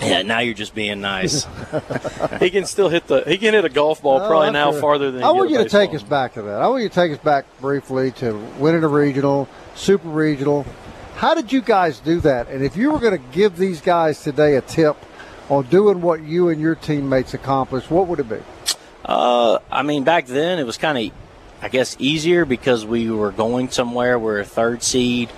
Yeah, 0.00 0.22
now 0.22 0.40
you're 0.40 0.54
just 0.54 0.74
being 0.74 1.00
nice. 1.00 1.46
he 2.40 2.50
can 2.50 2.66
still 2.66 2.88
hit 2.88 3.06
the. 3.06 3.22
He 3.26 3.38
can 3.38 3.54
hit 3.54 3.64
a 3.64 3.68
golf 3.68 4.02
ball 4.02 4.20
oh, 4.20 4.28
probably 4.28 4.50
now 4.50 4.72
farther 4.72 5.10
than. 5.10 5.22
I 5.22 5.30
want 5.30 5.50
you 5.50 5.58
to 5.58 5.68
take 5.68 5.94
us 5.94 6.02
back 6.02 6.34
to 6.34 6.42
that. 6.42 6.60
I 6.60 6.68
want 6.68 6.82
you 6.82 6.88
to 6.88 6.94
take 6.94 7.12
us 7.12 7.18
back 7.18 7.46
briefly 7.60 8.10
to 8.12 8.36
winning 8.58 8.84
a 8.84 8.88
regional, 8.88 9.48
super 9.74 10.08
regional. 10.08 10.66
How 11.16 11.34
did 11.34 11.50
you 11.50 11.62
guys 11.62 11.98
do 11.98 12.20
that? 12.20 12.48
And 12.48 12.62
if 12.62 12.76
you 12.76 12.92
were 12.92 12.98
going 12.98 13.18
to 13.18 13.32
give 13.32 13.56
these 13.56 13.80
guys 13.80 14.22
today 14.22 14.56
a 14.56 14.60
tip 14.60 14.96
on 15.48 15.64
doing 15.64 16.02
what 16.02 16.22
you 16.22 16.50
and 16.50 16.60
your 16.60 16.74
teammates 16.74 17.32
accomplished, 17.32 17.90
what 17.90 18.06
would 18.06 18.20
it 18.20 18.28
be? 18.28 18.40
Uh, 19.02 19.58
I 19.70 19.82
mean, 19.82 20.04
back 20.04 20.26
then 20.26 20.58
it 20.58 20.64
was 20.64 20.76
kind 20.76 20.98
of, 20.98 21.16
I 21.62 21.68
guess, 21.68 21.96
easier 21.98 22.44
because 22.44 22.84
we 22.84 23.10
were 23.10 23.32
going 23.32 23.70
somewhere. 23.70 24.18
We're 24.18 24.40
a 24.40 24.44
third 24.44 24.82
seed 24.82 25.30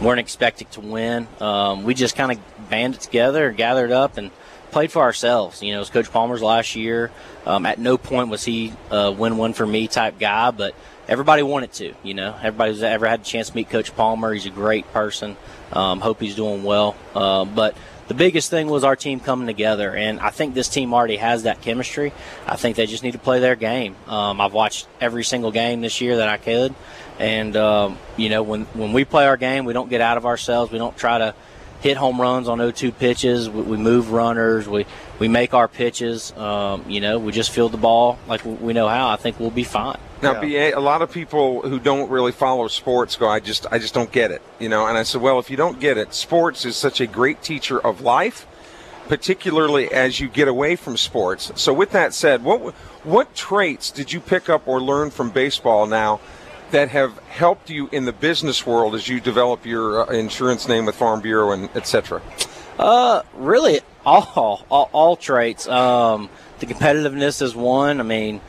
weren't 0.00 0.20
expecting 0.20 0.68
to 0.72 0.80
win. 0.80 1.28
Um, 1.40 1.84
we 1.84 1.94
just 1.94 2.16
kind 2.16 2.32
of 2.32 2.68
banded 2.68 3.00
together, 3.00 3.50
gathered 3.52 3.92
up, 3.92 4.18
and 4.18 4.30
played 4.70 4.92
for 4.92 5.02
ourselves. 5.02 5.62
You 5.62 5.72
know, 5.72 5.78
was 5.80 5.90
Coach 5.90 6.10
Palmer's 6.10 6.42
last 6.42 6.76
year. 6.76 7.10
Um, 7.46 7.66
at 7.66 7.78
no 7.78 7.96
point 7.96 8.28
was 8.28 8.44
he 8.44 8.72
a 8.90 9.10
win 9.10 9.36
one 9.36 9.52
for 9.52 9.66
me 9.66 9.88
type 9.88 10.18
guy, 10.18 10.50
but 10.50 10.74
everybody 11.08 11.42
wanted 11.42 11.72
to. 11.74 11.94
You 12.02 12.14
know, 12.14 12.34
everybody 12.36 12.72
who's 12.72 12.82
ever 12.82 13.06
had 13.06 13.20
a 13.20 13.24
chance 13.24 13.50
to 13.50 13.56
meet 13.56 13.70
Coach 13.70 13.94
Palmer, 13.94 14.32
he's 14.32 14.46
a 14.46 14.50
great 14.50 14.90
person. 14.92 15.36
Um, 15.72 16.00
hope 16.00 16.20
he's 16.20 16.34
doing 16.34 16.62
well. 16.62 16.94
Uh, 17.14 17.44
but 17.44 17.76
the 18.08 18.14
biggest 18.14 18.50
thing 18.50 18.68
was 18.68 18.84
our 18.84 18.94
team 18.94 19.18
coming 19.18 19.46
together, 19.46 19.94
and 19.94 20.20
I 20.20 20.30
think 20.30 20.54
this 20.54 20.68
team 20.68 20.94
already 20.94 21.16
has 21.16 21.42
that 21.42 21.60
chemistry. 21.60 22.12
I 22.46 22.56
think 22.56 22.76
they 22.76 22.86
just 22.86 23.02
need 23.02 23.12
to 23.12 23.18
play 23.18 23.40
their 23.40 23.56
game. 23.56 23.96
Um, 24.06 24.40
I've 24.40 24.52
watched 24.52 24.86
every 25.00 25.24
single 25.24 25.50
game 25.50 25.80
this 25.80 26.00
year 26.00 26.18
that 26.18 26.28
I 26.28 26.36
could, 26.36 26.74
and 27.18 27.56
um, 27.56 27.98
you 28.16 28.28
know 28.28 28.42
when 28.42 28.64
when 28.66 28.92
we 28.92 29.04
play 29.04 29.26
our 29.26 29.36
game, 29.36 29.64
we 29.64 29.72
don't 29.72 29.90
get 29.90 30.00
out 30.00 30.16
of 30.16 30.26
ourselves. 30.26 30.72
We 30.72 30.78
don't 30.78 30.96
try 30.96 31.18
to 31.18 31.34
hit 31.80 31.96
home 31.96 32.20
runs 32.20 32.48
on 32.48 32.58
0-2 32.58 32.96
pitches. 32.98 33.50
We, 33.50 33.62
we 33.62 33.76
move 33.76 34.10
runners. 34.10 34.68
We 34.68 34.86
we 35.18 35.28
make 35.28 35.54
our 35.54 35.68
pitches. 35.68 36.32
Um, 36.36 36.84
you 36.88 37.00
know, 37.00 37.18
we 37.18 37.32
just 37.32 37.50
field 37.50 37.72
the 37.72 37.78
ball 37.78 38.18
like 38.26 38.44
we 38.44 38.72
know 38.72 38.88
how. 38.88 39.08
I 39.08 39.16
think 39.16 39.40
we'll 39.40 39.50
be 39.50 39.64
fine. 39.64 39.98
Now, 40.22 40.40
yeah. 40.42 40.70
BA, 40.70 40.78
a 40.78 40.80
lot 40.80 41.02
of 41.02 41.12
people 41.12 41.62
who 41.62 41.78
don't 41.78 42.08
really 42.10 42.32
follow 42.32 42.68
sports 42.68 43.16
go, 43.16 43.28
I 43.28 43.40
just, 43.40 43.66
I 43.70 43.78
just 43.78 43.92
don't 43.92 44.10
get 44.10 44.30
it, 44.30 44.40
you 44.58 44.68
know. 44.68 44.86
And 44.86 44.96
I 44.96 45.02
said, 45.02 45.20
well, 45.20 45.38
if 45.38 45.50
you 45.50 45.58
don't 45.58 45.78
get 45.78 45.98
it, 45.98 46.14
sports 46.14 46.64
is 46.64 46.74
such 46.74 47.02
a 47.02 47.06
great 47.06 47.42
teacher 47.42 47.78
of 47.78 48.00
life, 48.00 48.46
particularly 49.08 49.92
as 49.92 50.18
you 50.18 50.28
get 50.28 50.48
away 50.48 50.74
from 50.74 50.96
sports. 50.96 51.52
So, 51.56 51.74
with 51.74 51.90
that 51.90 52.14
said, 52.14 52.44
what, 52.44 52.72
what 53.04 53.34
traits 53.34 53.90
did 53.90 54.10
you 54.10 54.20
pick 54.20 54.48
up 54.48 54.66
or 54.66 54.80
learn 54.80 55.10
from 55.10 55.30
baseball 55.30 55.86
now 55.86 56.20
that 56.70 56.88
have 56.90 57.18
helped 57.28 57.70
you 57.70 57.88
in 57.92 58.04
the 58.04 58.12
business 58.12 58.66
world 58.66 58.94
as 58.94 59.08
you 59.08 59.20
develop 59.20 59.64
your 59.64 60.08
uh, 60.08 60.12
insurance 60.12 60.68
name 60.68 60.86
with 60.86 60.96
Farm 60.96 61.20
Bureau 61.20 61.52
and 61.52 61.68
etc.? 61.76 62.20
Uh, 62.78 63.22
really, 63.34 63.80
all 64.04 64.64
all, 64.70 64.90
all 64.92 65.16
traits. 65.16 65.68
Um, 65.68 66.28
the 66.58 66.66
competitiveness 66.66 67.42
is 67.42 67.54
one. 67.54 68.00
I 68.00 68.02
mean, 68.02 68.40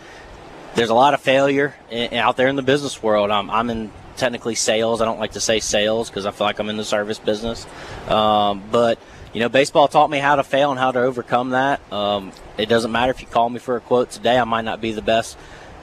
there's 0.75 0.89
a 0.89 0.95
lot 0.95 1.13
of 1.13 1.21
failure 1.21 1.75
in, 1.89 2.13
out 2.13 2.37
there 2.37 2.47
in 2.47 2.55
the 2.55 2.61
business 2.61 3.01
world. 3.01 3.31
I'm, 3.31 3.49
I'm 3.49 3.69
in 3.69 3.91
technically 4.15 4.55
sales. 4.55 5.01
I 5.01 5.05
don't 5.05 5.19
like 5.19 5.33
to 5.33 5.39
say 5.39 5.59
sales 5.59 6.09
because 6.09 6.25
I 6.25 6.31
feel 6.31 6.45
like 6.45 6.59
I'm 6.59 6.69
in 6.69 6.77
the 6.77 6.85
service 6.85 7.19
business. 7.19 7.65
Um, 8.07 8.63
but 8.71 8.99
you 9.33 9.41
know, 9.41 9.49
baseball 9.49 9.87
taught 9.87 10.09
me 10.09 10.19
how 10.19 10.35
to 10.35 10.43
fail 10.43 10.71
and 10.71 10.79
how 10.79 10.91
to 10.91 10.99
overcome 10.99 11.51
that. 11.51 11.81
Um, 11.91 12.31
it 12.57 12.67
doesn't 12.69 12.91
matter 12.91 13.11
if 13.11 13.21
you 13.21 13.27
call 13.27 13.49
me 13.49 13.59
for 13.59 13.75
a 13.75 13.81
quote 13.81 14.09
today. 14.09 14.37
I 14.37 14.43
might 14.45 14.65
not 14.65 14.81
be 14.81 14.93
the 14.93 15.01
best 15.01 15.37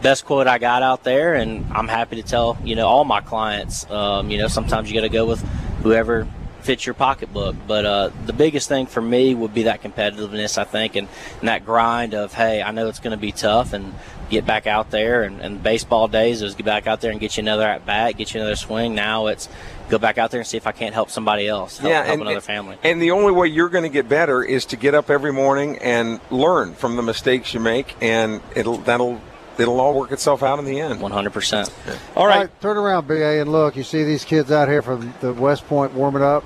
best 0.04 0.26
quote 0.26 0.46
I 0.46 0.58
got 0.58 0.82
out 0.82 1.02
there, 1.02 1.34
and 1.34 1.66
I'm 1.72 1.88
happy 1.88 2.16
to 2.16 2.22
tell 2.22 2.58
you 2.62 2.76
know 2.76 2.86
all 2.86 3.04
my 3.04 3.22
clients. 3.22 3.90
Um, 3.90 4.30
you 4.30 4.38
know, 4.38 4.48
sometimes 4.48 4.88
you 4.88 4.94
got 4.94 5.00
to 5.00 5.08
go 5.08 5.24
with 5.24 5.40
whoever 5.82 6.28
fits 6.60 6.86
your 6.86 6.94
pocketbook. 6.94 7.56
But 7.66 7.84
uh, 7.84 8.10
the 8.26 8.32
biggest 8.32 8.68
thing 8.68 8.86
for 8.86 9.02
me 9.02 9.34
would 9.34 9.54
be 9.54 9.64
that 9.64 9.82
competitiveness, 9.82 10.58
I 10.58 10.64
think, 10.64 10.96
and, 10.96 11.08
and 11.40 11.48
that 11.48 11.64
grind 11.64 12.14
of, 12.14 12.32
hey, 12.32 12.62
I 12.62 12.70
know 12.70 12.88
it's 12.88 13.00
going 13.00 13.16
to 13.16 13.20
be 13.20 13.32
tough 13.32 13.72
and 13.72 13.94
get 14.30 14.46
back 14.46 14.66
out 14.66 14.90
there. 14.90 15.22
And, 15.22 15.40
and 15.40 15.62
baseball 15.62 16.08
days 16.08 16.42
is 16.42 16.54
get 16.54 16.64
back 16.64 16.86
out 16.86 17.00
there 17.00 17.10
and 17.10 17.20
get 17.20 17.36
you 17.36 17.42
another 17.42 17.64
at 17.64 17.84
bat, 17.84 18.16
get 18.16 18.32
you 18.32 18.40
another 18.40 18.56
swing. 18.56 18.94
Now 18.94 19.26
it's 19.26 19.48
go 19.90 19.98
back 19.98 20.16
out 20.16 20.30
there 20.30 20.40
and 20.40 20.46
see 20.46 20.56
if 20.56 20.66
I 20.66 20.72
can't 20.72 20.94
help 20.94 21.10
somebody 21.10 21.46
else, 21.46 21.76
help, 21.78 21.90
yeah, 21.90 22.02
help 22.02 22.20
another 22.20 22.40
family. 22.40 22.78
And 22.82 23.00
the 23.00 23.10
only 23.10 23.32
way 23.32 23.48
you're 23.48 23.68
going 23.68 23.84
to 23.84 23.90
get 23.90 24.08
better 24.08 24.42
is 24.42 24.64
to 24.66 24.76
get 24.76 24.94
up 24.94 25.10
every 25.10 25.32
morning 25.32 25.76
and 25.78 26.20
learn 26.30 26.74
from 26.74 26.96
the 26.96 27.02
mistakes 27.02 27.52
you 27.52 27.60
make, 27.60 27.94
and 28.00 28.40
it'll 28.56 28.78
that'll 28.78 29.20
it'll 29.58 29.80
all 29.80 29.94
work 29.94 30.12
itself 30.12 30.42
out 30.42 30.58
in 30.58 30.64
the 30.64 30.80
end. 30.80 31.00
100%. 31.00 31.98
All 32.16 32.26
right. 32.26 32.48
turn 32.60 32.76
around, 32.76 33.06
BA, 33.06 33.40
and 33.40 33.50
look. 33.50 33.76
You 33.76 33.82
see 33.82 34.04
these 34.04 34.24
kids 34.24 34.50
out 34.50 34.68
here 34.68 34.82
from 34.82 35.14
the 35.20 35.32
West 35.32 35.66
Point 35.66 35.92
warming 35.92 36.22
up. 36.22 36.44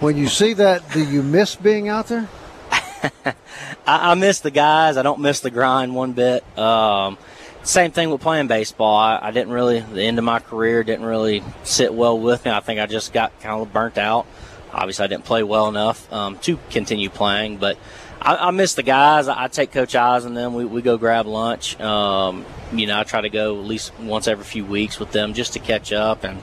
When 0.00 0.16
you 0.16 0.28
see 0.28 0.54
that, 0.54 0.90
do 0.92 1.04
you 1.04 1.22
miss 1.22 1.56
being 1.56 1.88
out 1.88 2.06
there? 2.08 2.28
I, 3.24 3.34
I 3.86 4.14
miss 4.14 4.40
the 4.40 4.50
guys. 4.50 4.96
I 4.96 5.02
don't 5.02 5.20
miss 5.20 5.40
the 5.40 5.50
grind 5.50 5.94
one 5.94 6.12
bit. 6.12 6.44
Um, 6.58 7.18
same 7.62 7.90
thing 7.90 8.10
with 8.10 8.20
playing 8.20 8.46
baseball. 8.46 8.96
I, 8.96 9.18
I, 9.20 9.30
didn't 9.30 9.52
really, 9.52 9.80
the 9.80 10.02
end 10.02 10.18
of 10.18 10.24
my 10.24 10.38
career 10.38 10.82
didn't 10.82 11.04
really 11.04 11.42
sit 11.64 11.92
well 11.92 12.18
with 12.18 12.44
me. 12.44 12.50
I 12.50 12.60
think 12.60 12.80
I 12.80 12.86
just 12.86 13.12
got 13.12 13.38
kind 13.40 13.60
of 13.60 13.72
burnt 13.72 13.98
out. 13.98 14.26
Obviously, 14.72 15.04
I 15.04 15.08
didn't 15.08 15.24
play 15.24 15.42
well 15.42 15.68
enough 15.68 16.10
um, 16.12 16.38
to 16.40 16.58
continue 16.70 17.10
playing, 17.10 17.58
but 17.58 17.76
I, 18.20 18.48
I, 18.48 18.50
miss 18.50 18.74
the 18.74 18.82
guys. 18.82 19.28
I, 19.28 19.44
I, 19.44 19.48
take 19.48 19.72
Coach 19.72 19.94
Eyes 19.94 20.24
and 20.24 20.36
them. 20.36 20.54
We, 20.54 20.64
we 20.64 20.82
go 20.82 20.98
grab 20.98 21.26
lunch. 21.26 21.80
Um, 21.80 22.44
you 22.72 22.86
know, 22.86 22.98
I 22.98 23.04
try 23.04 23.22
to 23.22 23.30
go 23.30 23.58
at 23.58 23.64
least 23.64 23.98
once 23.98 24.28
every 24.28 24.44
few 24.44 24.64
weeks 24.64 25.00
with 25.00 25.12
them 25.12 25.32
just 25.32 25.54
to 25.54 25.58
catch 25.58 25.92
up. 25.92 26.24
And 26.24 26.42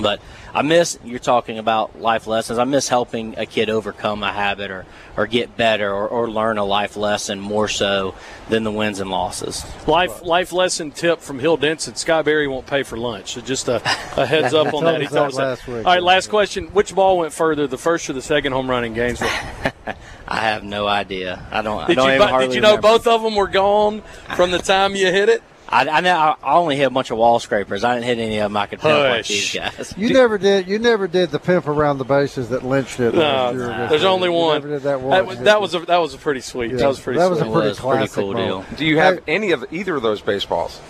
but 0.00 0.20
I 0.54 0.62
miss 0.62 0.98
you're 1.04 1.18
talking 1.18 1.58
about 1.58 2.00
life 2.00 2.26
lessons. 2.26 2.58
I 2.58 2.64
miss 2.64 2.88
helping 2.88 3.38
a 3.38 3.46
kid 3.46 3.70
overcome 3.70 4.22
a 4.22 4.32
habit 4.32 4.70
or, 4.70 4.86
or 5.16 5.26
get 5.26 5.56
better 5.56 5.92
or, 5.92 6.08
or 6.08 6.30
learn 6.30 6.58
a 6.58 6.64
life 6.64 6.96
lesson 6.96 7.40
more 7.40 7.68
so 7.68 8.14
than 8.48 8.64
the 8.64 8.72
wins 8.72 9.00
and 9.00 9.10
losses. 9.10 9.64
Life 9.86 10.22
life 10.22 10.52
lesson 10.52 10.90
tip 10.90 11.20
from 11.20 11.38
Hill 11.38 11.56
Denson: 11.56 11.94
Scott 11.94 12.24
Berry 12.24 12.48
won't 12.48 12.66
pay 12.66 12.82
for 12.82 12.96
lunch. 12.96 13.34
So 13.34 13.40
just 13.40 13.68
a, 13.68 13.76
a 14.16 14.26
heads 14.26 14.54
up 14.54 14.74
on 14.74 14.84
that. 14.84 15.00
He 15.00 15.06
told 15.06 15.28
us 15.28 15.34
last 15.36 15.66
week. 15.66 15.78
All 15.78 15.92
right, 15.92 16.02
last 16.02 16.28
question: 16.28 16.66
Which 16.68 16.94
ball 16.94 17.18
went 17.18 17.32
further, 17.32 17.66
the 17.66 17.78
first 17.78 18.10
or 18.10 18.12
the 18.12 18.22
second 18.22 18.52
home 18.52 18.68
run 18.68 18.84
in 18.84 18.94
Gainesville? 18.94 19.28
I 20.28 20.36
have 20.42 20.62
no 20.62 20.86
idea. 20.86 21.44
I 21.50 21.62
don't. 21.62 21.86
Did 21.86 21.98
I 21.98 22.18
don't 22.18 22.40
you, 22.42 22.46
did 22.46 22.54
you 22.54 22.60
know 22.60 22.76
remember. 22.76 22.88
both 22.88 23.06
of 23.06 23.22
them 23.22 23.34
were 23.34 23.48
gone 23.48 24.02
from 24.36 24.50
the 24.52 24.58
time 24.58 24.94
you 24.94 25.06
hit 25.06 25.28
it? 25.28 25.42
I, 25.72 25.88
I 25.88 26.00
know 26.00 26.34
I 26.42 26.54
only 26.54 26.76
hit 26.76 26.84
a 26.84 26.90
bunch 26.90 27.10
of 27.12 27.18
wall 27.18 27.38
scrapers. 27.38 27.84
I 27.84 27.94
didn't 27.94 28.06
hit 28.06 28.18
any 28.18 28.38
of 28.38 28.50
them 28.50 28.56
I 28.56 28.66
could 28.66 28.80
pimp 28.80 28.92
like 28.98 29.16
Hush. 29.18 29.28
these 29.28 29.54
guys. 29.54 29.94
You 29.96 30.12
never 30.12 30.36
did. 30.36 30.66
You 30.66 30.78
never 30.80 31.06
did 31.06 31.30
the 31.30 31.38
pimp 31.38 31.68
around 31.68 31.98
the 31.98 32.04
bases 32.04 32.48
that 32.48 32.64
lynched 32.64 32.98
it. 32.98 33.14
No, 33.14 33.20
last 33.20 33.54
year 33.54 33.64
against 33.70 33.90
there's 33.90 34.02
the- 34.02 34.08
only 34.08 34.28
you 34.28 34.32
one. 34.34 34.54
Never 34.54 34.68
did 34.68 34.82
that 34.82 35.00
That 35.10 35.26
was, 35.26 35.38
that 35.40 35.60
was 35.60 35.74
a 35.74 35.78
that 35.80 35.98
was 35.98 36.14
a 36.14 36.18
pretty 36.18 36.40
sweet. 36.40 36.72
Yeah, 36.72 36.78
That 36.78 36.88
was 36.88 36.98
pretty. 37.00 37.20
that 37.20 37.30
was 37.30 37.38
a 37.38 37.42
sweet. 37.42 37.52
pretty 37.52 37.68
was 37.68 37.78
a 37.78 37.82
pretty 37.82 37.96
classic 37.98 38.14
cool 38.14 38.32
moment. 38.34 38.76
Do 38.76 38.84
you 38.84 38.98
have 38.98 39.20
any 39.28 39.52
of 39.52 39.64
either 39.70 39.94
of 39.94 40.02
those 40.02 40.20
baseballs? 40.20 40.80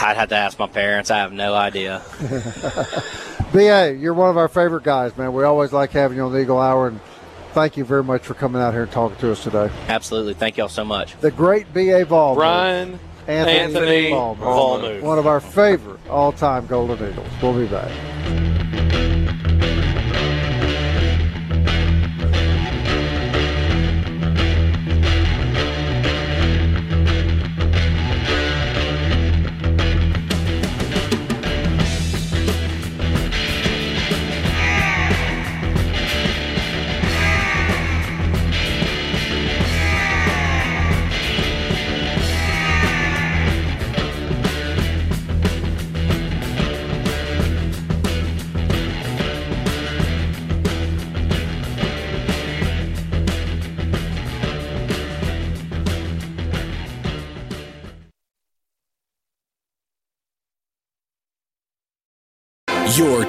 I'd 0.00 0.16
have 0.16 0.30
to 0.30 0.36
ask 0.36 0.58
my 0.58 0.66
parents. 0.68 1.10
I 1.10 1.18
have 1.18 1.32
no 1.32 1.54
idea. 1.54 2.02
BA, 3.52 3.94
you're 3.98 4.14
one 4.14 4.30
of 4.30 4.36
our 4.36 4.48
favorite 4.48 4.84
guys, 4.84 5.16
man. 5.16 5.32
We 5.32 5.44
always 5.44 5.72
like 5.72 5.90
having 5.90 6.16
you 6.16 6.24
on 6.24 6.32
the 6.32 6.40
Eagle 6.40 6.58
Hour, 6.58 6.88
and 6.88 7.00
thank 7.52 7.76
you 7.76 7.84
very 7.84 8.04
much 8.04 8.22
for 8.22 8.34
coming 8.34 8.60
out 8.60 8.72
here 8.72 8.82
and 8.82 8.92
talking 8.92 9.16
to 9.18 9.32
us 9.32 9.42
today. 9.42 9.70
Absolutely. 9.86 10.34
Thank 10.34 10.56
y'all 10.56 10.68
so 10.68 10.84
much. 10.84 11.16
The 11.20 11.30
great 11.30 11.72
BA 11.72 12.06
Ball. 12.06 12.34
Brian 12.34 12.98
Anthony, 13.28 13.58
Anthony 13.58 14.10
Ballmer. 14.10 14.38
Ballmer. 14.38 15.02
One 15.02 15.18
of 15.18 15.26
our 15.26 15.38
favorite 15.40 16.00
all-time 16.08 16.66
Golden 16.66 17.10
Eagles. 17.10 17.28
We'll 17.42 17.58
be 17.58 17.66
back. 17.66 17.90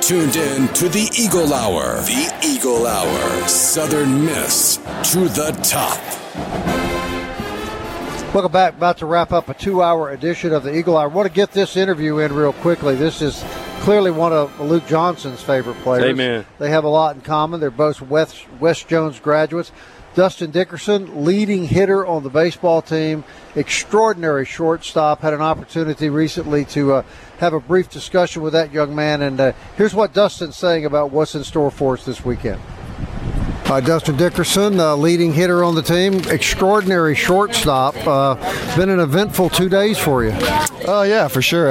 Tuned 0.10 0.38
in 0.38 0.68
to 0.69 0.90
the 0.90 1.07
Eagle 1.15 1.53
Hour. 1.53 1.98
The 2.02 2.36
Eagle 2.44 2.88
Hour. 2.88 3.48
Southern 3.48 4.26
Miss 4.26 4.77
to 5.11 5.19
the 5.30 5.52
top. 5.61 5.99
Welcome 8.34 8.52
back. 8.52 8.73
About 8.73 8.98
to 8.98 9.06
wrap 9.06 9.31
up 9.31 9.49
a 9.49 9.53
two-hour 9.53 10.10
edition 10.10 10.52
of 10.52 10.64
the 10.64 10.76
Eagle 10.76 10.98
Hour. 10.98 11.03
I 11.03 11.14
want 11.14 11.27
to 11.27 11.31
get 11.31 11.52
this 11.52 11.77
interview 11.77 12.18
in 12.18 12.34
real 12.34 12.53
quickly. 12.53 12.95
This 12.95 13.22
is 13.22 13.45
clearly 13.81 14.10
one 14.10 14.34
of 14.34 14.60
Luke 14.60 14.88
Johnson's 14.88 15.44
favorite 15.44 15.77
players. 15.81 16.06
Amen. 16.06 16.44
They 16.57 16.72
have 16.72 16.86
a 16.86 16.90
lot 16.90 17.14
in 17.14 17.22
common. 17.22 17.60
They're 17.60 17.69
both 17.69 18.02
West, 18.02 18.48
West 18.60 18.88
Jones 18.88 19.19
graduates. 19.19 19.72
Dustin 20.15 20.52
Dickerson, 20.52 21.23
leading 21.23 21.65
hitter 21.65 22.06
on 22.06 22.23
the 22.23 22.30
baseball 22.30 22.81
team, 22.81 23.23
extraordinary 23.56 24.45
shortstop. 24.45 25.22
Had 25.22 25.34
an 25.34 25.41
opportunity 25.41 26.10
recently 26.10 26.65
to 26.65 26.94
uh, 26.94 27.03
have 27.40 27.53
a 27.53 27.60
brief 27.60 27.90
discussion 27.90 28.41
with 28.41 28.53
that 28.53 28.72
young 28.73 28.95
man, 28.95 29.22
and 29.22 29.40
uh, 29.40 29.53
here's 29.77 29.94
what 29.94 30.14
Dustin's 30.14 30.57
saying 30.57 30.86
about 30.86 31.11
what's 31.11 31.36
in 31.36 31.44
store 31.44 31.72
for 31.72 31.94
us 31.94 32.06
this 32.06 32.26
weekend. 32.26 32.60
Uh, 33.65 33.80
Dustin 33.80 34.18
Dickerson, 34.18 34.80
uh, 34.80 34.95
leading 34.95 35.31
hitter 35.31 35.64
on 35.64 35.76
the 35.76 35.84
team, 35.84 36.15
extraordinary 36.30 37.14
shortstop. 37.14 37.95
Uh, 37.98 38.36
been 38.76 38.90
an 38.90 38.99
eventful 38.99 39.49
two 39.49 39.69
days 39.69 39.98
for 39.98 40.23
you. 40.23 40.31
Oh 40.88 41.03
yeah, 41.07 41.27
for 41.27 41.44
sure. 41.44 41.69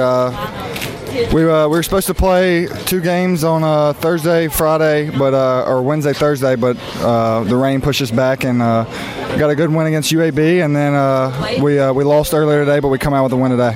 We 1.33 1.49
uh, 1.49 1.67
we 1.67 1.75
were 1.77 1.83
supposed 1.83 2.07
to 2.07 2.13
play 2.13 2.67
two 2.85 3.01
games 3.01 3.43
on 3.43 3.63
uh, 3.63 3.93
Thursday, 3.93 4.47
Friday, 4.47 5.09
but 5.09 5.33
uh, 5.33 5.63
or 5.67 5.81
Wednesday, 5.81 6.13
Thursday, 6.13 6.55
but 6.55 6.77
uh, 6.97 7.43
the 7.43 7.55
rain 7.55 7.81
pushed 7.81 8.01
us 8.01 8.11
back 8.11 8.43
and 8.43 8.61
uh, 8.61 8.83
got 9.37 9.49
a 9.49 9.55
good 9.55 9.71
win 9.71 9.87
against 9.87 10.11
UAB, 10.11 10.63
and 10.63 10.75
then 10.75 10.93
uh, 10.93 11.57
we 11.61 11.79
uh, 11.79 11.91
we 11.93 12.03
lost 12.03 12.33
earlier 12.33 12.63
today, 12.63 12.79
but 12.79 12.89
we 12.89 12.99
come 12.99 13.13
out 13.13 13.23
with 13.23 13.33
a 13.33 13.37
win 13.37 13.51
today. 13.51 13.71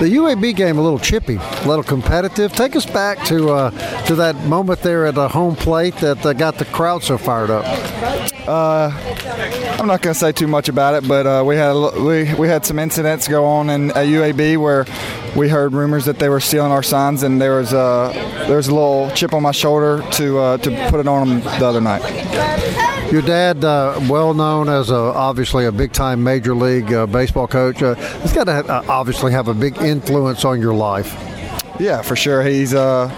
The 0.00 0.08
UAB 0.16 0.56
game 0.56 0.78
a 0.78 0.82
little 0.82 0.98
chippy, 0.98 1.36
a 1.36 1.68
little 1.68 1.84
competitive. 1.84 2.52
Take 2.52 2.74
us 2.74 2.86
back 2.86 3.24
to 3.26 3.50
uh, 3.50 3.70
to 4.06 4.16
that 4.16 4.34
moment 4.46 4.80
there 4.80 5.06
at 5.06 5.14
the 5.14 5.28
home 5.28 5.54
plate 5.54 5.94
that 5.98 6.26
uh, 6.26 6.32
got 6.32 6.58
the 6.58 6.64
crowd 6.64 7.04
so 7.04 7.16
fired 7.16 7.50
up. 7.50 7.64
Uh, 8.48 8.90
I'm 9.78 9.86
not 9.86 10.02
going 10.02 10.14
to 10.14 10.18
say 10.18 10.32
too 10.32 10.48
much 10.48 10.68
about 10.68 10.94
it, 10.94 11.06
but 11.06 11.26
uh, 11.26 11.44
we 11.46 11.54
had 11.54 11.74
we, 11.74 12.34
we 12.34 12.48
had 12.48 12.66
some 12.66 12.80
incidents 12.80 13.28
go 13.28 13.44
on 13.44 13.70
in 13.70 13.90
at 13.92 14.06
UAB 14.06 14.56
where 14.56 14.84
we 15.36 15.48
heard 15.48 15.72
rumors 15.72 16.04
that 16.04 16.18
they 16.18 16.28
were 16.28 16.40
stealing 16.40 16.72
our 16.72 16.82
signs, 16.82 17.22
and 17.22 17.40
there 17.40 17.56
was 17.56 17.72
a 17.72 18.12
there 18.46 18.56
was 18.56 18.68
a 18.68 18.74
little 18.74 19.10
chip 19.10 19.32
on 19.32 19.42
my 19.42 19.52
shoulder 19.52 20.02
to 20.12 20.38
uh, 20.38 20.56
to 20.58 20.70
put 20.90 21.00
it 21.00 21.08
on 21.08 21.28
them 21.28 21.40
the 21.58 21.66
other 21.66 21.80
night. 21.80 22.02
Your 23.12 23.22
dad, 23.22 23.62
uh, 23.62 24.00
well 24.08 24.32
known 24.32 24.68
as 24.70 24.90
a, 24.90 24.94
obviously 24.94 25.66
a 25.66 25.72
big 25.72 25.92
time 25.92 26.22
major 26.22 26.54
league 26.54 26.92
uh, 26.92 27.06
baseball 27.06 27.46
coach, 27.46 27.82
uh, 27.82 27.94
he's 28.22 28.32
got 28.32 28.44
to 28.44 28.62
ha- 28.62 28.78
uh, 28.78 28.84
obviously 28.88 29.32
have 29.32 29.48
a 29.48 29.54
big 29.54 29.76
influence 29.78 30.46
on 30.46 30.60
your 30.60 30.72
life. 30.74 31.12
Yeah, 31.78 32.00
for 32.00 32.16
sure. 32.16 32.42
He's 32.42 32.72
uh, 32.72 33.08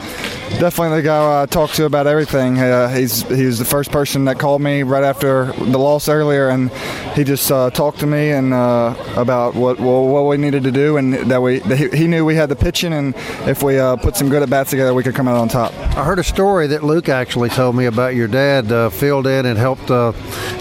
definitely 0.59 0.97
the 0.97 1.03
guy 1.03 1.43
I 1.43 1.47
talk 1.47 1.71
to 1.73 1.85
about 1.85 2.07
everything. 2.07 2.59
Uh, 2.59 2.89
he's 2.89 3.23
he 3.23 3.47
was 3.47 3.59
the 3.59 3.65
first 3.65 3.91
person 3.91 4.25
that 4.27 4.39
called 4.39 4.63
me 4.63 4.83
right 4.83 5.05
after 5.05 5.53
the 5.53 5.79
loss 5.79 6.09
earlier, 6.09 6.49
and 6.49 6.71
he 7.15 7.25
just 7.25 7.51
uh, 7.51 7.71
talked 7.71 8.01
to 8.01 8.07
me 8.07 8.31
and 8.31 8.53
uh, 8.53 8.95
about 9.17 9.55
what 9.55 9.79
well, 9.79 10.07
what 10.07 10.27
we 10.27 10.37
needed 10.37 10.63
to 10.65 10.71
do, 10.71 10.97
and 10.97 11.15
that 11.15 11.41
we 11.41 11.59
that 11.61 11.95
he, 11.95 12.07
knew 12.07 12.25
we 12.25 12.35
had 12.35 12.49
the 12.49 12.57
pitching, 12.57 12.93
and 12.93 13.15
if 13.47 13.63
we 13.63 13.79
uh, 13.79 13.97
put 13.97 14.17
some 14.17 14.29
good 14.29 14.43
at 14.43 14.51
bats 14.51 14.71
together, 14.71 14.95
we 14.95 15.03
could 15.03 15.15
come 15.15 15.29
out 15.29 15.37
on 15.37 15.49
top. 15.49 15.73
I 15.97 16.05
heard 16.05 16.19
a 16.19 16.25
story 16.25 16.67
that 16.69 16.83
Luke 16.83 17.09
actually 17.09 17.49
told 17.49 17.77
me 17.77 17.87
about 17.87 18.15
your 18.15 18.29
dad 18.29 18.71
uh, 18.71 18.91
filled 18.91 19.27
in 19.27 19.47
and 19.47 19.59
helped 19.59 19.91
uh, 19.91 20.13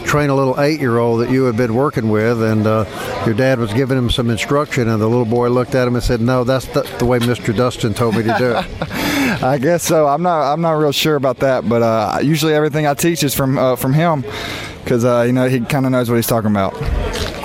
train 0.05 0.29
a 0.29 0.35
little 0.35 0.59
eight-year-old 0.59 1.21
that 1.21 1.29
you 1.29 1.43
had 1.43 1.57
been 1.57 1.75
working 1.75 2.09
with, 2.09 2.41
and 2.41 2.65
uh, 2.67 3.23
your 3.25 3.35
dad 3.35 3.59
was 3.59 3.73
giving 3.73 3.97
him 3.97 4.09
some 4.09 4.29
instruction, 4.29 4.87
and 4.87 5.01
the 5.01 5.07
little 5.07 5.25
boy 5.25 5.49
looked 5.49 5.75
at 5.75 5.87
him 5.87 5.95
and 5.95 6.03
said, 6.03 6.21
"No, 6.21 6.43
that's 6.43 6.65
the, 6.67 6.81
the 6.99 7.05
way 7.05 7.19
Mr. 7.19 7.55
Dustin 7.55 7.93
told 7.93 8.15
me 8.15 8.23
to 8.23 8.35
do 8.37 8.55
it." 8.57 9.09
I 9.41 9.57
guess 9.57 9.83
so. 9.83 10.07
I'm 10.07 10.21
not 10.21 10.51
I'm 10.51 10.61
not 10.61 10.73
real 10.73 10.91
sure 10.91 11.15
about 11.15 11.37
that, 11.39 11.67
but 11.67 11.81
uh, 11.81 12.19
usually 12.21 12.53
everything 12.53 12.85
I 12.87 12.93
teach 12.93 13.23
is 13.23 13.33
from 13.33 13.57
uh, 13.57 13.75
from 13.75 13.93
him 13.93 14.23
because 14.83 15.05
uh, 15.05 15.23
you 15.25 15.33
know 15.33 15.47
he 15.47 15.61
kind 15.61 15.85
of 15.85 15.91
knows 15.91 16.09
what 16.09 16.17
he's 16.17 16.27
talking 16.27 16.51
about. 16.51 16.73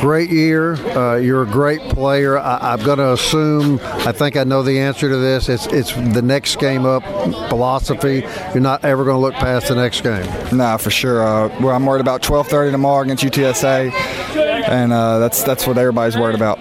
Great 0.01 0.31
year. 0.31 0.75
Uh, 0.97 1.17
you're 1.17 1.43
a 1.43 1.47
great 1.47 1.81
player. 1.81 2.39
I, 2.39 2.73
I'm 2.73 2.85
going 2.85 2.99
to 2.99 3.13
assume. 3.13 3.81
I 3.83 4.13
think 4.13 4.37
I 4.37 4.45
know 4.45 4.63
the 4.63 4.79
answer 4.79 5.09
to 5.09 5.17
this. 5.17 5.49
It's 5.49 5.67
it's 5.67 5.93
the 5.93 6.23
next 6.23 6.59
game 6.59 6.87
up 6.87 7.03
philosophy. 7.49 8.25
You're 8.53 8.61
not 8.61 8.85
ever 8.85 9.05
going 9.05 9.17
to 9.17 9.21
look 9.21 9.35
past 9.35 9.69
the 9.69 9.75
next 9.75 10.03
game. 10.03 10.27
Nah, 10.57 10.77
for 10.77 10.91
sure. 10.91 11.27
Uh, 11.27 11.49
well, 11.61 11.75
I'm 11.75 11.85
worried 11.85 12.01
about 12.01 12.23
12:30 12.23 12.71
tomorrow 12.71 13.03
against 13.03 13.25
UTSA, 13.25 13.93
and 14.69 14.93
uh, 14.93 15.19
that's 15.19 15.43
that's 15.43 15.67
what 15.67 15.79
everybody's 15.79 16.17
worried 16.17 16.37
about. 16.37 16.59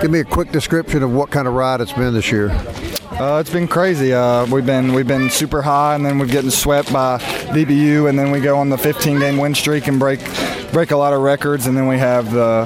Give 0.00 0.10
me 0.10 0.20
a 0.20 0.24
quick 0.24 0.50
description 0.50 1.02
of 1.02 1.12
what 1.12 1.30
kind 1.30 1.46
of 1.46 1.52
ride 1.54 1.82
it's 1.82 1.92
been 1.92 2.14
this 2.14 2.32
year. 2.32 2.48
Uh, 3.20 3.38
it's 3.38 3.50
been 3.50 3.68
crazy. 3.68 4.14
Uh, 4.14 4.46
we've 4.46 4.64
been 4.64 4.94
we've 4.94 5.06
been 5.06 5.28
super 5.28 5.60
high, 5.60 5.94
and 5.94 6.06
then 6.06 6.18
we've 6.18 6.30
getting 6.30 6.48
swept 6.48 6.90
by 6.90 7.18
DBU, 7.18 8.08
and 8.08 8.18
then 8.18 8.30
we 8.30 8.40
go 8.40 8.56
on 8.56 8.70
the 8.70 8.78
15 8.78 9.18
game 9.18 9.36
win 9.36 9.54
streak 9.54 9.88
and 9.88 9.98
break 9.98 10.20
break 10.72 10.90
a 10.90 10.96
lot 10.96 11.12
of 11.12 11.20
records, 11.20 11.66
and 11.66 11.76
then 11.76 11.86
we 11.86 11.98
have 11.98 12.32
the 12.32 12.64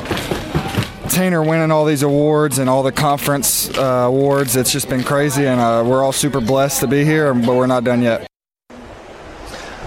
Tanner 1.09 1.43
winning 1.43 1.73
all 1.73 1.85
these 1.85 2.05
awards 2.05 2.61
and 2.61 2.71
all 2.71 2.85
the 2.85 2.93
conference 2.93 3.69
uh, 3.77 4.05
awards. 4.07 4.55
It's 4.55 4.71
just 4.71 4.89
been 4.89 5.03
crazy, 5.03 5.45
and 5.45 5.61
uh, 5.61 5.83
we're 5.85 6.05
all 6.05 6.13
super 6.13 6.41
blessed 6.41 6.83
to 6.83 6.87
be 6.87 7.05
here, 7.05 7.35
but 7.35 7.57
we're 7.57 7.67
not 7.67 7.83
done 7.83 8.01
yet. 8.01 8.25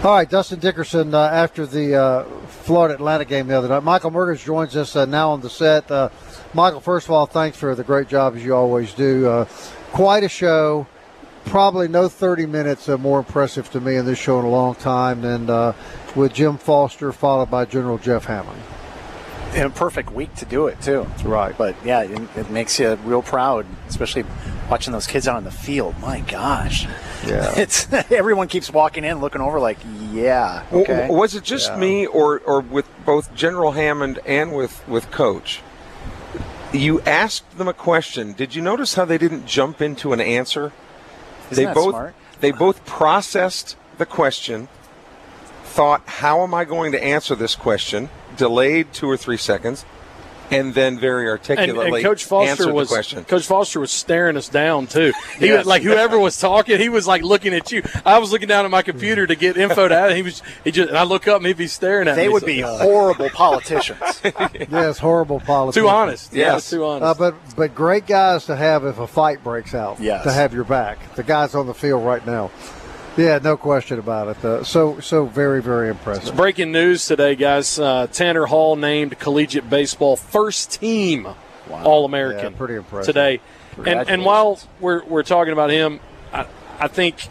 All 0.04 0.16
right, 0.16 0.30
Dustin 0.30 0.60
Dickerson 0.60 1.14
uh, 1.14 1.30
after 1.30 1.66
the 1.66 1.96
uh, 1.96 2.24
Florida 2.48 2.96
Atlantic 2.96 3.30
game 3.30 3.48
the 3.48 3.58
other 3.58 3.70
night. 3.70 3.84
Michael 3.84 4.12
Mergens 4.12 4.44
joins 4.44 4.76
us 4.76 4.96
now 4.96 5.30
on 5.30 5.40
the 5.40 5.50
set. 5.50 5.90
Michael, 6.54 6.82
first 6.82 7.08
of 7.08 7.12
all, 7.12 7.26
thanks 7.26 7.58
for 7.58 7.74
the 7.74 7.86
great 7.86 8.10
job 8.10 8.36
as 8.36 8.44
you 8.44 8.54
always 8.54 8.94
do. 8.94 9.48
Quite 9.92 10.24
a 10.24 10.30
show. 10.30 10.88
Probably 11.46 11.88
no 11.88 12.10
30 12.10 12.46
minutes 12.46 12.90
uh, 12.90 12.98
more 12.98 13.20
impressive 13.20 13.72
to 13.72 13.80
me 13.80 13.96
in 13.96 14.06
this 14.06 14.20
show 14.20 14.38
in 14.40 14.46
a 14.46 14.50
long 14.50 14.76
time 14.76 15.22
than 15.22 15.50
uh, 15.50 15.74
with 16.16 16.34
Jim 16.34 16.58
Foster, 16.58 17.14
followed 17.14 17.50
by 17.50 17.64
General 17.64 17.98
Jeff 17.98 18.26
Hammond. 18.26 18.62
in 19.56 19.64
a 19.66 19.70
perfect 19.70 20.12
week 20.12 20.36
to 20.36 20.46
do 20.46 20.68
it 20.68 20.80
too. 20.82 21.08
Right. 21.24 21.58
But 21.58 21.76
yeah, 21.86 22.02
it, 22.02 22.22
it 22.36 22.50
makes 22.52 22.78
you 22.80 22.96
real 23.06 23.22
proud, 23.22 23.66
especially 23.88 24.26
watching 24.70 24.92
those 24.92 25.08
kids 25.08 25.26
out 25.26 25.38
in 25.38 25.46
the 25.46 25.52
field. 25.52 25.98
My 26.02 26.20
gosh. 26.20 26.86
Yeah. 27.26 27.54
It's 27.58 27.92
everyone 28.12 28.50
keeps 28.50 28.70
walking 28.70 29.06
in, 29.06 29.20
looking 29.22 29.40
over, 29.40 29.58
like, 29.58 29.78
yeah. 30.12 30.64
Okay. 30.74 31.04
W- 31.04 31.14
Was 31.18 31.34
it 31.34 31.46
just 31.46 31.70
Yeah. 31.72 31.78
me, 31.80 32.06
or 32.08 32.40
or 32.40 32.60
with 32.60 32.90
both 33.06 33.34
General 33.34 33.72
Hammond 33.72 34.20
and 34.26 34.52
with 34.54 34.86
with 34.86 35.10
Coach? 35.12 35.62
You 36.74 37.02
asked 37.02 37.58
them 37.58 37.68
a 37.68 37.74
question. 37.74 38.34
Did 38.34 38.54
you 38.56 38.62
notice 38.62 38.96
how 38.96 39.06
they 39.06 39.18
didn't 39.18 39.46
jump 39.46 39.82
into 39.82 40.14
an 40.14 40.20
answer? 40.20 40.74
Isn't 41.50 41.56
they 41.56 41.66
that 41.66 41.76
both 41.76 41.92
smart? 41.92 42.16
they 42.40 42.52
both 42.52 42.86
processed 42.86 43.76
the 43.98 44.06
question, 44.06 44.68
thought, 45.64 46.02
"How 46.06 46.44
am 46.44 46.54
I 46.54 46.66
going 46.66 46.92
to 46.92 47.04
answer 47.04 47.36
this 47.36 47.56
question?" 47.56 48.10
Delayed 48.36 48.94
two 48.94 49.10
or 49.10 49.18
three 49.18 49.38
seconds, 49.38 49.86
and 50.52 50.74
then 50.74 50.98
very 51.00 51.28
articulately 51.28 52.00
and 52.02 52.04
Coach 52.06 52.26
Foster 52.26 52.72
was 52.74 52.88
question. 52.90 53.24
Coach 53.26 53.46
Foster 53.46 53.80
was 53.80 53.92
staring 53.92 54.38
us 54.38 54.48
down 54.50 54.88
too. 54.88 55.12
He 55.40 55.48
Yes. 55.48 55.60
was, 55.60 55.68
like 55.68 55.82
whoever 55.82 56.18
was 56.18 56.40
talking, 56.40 56.80
he 56.80 56.90
was 56.90 57.06
like 57.08 57.22
looking 57.24 57.54
at 57.54 57.72
you. 57.72 57.84
I 58.06 58.20
was 58.20 58.32
looking 58.32 58.48
down 58.48 58.66
at 58.66 58.72
my 58.72 58.82
computer 58.82 59.28
to 59.28 59.36
get 59.36 59.58
info 59.58 59.92
out. 59.92 60.16
He 60.16 60.22
was 60.22 60.42
he 60.64 60.72
just 60.72 60.90
and 60.90 60.98
I 60.98 61.04
look 61.04 61.28
up 61.28 61.38
and 61.38 61.46
he'd 61.48 61.58
be 61.58 61.68
staring 61.68 62.08
at 62.08 62.16
They 62.16 62.28
me. 62.28 62.34
would 62.34 62.42
So- 62.42 62.46
be 62.48 62.62
horrible 62.62 63.30
politicians. 63.30 64.22
yes, 64.72 64.98
horrible 65.00 65.40
politics. 65.40 65.76
Too 65.82 65.90
honest. 65.90 66.34
Yeah, 66.34 66.60
too 66.60 66.86
honest. 66.86 67.04
Uh, 67.04 67.14
but 67.32 67.36
but 67.56 67.76
great 67.76 68.06
guys 68.08 68.46
to 68.46 68.56
have 68.56 68.86
if 68.86 69.00
a 69.00 69.08
fight 69.08 69.44
breaks 69.44 69.74
out. 69.74 70.00
Yes. 70.00 70.24
To 70.24 70.32
have 70.32 70.54
your 70.54 70.64
back. 70.64 71.16
The 71.16 71.24
guys 71.24 71.56
on 71.56 71.68
the 71.68 71.74
field 71.74 72.06
right 72.06 72.26
now. 72.26 72.52
Yeah, 73.18 73.40
no 73.42 73.58
question 73.58 73.98
about 74.00 74.28
it. 74.38 74.46
Uh, 74.46 74.64
so 74.64 75.00
so 75.00 75.26
very 75.26 75.62
very 75.62 75.90
impressive. 75.90 76.36
Breaking 76.36 76.72
news 76.72 77.06
today, 77.06 77.36
guys. 77.36 77.80
Uh, 77.80 78.08
Tanner 78.08 78.46
Hall 78.46 78.76
named 78.76 79.18
collegiate 79.20 79.70
baseball 79.70 80.16
first 80.16 80.72
team 80.80 81.28
All 81.72 82.06
American. 82.06 82.54
Yeah, 82.54 82.58
pretty 82.58 82.76
impressive. 82.76 83.14
today. 83.14 83.42
And 83.86 84.08
and 84.10 84.24
while 84.26 84.60
we're 84.80 85.04
we're 85.06 85.24
talking 85.24 85.54
about 85.54 85.70
him, 85.72 86.00
I, 86.32 86.46
I 86.80 86.88
think 86.88 87.28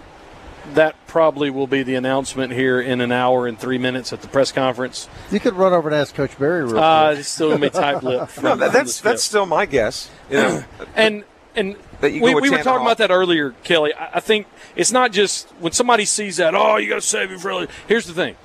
that 0.74 0.96
probably 1.06 1.48
will 1.50 1.68
be 1.68 1.84
the 1.84 1.94
announcement 1.94 2.52
here 2.52 2.80
in 2.80 3.00
an 3.00 3.12
hour 3.12 3.46
and 3.46 3.56
three 3.56 3.78
minutes 3.78 4.12
at 4.12 4.20
the 4.22 4.26
press 4.28 4.50
conference. 4.50 5.08
You 5.30 5.38
could 5.38 5.54
run 5.54 5.72
over 5.72 5.88
and 5.88 5.94
ask 5.96 6.12
Coach 6.16 6.36
Berry. 6.38 6.64
real 6.64 6.78
Uh, 6.80 7.08
quick. 7.10 7.20
it's 7.20 7.28
still 7.28 7.50
gonna 7.50 7.60
be 7.60 7.70
tight 7.70 8.02
lipped. 8.02 8.42
No, 8.42 8.56
that, 8.56 8.72
that's 8.72 9.00
that's 9.00 9.22
still 9.22 9.46
my 9.46 9.66
guess. 9.66 10.10
You 10.30 10.36
know, 10.38 10.64
and 10.96 11.22
and 11.56 11.76
we, 12.02 12.20
we 12.20 12.50
were 12.50 12.62
talking 12.62 12.82
about 12.82 12.98
that 12.98 13.10
earlier, 13.10 13.52
Kelly. 13.64 13.92
I, 13.94 14.10
I 14.14 14.20
think 14.20 14.46
it's 14.74 14.92
not 14.92 15.12
just 15.12 15.48
when 15.58 15.72
somebody 15.72 16.04
sees 16.04 16.36
that. 16.36 16.54
Oh, 16.54 16.76
you 16.76 16.88
got 16.88 16.96
to 16.96 17.00
save 17.00 17.30
him 17.30 17.38
for. 17.38 17.48
early." 17.50 17.68
Here's 17.88 18.06
the 18.06 18.12
thing: 18.14 18.36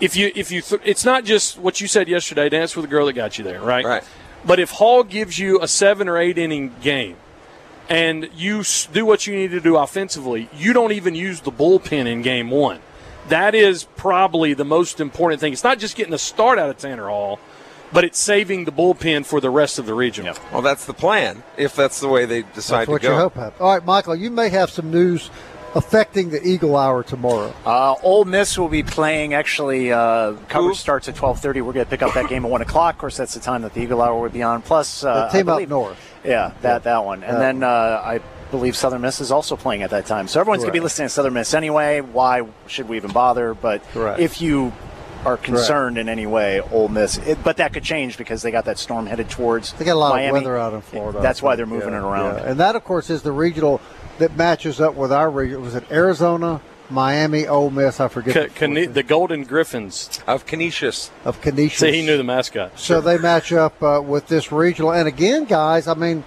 if 0.00 0.16
you 0.16 0.32
if 0.34 0.50
you 0.50 0.62
th- 0.62 0.80
it's 0.84 1.04
not 1.04 1.24
just 1.24 1.58
what 1.58 1.80
you 1.80 1.86
said 1.88 2.08
yesterday. 2.08 2.48
Dance 2.48 2.74
with 2.76 2.84
the 2.84 2.90
girl 2.90 3.06
that 3.06 3.12
got 3.12 3.38
you 3.38 3.44
there, 3.44 3.60
right? 3.60 3.84
Right. 3.84 4.04
But 4.44 4.58
if 4.60 4.70
Hall 4.70 5.02
gives 5.04 5.38
you 5.38 5.60
a 5.60 5.68
seven 5.68 6.08
or 6.08 6.18
eight 6.18 6.38
inning 6.38 6.74
game, 6.80 7.16
and 7.88 8.28
you 8.34 8.60
s- 8.60 8.86
do 8.92 9.04
what 9.04 9.26
you 9.26 9.34
need 9.34 9.50
to 9.50 9.60
do 9.60 9.76
offensively, 9.76 10.48
you 10.56 10.72
don't 10.72 10.92
even 10.92 11.14
use 11.14 11.40
the 11.40 11.52
bullpen 11.52 12.06
in 12.06 12.22
game 12.22 12.50
one. 12.50 12.80
That 13.28 13.56
is 13.56 13.84
probably 13.96 14.54
the 14.54 14.64
most 14.64 15.00
important 15.00 15.40
thing. 15.40 15.52
It's 15.52 15.64
not 15.64 15.80
just 15.80 15.96
getting 15.96 16.14
a 16.14 16.18
start 16.18 16.60
out 16.60 16.70
of 16.70 16.78
Tanner 16.78 17.08
Hall, 17.08 17.40
but 17.92 18.04
it's 18.04 18.18
saving 18.18 18.64
the 18.64 18.72
bullpen 18.72 19.24
for 19.26 19.40
the 19.40 19.50
rest 19.50 19.78
of 19.78 19.86
the 19.86 19.94
regional. 19.94 20.34
well, 20.52 20.62
that's 20.62 20.84
the 20.86 20.94
plan. 20.94 21.42
If 21.56 21.74
that's 21.76 22.00
the 22.00 22.08
way 22.08 22.24
they 22.26 22.42
decide 22.42 22.80
That's 22.80 22.88
what 22.88 23.00
to 23.02 23.08
go. 23.08 23.12
you 23.14 23.18
hope 23.18 23.34
happens. 23.34 23.60
All 23.60 23.72
right, 23.74 23.84
Michael, 23.84 24.14
you 24.16 24.30
may 24.30 24.48
have 24.48 24.70
some 24.70 24.90
news 24.90 25.30
affecting 25.74 26.30
the 26.30 26.42
Eagle 26.46 26.76
Hour 26.76 27.02
tomorrow. 27.02 27.52
Uh, 27.66 27.94
Ole 28.02 28.24
Miss 28.24 28.58
will 28.58 28.68
be 28.68 28.82
playing. 28.82 29.34
Actually, 29.34 29.92
uh, 29.92 30.32
coverage 30.48 30.78
starts 30.78 31.08
at 31.08 31.14
twelve 31.16 31.40
thirty. 31.40 31.60
We're 31.60 31.72
going 31.74 31.84
to 31.86 31.90
pick 31.90 32.02
up 32.02 32.14
that 32.14 32.28
game 32.28 32.44
at 32.44 32.50
one 32.50 32.62
o'clock. 32.62 32.94
Of 32.94 33.00
course, 33.00 33.16
that's 33.16 33.34
the 33.34 33.40
time 33.40 33.62
that 33.62 33.74
the 33.74 33.82
Eagle 33.82 34.00
Hour 34.02 34.18
would 34.20 34.32
be 34.32 34.42
on. 34.42 34.62
Plus, 34.62 35.04
uh, 35.04 35.26
the 35.30 35.38
team 35.38 35.48
I 35.48 35.62
up 35.62 35.68
north. 35.68 35.98
Yeah, 36.24 36.52
that 36.62 36.84
that 36.84 37.04
one. 37.04 37.22
And 37.22 37.36
That 37.36 37.40
then 37.40 37.62
uh, 37.62 37.68
I 38.04 38.20
believe 38.50 38.76
Southern 38.76 39.02
Miss 39.02 39.20
is 39.20 39.30
also 39.30 39.54
playing 39.56 39.82
at 39.82 39.90
that 39.90 40.06
time. 40.06 40.28
So 40.28 40.40
everyone's 40.40 40.62
going 40.62 40.72
to 40.72 40.78
be 40.78 40.82
listening 40.82 41.06
to 41.08 41.12
Southern 41.14 41.34
Miss 41.34 41.52
anyway. 41.52 42.00
Why 42.00 42.46
should 42.68 42.88
we 42.88 42.96
even 42.96 43.12
bother? 43.12 43.54
But 43.54 43.82
Correct. 43.92 44.18
if 44.20 44.40
you 44.40 44.72
are 45.26 45.36
concerned 45.36 45.98
in 45.98 46.08
any 46.08 46.26
way, 46.26 46.60
Ole 46.60 46.88
Miss, 46.88 47.18
it, 47.18 47.42
but 47.42 47.56
that 47.58 47.72
could 47.72 47.82
change 47.82 48.16
because 48.16 48.42
they 48.42 48.50
got 48.52 48.64
that 48.66 48.78
storm 48.78 49.06
headed 49.06 49.28
towards. 49.28 49.72
They 49.72 49.84
got 49.84 49.94
a 49.94 49.98
lot 49.98 50.14
Miami. 50.14 50.28
of 50.28 50.34
weather 50.44 50.56
out 50.56 50.72
in 50.72 50.80
Florida. 50.80 51.20
That's 51.20 51.42
why 51.42 51.56
they're 51.56 51.66
moving 51.66 51.90
Yeah, 51.90 51.98
it 51.98 52.02
around. 52.08 52.36
yeah. 52.36 52.50
And 52.50 52.60
that, 52.60 52.76
of 52.76 52.84
course, 52.84 53.10
is 53.10 53.22
the 53.22 53.32
regional 53.32 53.80
that 54.18 54.36
matches 54.36 54.80
up 54.80 54.94
with 54.94 55.12
our 55.12 55.28
region. 55.28 55.60
Was 55.62 55.74
it 55.74 55.84
Arizona, 55.90 56.60
Miami, 56.88 57.46
Ole 57.46 57.70
Miss? 57.70 57.98
I 57.98 58.06
forget. 58.08 58.34
Ca- 58.34 58.42
the 58.44 58.48
Cane- 58.50 58.92
the 58.92 59.02
Golden 59.02 59.42
Griffins 59.42 60.20
of 60.28 60.46
Canisius. 60.46 61.10
Of 61.24 61.40
Canisius. 61.42 61.80
See, 61.80 61.92
he 61.92 62.06
knew 62.06 62.16
the 62.16 62.24
mascot. 62.24 62.78
So 62.78 63.00
they 63.00 63.18
match 63.18 63.52
up 63.52 63.82
uh, 63.82 64.00
with 64.02 64.28
this 64.28 64.52
regional. 64.52 64.92
And 64.92 65.08
again, 65.08 65.44
guys, 65.44 65.88
I 65.88 65.94
mean, 65.94 66.22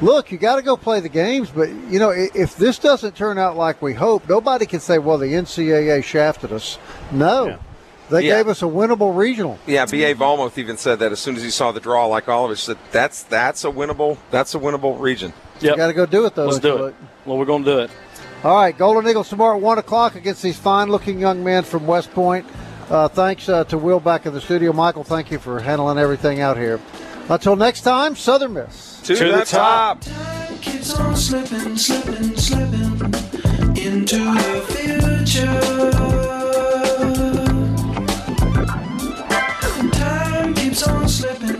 look, 0.00 0.30
you 0.30 0.38
got 0.38 0.56
to 0.56 0.62
go 0.62 0.76
play 0.76 1.00
the 1.00 1.08
games. 1.08 1.50
But 1.50 1.68
you 1.70 1.98
know, 1.98 2.10
if 2.10 2.56
this 2.56 2.78
doesn't 2.78 3.16
turn 3.16 3.36
out 3.38 3.56
like 3.56 3.82
we 3.82 3.94
hope, 3.94 4.28
nobody 4.28 4.64
can 4.66 4.78
say, 4.80 4.98
"Well, 4.98 5.18
the 5.18 5.26
NCAA 5.34 6.04
shafted 6.04 6.52
us." 6.52 6.78
No, 7.10 7.58
they 8.10 8.22
Yeah. 8.22 8.36
gave 8.36 8.48
us 8.48 8.62
a 8.62 8.66
winnable 8.66 9.16
regional. 9.16 9.58
Yeah, 9.66 9.86
B.A. 9.86 10.14
Vollmuth 10.14 10.58
even 10.58 10.76
said 10.76 10.98
that 11.00 11.12
as 11.12 11.18
soon 11.18 11.36
as 11.36 11.42
he 11.42 11.50
saw 11.50 11.72
the 11.72 11.80
draw, 11.80 12.06
like 12.06 12.28
all 12.28 12.44
of 12.44 12.50
us, 12.50 12.60
said 12.62 12.78
that's 12.92 13.22
that's 13.24 13.64
a 13.64 13.68
winnable 13.68 14.18
that's 14.30 14.54
a 14.54 14.58
winnable 14.58 14.98
region. 15.00 15.32
Yep. 15.60 15.72
You 15.72 15.76
got 15.76 15.86
to 15.88 15.92
go 15.92 16.06
do 16.06 16.26
it 16.26 16.34
though. 16.34 16.46
Let's 16.46 16.58
don't 16.58 16.78
do 16.78 16.84
it. 16.86 16.94
Well, 17.24 17.38
we're 17.38 17.44
going 17.44 17.64
to 17.64 17.70
do 17.72 17.78
it. 17.80 17.90
All 18.44 18.54
right, 18.54 18.76
Golden 18.76 19.08
Eagles 19.08 19.28
tomorrow 19.28 19.56
at 19.56 19.62
1 19.62 19.78
o'clock 19.78 20.14
against 20.14 20.42
these 20.42 20.58
fine 20.58 20.88
looking 20.88 21.18
young 21.18 21.42
men 21.42 21.64
from 21.64 21.86
West 21.86 22.12
Point. 22.12 22.46
Uh, 22.90 23.08
thanks 23.08 23.48
uh, 23.48 23.64
to 23.64 23.78
Will 23.78 23.98
back 23.98 24.26
in 24.26 24.34
the 24.34 24.40
studio. 24.40 24.72
Michael, 24.72 25.02
thank 25.02 25.30
you 25.30 25.38
for 25.38 25.58
handling 25.58 25.98
everything 25.98 26.40
out 26.40 26.56
here. 26.56 26.78
Until 27.28 27.56
next 27.56 27.80
time, 27.80 28.14
Southern 28.14 28.52
Miss. 28.52 29.00
To, 29.02 29.14
the, 29.16 29.44
top. 29.44 30.02
keeps 30.60 30.96
on 30.96 31.16
slipping, 31.16 31.76
slipping, 31.76 32.36
slipping 32.36 32.94
into 33.76 34.16
the 34.16 34.64
future. 34.68 35.90
Time 35.90 36.25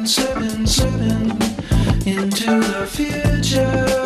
slipping, 0.07 0.67
slipping, 0.67 1.31
into 2.07 2.61
the 2.61 2.87
future. 2.89 4.06